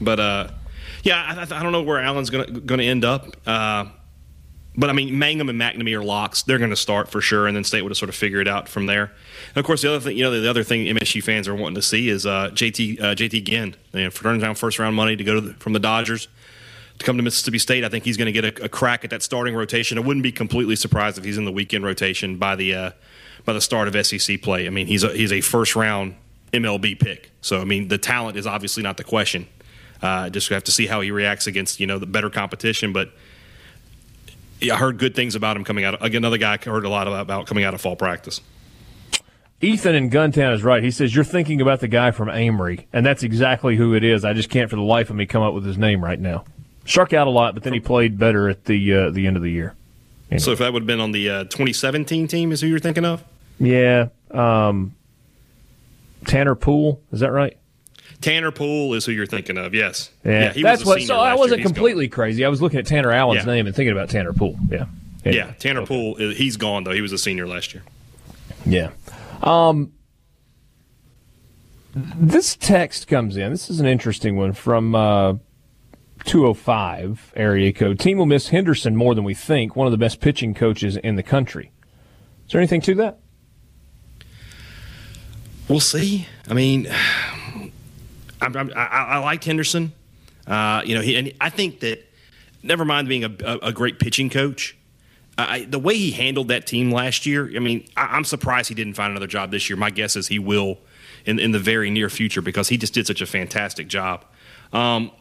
But 0.00 0.20
uh, 0.20 0.48
yeah, 1.02 1.46
I, 1.50 1.58
I, 1.58 1.62
don't 1.62 1.72
know 1.72 1.82
where 1.82 2.00
Allen's 2.00 2.30
going 2.30 2.66
to 2.66 2.84
end 2.84 3.04
up. 3.04 3.36
Uh, 3.46 3.86
but 4.76 4.90
I 4.90 4.92
mean, 4.92 5.18
Mangum 5.18 5.48
and 5.48 5.60
MacNamee 5.60 5.96
are 5.98 6.04
locks. 6.04 6.44
They're 6.44 6.58
going 6.58 6.70
to 6.70 6.76
start 6.76 7.08
for 7.08 7.20
sure, 7.20 7.48
and 7.48 7.56
then 7.56 7.64
State 7.64 7.82
would 7.82 7.90
have 7.90 7.96
sort 7.96 8.08
of 8.08 8.14
figure 8.14 8.40
it 8.40 8.46
out 8.46 8.68
from 8.68 8.86
there. 8.86 9.10
And 9.48 9.56
of 9.56 9.64
course, 9.64 9.82
the 9.82 9.88
other 9.88 9.98
thing, 9.98 10.16
you 10.16 10.22
know, 10.22 10.40
the 10.40 10.48
other 10.48 10.62
thing 10.62 10.84
MSU 10.86 11.22
fans 11.22 11.48
are 11.48 11.54
wanting 11.54 11.74
to 11.74 11.82
see 11.82 12.08
is 12.08 12.24
uh, 12.26 12.50
JT 12.52 13.00
uh, 13.00 13.14
JT 13.16 13.42
Ginn. 13.42 13.74
You 13.92 14.04
know, 14.04 14.10
turns 14.10 14.42
down 14.42 14.54
first 14.54 14.78
round 14.78 14.94
money 14.94 15.16
to 15.16 15.24
go 15.24 15.34
to 15.34 15.40
the, 15.40 15.54
from 15.54 15.72
the 15.72 15.80
Dodgers 15.80 16.28
to 16.98 17.04
come 17.04 17.16
to 17.16 17.22
Mississippi 17.22 17.58
State. 17.58 17.84
I 17.84 17.88
think 17.88 18.04
he's 18.04 18.16
going 18.16 18.32
to 18.32 18.32
get 18.32 18.44
a, 18.44 18.64
a, 18.64 18.68
crack 18.68 19.04
at 19.04 19.10
that 19.10 19.22
starting 19.22 19.54
rotation. 19.54 19.98
I 19.98 20.00
wouldn't 20.00 20.22
be 20.22 20.32
completely 20.32 20.76
surprised 20.76 21.18
if 21.18 21.24
he's 21.24 21.38
in 21.38 21.44
the 21.44 21.52
weekend 21.52 21.84
rotation 21.84 22.36
by 22.36 22.56
the 22.56 22.74
uh, 22.74 22.90
by 23.44 23.52
the 23.52 23.60
start 23.60 23.88
of 23.88 24.06
SEC 24.06 24.42
play. 24.42 24.66
I 24.66 24.70
mean, 24.70 24.86
he's 24.86 25.04
a, 25.04 25.12
he's 25.12 25.32
a 25.32 25.40
first 25.40 25.76
round 25.76 26.16
MLB 26.52 26.98
pick. 26.98 27.30
So 27.40 27.60
I 27.60 27.64
mean, 27.64 27.88
the 27.88 27.98
talent 27.98 28.36
is 28.36 28.46
obviously 28.46 28.82
not 28.82 28.96
the 28.96 29.04
question. 29.04 29.46
Uh, 30.02 30.30
just 30.30 30.48
have 30.50 30.64
to 30.64 30.72
see 30.72 30.86
how 30.86 31.00
he 31.00 31.10
reacts 31.10 31.46
against 31.46 31.80
you 31.80 31.86
know 31.86 31.98
the 31.98 32.06
better 32.06 32.30
competition. 32.30 32.92
But 32.92 33.10
yeah, 34.60 34.74
I 34.74 34.78
heard 34.78 34.98
good 34.98 35.14
things 35.14 35.34
about 35.34 35.56
him 35.56 35.64
coming 35.64 35.84
out. 35.84 36.02
Again, 36.04 36.22
another 36.22 36.38
guy 36.38 36.54
I 36.54 36.64
heard 36.64 36.84
a 36.84 36.88
lot 36.88 37.06
about 37.06 37.46
coming 37.46 37.64
out 37.64 37.74
of 37.74 37.80
fall 37.80 37.96
practice. 37.96 38.40
Ethan 39.60 39.96
in 39.96 40.08
Guntown 40.08 40.54
is 40.54 40.62
right. 40.62 40.84
He 40.84 40.92
says 40.92 41.12
you're 41.12 41.24
thinking 41.24 41.60
about 41.60 41.80
the 41.80 41.88
guy 41.88 42.12
from 42.12 42.28
Amory, 42.28 42.86
and 42.92 43.04
that's 43.04 43.24
exactly 43.24 43.74
who 43.74 43.92
it 43.94 44.04
is. 44.04 44.24
I 44.24 44.32
just 44.32 44.50
can't 44.50 44.70
for 44.70 44.76
the 44.76 44.82
life 44.82 45.10
of 45.10 45.16
me 45.16 45.26
come 45.26 45.42
up 45.42 45.52
with 45.52 45.64
his 45.64 45.76
name 45.76 46.02
right 46.02 46.18
now 46.18 46.44
struck 46.88 47.12
out 47.12 47.26
a 47.26 47.30
lot, 47.30 47.54
but 47.54 47.62
then 47.62 47.72
he 47.72 47.80
played 47.80 48.18
better 48.18 48.48
at 48.48 48.64
the 48.64 48.94
uh, 48.94 49.10
the 49.10 49.26
end 49.26 49.36
of 49.36 49.42
the 49.42 49.50
year. 49.50 49.74
Anyway. 50.30 50.42
So 50.42 50.52
if 50.52 50.58
that 50.58 50.72
would 50.72 50.82
have 50.82 50.86
been 50.86 51.00
on 51.00 51.12
the 51.12 51.30
uh, 51.30 51.44
2017 51.44 52.26
team, 52.26 52.52
is 52.52 52.60
who 52.60 52.66
you're 52.66 52.78
thinking 52.78 53.04
of? 53.04 53.24
Yeah, 53.60 54.08
um, 54.30 54.94
Tanner 56.26 56.54
Poole, 56.54 57.00
is 57.12 57.20
that 57.20 57.32
right? 57.32 57.56
Tanner 58.20 58.50
Poole 58.50 58.94
is 58.94 59.04
who 59.04 59.12
you're 59.12 59.26
thinking 59.26 59.56
of. 59.56 59.74
Yes. 59.74 60.10
Yeah, 60.24 60.52
yeah 60.54 60.62
that's 60.62 60.84
what. 60.84 61.00
So 61.02 61.18
I 61.18 61.34
wasn't 61.34 61.62
completely 61.62 62.08
crazy. 62.08 62.44
I 62.44 62.48
was 62.48 62.60
looking 62.60 62.78
at 62.78 62.86
Tanner 62.86 63.12
Allen's 63.12 63.46
yeah. 63.46 63.52
name 63.52 63.66
and 63.66 63.76
thinking 63.76 63.92
about 63.92 64.10
Tanner 64.10 64.32
Poole. 64.32 64.56
Yeah. 64.70 64.86
Anyway, 65.24 65.44
yeah, 65.44 65.52
Tanner 65.58 65.80
okay. 65.80 65.88
Poole. 65.88 66.16
He's 66.32 66.56
gone 66.56 66.84
though. 66.84 66.92
He 66.92 67.00
was 67.00 67.12
a 67.12 67.18
senior 67.18 67.46
last 67.46 67.74
year. 67.74 67.82
Yeah. 68.66 68.90
Um, 69.42 69.92
this 71.94 72.56
text 72.56 73.08
comes 73.08 73.36
in. 73.36 73.50
This 73.50 73.70
is 73.70 73.80
an 73.80 73.86
interesting 73.86 74.36
one 74.36 74.52
from 74.52 74.94
uh, 74.94 75.34
205 76.24 77.32
area 77.36 77.72
code. 77.72 77.98
Team 77.98 78.18
will 78.18 78.26
miss 78.26 78.48
Henderson 78.48 78.96
more 78.96 79.14
than 79.14 79.24
we 79.24 79.34
think, 79.34 79.76
one 79.76 79.86
of 79.86 79.90
the 79.90 79.98
best 79.98 80.20
pitching 80.20 80.54
coaches 80.54 80.96
in 80.96 81.16
the 81.16 81.22
country. 81.22 81.70
Is 82.46 82.52
there 82.52 82.60
anything 82.60 82.80
to 82.82 82.94
that? 82.96 83.18
We'll 85.68 85.80
see. 85.80 86.26
I 86.48 86.54
mean, 86.54 86.88
I, 88.40 88.46
I, 88.46 88.84
I 88.84 89.18
liked 89.18 89.44
Henderson. 89.44 89.92
Uh, 90.46 90.82
you 90.84 90.94
know, 90.94 91.02
he, 91.02 91.16
and 91.16 91.32
I 91.40 91.50
think 91.50 91.80
that 91.80 92.08
never 92.62 92.84
mind 92.84 93.08
being 93.08 93.24
a, 93.24 93.36
a, 93.44 93.58
a 93.68 93.72
great 93.72 93.98
pitching 93.98 94.30
coach. 94.30 94.76
I, 95.36 95.66
the 95.66 95.78
way 95.78 95.94
he 95.96 96.10
handled 96.10 96.48
that 96.48 96.66
team 96.66 96.90
last 96.90 97.24
year, 97.24 97.48
I 97.54 97.60
mean, 97.60 97.86
I, 97.96 98.16
am 98.16 98.24
surprised 98.24 98.68
he 98.68 98.74
didn't 98.74 98.94
find 98.94 99.12
another 99.12 99.28
job 99.28 99.52
this 99.52 99.70
year. 99.70 99.76
My 99.76 99.90
guess 99.90 100.16
is 100.16 100.26
he 100.26 100.40
will 100.40 100.78
in, 101.24 101.38
in 101.38 101.52
the 101.52 101.60
very 101.60 101.90
near 101.90 102.10
future 102.10 102.42
because 102.42 102.68
he 102.68 102.76
just 102.76 102.92
did 102.92 103.06
such 103.06 103.20
a 103.20 103.26
fantastic 103.26 103.86
job. 103.86 104.24
Um, 104.72 105.12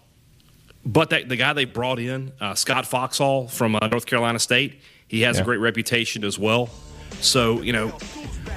but 0.88 1.10
that, 1.10 1.28
the 1.28 1.36
guy 1.36 1.52
they 1.52 1.66
brought 1.66 2.00
in, 2.00 2.32
uh, 2.40 2.56
Scott 2.56 2.86
Foxhall 2.86 3.50
from 3.50 3.76
uh, 3.76 3.88
North 3.88 4.06
Carolina 4.06 4.40
State, 4.40 4.80
he 5.08 5.22
has 5.22 5.36
yeah. 5.36 5.42
a 5.42 5.46
great 5.46 5.58
reputation 5.58 6.24
as 6.24 6.40
well. 6.40 6.70
So, 7.20 7.62
you 7.62 7.74
know, 7.74 7.96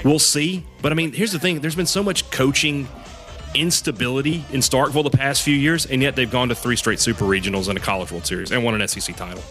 we'll 0.04 0.20
see. 0.20 0.64
But 0.80 0.92
I 0.92 0.94
mean, 0.94 1.12
here's 1.12 1.32
the 1.32 1.40
thing 1.40 1.60
there's 1.60 1.74
been 1.74 1.86
so 1.86 2.04
much 2.04 2.30
coaching 2.30 2.86
instability 3.54 4.44
in 4.52 4.60
Starkville 4.60 5.02
the 5.02 5.16
past 5.16 5.42
few 5.42 5.56
years, 5.56 5.86
and 5.86 6.00
yet 6.00 6.14
they've 6.14 6.30
gone 6.30 6.48
to 6.50 6.54
three 6.54 6.76
straight 6.76 7.00
Super 7.00 7.24
Regionals 7.24 7.68
and 7.68 7.76
a 7.76 7.80
College 7.80 8.12
World 8.12 8.26
Series 8.26 8.52
and 8.52 8.64
won 8.64 8.80
an 8.80 8.86
SEC 8.86 9.16
title. 9.16 9.42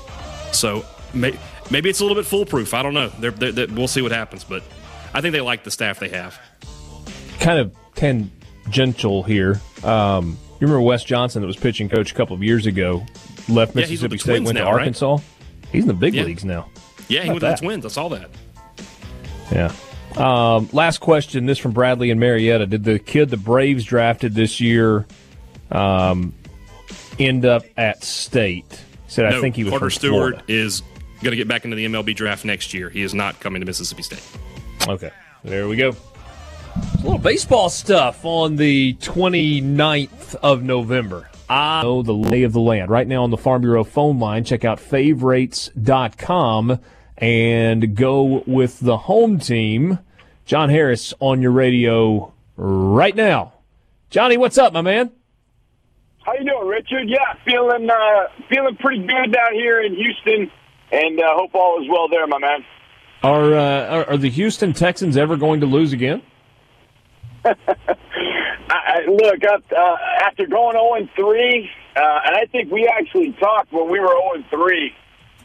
So 0.54 0.86
may, 1.14 1.38
maybe 1.70 1.90
it's 1.90 2.00
a 2.00 2.04
little 2.04 2.16
bit 2.16 2.26
foolproof. 2.26 2.74
I 2.74 2.82
don't 2.82 2.94
know. 2.94 3.10
They're, 3.20 3.32
they're, 3.32 3.52
they're, 3.52 3.68
we'll 3.68 3.90
see 3.90 4.02
what 4.02 4.14
happens, 4.14 4.46
but 4.46 4.64
I 5.14 5.20
think 5.20 5.34
they 5.34 5.42
like 5.42 5.66
the 5.66 5.72
staff 5.72 6.00
they 6.00 6.10
have. 6.10 6.40
Kind 7.42 7.60
of 7.60 7.76
tangential 7.96 9.24
here. 9.24 9.60
Um, 9.84 10.38
you 10.60 10.68
remember 10.68 10.82
Wes 10.82 11.03
Johnson 11.03 11.41
that 11.41 11.47
was 11.47 11.55
pitching 11.55 11.88
coach 11.89 12.12
a 12.12 12.16
couple 12.16 12.36
of 12.36 12.43
years 12.43 12.66
ago, 12.66 13.05
left 13.47 13.76
yeah, 13.76 13.82
Mississippi 13.82 14.18
State, 14.18 14.43
went 14.43 14.55
now, 14.55 14.66
to 14.66 14.70
Arkansas. 14.70 15.16
Right? 15.16 15.24
He's 15.72 15.84
in 15.84 15.88
the 15.88 15.93
big 15.93 16.16
yeah. 16.16 16.24
leagues 16.24 16.43
now. 16.43 16.70
Yeah, 17.07 17.24
he 17.24 17.30
went 17.30 17.41
to 17.41 17.47
the 17.47 17.55
Twins. 17.55 17.86
I 17.86 17.89
saw 17.89 18.10
that. 18.10 18.30
Yeah. 19.51 19.74
Um, 20.18 20.70
last 20.74 20.99
question. 20.99 21.45
This 21.45 21.57
from 21.57 21.72
Bradley 21.72 22.12
and 22.12 22.20
Marietta. 22.20 22.66
Did 22.66 22.84
the 22.84 22.99
kid 22.99 23.30
the 23.30 23.38
Braves 23.38 23.84
drafted 23.84 24.34
this 24.34 24.60
year 24.60 25.07
um, 25.72 26.34
end 27.18 27.45
up 27.45 27.64
at 27.78 28.03
State? 28.03 28.66
He 29.05 29.12
said 29.12 29.30
no, 29.30 29.38
I 29.38 29.41
think 29.41 29.55
he 29.55 29.64
was. 29.64 29.72
Carter 29.72 29.89
Stewart 29.89 30.36
Florida. 30.36 30.43
is 30.47 30.82
going 31.22 31.32
to 31.32 31.38
get 31.38 31.47
back 31.47 31.64
into 31.64 31.76
the 31.76 31.86
MLB 31.86 32.16
draft 32.16 32.45
next 32.45 32.74
year. 32.74 32.89
He 32.89 33.01
is 33.01 33.14
not 33.14 33.39
coming 33.39 33.62
to 33.62 33.66
Mississippi 33.66 34.03
State. 34.03 34.28
Okay, 34.88 35.12
there 35.43 35.68
we 35.68 35.78
go. 35.78 35.95
A 36.80 37.02
little 37.04 37.18
baseball 37.18 37.70
stuff 37.70 38.24
on 38.24 38.56
the 38.56 38.94
29th 38.96 40.36
of 40.36 40.64
November. 40.64 41.30
I 41.50 41.84
know 41.84 42.04
the 42.04 42.14
lay 42.14 42.44
of 42.44 42.54
the 42.54 42.60
land. 42.60 42.90
Right 42.90 43.08
now 43.08 43.24
on 43.24 43.32
the 43.32 43.38
Farm 43.38 43.62
Bureau 43.62 43.84
phone 43.84 44.20
line, 44.20 44.44
check 44.44 44.64
out 44.64 44.80
favorites.com 44.80 46.80
and 47.18 47.96
go 47.96 48.44
with 48.46 48.80
the 48.80 48.98
home 48.98 49.40
team. 49.40 50.00
John 50.46 50.70
Harris 50.70 51.14
on 51.20 51.42
your 51.42 51.52
radio 51.52 52.34
right 52.56 53.16
now. 53.16 53.54
Johnny, 54.10 54.38
what's 54.38 54.58
up, 54.58 54.74
my 54.74 54.82
man? 54.82 55.12
How 56.26 56.34
you 56.34 56.46
doing, 56.46 56.68
Richard? 56.68 57.10
Yeah, 57.10 57.34
feeling 57.46 57.90
uh, 57.90 58.28
feeling 58.50 58.76
pretty 58.78 59.06
good 59.06 59.34
down 59.34 59.54
here 59.54 59.82
in 59.82 59.96
Houston, 59.96 60.52
and 60.92 61.20
uh, 61.20 61.36
hope 61.36 61.54
all 61.56 61.82
is 61.82 61.90
well 61.90 62.08
there, 62.08 62.26
my 62.28 62.40
man. 62.40 62.66
Are, 63.24 63.54
uh, 63.54 63.88
are, 63.88 64.10
are 64.12 64.18
the 64.18 64.30
Houston 64.30 64.74
Texans 64.74 65.18
ever 65.18 65.36
going 65.36 65.60
to 65.60 65.66
lose 65.66 65.92
again? 65.92 66.22
I, 68.70 69.06
look, 69.08 69.44
uh, 69.44 69.96
after 70.26 70.46
going 70.46 70.74
0 70.74 70.94
and 70.96 71.10
3, 71.16 71.70
uh, 71.96 72.20
and 72.26 72.36
I 72.36 72.46
think 72.52 72.72
we 72.72 72.88
actually 72.88 73.34
talked 73.34 73.72
when 73.72 73.90
we 73.90 74.00
were 74.00 74.08
0 74.08 74.32
and 74.36 74.46
3 74.50 74.96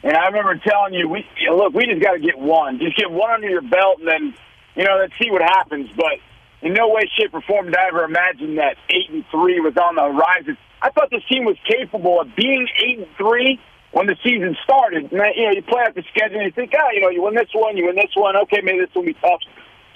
and 0.05 0.15
I 0.15 0.27
remember 0.27 0.55
telling 0.61 0.93
you, 0.93 1.09
we 1.09 1.25
look, 1.49 1.73
we 1.73 1.87
just 1.87 2.01
got 2.01 2.13
to 2.13 2.19
get 2.19 2.37
one. 2.37 2.77
Just 2.77 2.95
get 2.95 3.09
one 3.09 3.31
under 3.31 3.49
your 3.49 3.63
belt, 3.63 3.97
and 3.99 4.07
then 4.07 4.35
you 4.75 4.83
know, 4.83 4.97
let's 5.01 5.13
see 5.17 5.31
what 5.31 5.41
happens. 5.41 5.89
But 5.97 6.21
in 6.61 6.73
no 6.73 6.89
way, 6.89 7.09
shape, 7.17 7.33
or 7.33 7.41
form 7.41 7.65
did 7.65 7.75
I 7.75 7.87
ever 7.87 8.03
imagine 8.03 8.55
that 8.57 8.77
eight 8.89 9.09
and 9.09 9.25
three 9.31 9.59
was 9.59 9.73
on 9.81 9.95
the 9.95 10.03
horizon. 10.03 10.57
I 10.79 10.91
thought 10.91 11.09
this 11.09 11.25
team 11.27 11.43
was 11.43 11.57
capable 11.67 12.21
of 12.21 12.35
being 12.35 12.67
eight 12.85 12.99
and 12.99 13.07
three 13.17 13.59
when 13.93 14.05
the 14.05 14.15
season 14.23 14.55
started. 14.63 15.11
And 15.11 15.21
you 15.35 15.45
know, 15.45 15.51
you 15.51 15.63
play 15.63 15.81
out 15.81 15.95
the 15.95 16.03
schedule, 16.13 16.37
and 16.37 16.45
you 16.45 16.51
think, 16.51 16.73
ah, 16.77 16.85
oh, 16.85 16.91
you 16.93 17.01
know, 17.01 17.09
you 17.09 17.23
win 17.23 17.33
this 17.33 17.49
one, 17.53 17.75
you 17.75 17.87
win 17.87 17.95
this 17.95 18.13
one. 18.13 18.37
Okay, 18.45 18.61
maybe 18.61 18.85
this 18.85 18.93
will 18.93 19.09
be 19.09 19.17
tough. 19.17 19.41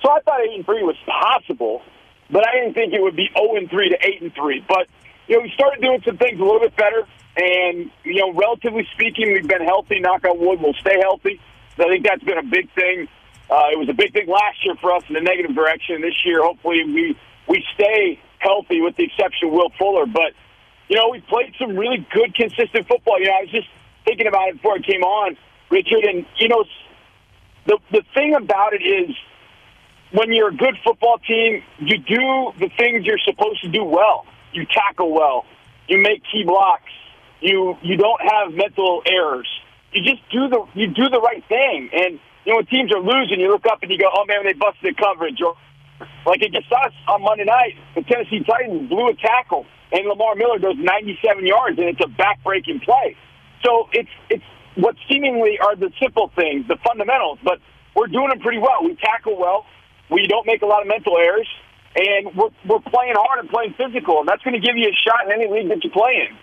So 0.01 0.11
I 0.11 0.19
thought 0.21 0.41
eight 0.41 0.55
and 0.55 0.65
three 0.65 0.83
was 0.83 0.95
possible, 1.05 1.81
but 2.29 2.47
I 2.47 2.53
didn't 2.59 2.73
think 2.73 2.93
it 2.93 3.01
would 3.01 3.15
be 3.15 3.29
zero 3.33 3.49
oh 3.51 3.57
and 3.57 3.69
three 3.69 3.89
to 3.89 3.97
eight 4.07 4.21
and 4.21 4.33
three. 4.33 4.63
But 4.67 4.87
you 5.27 5.35
know, 5.37 5.43
we 5.43 5.51
started 5.51 5.81
doing 5.81 6.01
some 6.05 6.17
things 6.17 6.39
a 6.39 6.43
little 6.43 6.59
bit 6.59 6.75
better. 6.75 7.07
And, 7.37 7.91
you 8.03 8.15
know, 8.15 8.33
relatively 8.33 8.87
speaking, 8.93 9.31
we've 9.31 9.47
been 9.47 9.61
healthy. 9.61 9.99
Knock 9.99 10.25
on 10.25 10.39
wood, 10.39 10.59
we'll 10.59 10.73
stay 10.73 10.97
healthy. 10.99 11.39
So 11.77 11.85
I 11.85 11.89
think 11.89 12.05
that's 12.05 12.23
been 12.23 12.37
a 12.37 12.43
big 12.43 12.73
thing. 12.73 13.07
Uh, 13.49 13.69
it 13.71 13.79
was 13.79 13.87
a 13.89 13.93
big 13.93 14.11
thing 14.11 14.27
last 14.27 14.63
year 14.65 14.75
for 14.81 14.93
us 14.93 15.03
in 15.07 15.13
the 15.13 15.21
negative 15.21 15.55
direction. 15.55 16.01
This 16.01 16.25
year, 16.25 16.43
hopefully, 16.43 16.83
we 16.83 17.17
we 17.47 17.63
stay 17.73 18.19
healthy, 18.39 18.81
with 18.81 18.95
the 18.95 19.05
exception 19.05 19.47
of 19.47 19.53
Will 19.53 19.71
Fuller. 19.77 20.05
But 20.05 20.33
you 20.87 20.97
know, 20.97 21.09
we 21.09 21.21
played 21.21 21.53
some 21.57 21.75
really 21.77 22.05
good, 22.11 22.35
consistent 22.35 22.87
football. 22.87 23.19
You 23.19 23.27
know, 23.27 23.37
I 23.37 23.41
was 23.41 23.51
just 23.51 23.67
thinking 24.05 24.27
about 24.27 24.49
it 24.49 24.55
before 24.55 24.75
I 24.75 24.79
came 24.79 25.03
on, 25.03 25.37
Richard, 25.69 26.03
and 26.03 26.25
you 26.37 26.49
know, 26.49 26.63
the 27.65 27.77
the 27.91 28.03
thing 28.13 28.35
about 28.35 28.73
it 28.73 28.83
is 28.83 29.15
when 30.11 30.33
you're 30.33 30.49
a 30.49 30.55
good 30.55 30.75
football 30.83 31.19
team, 31.19 31.63
you 31.79 31.97
do 31.97 32.51
the 32.59 32.69
things 32.77 33.05
you're 33.05 33.21
supposed 33.25 33.61
to 33.61 33.69
do 33.69 33.83
well. 33.83 34.25
You 34.53 34.65
tackle 34.65 35.13
well. 35.13 35.45
You 35.87 35.99
make 35.99 36.23
key 36.31 36.43
blocks. 36.43 36.91
You 37.41 37.77
you 37.81 37.97
don't 37.97 38.21
have 38.21 38.53
mental 38.53 39.01
errors. 39.05 39.47
You 39.93 40.03
just 40.03 40.21
do 40.31 40.47
the 40.49 40.65
you 40.73 40.87
do 40.87 41.09
the 41.09 41.21
right 41.21 41.43
thing. 41.47 41.89
And 41.93 42.19
you 42.45 42.51
know 42.51 42.57
when 42.57 42.65
teams 42.65 42.91
are 42.93 42.99
losing, 43.01 43.39
you 43.39 43.49
look 43.49 43.65
up 43.65 43.81
and 43.81 43.91
you 43.91 43.97
go, 43.97 44.09
"Oh 44.13 44.25
man, 44.25 44.43
they 44.43 44.53
busted 44.53 44.83
the 44.83 44.93
coverage." 44.93 45.39
Or 45.41 45.55
like 46.25 46.41
against 46.41 46.71
us 46.71 46.93
on 47.07 47.21
Monday 47.21 47.45
night, 47.45 47.75
the 47.95 48.01
Tennessee 48.01 48.43
Titans 48.43 48.89
blew 48.89 49.09
a 49.09 49.13
tackle, 49.15 49.65
and 49.91 50.07
Lamar 50.07 50.35
Miller 50.35 50.59
goes 50.59 50.75
97 50.77 51.45
yards, 51.45 51.77
and 51.77 51.87
it's 51.87 52.01
a 52.03 52.07
back-breaking 52.07 52.81
play. 52.81 53.15
So 53.63 53.89
it's 53.93 54.09
it's 54.29 54.43
what 54.75 54.95
seemingly 55.09 55.59
are 55.59 55.75
the 55.75 55.91
simple 56.01 56.31
things, 56.35 56.67
the 56.67 56.77
fundamentals, 56.85 57.39
but 57.43 57.59
we're 57.95 58.07
doing 58.07 58.29
them 58.29 58.39
pretty 58.39 58.59
well. 58.59 58.83
We 58.83 58.95
tackle 58.95 59.37
well. 59.37 59.65
We 60.09 60.27
don't 60.27 60.45
make 60.45 60.61
a 60.61 60.65
lot 60.65 60.81
of 60.81 60.87
mental 60.87 61.17
errors, 61.17 61.47
and 61.95 62.35
we're 62.35 62.49
we're 62.67 62.79
playing 62.79 63.13
hard 63.15 63.39
and 63.39 63.49
playing 63.49 63.73
physical, 63.77 64.19
and 64.19 64.27
that's 64.27 64.43
going 64.43 64.59
to 64.59 64.65
give 64.65 64.75
you 64.75 64.89
a 64.89 64.93
shot 64.93 65.25
in 65.25 65.31
any 65.31 65.51
league 65.51 65.69
that 65.69 65.83
you 65.83 65.89
play 65.89 66.27
in. 66.27 66.37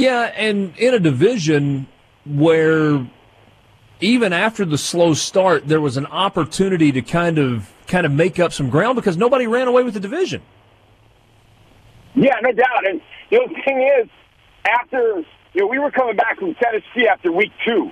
Yeah, 0.00 0.32
and 0.34 0.76
in 0.76 0.94
a 0.94 0.98
division 0.98 1.86
where 2.26 3.06
even 4.00 4.32
after 4.32 4.64
the 4.64 4.78
slow 4.78 5.14
start, 5.14 5.68
there 5.68 5.80
was 5.80 5.96
an 5.96 6.06
opportunity 6.06 6.90
to 6.92 7.02
kind 7.02 7.38
of 7.38 7.70
kind 7.86 8.06
of 8.06 8.12
make 8.12 8.38
up 8.38 8.52
some 8.52 8.70
ground 8.70 8.96
because 8.96 9.16
nobody 9.16 9.46
ran 9.46 9.68
away 9.68 9.82
with 9.82 9.94
the 9.94 10.00
division. 10.00 10.42
Yeah, 12.14 12.34
no 12.42 12.52
doubt. 12.52 12.86
And 12.86 13.00
the 13.30 13.62
thing 13.64 13.88
is, 14.00 14.08
after 14.66 15.24
you 15.52 15.60
know, 15.60 15.66
we 15.66 15.78
were 15.78 15.90
coming 15.90 16.16
back 16.16 16.38
from 16.38 16.54
Tennessee 16.54 17.08
after 17.08 17.30
week 17.30 17.52
two, 17.64 17.90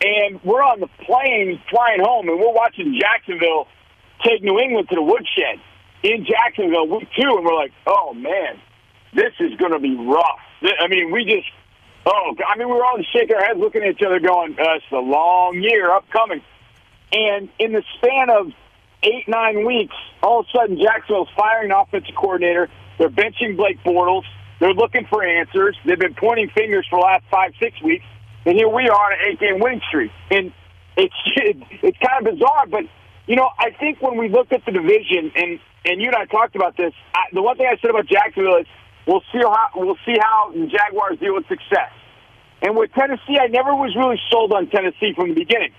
and 0.00 0.40
we're 0.44 0.62
on 0.62 0.80
the 0.80 0.88
plane 1.04 1.60
flying 1.70 2.00
home, 2.00 2.28
and 2.28 2.38
we're 2.38 2.52
watching 2.52 2.98
Jacksonville 2.98 3.68
take 4.24 4.42
New 4.42 4.58
England 4.58 4.88
to 4.90 4.94
the 4.94 5.02
woodshed 5.02 5.60
in 6.02 6.24
Jacksonville 6.24 6.88
week 6.88 7.08
two, 7.18 7.28
and 7.36 7.44
we're 7.44 7.56
like, 7.56 7.72
oh 7.86 8.14
man, 8.14 8.60
this 9.14 9.32
is 9.40 9.54
going 9.58 9.72
to 9.72 9.78
be 9.78 9.96
rough. 9.96 10.40
I 10.80 10.88
mean, 10.88 11.10
we 11.10 11.24
just, 11.24 11.48
oh, 12.06 12.34
I 12.46 12.58
mean, 12.58 12.68
we 12.68 12.74
were 12.74 12.84
all 12.84 12.98
shaking 13.12 13.36
our 13.36 13.44
heads 13.44 13.58
looking 13.58 13.82
at 13.82 13.90
each 13.90 14.02
other 14.02 14.20
going, 14.20 14.52
uh, 14.58 14.76
it's 14.76 14.84
a 14.92 14.96
long 14.96 15.60
year 15.62 15.90
upcoming. 15.90 16.42
And 17.12 17.48
in 17.58 17.72
the 17.72 17.82
span 17.96 18.30
of 18.30 18.52
eight, 19.02 19.26
nine 19.28 19.66
weeks, 19.66 19.94
all 20.22 20.40
of 20.40 20.46
a 20.46 20.58
sudden 20.58 20.78
Jacksonville's 20.78 21.28
firing 21.36 21.72
offensive 21.72 22.14
coordinator. 22.14 22.68
They're 22.98 23.10
benching 23.10 23.56
Blake 23.56 23.82
Bortles. 23.82 24.24
They're 24.60 24.74
looking 24.74 25.06
for 25.06 25.24
answers. 25.24 25.76
They've 25.86 25.98
been 25.98 26.14
pointing 26.14 26.50
fingers 26.50 26.86
for 26.90 26.98
the 27.00 27.04
last 27.04 27.24
five, 27.30 27.52
six 27.58 27.80
weeks. 27.82 28.04
And 28.46 28.56
here 28.56 28.68
we 28.68 28.88
are 28.88 28.94
on 28.94 29.12
an 29.12 29.18
eight-game 29.30 29.60
winning 29.60 29.82
streak. 29.88 30.10
And 30.30 30.52
it's 30.96 31.14
it's 31.82 31.98
kind 31.98 32.26
of 32.26 32.32
bizarre, 32.34 32.66
but 32.66 32.84
you 33.26 33.36
know, 33.36 33.48
I 33.58 33.70
think 33.70 34.02
when 34.02 34.16
we 34.16 34.28
look 34.28 34.50
at 34.52 34.64
the 34.64 34.72
division, 34.72 35.32
and 35.36 35.60
and 35.84 36.00
you 36.00 36.08
and 36.08 36.16
I 36.16 36.24
talked 36.26 36.56
about 36.56 36.76
this, 36.76 36.92
I, 37.14 37.24
the 37.32 37.42
one 37.42 37.56
thing 37.56 37.66
I 37.66 37.76
said 37.80 37.90
about 37.90 38.06
Jacksonville 38.06 38.56
is 38.56 38.66
We'll 39.06 39.22
see 39.32 39.38
how 39.38 39.68
we'll 39.74 39.98
see 40.06 40.16
how 40.20 40.52
the 40.52 40.66
Jaguars 40.66 41.18
deal 41.18 41.34
with 41.34 41.48
success. 41.48 41.90
And 42.62 42.76
with 42.76 42.92
Tennessee, 42.92 43.38
I 43.40 43.46
never 43.48 43.74
was 43.74 43.96
really 43.96 44.20
sold 44.30 44.52
on 44.52 44.68
Tennessee 44.68 45.14
from 45.14 45.30
the 45.30 45.34
beginning. 45.34 45.72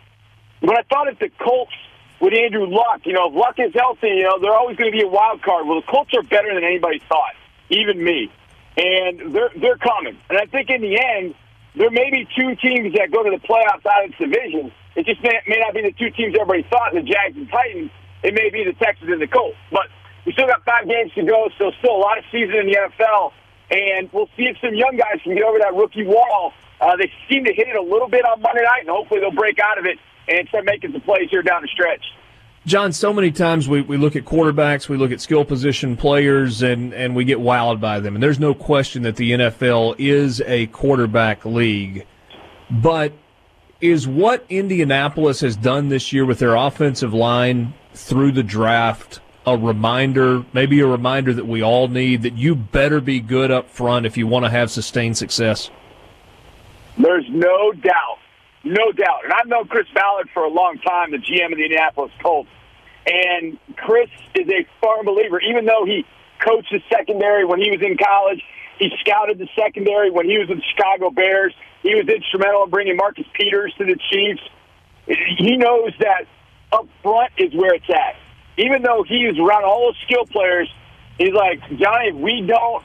But 0.60 0.78
I 0.80 0.82
thought 0.84 1.08
if 1.08 1.20
the 1.20 1.30
Colts 1.40 1.72
with 2.20 2.34
Andrew 2.34 2.68
Luck, 2.68 3.02
you 3.06 3.14
know, 3.14 3.30
if 3.30 3.36
Luck 3.36 3.56
is 3.60 3.74
healthy, 3.74 4.08
you 4.08 4.24
know, 4.24 4.40
they're 4.40 4.54
always 4.54 4.78
going 4.78 4.92
to 4.92 4.98
be 4.98 5.04
a 5.04 5.08
wild 5.08 5.42
card. 5.44 5.68
Well, 5.68 5.82
the 5.82 5.88
Colts 5.88 6.12
are 6.16 6.24
better 6.24 6.54
than 6.54 6.64
anybody 6.64 7.02
thought, 7.08 7.36
even 7.70 8.04
me. 8.04 8.32
And 8.78 9.34
they're 9.34 9.52
they're 9.56 9.78
coming. 9.78 10.18
And 10.30 10.38
I 10.38 10.46
think 10.46 10.70
in 10.70 10.82
the 10.82 11.00
end, 11.00 11.36
there 11.76 11.89
may 11.91 12.10
be 12.11 12.27
two 12.35 12.56
teams 12.56 12.93
that 12.95 13.11
go 13.11 13.23
to 13.23 13.31
the 13.31 13.41
playoffs 13.48 13.85
out 13.85 14.06
of 14.06 14.11
this 14.11 14.19
division. 14.19 14.72
It 14.95 15.06
just 15.06 15.23
may, 15.23 15.39
may 15.48 15.60
not 15.60 15.73
be 15.73 15.81
the 15.81 15.93
two 15.93 16.11
teams 16.11 16.35
everybody 16.35 16.64
thought, 16.69 16.93
the 16.93 17.02
Jags 17.02 17.38
and 17.38 17.49
Titans. 17.49 17.91
It 18.23 18.34
may 18.34 18.49
be 18.49 18.64
the 18.65 18.73
Texans 18.73 19.10
and 19.10 19.22
the 19.22 19.27
Colts. 19.27 19.57
But 19.72 19.88
we 20.26 20.34
still 20.34 20.48
got 20.48 20.64
five 20.65 20.88
games 20.88 21.11
to 21.15 21.23
go, 21.23 21.49
so 21.57 21.72
still 21.80 21.95
a 21.95 22.03
lot 22.03 22.18
of 22.18 22.26
season 22.31 22.56
in 22.56 22.65
the 22.68 22.77
NFL. 22.77 23.31
And 23.72 24.10
we'll 24.11 24.30
see 24.35 24.52
if 24.52 24.57
some 24.60 24.76
young 24.76 24.98
guys 24.98 25.23
can 25.23 25.34
get 25.34 25.43
over 25.43 25.60
that 25.60 25.73
rookie 25.73 26.06
wall. 26.06 26.53
Uh, 26.81 26.98
they 26.98 27.11
seem 27.30 27.45
to 27.45 27.53
hit 27.53 27.68
it 27.68 27.76
a 27.76 27.81
little 27.81 28.10
bit 28.10 28.26
on 28.26 28.41
Monday 28.41 28.64
night, 28.64 28.81
and 28.81 28.89
hopefully 28.89 29.22
they'll 29.22 29.31
break 29.31 29.60
out 29.60 29.80
of 29.80 29.85
it 29.85 29.98
and 30.27 30.48
start 30.49 30.65
making 30.65 30.91
some 30.91 31.02
plays 31.02 31.30
here 31.30 31.41
down 31.41 31.61
the 31.61 31.69
stretch. 31.69 32.03
John, 32.66 32.94
so 32.94 33.12
many 33.12 33.32
times 33.32 33.68
we, 33.68 33.82
we 33.82 33.98
look 33.98 34.16
at 34.16 34.24
quarterbacks, 34.24 34.88
we 34.88 34.96
look 34.96 35.12
at 35.12 35.20
skill 35.20 35.44
position 35.44 35.98
players, 35.98 36.62
and, 36.62 36.94
and 36.94 37.16
we 37.16 37.26
get 37.26 37.40
wowed 37.40 37.80
by 37.80 38.00
them. 38.00 38.16
And 38.16 38.22
there's 38.22 38.40
no 38.40 38.54
question 38.54 39.02
that 39.04 39.16
the 39.16 39.32
NFL 39.32 39.96
is 39.98 40.42
a 40.42 40.68
quarterback 40.68 41.44
league. 41.44 42.06
But 42.70 43.14
is 43.82 44.08
what 44.08 44.46
Indianapolis 44.48 45.42
has 45.42 45.56
done 45.56 45.90
this 45.90 46.14
year 46.14 46.24
with 46.24 46.38
their 46.38 46.56
offensive 46.56 47.16
line 47.16 47.74
through 47.96 48.34
the 48.34 48.44
draft 48.44 49.20
a 49.46 49.58
reminder, 49.58 50.46
maybe 50.54 50.80
a 50.82 50.86
reminder 50.86 51.34
that 51.34 51.48
we 51.48 51.64
all 51.64 51.88
need 51.88 52.22
that 52.22 52.34
you 52.34 52.56
better 52.56 53.02
be 53.02 53.20
good 53.20 53.50
up 53.50 53.70
front 53.70 54.06
if 54.06 54.18
you 54.18 54.28
want 54.28 54.46
to 54.46 54.52
have 54.52 54.70
sustained 54.70 55.18
success? 55.18 55.72
There's 56.98 57.26
no 57.30 57.72
doubt. 57.72 58.20
No 58.64 58.92
doubt. 58.92 59.24
And 59.24 59.34
I've 59.34 59.48
known 59.48 59.68
Chris 59.68 59.88
Ballard 59.94 60.30
for 60.34 60.44
a 60.44 60.50
long 60.50 60.78
time, 60.78 61.12
the 61.12 61.18
GM 61.18 61.52
of 61.52 61.58
the 61.58 61.64
Indianapolis 61.64 62.12
Colts. 62.22 62.50
And 63.06 63.58
Chris 63.76 64.10
is 64.36 64.48
a 64.48 64.68
firm 64.82 65.06
believer, 65.06 65.40
even 65.42 65.66
though 65.66 65.86
he 65.86 66.06
coached 66.40 66.72
the 66.72 66.82
secondary 66.92 67.46
when 67.46 67.60
he 67.60 67.72
was 67.72 67.82
in 67.82 67.98
college, 67.98 68.42
he 68.78 68.90
scouted 69.00 69.38
the 69.38 69.48
secondary 69.58 70.12
when 70.12 70.26
he 70.26 70.38
was 70.38 70.48
with 70.50 70.58
the 70.58 70.64
Chicago 70.76 71.10
Bears. 71.10 71.54
He 71.84 71.96
was 71.96 72.08
instrumental 72.08 72.64
in 72.64 72.70
bringing 72.70 72.98
Marcus 72.98 73.26
Peters 73.34 73.74
to 73.78 73.86
the 73.86 73.98
Chiefs. 74.12 74.42
He 75.38 75.58
knows 75.58 75.94
that 76.00 76.26
up 76.72 76.88
front 77.04 77.32
is 77.38 77.54
where 77.54 77.74
it's 77.74 77.90
at. 77.90 78.16
Even 78.58 78.84
though 78.84 79.04
he's 79.04 79.38
around 79.40 79.66
all 79.66 79.88
those 79.88 79.98
skill 80.06 80.26
players, 80.26 80.70
he's 81.18 81.34
like, 81.34 81.60
Johnny, 81.80 82.10
if 82.10 82.16
we 82.16 82.42
don't 82.42 82.84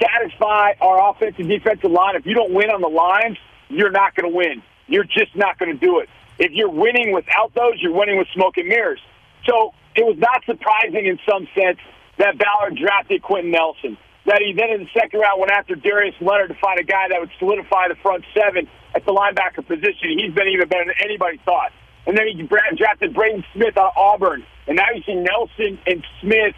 satisfy 0.00 0.72
our 0.80 1.10
offensive 1.10 1.40
and 1.40 1.48
defensive 1.48 1.90
line, 1.90 2.16
if 2.16 2.26
you 2.26 2.34
don't 2.34 2.52
win 2.52 2.70
on 2.70 2.80
the 2.80 2.88
lines, 2.88 3.38
you're 3.68 3.90
not 3.90 4.14
going 4.14 4.30
to 4.30 4.36
win. 4.36 4.62
You're 4.88 5.04
just 5.04 5.34
not 5.34 5.58
going 5.58 5.72
to 5.72 5.78
do 5.78 5.98
it. 6.00 6.08
If 6.38 6.52
you're 6.52 6.70
winning 6.70 7.12
without 7.12 7.54
those, 7.54 7.74
you're 7.80 7.94
winning 7.94 8.18
with 8.18 8.28
smoke 8.34 8.56
and 8.56 8.68
mirrors. 8.68 9.00
So 9.48 9.72
it 9.94 10.04
was 10.04 10.16
not 10.18 10.44
surprising 10.44 11.06
in 11.06 11.18
some 11.28 11.48
sense 11.54 11.78
that 12.18 12.38
Ballard 12.38 12.76
drafted 12.76 13.22
Quenton 13.22 13.50
Nelson. 13.50 13.96
That 14.26 14.42
he 14.42 14.52
then 14.52 14.70
in 14.70 14.80
the 14.84 14.90
second 14.92 15.20
round 15.20 15.40
went 15.40 15.52
after 15.52 15.76
Darius 15.76 16.14
Leonard 16.20 16.48
to 16.48 16.56
find 16.56 16.80
a 16.80 16.84
guy 16.84 17.08
that 17.08 17.20
would 17.20 17.30
solidify 17.38 17.88
the 17.88 17.94
front 18.02 18.24
seven 18.34 18.68
at 18.94 19.06
the 19.06 19.12
linebacker 19.12 19.66
position. 19.66 20.18
He's 20.18 20.34
been 20.34 20.48
even 20.48 20.68
better 20.68 20.84
than 20.84 20.98
anybody 20.98 21.40
thought. 21.44 21.70
And 22.06 22.16
then 22.16 22.26
he 22.26 22.42
drafted 22.42 23.14
Braden 23.14 23.44
Smith 23.54 23.76
out 23.78 23.92
of 23.94 23.96
Auburn. 23.96 24.44
And 24.66 24.76
now 24.76 24.86
you 24.94 25.02
see 25.06 25.14
Nelson 25.14 25.78
and 25.86 26.04
Smith. 26.20 26.54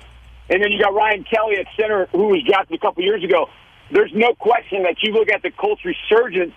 And 0.48 0.62
then 0.62 0.72
you 0.72 0.80
got 0.80 0.94
Ryan 0.94 1.24
Kelly 1.24 1.56
at 1.56 1.66
center, 1.78 2.06
who 2.12 2.28
was 2.28 2.42
drafted 2.46 2.76
a 2.76 2.80
couple 2.80 3.02
years 3.04 3.22
ago. 3.22 3.48
There's 3.92 4.12
no 4.14 4.34
question 4.34 4.82
that 4.84 4.96
you 5.02 5.12
look 5.12 5.28
at 5.30 5.42
the 5.42 5.50
Colts 5.50 5.82
resurgence 5.84 6.54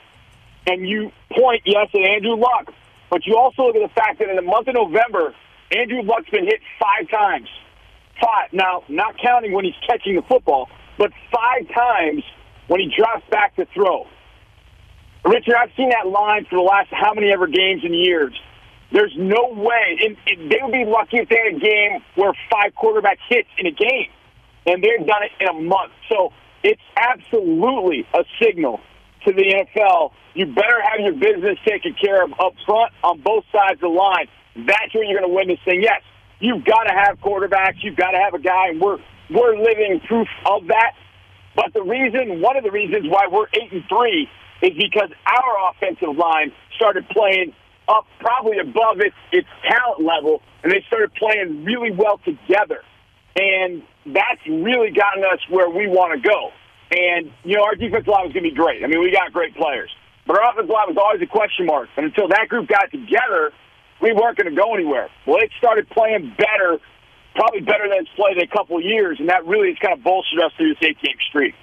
and 0.68 0.88
you 0.88 1.12
point, 1.32 1.62
yes, 1.66 1.88
at 1.94 2.02
Andrew 2.02 2.36
Luck. 2.36 2.74
But 3.10 3.26
you 3.26 3.38
also 3.38 3.64
look 3.64 3.76
at 3.76 3.82
the 3.82 3.94
fact 3.94 4.20
that 4.20 4.30
in 4.30 4.36
the 4.36 4.42
month 4.42 4.68
of 4.68 4.76
November, 4.76 5.36
Andrew 5.72 6.02
Luck's 6.02 6.30
been 6.30 6.46
hit 6.46 6.62
five 6.80 7.10
times. 7.10 7.48
Five. 8.22 8.54
Now, 8.54 8.84
not 8.88 9.16
counting 9.18 9.52
when 9.52 9.66
he's 9.66 9.76
catching 9.86 10.16
the 10.16 10.22
football, 10.22 10.70
but 10.98 11.12
five 11.32 11.68
times 11.74 12.24
when 12.68 12.80
he 12.80 12.94
drops 12.96 13.24
back 13.30 13.56
to 13.56 13.66
throw. 13.74 14.08
Richard, 15.26 15.56
I've 15.56 15.72
seen 15.76 15.90
that 15.90 16.08
line 16.08 16.46
for 16.50 16.56
the 16.56 16.64
last 16.64 16.88
how 16.92 17.14
many 17.14 17.32
ever 17.32 17.48
games 17.48 17.84
and 17.84 17.94
years. 17.94 18.34
There's 18.92 19.14
no 19.18 19.54
way. 19.54 20.18
They 20.26 20.60
would 20.62 20.72
be 20.72 20.86
lucky 20.86 21.18
if 21.18 21.30
they 21.30 21.38
had 21.38 21.56
a 21.56 21.60
game 21.60 22.04
where 22.16 22.34
five 22.52 22.76
quarterback 22.76 23.20
hits 23.30 23.50
in 23.58 23.68
a 23.68 23.72
game. 23.72 24.10
And 24.66 24.84
they've 24.84 25.06
done 25.08 25.24
it 25.24 25.32
in 25.40 25.48
a 25.48 25.54
month. 25.54 25.94
So 26.10 26.34
it's 26.64 26.82
absolutely 26.96 28.06
a 28.14 28.24
signal 28.42 28.80
to 29.26 29.34
the 29.34 29.44
NFL. 29.44 30.12
You 30.34 30.46
better 30.48 30.82
have 30.82 31.00
your 31.00 31.14
business 31.14 31.58
taken 31.68 31.94
care 31.94 32.24
of 32.24 32.32
up 32.40 32.54
front 32.66 32.94
on 33.04 33.22
both 33.22 33.44
sides 33.52 33.76
of 33.76 33.82
the 33.82 33.88
line. 33.90 34.28
That's 34.56 34.94
where 34.94 35.04
you're 35.04 35.20
going 35.20 35.30
to 35.30 35.36
win 35.36 35.48
this 35.48 35.60
thing. 35.66 35.82
Yes, 35.84 36.02
you've 36.40 36.66
got 36.66 36.84
to 36.84 36.94
have 36.94 37.20
quarterbacks. 37.20 37.84
You've 37.84 37.96
got 37.96 38.12
to 38.12 38.20
have 38.20 38.34
a 38.34 38.40
guy, 38.40 38.70
and 38.70 38.82
we're 38.82 38.98
we're 39.30 39.56
living 39.58 40.02
proof 40.08 40.28
of 40.46 40.68
that. 40.68 40.94
But 41.56 41.74
the 41.74 41.84
reason, 41.84 42.42
one 42.42 42.58
of 42.58 42.64
the 42.64 42.72
reasons 42.72 43.08
why 43.10 43.28
we're 43.32 43.48
eight 43.54 43.72
and 43.72 43.84
three, 43.88 44.28
is 44.62 44.72
because 44.78 45.10
our 45.26 45.72
offensive 45.72 46.16
line 46.18 46.52
started 46.76 47.08
playing 47.10 47.54
up 47.88 48.06
probably 48.20 48.60
above 48.60 49.00
its 49.00 49.16
its 49.32 49.48
talent 49.68 50.02
level, 50.02 50.42
and 50.64 50.72
they 50.72 50.84
started 50.88 51.14
playing 51.16 51.66
really 51.66 51.92
well 51.92 52.20
together. 52.24 52.84
And 53.36 53.84
that's 54.06 54.42
really 54.48 54.92
gotten 54.92 55.24
us 55.24 55.40
where 55.50 55.70
we 55.70 55.88
want 55.88 56.22
to 56.22 56.28
go. 56.28 56.52
And, 56.92 57.32
you 57.44 57.56
know, 57.56 57.64
our 57.64 57.76
defensive 57.76 58.08
line 58.08 58.26
was 58.26 58.34
going 58.34 58.44
to 58.44 58.50
be 58.50 58.56
great. 58.56 58.84
I 58.84 58.88
mean, 58.88 59.00
we 59.00 59.12
got 59.12 59.32
great 59.32 59.56
players. 59.56 59.90
But 60.28 60.38
our 60.38 60.52
offensive 60.52 60.70
line 60.70 60.88
was 60.88 60.98
always 60.98 61.22
a 61.22 61.26
question 61.26 61.66
mark. 61.66 61.90
And 61.96 62.06
until 62.06 62.28
that 62.28 62.48
group 62.50 62.68
got 62.68 62.92
together, 62.92 63.54
we 64.02 64.12
weren't 64.12 64.38
going 64.38 64.54
to 64.54 64.56
go 64.56 64.76
anywhere. 64.76 65.10
Well, 65.26 65.38
it 65.38 65.52
started 65.58 65.90
playing 65.90 66.36
better, 66.38 66.80
probably 67.36 67.62
better 67.62 67.88
than 67.88 68.00
it's 68.00 68.10
played 68.16 68.38
in 68.38 68.44
a 68.44 68.48
couple 68.48 68.82
years, 68.82 69.20
and 69.20 69.30
that 69.30 69.46
really 69.46 69.70
has 69.70 69.80
kind 69.80 69.98
of 69.98 70.04
bolstered 70.04 70.42
us 70.42 70.52
through 70.58 70.76
this 70.76 70.84
eight-game 70.84 71.18
streak. 71.30 71.56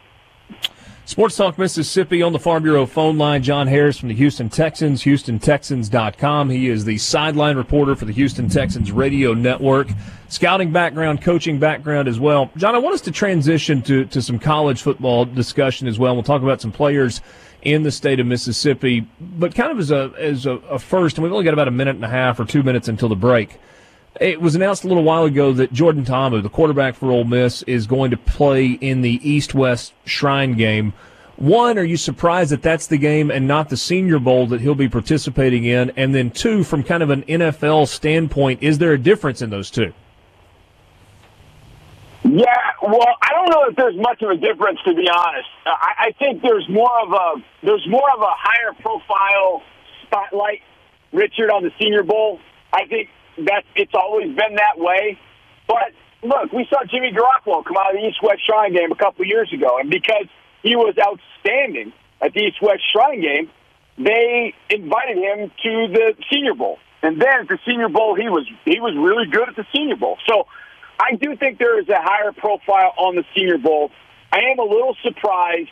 Sports 1.08 1.38
Talk 1.38 1.56
Mississippi 1.56 2.20
on 2.20 2.34
the 2.34 2.38
Farm 2.38 2.62
Bureau 2.62 2.84
phone 2.84 3.16
line. 3.16 3.42
John 3.42 3.66
Harris 3.66 3.96
from 3.96 4.10
the 4.10 4.14
Houston 4.14 4.50
Texans, 4.50 5.02
HoustonTexans.com. 5.04 6.50
He 6.50 6.68
is 6.68 6.84
the 6.84 6.98
sideline 6.98 7.56
reporter 7.56 7.96
for 7.96 8.04
the 8.04 8.12
Houston 8.12 8.50
Texans 8.50 8.92
radio 8.92 9.32
network. 9.32 9.88
Scouting 10.28 10.70
background, 10.70 11.22
coaching 11.22 11.58
background 11.58 12.08
as 12.08 12.20
well. 12.20 12.50
John, 12.58 12.74
I 12.74 12.78
want 12.78 12.94
us 12.94 13.00
to 13.00 13.10
transition 13.10 13.80
to, 13.84 14.04
to 14.04 14.20
some 14.20 14.38
college 14.38 14.82
football 14.82 15.24
discussion 15.24 15.88
as 15.88 15.98
well. 15.98 16.12
We'll 16.12 16.24
talk 16.24 16.42
about 16.42 16.60
some 16.60 16.72
players 16.72 17.22
in 17.62 17.84
the 17.84 17.90
state 17.90 18.20
of 18.20 18.26
Mississippi, 18.26 19.08
but 19.18 19.54
kind 19.54 19.72
of 19.72 19.78
as 19.78 19.90
a, 19.90 20.12
as 20.18 20.44
a, 20.44 20.56
a 20.68 20.78
first, 20.78 21.16
and 21.16 21.24
we've 21.24 21.32
only 21.32 21.46
got 21.46 21.54
about 21.54 21.68
a 21.68 21.70
minute 21.70 21.96
and 21.96 22.04
a 22.04 22.08
half 22.08 22.38
or 22.38 22.44
two 22.44 22.62
minutes 22.62 22.86
until 22.86 23.08
the 23.08 23.16
break. 23.16 23.58
It 24.20 24.40
was 24.40 24.54
announced 24.54 24.84
a 24.84 24.88
little 24.88 25.04
while 25.04 25.24
ago 25.24 25.52
that 25.52 25.72
Jordan 25.72 26.04
Ta'amu, 26.04 26.42
the 26.42 26.48
quarterback 26.48 26.96
for 26.96 27.10
Ole 27.12 27.24
Miss, 27.24 27.62
is 27.62 27.86
going 27.86 28.10
to 28.10 28.16
play 28.16 28.66
in 28.66 29.02
the 29.02 29.20
East-West 29.28 29.92
Shrine 30.04 30.54
game. 30.54 30.92
One, 31.36 31.78
are 31.78 31.84
you 31.84 31.96
surprised 31.96 32.50
that 32.50 32.62
that's 32.62 32.88
the 32.88 32.98
game 32.98 33.30
and 33.30 33.46
not 33.46 33.68
the 33.68 33.76
Senior 33.76 34.18
Bowl 34.18 34.48
that 34.48 34.60
he'll 34.60 34.74
be 34.74 34.88
participating 34.88 35.64
in? 35.64 35.92
And 35.96 36.12
then 36.12 36.32
two, 36.32 36.64
from 36.64 36.82
kind 36.82 37.00
of 37.00 37.10
an 37.10 37.22
NFL 37.22 37.86
standpoint, 37.86 38.60
is 38.60 38.78
there 38.78 38.92
a 38.92 38.98
difference 38.98 39.40
in 39.40 39.50
those 39.50 39.70
two? 39.70 39.92
Yeah, 42.24 42.44
well, 42.82 43.06
I 43.22 43.30
don't 43.32 43.50
know 43.50 43.66
if 43.68 43.76
there's 43.76 43.96
much 43.96 44.20
of 44.22 44.30
a 44.30 44.36
difference 44.36 44.80
to 44.84 44.94
be 44.94 45.08
honest. 45.08 45.48
Uh, 45.64 45.70
I, 45.70 46.08
I 46.08 46.12
think 46.18 46.42
there's 46.42 46.68
more 46.68 46.90
of 47.02 47.12
a 47.12 47.42
there's 47.64 47.86
more 47.88 48.10
of 48.14 48.20
a 48.20 48.34
higher 48.36 48.74
profile 48.80 49.62
spotlight, 50.02 50.60
Richard, 51.12 51.50
on 51.50 51.62
the 51.62 51.70
Senior 51.80 52.02
Bowl. 52.02 52.40
I 52.72 52.86
think 52.86 53.08
that 53.46 53.64
it's 53.76 53.94
always 53.94 54.28
been 54.28 54.56
that 54.56 54.78
way. 54.78 55.18
But 55.66 55.92
look, 56.22 56.52
we 56.52 56.66
saw 56.70 56.84
Jimmy 56.90 57.12
Garoppolo 57.12 57.64
come 57.64 57.76
out 57.76 57.94
of 57.94 58.00
the 58.00 58.08
East 58.08 58.22
West 58.22 58.40
Shrine 58.46 58.72
game 58.72 58.92
a 58.92 58.96
couple 58.96 59.24
years 59.24 59.52
ago, 59.52 59.78
and 59.78 59.90
because 59.90 60.26
he 60.62 60.76
was 60.76 60.94
outstanding 60.98 61.92
at 62.20 62.32
the 62.32 62.40
East 62.40 62.60
West 62.60 62.82
Shrine 62.92 63.20
game, 63.20 63.50
they 63.98 64.54
invited 64.70 65.18
him 65.18 65.50
to 65.62 65.88
the 65.92 66.14
Senior 66.32 66.54
Bowl. 66.54 66.78
And 67.02 67.20
then 67.20 67.40
at 67.42 67.48
the 67.48 67.58
Senior 67.66 67.88
Bowl, 67.88 68.14
he 68.14 68.28
was 68.28 68.46
he 68.64 68.80
was 68.80 68.94
really 68.96 69.26
good 69.30 69.48
at 69.48 69.56
the 69.56 69.66
Senior 69.74 69.96
Bowl. 69.96 70.18
So 70.28 70.46
I 70.98 71.14
do 71.14 71.36
think 71.36 71.58
there 71.58 71.78
is 71.80 71.88
a 71.88 72.00
higher 72.00 72.32
profile 72.32 72.92
on 72.96 73.14
the 73.14 73.24
Senior 73.36 73.58
Bowl. 73.58 73.90
I 74.32 74.40
am 74.50 74.58
a 74.58 74.64
little 74.64 74.96
surprised 75.02 75.70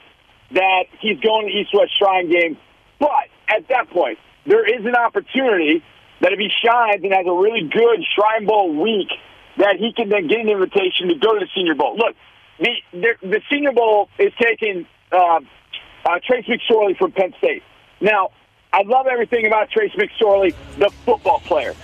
that 0.53 0.85
he's 1.01 1.19
going 1.21 1.49
to 1.49 1.53
East 1.53 1.71
West 1.75 1.99
Shrine 1.99 2.31
game, 2.31 2.57
but 3.01 3.27
at 3.49 3.67
that 3.69 3.91
point, 3.91 4.19
there 4.47 4.65
is 4.65 4.87
an 4.87 4.95
opportunity 4.95 5.83
that 6.21 6.33
if 6.33 6.39
he 6.39 6.51
shines 6.65 7.03
and 7.03 7.13
has 7.13 7.27
a 7.27 7.33
really 7.33 7.69
good 7.69 8.05
Shrine 8.15 8.47
Bowl 8.47 8.75
week, 8.75 9.09
that 9.59 9.77
he 9.79 9.93
can 9.93 10.09
then 10.09 10.27
get 10.27 10.41
an 10.41 10.49
invitation 10.49 11.09
to 11.09 11.15
go 11.15 11.35
to 11.35 11.41
the 11.41 11.49
Senior 11.55 11.75
Bowl. 11.75 11.97
Look, 11.97 12.17
the 12.59 12.71
the, 12.93 13.15
the 13.23 13.41
Senior 13.51 13.73
Bowl 13.73 14.09
is 14.19 14.33
taking 14.41 14.87
uh, 15.13 15.41
uh, 16.05 16.19
Trace 16.25 16.47
McSorley 16.47 16.97
from 16.97 17.13
Penn 17.13 17.35
State. 17.39 17.63
Now, 18.01 18.31
I 18.73 18.83
love 18.83 19.07
everything 19.07 19.47
about 19.47 19.71
Trace 19.71 19.93
McSorley, 19.93 20.55
the 20.79 20.91
football 21.05 21.41
player. 21.41 21.75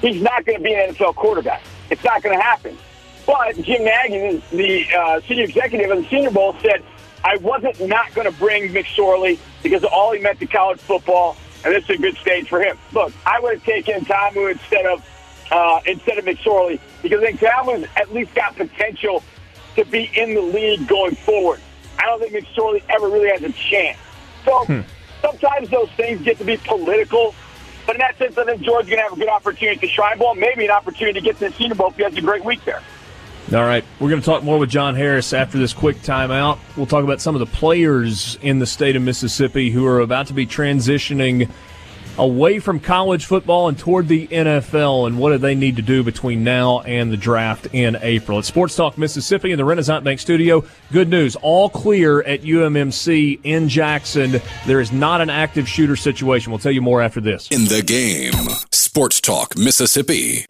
He's 0.00 0.22
not 0.22 0.44
going 0.44 0.58
to 0.58 0.64
be 0.64 0.72
an 0.72 0.94
NFL 0.94 1.16
quarterback. 1.16 1.62
It's 1.90 2.04
not 2.04 2.22
going 2.22 2.36
to 2.36 2.42
happen. 2.42 2.78
But 3.26 3.56
Jim 3.56 3.84
Nagy, 3.84 4.42
the 4.52 4.86
uh, 4.96 5.20
senior 5.28 5.44
executive 5.44 5.90
of 5.90 6.02
the 6.02 6.08
Senior 6.08 6.30
Bowl, 6.30 6.54
said, 6.62 6.82
I 7.24 7.36
wasn't 7.38 7.86
not 7.86 8.14
going 8.14 8.30
to 8.30 8.38
bring 8.38 8.72
McSorley 8.72 9.38
because 9.62 9.82
of 9.82 9.92
all 9.92 10.12
he 10.12 10.20
meant 10.20 10.38
to 10.40 10.46
college 10.46 10.78
football, 10.80 11.36
and 11.64 11.74
this 11.74 11.84
is 11.84 11.90
a 11.90 11.98
good 11.98 12.16
stage 12.18 12.48
for 12.48 12.60
him. 12.60 12.78
Look, 12.92 13.12
I 13.26 13.40
would 13.40 13.54
have 13.54 13.64
taken 13.64 14.04
Ta'amu 14.04 14.52
instead 14.52 14.86
of 14.86 15.04
uh, 15.50 15.80
instead 15.86 16.18
of 16.18 16.24
McSorley 16.24 16.78
because 17.02 17.22
I 17.22 17.26
think 17.26 17.40
Ta'amu's 17.40 17.86
at 17.96 18.12
least 18.12 18.34
got 18.34 18.56
potential 18.56 19.22
to 19.76 19.84
be 19.84 20.10
in 20.14 20.34
the 20.34 20.42
league 20.42 20.86
going 20.86 21.14
forward. 21.14 21.60
I 21.98 22.04
don't 22.04 22.20
think 22.20 22.32
McSorley 22.32 22.82
ever 22.88 23.08
really 23.08 23.30
has 23.30 23.42
a 23.42 23.52
chance. 23.52 23.98
So 24.44 24.64
hmm. 24.64 24.80
sometimes 25.22 25.70
those 25.70 25.90
things 25.92 26.22
get 26.22 26.38
to 26.38 26.44
be 26.44 26.56
political. 26.58 27.34
But 27.86 27.96
in 27.96 28.00
that 28.00 28.18
sense, 28.18 28.36
I 28.36 28.44
think 28.44 28.60
George's 28.60 28.90
going 28.90 28.98
to 28.98 29.04
have 29.04 29.14
a 29.14 29.16
good 29.16 29.30
opportunity 29.30 29.78
to 29.86 29.88
Shrine 29.88 30.18
Bowl, 30.18 30.34
maybe 30.34 30.66
an 30.66 30.70
opportunity 30.70 31.20
to 31.20 31.24
get 31.24 31.38
to 31.38 31.48
the 31.48 31.52
Senior 31.54 31.74
Bowl 31.74 31.88
if 31.88 31.96
he 31.96 32.02
has 32.02 32.14
a 32.16 32.20
great 32.20 32.44
week 32.44 32.62
there. 32.66 32.82
All 33.52 33.64
right. 33.64 33.82
We're 33.98 34.10
going 34.10 34.20
to 34.20 34.26
talk 34.26 34.42
more 34.42 34.58
with 34.58 34.68
John 34.68 34.94
Harris 34.94 35.32
after 35.32 35.56
this 35.56 35.72
quick 35.72 35.96
timeout. 35.98 36.58
We'll 36.76 36.84
talk 36.86 37.02
about 37.02 37.22
some 37.22 37.34
of 37.34 37.40
the 37.40 37.46
players 37.46 38.36
in 38.42 38.58
the 38.58 38.66
state 38.66 38.94
of 38.94 39.00
Mississippi 39.02 39.70
who 39.70 39.86
are 39.86 40.00
about 40.00 40.26
to 40.26 40.34
be 40.34 40.46
transitioning 40.46 41.50
away 42.18 42.58
from 42.58 42.80
college 42.80 43.24
football 43.24 43.68
and 43.68 43.78
toward 43.78 44.08
the 44.08 44.26
NFL, 44.26 45.06
and 45.06 45.18
what 45.18 45.30
do 45.30 45.38
they 45.38 45.54
need 45.54 45.76
to 45.76 45.82
do 45.82 46.02
between 46.02 46.44
now 46.44 46.80
and 46.80 47.10
the 47.10 47.16
draft 47.16 47.68
in 47.72 47.96
April? 48.02 48.38
It's 48.40 48.48
Sports 48.48 48.76
Talk 48.76 48.98
Mississippi 48.98 49.52
in 49.52 49.56
the 49.56 49.64
Renaissance 49.64 50.04
Bank 50.04 50.20
Studio. 50.20 50.64
Good 50.92 51.08
news, 51.08 51.36
all 51.36 51.70
clear 51.70 52.20
at 52.22 52.42
UMMC 52.42 53.40
in 53.44 53.68
Jackson. 53.68 54.42
There 54.66 54.80
is 54.80 54.92
not 54.92 55.20
an 55.20 55.30
active 55.30 55.68
shooter 55.68 55.96
situation. 55.96 56.52
We'll 56.52 56.58
tell 56.58 56.72
you 56.72 56.82
more 56.82 57.00
after 57.00 57.20
this. 57.20 57.48
In 57.48 57.64
the 57.64 57.82
game, 57.82 58.32
Sports 58.72 59.20
Talk 59.20 59.56
Mississippi. 59.56 60.44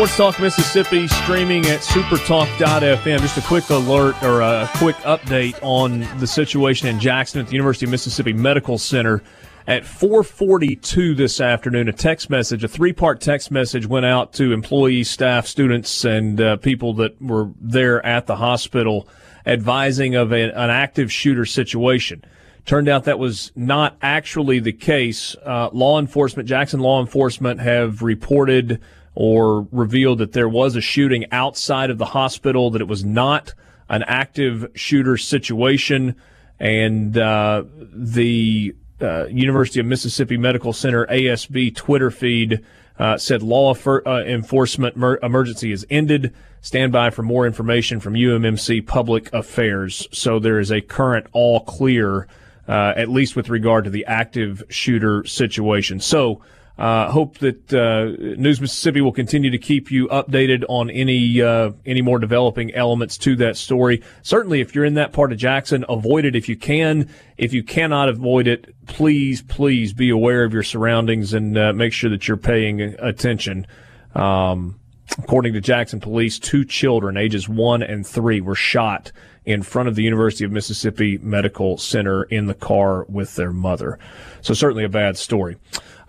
Sports 0.00 0.16
Talk 0.16 0.40
Mississippi 0.40 1.06
streaming 1.08 1.66
at 1.66 1.80
supertalk.fm. 1.80 3.20
Just 3.20 3.36
a 3.36 3.42
quick 3.42 3.68
alert 3.68 4.14
or 4.22 4.40
a 4.40 4.66
quick 4.76 4.96
update 4.96 5.58
on 5.60 6.00
the 6.18 6.26
situation 6.26 6.88
in 6.88 6.98
Jackson 6.98 7.38
at 7.38 7.48
the 7.48 7.52
University 7.52 7.84
of 7.84 7.90
Mississippi 7.90 8.32
Medical 8.32 8.78
Center. 8.78 9.22
At 9.66 9.82
4:42 9.82 11.14
this 11.14 11.38
afternoon, 11.38 11.86
a 11.86 11.92
text 11.92 12.30
message, 12.30 12.64
a 12.64 12.68
three-part 12.68 13.20
text 13.20 13.50
message 13.50 13.86
went 13.86 14.06
out 14.06 14.32
to 14.34 14.54
employees, 14.54 15.10
staff, 15.10 15.46
students, 15.46 16.02
and 16.06 16.40
uh, 16.40 16.56
people 16.56 16.94
that 16.94 17.20
were 17.20 17.50
there 17.60 18.04
at 18.06 18.26
the 18.26 18.36
hospital, 18.36 19.06
advising 19.44 20.14
of 20.14 20.32
a, 20.32 20.44
an 20.44 20.70
active 20.70 21.12
shooter 21.12 21.44
situation. 21.44 22.24
Turned 22.64 22.88
out 22.88 23.04
that 23.04 23.18
was 23.18 23.52
not 23.54 23.98
actually 24.00 24.60
the 24.60 24.72
case. 24.72 25.36
Uh, 25.44 25.68
law 25.74 25.98
enforcement, 25.98 26.48
Jackson 26.48 26.80
law 26.80 27.02
enforcement, 27.02 27.60
have 27.60 28.00
reported 28.00 28.80
or 29.20 29.68
revealed 29.70 30.16
that 30.16 30.32
there 30.32 30.48
was 30.48 30.76
a 30.76 30.80
shooting 30.80 31.26
outside 31.30 31.90
of 31.90 31.98
the 31.98 32.06
hospital, 32.06 32.70
that 32.70 32.80
it 32.80 32.88
was 32.88 33.04
not 33.04 33.52
an 33.90 34.02
active 34.04 34.66
shooter 34.74 35.18
situation. 35.18 36.16
And 36.58 37.18
uh, 37.18 37.64
the 37.92 38.74
uh, 38.98 39.26
University 39.26 39.78
of 39.78 39.84
Mississippi 39.84 40.38
Medical 40.38 40.72
Center 40.72 41.04
ASB 41.04 41.76
Twitter 41.76 42.10
feed 42.10 42.64
uh, 42.98 43.18
said 43.18 43.42
law 43.42 43.74
uh, 43.74 44.24
enforcement 44.24 44.96
mer- 44.96 45.18
emergency 45.22 45.70
is 45.70 45.86
ended. 45.90 46.34
Stand 46.62 46.90
by 46.90 47.10
for 47.10 47.22
more 47.22 47.46
information 47.46 48.00
from 48.00 48.14
UMMC 48.14 48.86
Public 48.86 49.30
Affairs. 49.34 50.08
So 50.12 50.38
there 50.38 50.58
is 50.58 50.72
a 50.72 50.80
current 50.80 51.26
all 51.32 51.60
clear, 51.60 52.26
uh, 52.66 52.94
at 52.96 53.10
least 53.10 53.36
with 53.36 53.50
regard 53.50 53.84
to 53.84 53.90
the 53.90 54.06
active 54.06 54.62
shooter 54.70 55.26
situation. 55.26 56.00
So 56.00 56.40
uh, 56.80 57.10
hope 57.10 57.36
that 57.38 57.72
uh, 57.74 58.06
News 58.38 58.58
Mississippi 58.58 59.02
will 59.02 59.12
continue 59.12 59.50
to 59.50 59.58
keep 59.58 59.90
you 59.90 60.08
updated 60.08 60.64
on 60.66 60.88
any 60.88 61.42
uh, 61.42 61.72
any 61.84 62.00
more 62.00 62.18
developing 62.18 62.74
elements 62.74 63.18
to 63.18 63.36
that 63.36 63.58
story. 63.58 64.02
Certainly, 64.22 64.62
if 64.62 64.74
you're 64.74 64.86
in 64.86 64.94
that 64.94 65.12
part 65.12 65.30
of 65.30 65.36
Jackson, 65.36 65.84
avoid 65.90 66.24
it 66.24 66.34
if 66.34 66.48
you 66.48 66.56
can. 66.56 67.10
If 67.36 67.52
you 67.52 67.62
cannot 67.62 68.08
avoid 68.08 68.46
it, 68.46 68.74
please, 68.86 69.42
please 69.42 69.92
be 69.92 70.08
aware 70.08 70.42
of 70.42 70.54
your 70.54 70.62
surroundings 70.62 71.34
and 71.34 71.58
uh, 71.58 71.74
make 71.74 71.92
sure 71.92 72.08
that 72.08 72.26
you're 72.26 72.38
paying 72.38 72.80
attention. 72.80 73.66
Um, 74.14 74.80
according 75.18 75.52
to 75.52 75.60
Jackson 75.60 76.00
police, 76.00 76.38
two 76.38 76.64
children, 76.64 77.18
ages 77.18 77.46
one 77.46 77.82
and 77.82 78.06
three, 78.06 78.40
were 78.40 78.54
shot 78.54 79.12
in 79.44 79.62
front 79.62 79.88
of 79.90 79.96
the 79.96 80.02
University 80.02 80.44
of 80.44 80.52
Mississippi 80.52 81.18
Medical 81.18 81.76
Center 81.76 82.22
in 82.24 82.46
the 82.46 82.54
car 82.54 83.04
with 83.08 83.36
their 83.36 83.52
mother. 83.52 83.98
So 84.40 84.54
certainly 84.54 84.84
a 84.84 84.88
bad 84.88 85.18
story. 85.18 85.56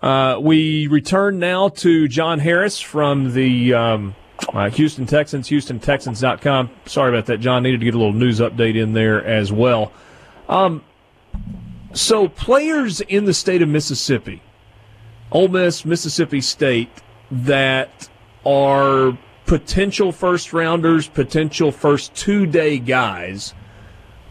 Uh, 0.02 0.36
we 0.40 0.88
return 0.88 1.38
now 1.38 1.68
to 1.68 2.08
John 2.08 2.40
Harris 2.40 2.80
from 2.80 3.32
the 3.34 3.72
um, 3.72 4.14
uh, 4.52 4.68
Houston 4.70 5.06
Texans, 5.06 5.48
HoustonTexans.com. 5.48 6.70
Sorry 6.86 7.10
about 7.10 7.26
that, 7.26 7.38
John. 7.38 7.62
Needed 7.62 7.80
to 7.80 7.84
get 7.84 7.94
a 7.94 7.98
little 7.98 8.12
news 8.12 8.40
update 8.40 8.76
in 8.76 8.94
there 8.94 9.24
as 9.24 9.52
well. 9.52 9.92
Um, 10.48 10.82
so, 11.92 12.28
players 12.28 13.00
in 13.02 13.26
the 13.26 13.34
state 13.34 13.62
of 13.62 13.68
Mississippi, 13.68 14.42
Ole 15.30 15.48
Miss, 15.48 15.84
Mississippi 15.84 16.40
State, 16.40 16.90
that 17.30 18.08
are 18.44 19.16
potential 19.46 20.10
first 20.10 20.52
rounders, 20.52 21.06
potential 21.06 21.70
first 21.70 22.14
two 22.14 22.44
day 22.46 22.78
guys 22.78 23.54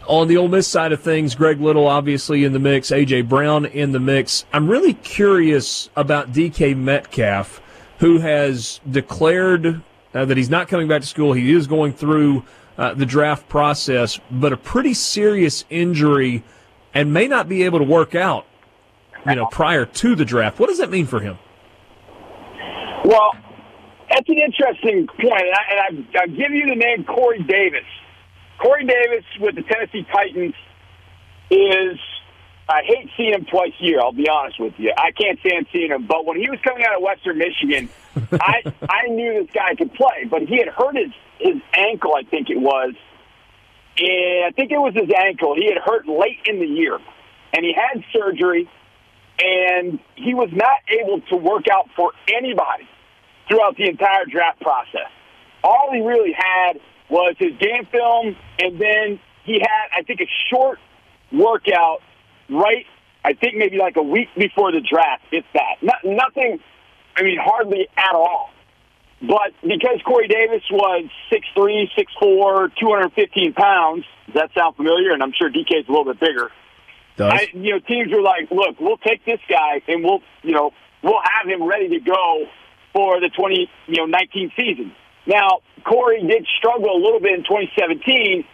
on 0.06 0.28
the 0.28 0.36
Ole 0.36 0.48
Miss 0.48 0.66
side 0.66 0.92
of 0.92 1.00
things, 1.00 1.34
Greg 1.34 1.60
Little 1.60 1.86
obviously 1.86 2.44
in 2.44 2.52
the 2.52 2.58
mix, 2.58 2.90
AJ 2.90 3.28
Brown 3.28 3.66
in 3.66 3.92
the 3.92 4.00
mix. 4.00 4.44
I'm 4.52 4.68
really 4.68 4.94
curious 4.94 5.90
about 5.96 6.32
DK 6.32 6.76
Metcalf, 6.76 7.60
who 7.98 8.18
has 8.18 8.80
declared 8.90 9.82
uh, 10.14 10.24
that 10.24 10.36
he's 10.36 10.50
not 10.50 10.68
coming 10.68 10.88
back 10.88 11.00
to 11.00 11.06
school. 11.06 11.32
He 11.32 11.52
is 11.52 11.66
going 11.66 11.92
through 11.92 12.44
uh, 12.78 12.94
the 12.94 13.06
draft 13.06 13.48
process, 13.48 14.18
but 14.30 14.52
a 14.52 14.56
pretty 14.56 14.94
serious 14.94 15.64
injury 15.70 16.42
and 16.94 17.12
may 17.12 17.26
not 17.26 17.48
be 17.48 17.62
able 17.62 17.78
to 17.78 17.84
work 17.84 18.14
out, 18.14 18.46
you 19.26 19.34
know, 19.34 19.46
prior 19.46 19.84
to 19.86 20.14
the 20.14 20.24
draft. 20.24 20.58
What 20.58 20.68
does 20.68 20.78
that 20.78 20.90
mean 20.90 21.06
for 21.06 21.20
him? 21.20 21.38
Well, 23.04 23.32
that's 24.10 24.28
an 24.28 24.38
interesting 24.38 25.06
point, 25.06 25.42
and 25.42 25.54
I, 25.54 25.94
and 25.94 26.06
I, 26.14 26.22
I 26.22 26.26
give 26.26 26.52
you 26.52 26.66
the 26.66 26.76
name 26.76 27.04
Corey 27.04 27.42
Davis. 27.42 27.84
Corey 28.60 28.86
Davis 28.86 29.24
with 29.40 29.54
the 29.54 29.62
Tennessee 29.62 30.06
Titans 30.12 30.54
is. 31.50 31.98
I 32.68 32.82
hate 32.86 33.10
seeing 33.16 33.34
him 33.34 33.44
twice 33.44 33.72
a 33.80 33.84
year. 33.84 34.00
I'll 34.00 34.12
be 34.12 34.28
honest 34.28 34.58
with 34.58 34.74
you. 34.78 34.92
I 34.96 35.10
can't 35.10 35.38
stand 35.40 35.66
seeing 35.72 35.90
him. 35.90 36.06
But 36.06 36.24
when 36.24 36.38
he 36.38 36.48
was 36.48 36.58
coming 36.62 36.84
out 36.84 36.94
of 36.94 37.02
Western 37.02 37.36
Michigan, 37.36 37.90
I 38.40 38.62
I 38.88 39.08
knew 39.08 39.42
this 39.42 39.52
guy 39.52 39.74
could 39.74 39.92
play. 39.94 40.24
But 40.30 40.42
he 40.42 40.58
had 40.58 40.68
hurt 40.68 40.96
his 40.96 41.12
his 41.38 41.60
ankle. 41.74 42.14
I 42.14 42.22
think 42.22 42.50
it 42.50 42.60
was. 42.60 42.94
And 43.98 44.44
I 44.46 44.50
think 44.52 44.70
it 44.70 44.78
was 44.78 44.94
his 44.94 45.10
ankle. 45.14 45.54
He 45.54 45.66
had 45.66 45.78
hurt 45.84 46.08
late 46.08 46.38
in 46.46 46.60
the 46.60 46.66
year, 46.66 46.98
and 47.52 47.64
he 47.64 47.74
had 47.74 48.02
surgery, 48.12 48.70
and 49.38 49.98
he 50.14 50.32
was 50.32 50.48
not 50.52 50.78
able 50.88 51.20
to 51.28 51.36
work 51.36 51.66
out 51.70 51.90
for 51.94 52.12
anybody 52.32 52.88
throughout 53.48 53.76
the 53.76 53.88
entire 53.88 54.24
draft 54.24 54.60
process. 54.60 55.10
All 55.62 55.90
he 55.92 56.00
really 56.00 56.32
had 56.32 56.80
was 57.12 57.36
his 57.38 57.52
game 57.58 57.86
film, 57.92 58.34
and 58.58 58.80
then 58.80 59.20
he 59.44 59.60
had, 59.60 60.00
I 60.00 60.02
think, 60.02 60.20
a 60.20 60.30
short 60.50 60.78
workout 61.30 62.00
right, 62.48 62.86
I 63.24 63.34
think 63.34 63.56
maybe 63.56 63.76
like 63.76 63.96
a 63.96 64.02
week 64.02 64.28
before 64.36 64.72
the 64.72 64.80
draft, 64.80 65.22
if 65.30 65.44
that. 65.52 65.76
Not, 65.82 65.98
nothing, 66.04 66.58
I 67.16 67.22
mean, 67.22 67.38
hardly 67.40 67.86
at 67.96 68.14
all. 68.14 68.50
But 69.20 69.52
because 69.62 70.00
Corey 70.04 70.26
Davis 70.26 70.62
was 70.70 71.04
6'3", 71.30 71.86
6'4", 72.20 72.70
215 72.80 73.52
pounds, 73.52 74.04
does 74.26 74.34
that 74.34 74.50
sound 74.56 74.76
familiar? 74.76 75.12
And 75.12 75.22
I'm 75.22 75.32
sure 75.32 75.48
DK 75.48 75.80
is 75.80 75.88
a 75.88 75.92
little 75.92 76.06
bit 76.12 76.18
bigger. 76.18 76.50
Does. 77.16 77.32
I, 77.32 77.48
you 77.52 77.72
know, 77.72 77.78
teams 77.78 78.10
were 78.10 78.22
like, 78.22 78.50
look, 78.50 78.80
we'll 78.80 78.96
take 78.96 79.24
this 79.24 79.38
guy 79.48 79.82
and 79.86 80.02
we'll, 80.02 80.22
you 80.42 80.52
know, 80.52 80.72
we'll 81.02 81.20
have 81.22 81.46
him 81.46 81.62
ready 81.62 81.88
to 81.90 82.00
go 82.00 82.46
for 82.92 83.20
the 83.20 83.28
20, 83.28 83.70
you 83.86 83.96
know, 83.96 84.06
19 84.06 84.52
season. 84.56 84.92
Now, 85.26 85.62
Corey 85.84 86.22
did 86.26 86.46
struggle 86.58 86.90
a 86.90 87.00
little 87.00 87.20
bit 87.20 87.38
in 87.38 87.44
2017, 87.46 88.44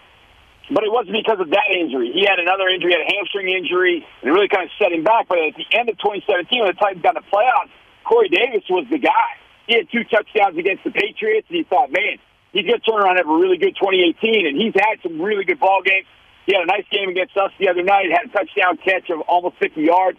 but 0.71 0.85
it 0.85 0.93
wasn't 0.93 1.17
because 1.17 1.41
of 1.41 1.49
that 1.51 1.69
injury. 1.73 2.13
He 2.13 2.29
had 2.29 2.39
another 2.39 2.69
injury, 2.69 2.93
had 2.93 3.09
a 3.09 3.11
hamstring 3.17 3.49
injury, 3.49 4.05
and 4.21 4.29
it 4.29 4.33
really 4.33 4.49
kind 4.49 4.69
of 4.69 4.73
set 4.77 4.93
him 4.93 5.05
back. 5.05 5.29
But 5.29 5.41
at 5.41 5.57
the 5.57 5.65
end 5.73 5.89
of 5.89 5.97
2017, 5.97 6.61
when 6.61 6.69
the 6.69 6.77
Titans 6.77 7.03
got 7.03 7.17
to 7.17 7.25
the 7.25 7.29
playoffs, 7.33 7.73
Corey 8.05 8.29
Davis 8.29 8.65
was 8.69 8.85
the 8.91 8.99
guy. 9.01 9.31
He 9.67 9.77
had 9.81 9.89
two 9.89 10.05
touchdowns 10.05 10.57
against 10.57 10.85
the 10.85 10.93
Patriots, 10.93 11.49
and 11.49 11.57
he 11.57 11.65
thought, 11.65 11.93
man, 11.93 12.21
he's 12.53 12.69
going 12.69 12.81
to 12.81 12.85
turn 12.85 13.01
around 13.01 13.17
and 13.17 13.25
have 13.25 13.33
a 13.33 13.39
really 13.41 13.57
good 13.57 13.77
2018. 13.81 14.49
And 14.49 14.57
he's 14.57 14.77
had 14.77 15.01
some 15.03 15.21
really 15.21 15.45
good 15.45 15.61
ball 15.61 15.81
games. 15.81 16.09
He 16.45 16.53
had 16.53 16.65
a 16.65 16.69
nice 16.69 16.89
game 16.93 17.09
against 17.09 17.37
us 17.37 17.53
the 17.61 17.69
other 17.69 17.85
night. 17.85 18.13
Had 18.13 18.29
a 18.29 18.33
touchdown 18.33 18.77
catch 18.81 19.09
of 19.09 19.21
almost 19.29 19.57
50 19.61 19.81
yards. 19.81 20.17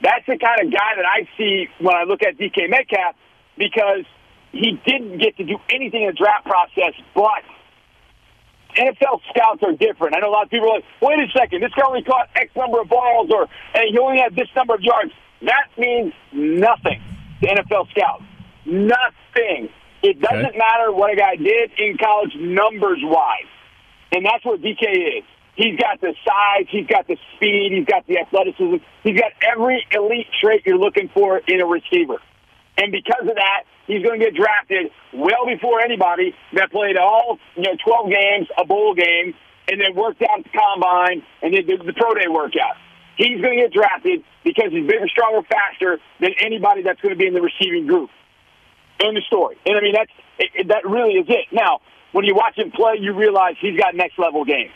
That's 0.00 0.24
the 0.28 0.36
kind 0.36 0.60
of 0.60 0.72
guy 0.72 0.96
that 0.96 1.08
I 1.08 1.28
see 1.36 1.68
when 1.80 1.96
I 1.96 2.04
look 2.04 2.22
at 2.22 2.36
DK 2.40 2.72
Metcalf 2.72 3.16
because– 3.60 4.08
he 4.54 4.80
didn't 4.86 5.18
get 5.18 5.36
to 5.36 5.44
do 5.44 5.58
anything 5.68 6.02
in 6.02 6.08
the 6.08 6.12
draft 6.14 6.46
process, 6.46 6.94
but 7.14 7.42
NFL 8.76 9.20
scouts 9.30 9.62
are 9.62 9.72
different. 9.72 10.16
I 10.16 10.20
know 10.20 10.30
a 10.30 10.34
lot 10.34 10.44
of 10.44 10.50
people 10.50 10.68
are 10.70 10.76
like, 10.76 10.84
wait 11.00 11.18
a 11.18 11.28
second, 11.36 11.62
this 11.62 11.72
guy 11.74 11.86
only 11.86 12.02
caught 12.02 12.28
X 12.34 12.50
number 12.56 12.80
of 12.80 12.88
balls 12.88 13.30
or 13.30 13.48
and 13.74 13.84
he 13.90 13.98
only 13.98 14.18
had 14.18 14.34
this 14.34 14.48
number 14.54 14.74
of 14.74 14.80
yards. 14.80 15.12
That 15.42 15.68
means 15.76 16.12
nothing 16.32 17.02
to 17.42 17.46
NFL 17.46 17.90
scouts. 17.90 18.24
Nothing. 18.64 19.68
It 20.02 20.20
doesn't 20.20 20.46
okay. 20.46 20.58
matter 20.58 20.92
what 20.92 21.12
a 21.12 21.16
guy 21.16 21.36
did 21.36 21.72
in 21.78 21.96
college 21.98 22.34
numbers 22.36 22.98
wise. 23.02 23.50
And 24.12 24.24
that's 24.24 24.44
what 24.44 24.60
DK 24.60 25.18
is. 25.18 25.24
He's 25.56 25.78
got 25.78 26.00
the 26.00 26.14
size, 26.26 26.66
he's 26.68 26.86
got 26.86 27.06
the 27.06 27.16
speed, 27.36 27.72
he's 27.72 27.86
got 27.86 28.06
the 28.08 28.18
athleticism, 28.18 28.76
he's 29.04 29.20
got 29.20 29.30
every 29.40 29.86
elite 29.92 30.26
trait 30.40 30.62
you're 30.66 30.78
looking 30.78 31.08
for 31.14 31.38
in 31.38 31.60
a 31.60 31.66
receiver. 31.66 32.18
And 32.76 32.90
because 32.90 33.22
of 33.22 33.36
that, 33.36 33.64
he's 33.86 34.02
going 34.02 34.18
to 34.18 34.24
get 34.24 34.34
drafted 34.34 34.90
well 35.12 35.46
before 35.46 35.80
anybody 35.80 36.34
that 36.54 36.70
played 36.70 36.96
all 36.96 37.38
you 37.56 37.62
know 37.62 37.76
12 37.84 38.10
games, 38.10 38.48
a 38.58 38.64
bowl 38.64 38.94
game, 38.94 39.34
and 39.68 39.80
then 39.80 39.94
worked 39.94 40.22
out 40.22 40.42
the 40.42 40.50
combine 40.50 41.22
and 41.42 41.54
then 41.54 41.66
did 41.66 41.80
the 41.86 41.92
pro 41.92 42.14
day 42.14 42.28
workout. 42.28 42.76
He's 43.16 43.40
going 43.40 43.58
to 43.58 43.62
get 43.62 43.72
drafted 43.72 44.24
because 44.42 44.72
he's 44.72 44.86
bigger, 44.86 45.06
stronger, 45.08 45.46
faster 45.46 46.00
than 46.20 46.30
anybody 46.40 46.82
that's 46.82 47.00
going 47.00 47.14
to 47.14 47.18
be 47.18 47.26
in 47.26 47.34
the 47.34 47.42
receiving 47.42 47.86
group. 47.86 48.10
End 49.00 49.16
of 49.16 49.24
story. 49.24 49.56
And 49.66 49.76
I 49.76 49.80
mean, 49.80 49.94
that's 49.94 50.10
it, 50.38 50.50
it, 50.54 50.68
that 50.68 50.84
really 50.84 51.14
is 51.14 51.26
it. 51.28 51.46
Now, 51.52 51.80
when 52.12 52.24
you 52.24 52.34
watch 52.34 52.58
him 52.58 52.70
play, 52.70 52.96
you 53.00 53.12
realize 53.12 53.54
he's 53.60 53.78
got 53.78 53.94
next 53.94 54.18
level 54.18 54.44
game, 54.44 54.70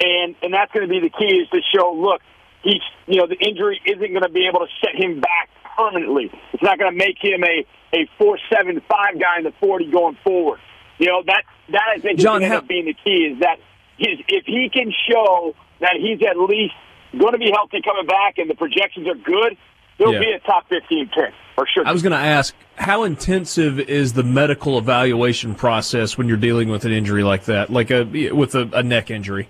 and 0.00 0.34
and 0.42 0.52
that's 0.52 0.72
going 0.72 0.86
to 0.86 0.92
be 0.92 1.00
the 1.00 1.10
key 1.10 1.40
is 1.40 1.48
to 1.50 1.60
show. 1.74 1.92
Look, 1.92 2.22
he's 2.62 2.80
you 3.06 3.16
know 3.16 3.26
the 3.26 3.36
injury 3.36 3.80
isn't 3.84 4.10
going 4.12 4.22
to 4.22 4.30
be 4.30 4.46
able 4.46 4.60
to 4.60 4.72
set 4.80 4.94
him 4.94 5.20
back 5.20 5.49
permanently. 5.76 6.30
It's 6.52 6.62
not 6.62 6.78
going 6.78 6.90
to 6.92 6.96
make 6.98 7.16
him 7.22 7.42
a 7.44 7.66
a 7.92 8.08
four 8.18 8.38
seven 8.52 8.80
five 8.88 9.20
guy 9.20 9.38
in 9.38 9.44
the 9.44 9.52
forty 9.60 9.90
going 9.90 10.16
forward. 10.22 10.60
You 10.98 11.06
know 11.06 11.22
that 11.26 11.44
that 11.70 11.82
I 11.96 11.98
think 11.98 12.18
John, 12.18 12.42
is 12.42 12.48
going 12.48 12.50
to 12.50 12.56
end 12.56 12.64
up 12.64 12.68
being 12.68 12.84
the 12.86 12.94
key 13.04 13.32
is 13.32 13.40
that 13.40 13.58
his, 13.98 14.18
if 14.28 14.44
he 14.46 14.68
can 14.72 14.92
show 15.08 15.54
that 15.80 15.94
he's 15.98 16.20
at 16.28 16.38
least 16.38 16.74
going 17.18 17.32
to 17.32 17.38
be 17.38 17.50
healthy 17.50 17.80
coming 17.82 18.06
back 18.06 18.38
and 18.38 18.48
the 18.48 18.54
projections 18.54 19.06
are 19.08 19.14
good, 19.14 19.56
he'll 19.98 20.12
Yeah. 20.12 20.20
be 20.20 20.30
a 20.32 20.38
top 20.40 20.68
fifteen 20.68 21.08
pick 21.08 21.32
for 21.54 21.66
sure. 21.66 21.86
I 21.86 21.92
was 21.92 22.02
going 22.02 22.12
to 22.12 22.18
ask, 22.18 22.54
how 22.76 23.02
intensive 23.02 23.80
is 23.80 24.12
the 24.12 24.22
medical 24.22 24.78
evaluation 24.78 25.54
process 25.54 26.16
when 26.16 26.28
you're 26.28 26.36
dealing 26.36 26.68
with 26.68 26.84
an 26.84 26.92
injury 26.92 27.22
like 27.24 27.44
that, 27.46 27.70
like 27.70 27.90
a 27.90 28.04
with 28.32 28.54
a, 28.54 28.68
a 28.72 28.82
neck 28.82 29.10
injury? 29.10 29.48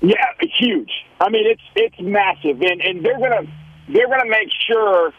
Yeah, 0.00 0.14
huge. 0.58 0.90
I 1.20 1.28
mean, 1.28 1.46
it's 1.46 1.62
it's 1.74 2.00
massive, 2.00 2.62
and 2.62 2.80
and 2.80 3.04
they're 3.04 3.18
gonna 3.18 3.42
they're 3.88 4.08
gonna 4.08 4.28
make 4.28 4.48
sure 4.66 5.12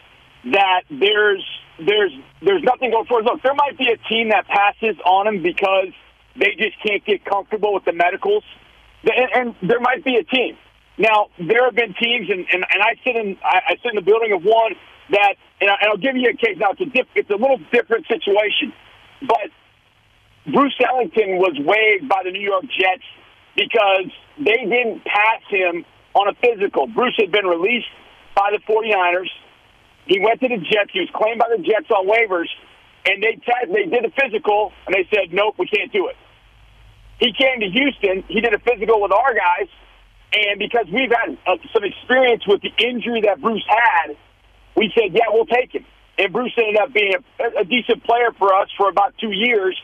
that 0.52 0.82
there's 0.90 1.44
there's 1.78 2.12
there's 2.42 2.62
nothing 2.62 2.90
going 2.90 3.06
forward. 3.06 3.24
Look, 3.24 3.42
there 3.42 3.54
might 3.54 3.76
be 3.78 3.88
a 3.88 3.96
team 4.08 4.30
that 4.30 4.46
passes 4.46 4.96
on 5.04 5.26
them 5.26 5.42
because 5.42 5.92
they 6.36 6.54
just 6.58 6.76
can't 6.84 7.04
get 7.04 7.24
comfortable 7.24 7.74
with 7.74 7.84
the 7.84 7.92
medicals, 7.92 8.44
and, 9.04 9.30
and 9.34 9.68
there 9.68 9.80
might 9.80 10.04
be 10.04 10.16
a 10.16 10.24
team. 10.24 10.56
Now, 10.98 11.28
there 11.38 11.64
have 11.64 11.74
been 11.74 11.94
teams, 11.94 12.28
and, 12.28 12.46
and, 12.52 12.64
and 12.68 12.82
I 12.82 12.94
sit 13.04 13.16
in 13.16 13.38
I, 13.42 13.60
I 13.68 13.76
sit 13.82 13.90
in 13.90 13.96
the 13.96 14.02
building 14.02 14.32
of 14.32 14.42
one 14.44 14.74
that, 15.10 15.34
and, 15.60 15.70
I, 15.70 15.74
and 15.80 15.90
I'll 15.90 15.96
give 15.96 16.16
you 16.16 16.30
a 16.30 16.36
case. 16.36 16.56
Now, 16.58 16.72
it's 16.72 16.80
a 16.80 16.86
diff, 16.86 17.06
it's 17.14 17.30
a 17.30 17.36
little 17.36 17.58
different 17.72 18.06
situation, 18.06 18.72
but 19.26 19.50
Bruce 20.52 20.76
Ellington 20.86 21.38
was 21.38 21.56
waived 21.58 22.08
by 22.08 22.22
the 22.24 22.30
New 22.30 22.40
York 22.40 22.64
Jets 22.64 23.04
because 23.56 24.12
they 24.38 24.64
didn't 24.64 25.04
pass 25.04 25.42
him 25.48 25.84
on 26.14 26.28
a 26.28 26.34
physical. 26.34 26.86
Bruce 26.86 27.16
had 27.18 27.32
been 27.32 27.46
released 27.46 27.88
by 28.34 28.50
the 28.52 28.60
49ers. 28.66 29.30
He 30.06 30.18
went 30.20 30.40
to 30.40 30.48
the 30.48 30.58
Jets. 30.58 30.90
He 30.92 31.00
was 31.00 31.10
claimed 31.14 31.38
by 31.38 31.48
the 31.54 31.62
Jets 31.62 31.90
on 31.90 32.06
waivers, 32.06 32.48
and 33.06 33.22
they 33.22 33.38
te- 33.38 33.68
they 33.72 33.86
did 33.86 34.04
a 34.04 34.10
physical, 34.10 34.72
and 34.86 34.94
they 34.94 35.06
said, 35.14 35.32
nope, 35.32 35.54
we 35.58 35.66
can't 35.66 35.92
do 35.92 36.08
it. 36.08 36.16
He 37.20 37.32
came 37.32 37.60
to 37.60 37.68
Houston. 37.68 38.24
He 38.28 38.40
did 38.40 38.54
a 38.54 38.58
physical 38.58 39.00
with 39.00 39.12
our 39.12 39.34
guys, 39.34 39.68
and 40.32 40.58
because 40.58 40.86
we've 40.92 41.12
had 41.12 41.36
uh, 41.46 41.56
some 41.72 41.84
experience 41.84 42.46
with 42.46 42.62
the 42.62 42.72
injury 42.82 43.22
that 43.22 43.40
Bruce 43.40 43.64
had, 43.68 44.16
we 44.76 44.90
said, 44.94 45.12
yeah, 45.12 45.28
we'll 45.28 45.46
take 45.46 45.74
him. 45.74 45.84
And 46.18 46.32
Bruce 46.32 46.52
ended 46.56 46.76
up 46.80 46.92
being 46.92 47.12
a, 47.14 47.60
a 47.60 47.64
decent 47.64 48.04
player 48.04 48.32
for 48.38 48.54
us 48.54 48.68
for 48.76 48.88
about 48.88 49.14
two 49.20 49.32
years, 49.32 49.76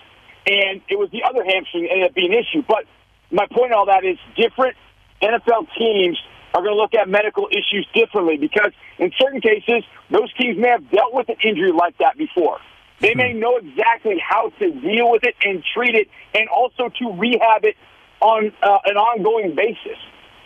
and 0.47 0.81
it 0.89 0.99
was 0.99 1.11
the 1.13 1.23
other 1.25 1.45
hamstring 1.45 1.85
that 1.85 1.93
ended 1.93 2.09
up 2.11 2.15
being 2.15 2.33
an 2.33 2.39
issue. 2.39 2.65
But 2.67 2.85
my 3.31 3.47
point 3.53 3.73
in 3.73 3.75
all 3.75 3.87
that 3.87 4.05
is 4.05 4.19
different 4.37 4.77
NFL 5.23 5.69
teams 5.79 6.19
are 6.57 6.63
going 6.63 6.75
to 6.75 6.81
look 6.81 6.95
at 6.95 7.07
medical 7.09 7.49
issues 7.53 7.87
differently 7.95 8.39
because 8.39 8.73
in 8.99 9.13
certain 9.21 9.43
cases, 9.43 9.85
those 10.11 10.33
teams 10.35 10.57
may 10.57 10.69
have 10.69 10.91
dealt 10.91 11.13
with 11.13 11.29
an 11.29 11.37
injury 11.45 11.71
like 11.71 11.99
that 11.99 12.17
before. 12.17 12.59
They 13.01 13.15
may 13.15 13.35
know 13.35 13.59
exactly 13.59 14.17
how 14.19 14.49
to 14.59 14.71
deal 14.81 15.11
with 15.11 15.23
it 15.25 15.35
and 15.45 15.63
treat 15.75 15.95
it 15.95 16.09
and 16.33 16.49
also 16.49 16.89
to 16.89 17.13
rehab 17.13 17.65
it 17.65 17.77
on 18.21 18.53
uh, 18.63 18.79
an 18.87 18.97
ongoing 18.97 19.55
basis. 19.55 20.01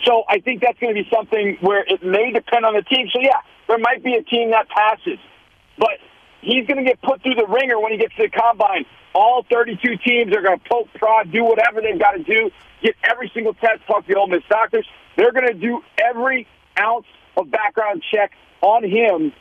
So 0.05 0.25
I 0.29 0.41
think 0.41 0.63
that's 0.63 0.79
going 0.81 0.93
to 0.95 1.01
be 1.01 1.09
something 1.15 1.59
where 1.61 1.85
it 1.87 2.03
may 2.03 2.33
depend 2.33 2.65
on 2.65 2.75
the 2.75 2.83
team. 2.83 3.07
So 3.13 3.21
yeah, 3.21 3.39
there 3.69 3.79
might 3.79 4.03
be 4.03 4.15
a 4.15 4.23
team 4.25 4.51
that 4.51 4.69
passes, 4.69 5.19
but 5.79 6.03
he's 6.41 6.67
going 6.67 6.83
to 6.83 6.85
get 6.85 7.01
put 7.03 7.23
through 7.23 7.37
the 7.37 7.47
ringer 7.47 7.79
when 7.79 7.93
he 7.93 7.99
gets 7.99 8.17
to 8.17 8.23
the 8.23 8.31
combine. 8.31 8.85
All 9.15 9.45
32 9.49 9.99
teams 9.99 10.35
are 10.35 10.43
going 10.43 10.59
to 10.59 10.69
poke, 10.69 10.89
prod, 10.95 11.31
do 11.31 11.45
whatever 11.45 11.81
they've 11.81 11.99
got 11.99 12.13
to 12.13 12.23
do, 12.25 12.51
get 12.83 12.97
every 13.05 13.31
single 13.33 13.55
test, 13.55 13.87
talk 13.87 14.07
to 14.07 14.13
the 14.13 14.19
Ole 14.19 14.27
Miss 14.27 14.43
doctors. 14.49 14.87
They're 15.21 15.33
going 15.33 15.49
to 15.49 15.53
do 15.53 15.83
every 16.03 16.47
ounce 16.79 17.05
of 17.37 17.51
background 17.51 18.03
check 18.11 18.33
on 18.63 18.83
him 18.83 19.35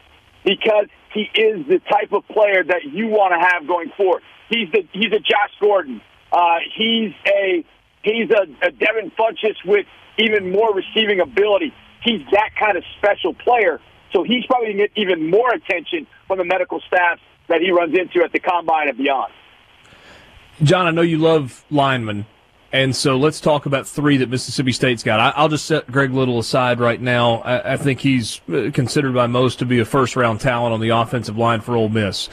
because 0.43 0.87
he 1.13 1.21
is 1.21 1.65
the 1.67 1.79
type 1.89 2.11
of 2.11 2.27
player 2.27 2.65
that 2.65 2.83
you 2.91 3.07
want 3.07 3.31
to 3.31 3.39
have 3.39 3.65
going 3.65 3.89
forward. 3.95 4.21
He's 4.49 4.69
the 4.73 4.85
he's 4.91 5.13
a 5.13 5.19
Josh 5.19 5.55
Gordon. 5.61 6.01
Uh, 6.33 6.57
he's 6.75 7.13
a 7.25 7.63
he's 8.03 8.29
a, 8.29 8.67
a 8.67 8.71
Devin 8.71 9.11
Funchess 9.17 9.55
with 9.63 9.85
even 10.17 10.51
more 10.51 10.73
receiving 10.73 11.21
ability. 11.21 11.73
He's 12.03 12.23
that 12.33 12.49
kind 12.59 12.77
of 12.77 12.83
special 12.97 13.33
player. 13.33 13.79
So 14.11 14.23
he's 14.23 14.45
probably 14.47 14.73
going 14.73 14.79
to 14.79 14.87
get 14.89 14.97
even 14.97 15.29
more 15.29 15.49
attention 15.53 16.07
from 16.27 16.39
the 16.39 16.45
medical 16.45 16.81
staff 16.87 17.19
that 17.47 17.61
he 17.61 17.71
runs 17.71 17.97
into 17.97 18.21
at 18.25 18.33
the 18.33 18.39
combine 18.39 18.89
and 18.89 18.97
beyond. 18.97 19.31
John, 20.61 20.87
I 20.87 20.91
know 20.91 21.03
you 21.03 21.19
love 21.19 21.63
linemen, 21.69 22.25
and 22.71 22.95
so 22.95 23.17
let's 23.17 23.39
talk 23.41 23.65
about 23.65 23.87
three 23.87 24.17
that 24.17 24.29
Mississippi 24.29 24.71
State's 24.71 25.03
got. 25.03 25.19
I, 25.19 25.29
I'll 25.35 25.49
just 25.49 25.65
set 25.65 25.91
Greg 25.91 26.11
Little 26.11 26.39
aside 26.39 26.79
right 26.79 27.01
now. 27.01 27.37
I, 27.41 27.73
I 27.73 27.77
think 27.77 27.99
he's 27.99 28.41
uh, 28.49 28.69
considered 28.73 29.13
by 29.13 29.27
most 29.27 29.59
to 29.59 29.65
be 29.65 29.79
a 29.79 29.85
first 29.85 30.15
round 30.15 30.39
talent 30.39 30.73
on 30.73 30.79
the 30.79 30.89
offensive 30.89 31.37
line 31.37 31.61
for 31.61 31.75
Ole 31.75 31.89
Miss. 31.89 32.29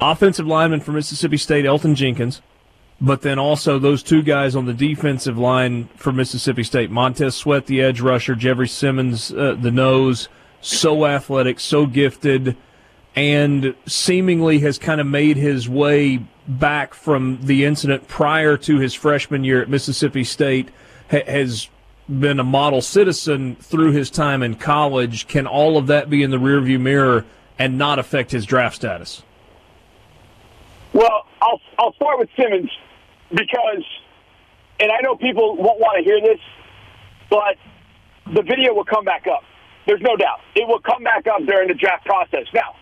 Offensive 0.00 0.46
lineman 0.46 0.80
for 0.80 0.92
Mississippi 0.92 1.36
State, 1.36 1.64
Elgton 1.64 1.94
Jenkins, 1.94 2.40
but 3.00 3.22
then 3.22 3.38
also 3.38 3.78
those 3.78 4.02
two 4.02 4.22
guys 4.22 4.54
on 4.54 4.66
the 4.66 4.74
defensive 4.74 5.38
line 5.38 5.88
for 5.96 6.12
Mississippi 6.12 6.62
State, 6.62 6.90
Montez 6.90 7.34
Sweat, 7.34 7.66
the 7.66 7.80
edge 7.80 8.00
rusher, 8.00 8.34
Jeffrey 8.34 8.68
Simmons, 8.68 9.32
uh, 9.32 9.56
the 9.60 9.70
nose, 9.70 10.28
so 10.60 11.06
athletic, 11.06 11.60
so 11.60 11.86
gifted 11.86 12.56
and 13.16 13.74
seemingly 13.86 14.58
has 14.60 14.78
kind 14.78 15.00
of 15.00 15.06
made 15.06 15.36
his 15.36 15.68
way 15.68 16.20
back 16.46 16.94
from 16.94 17.38
the 17.42 17.64
incident 17.64 18.08
prior 18.08 18.56
to 18.58 18.78
his 18.78 18.94
freshman 18.94 19.44
year 19.44 19.62
at 19.62 19.68
Mississippi 19.68 20.24
State, 20.24 20.68
ha- 21.10 21.24
has 21.26 21.68
been 22.08 22.38
a 22.38 22.44
model 22.44 22.82
citizen 22.82 23.56
through 23.56 23.92
his 23.92 24.10
time 24.10 24.42
in 24.42 24.54
college. 24.54 25.26
Can 25.26 25.46
all 25.46 25.78
of 25.78 25.86
that 25.86 26.10
be 26.10 26.22
in 26.22 26.30
the 26.30 26.36
rearview 26.36 26.80
mirror 26.80 27.24
and 27.58 27.78
not 27.78 27.98
affect 27.98 28.30
his 28.30 28.44
draft 28.44 28.76
status? 28.76 29.22
Well, 30.92 31.26
I'll 31.40 31.60
I'll 31.78 31.94
start 31.94 32.18
with 32.18 32.28
Simmons 32.36 32.70
because, 33.30 33.84
and 34.80 34.92
I 34.92 35.00
know 35.02 35.16
people 35.16 35.56
won't 35.56 35.80
want 35.80 35.98
to 35.98 36.04
hear 36.04 36.20
this, 36.20 36.40
but 37.30 37.56
the 38.34 38.42
video 38.42 38.74
will 38.74 38.84
come 38.84 39.04
back 39.04 39.26
up. 39.26 39.42
There's 39.86 40.02
no 40.02 40.16
doubt 40.16 40.40
it 40.54 40.66
will 40.68 40.80
come 40.80 41.02
back 41.02 41.26
up 41.26 41.44
during 41.46 41.68
the 41.68 41.74
draft 41.74 42.06
process. 42.06 42.46
Now, 42.54 42.76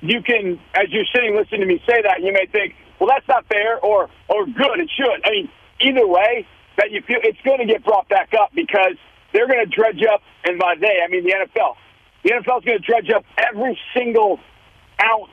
you 0.00 0.22
can, 0.22 0.58
as 0.74 0.86
you're 0.90 1.04
sitting 1.14 1.36
listening 1.36 1.60
to 1.60 1.66
me 1.66 1.82
say 1.86 2.02
that, 2.02 2.22
you 2.22 2.32
may 2.32 2.46
think, 2.46 2.74
well, 3.00 3.08
that's 3.08 3.26
not 3.28 3.46
fair, 3.46 3.78
or 3.78 4.08
or 4.28 4.46
good, 4.46 4.80
it 4.80 4.90
should. 4.96 5.24
I 5.24 5.30
mean, 5.30 5.48
either 5.80 6.06
way, 6.06 6.46
that 6.76 6.90
you 6.90 7.02
feel 7.02 7.18
it's 7.22 7.40
going 7.44 7.58
to 7.58 7.66
get 7.66 7.84
brought 7.84 8.08
back 8.08 8.32
up 8.34 8.50
because 8.54 8.94
they're 9.32 9.46
going 9.46 9.64
to 9.64 9.70
dredge 9.70 10.02
up, 10.12 10.22
and 10.44 10.58
by 10.58 10.74
they, 10.80 11.00
I 11.04 11.08
mean 11.08 11.24
the 11.24 11.34
NFL. 11.34 11.74
The 12.24 12.30
NFL 12.30 12.58
is 12.58 12.64
going 12.64 12.78
to 12.78 12.84
dredge 12.84 13.10
up 13.14 13.24
every 13.36 13.78
single 13.94 14.40
ounce 15.02 15.30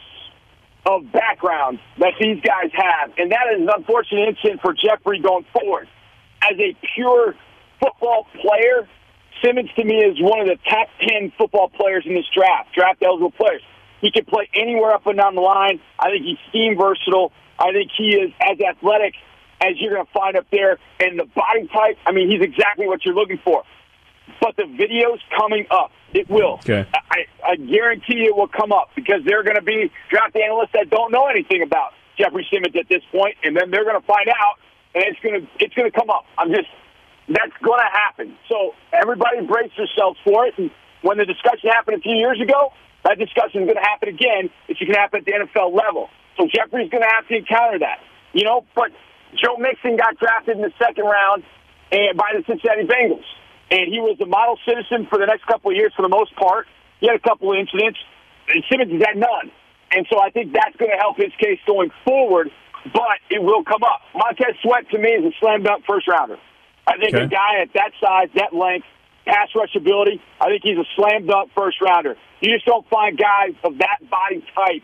of 0.85 1.11
background 1.11 1.79
that 1.97 2.13
these 2.19 2.41
guys 2.41 2.69
have, 2.73 3.11
and 3.17 3.31
that 3.31 3.45
is 3.55 3.61
an 3.61 3.69
unfortunate 3.75 4.29
incident 4.29 4.61
for 4.61 4.73
Jeffrey 4.73 5.19
going 5.19 5.45
forward. 5.53 5.87
As 6.43 6.57
a 6.59 6.75
pure 6.93 7.33
football 7.79 8.27
player, 8.41 8.87
Simmons 9.43 9.69
to 9.75 9.83
me 9.83 9.95
is 9.95 10.17
one 10.21 10.39
of 10.41 10.47
the 10.47 10.57
top 10.69 10.87
ten 11.01 11.31
football 11.37 11.69
players 11.69 12.03
in 12.05 12.13
this 12.13 12.25
draft, 12.35 12.73
draft 12.73 13.01
eligible 13.03 13.31
players. 13.31 13.61
He 14.01 14.11
can 14.11 14.25
play 14.25 14.49
anywhere 14.53 14.93
up 14.93 15.07
and 15.07 15.17
down 15.17 15.35
the 15.35 15.41
line. 15.41 15.79
I 15.99 16.11
think 16.11 16.23
he's 16.23 16.37
scheme 16.49 16.77
versatile. 16.77 17.31
I 17.59 17.71
think 17.71 17.91
he 17.97 18.15
is 18.15 18.31
as 18.41 18.59
athletic 18.59 19.15
as 19.61 19.79
you're 19.79 19.93
going 19.93 20.05
to 20.05 20.11
find 20.11 20.35
up 20.35 20.45
there, 20.51 20.77
and 20.99 21.19
the 21.19 21.25
body 21.25 21.67
type. 21.67 21.97
I 22.05 22.11
mean, 22.11 22.29
he's 22.29 22.41
exactly 22.41 22.87
what 22.87 23.05
you're 23.05 23.15
looking 23.15 23.39
for. 23.43 23.63
But 24.41 24.55
the 24.57 24.65
video's 24.65 25.19
coming 25.37 25.65
up. 25.71 25.91
It 26.13 26.29
will. 26.29 26.53
Okay. 26.65 26.85
I, 26.93 27.25
I 27.45 27.55
guarantee 27.55 28.25
it 28.25 28.35
will 28.35 28.47
come 28.47 28.71
up 28.71 28.89
because 28.95 29.21
there 29.25 29.39
are 29.39 29.43
going 29.43 29.55
to 29.55 29.61
be 29.61 29.91
draft 30.09 30.35
analysts 30.35 30.71
that 30.73 30.89
don't 30.89 31.11
know 31.11 31.27
anything 31.27 31.61
about 31.61 31.93
Jeffrey 32.17 32.47
Simmons 32.51 32.75
at 32.75 32.89
this 32.89 33.03
point, 33.11 33.35
and 33.43 33.55
then 33.55 33.71
they're 33.71 33.83
going 33.83 33.99
to 33.99 34.07
find 34.07 34.27
out, 34.29 34.59
and 34.93 35.03
it's 35.05 35.19
going 35.19 35.41
to 35.41 35.47
it's 35.59 35.73
going 35.73 35.89
to 35.89 35.97
come 35.97 36.09
up. 36.09 36.25
I'm 36.37 36.49
just 36.49 36.69
that's 37.27 37.53
going 37.63 37.79
to 37.79 37.91
happen. 37.91 38.37
So 38.49 38.73
everybody 38.93 39.45
brace 39.45 39.71
yourselves 39.77 40.19
for 40.23 40.45
it. 40.45 40.53
And 40.57 40.71
when 41.01 41.17
the 41.17 41.25
discussion 41.25 41.69
happened 41.69 41.97
a 41.97 42.01
few 42.01 42.15
years 42.15 42.39
ago, 42.41 42.71
that 43.03 43.17
discussion 43.17 43.63
is 43.63 43.65
going 43.65 43.81
to 43.81 43.87
happen 43.87 44.09
again. 44.09 44.49
It's 44.67 44.79
going 44.79 44.93
to 44.93 44.99
happen 44.99 45.19
at 45.19 45.25
the 45.25 45.31
NFL 45.31 45.73
level. 45.73 46.09
So 46.37 46.47
Jeffrey's 46.47 46.89
going 46.89 47.03
to 47.03 47.09
have 47.13 47.27
to 47.27 47.35
encounter 47.37 47.79
that. 47.79 47.99
You 48.33 48.43
know, 48.43 48.65
but 48.75 48.91
Joe 49.35 49.57
Mixon 49.57 49.95
got 49.97 50.17
drafted 50.17 50.57
in 50.57 50.61
the 50.61 50.73
second 50.77 51.05
round 51.05 51.43
and 51.91 52.17
by 52.17 52.31
the 52.35 52.43
Cincinnati 52.47 52.83
Bengals, 52.83 53.23
and 53.71 53.87
he 53.91 53.99
was 53.99 54.17
a 54.19 54.25
model 54.25 54.57
citizen 54.67 55.07
for 55.09 55.17
the 55.19 55.25
next 55.25 55.45
couple 55.45 55.71
of 55.71 55.77
years 55.77 55.93
for 55.95 56.01
the 56.01 56.09
most 56.09 56.35
part. 56.35 56.67
He 56.99 57.07
had 57.07 57.15
a 57.15 57.19
couple 57.19 57.51
of 57.51 57.57
incidents, 57.59 57.99
and 58.49 58.63
Simmons 58.69 58.91
has 58.91 59.01
had 59.05 59.17
none. 59.17 59.51
And 59.91 60.05
so 60.09 60.19
I 60.19 60.29
think 60.31 60.51
that's 60.51 60.75
going 60.77 60.91
to 60.91 60.97
help 60.97 61.15
his 61.17 61.31
case 61.39 61.59
going 61.67 61.91
forward, 62.03 62.49
but 62.91 63.17
it 63.29 63.41
will 63.41 63.63
come 63.63 63.83
up. 63.83 64.01
Montez 64.15 64.55
Sweat 64.61 64.89
to 64.91 64.97
me 64.97 65.09
is 65.09 65.25
a 65.25 65.31
slam 65.39 65.63
dunk 65.63 65.85
first 65.87 66.07
rounder. 66.07 66.37
I 66.87 66.97
think 66.97 67.15
Okay. 67.15 67.25
a 67.25 67.27
guy 67.27 67.61
at 67.61 67.71
that 67.73 67.91
size, 68.01 68.29
that 68.35 68.53
length, 68.53 68.87
pass 69.25 69.49
rush 69.55 69.73
ability, 69.75 70.21
I 70.41 70.45
think 70.49 70.61
he's 70.63 70.77
a 70.77 70.85
slam 70.95 71.25
dunk 71.27 71.51
first 71.55 71.81
rounder. 71.81 72.15
You 72.41 72.53
just 72.53 72.65
don't 72.65 72.87
find 72.89 73.17
guys 73.17 73.53
of 73.63 73.77
that 73.77 73.99
body 74.09 74.43
type 74.55 74.83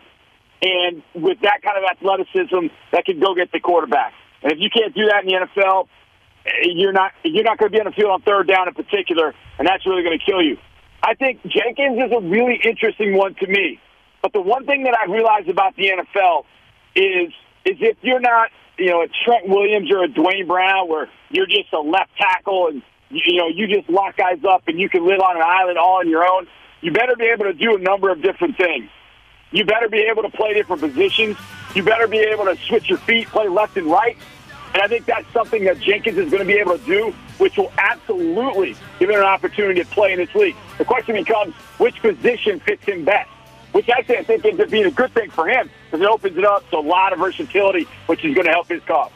and 0.62 1.02
with 1.14 1.40
that 1.42 1.60
kind 1.62 1.76
of 1.76 1.84
athleticism 1.84 2.72
that 2.92 3.04
can 3.04 3.18
go 3.18 3.34
get 3.34 3.50
the 3.52 3.60
quarterback. 3.60 4.14
And 4.42 4.52
if 4.52 4.58
you 4.60 4.70
can't 4.70 4.94
do 4.94 5.06
that 5.06 5.24
in 5.24 5.28
the 5.28 5.46
NFL, 5.46 5.88
you're 6.62 6.92
not 6.92 7.12
you're 7.24 7.44
not 7.44 7.58
going 7.58 7.70
to 7.70 7.76
be 7.76 7.80
on 7.80 7.86
the 7.86 7.92
field 7.92 8.10
on 8.10 8.22
third 8.22 8.48
down 8.48 8.68
in 8.68 8.74
particular, 8.74 9.34
and 9.58 9.66
that's 9.66 9.84
really 9.86 10.02
going 10.02 10.18
to 10.18 10.24
kill 10.24 10.42
you. 10.42 10.56
I 11.02 11.14
think 11.14 11.42
Jenkins 11.42 11.98
is 11.98 12.12
a 12.12 12.20
really 12.20 12.60
interesting 12.64 13.16
one 13.16 13.34
to 13.34 13.46
me. 13.46 13.80
But 14.22 14.32
the 14.32 14.40
one 14.40 14.66
thing 14.66 14.84
that 14.84 14.94
I 14.94 15.10
realized 15.10 15.48
about 15.48 15.74
the 15.76 15.90
NFL 15.90 16.44
is 16.94 17.32
is 17.64 17.76
if 17.80 17.96
you're 18.02 18.20
not, 18.20 18.50
you 18.78 18.86
know, 18.86 19.02
a 19.02 19.08
Trent 19.24 19.48
Williams 19.48 19.90
or 19.92 20.04
a 20.04 20.08
Duane 20.08 20.46
Brown, 20.46 20.88
where 20.88 21.08
you're 21.30 21.46
just 21.46 21.72
a 21.72 21.80
left 21.80 22.10
tackle 22.16 22.68
and 22.68 22.82
you 23.10 23.36
know 23.36 23.48
you 23.48 23.66
just 23.66 23.90
lock 23.90 24.16
guys 24.16 24.38
up 24.48 24.62
and 24.68 24.78
you 24.80 24.88
can 24.88 25.06
live 25.06 25.20
on 25.20 25.36
an 25.36 25.42
island 25.44 25.78
all 25.78 25.98
on 25.98 26.08
your 26.08 26.24
own, 26.24 26.46
you 26.80 26.92
better 26.92 27.14
be 27.16 27.26
able 27.26 27.44
to 27.44 27.52
do 27.52 27.76
a 27.76 27.78
number 27.78 28.10
of 28.10 28.22
different 28.22 28.56
things. 28.56 28.88
You 29.52 29.64
better 29.64 29.88
be 29.88 30.00
able 30.00 30.22
to 30.22 30.30
play 30.30 30.54
different 30.54 30.82
positions. 30.82 31.36
You 31.74 31.82
better 31.82 32.08
be 32.08 32.18
able 32.18 32.44
to 32.46 32.56
switch 32.66 32.88
your 32.88 32.98
feet, 32.98 33.28
play 33.28 33.48
left 33.48 33.76
and 33.76 33.86
right. 33.86 34.16
And 34.74 34.82
I 34.82 34.88
think 34.88 35.04
that's 35.04 35.30
something 35.32 35.64
that 35.64 35.78
Jenkins 35.80 36.16
is 36.16 36.30
going 36.30 36.40
to 36.40 36.46
be 36.46 36.58
able 36.58 36.78
to 36.78 36.84
do, 36.84 37.14
which 37.36 37.58
will 37.58 37.70
absolutely 37.76 38.74
give 38.98 39.10
him 39.10 39.18
an 39.18 39.26
opportunity 39.26 39.82
to 39.82 39.86
play 39.90 40.12
in 40.12 40.18
this 40.18 40.34
league. 40.34 40.56
The 40.78 40.84
question 40.84 41.14
becomes, 41.14 41.54
which 41.76 42.00
position 42.00 42.58
fits 42.60 42.82
him 42.84 43.04
best? 43.04 43.28
Which 43.72 43.88
actually 43.88 44.18
I 44.18 44.24
think 44.24 44.44
ends 44.44 44.60
up 44.60 44.70
being 44.70 44.86
a 44.86 44.90
good 44.90 45.12
thing 45.12 45.30
for 45.30 45.48
him 45.48 45.70
because 45.84 46.00
it 46.00 46.08
opens 46.08 46.36
it 46.36 46.44
up 46.44 46.68
to 46.70 46.78
a 46.78 46.80
lot 46.80 47.12
of 47.12 47.18
versatility, 47.18 47.86
which 48.06 48.24
is 48.24 48.34
going 48.34 48.46
to 48.46 48.52
help 48.52 48.68
his 48.68 48.82
cause. 48.84 49.10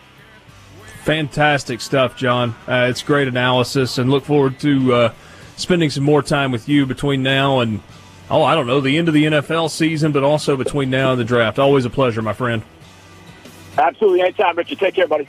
Fantastic 1.04 1.80
stuff, 1.80 2.16
John. 2.16 2.54
Uh, 2.66 2.88
it's 2.90 3.02
great 3.02 3.28
analysis, 3.28 3.96
and 3.96 4.10
look 4.10 4.24
forward 4.24 4.58
to 4.60 4.92
uh, 4.92 5.12
spending 5.56 5.88
some 5.88 6.04
more 6.04 6.22
time 6.22 6.52
with 6.52 6.68
you 6.68 6.84
between 6.84 7.22
now 7.22 7.60
and 7.60 7.80
oh, 8.30 8.42
I 8.42 8.54
don't 8.54 8.66
know, 8.66 8.80
the 8.80 8.98
end 8.98 9.08
of 9.08 9.14
the 9.14 9.24
NFL 9.24 9.70
season, 9.70 10.12
but 10.12 10.22
also 10.22 10.56
between 10.56 10.90
now 10.90 11.12
and 11.12 11.20
the 11.20 11.24
draft. 11.24 11.58
Always 11.58 11.84
a 11.84 11.90
pleasure, 11.90 12.22
my 12.22 12.32
friend. 12.32 12.62
Absolutely. 13.78 14.22
Anytime, 14.22 14.56
Richard. 14.56 14.78
Take 14.78 14.94
care, 14.94 15.06
buddy. 15.06 15.28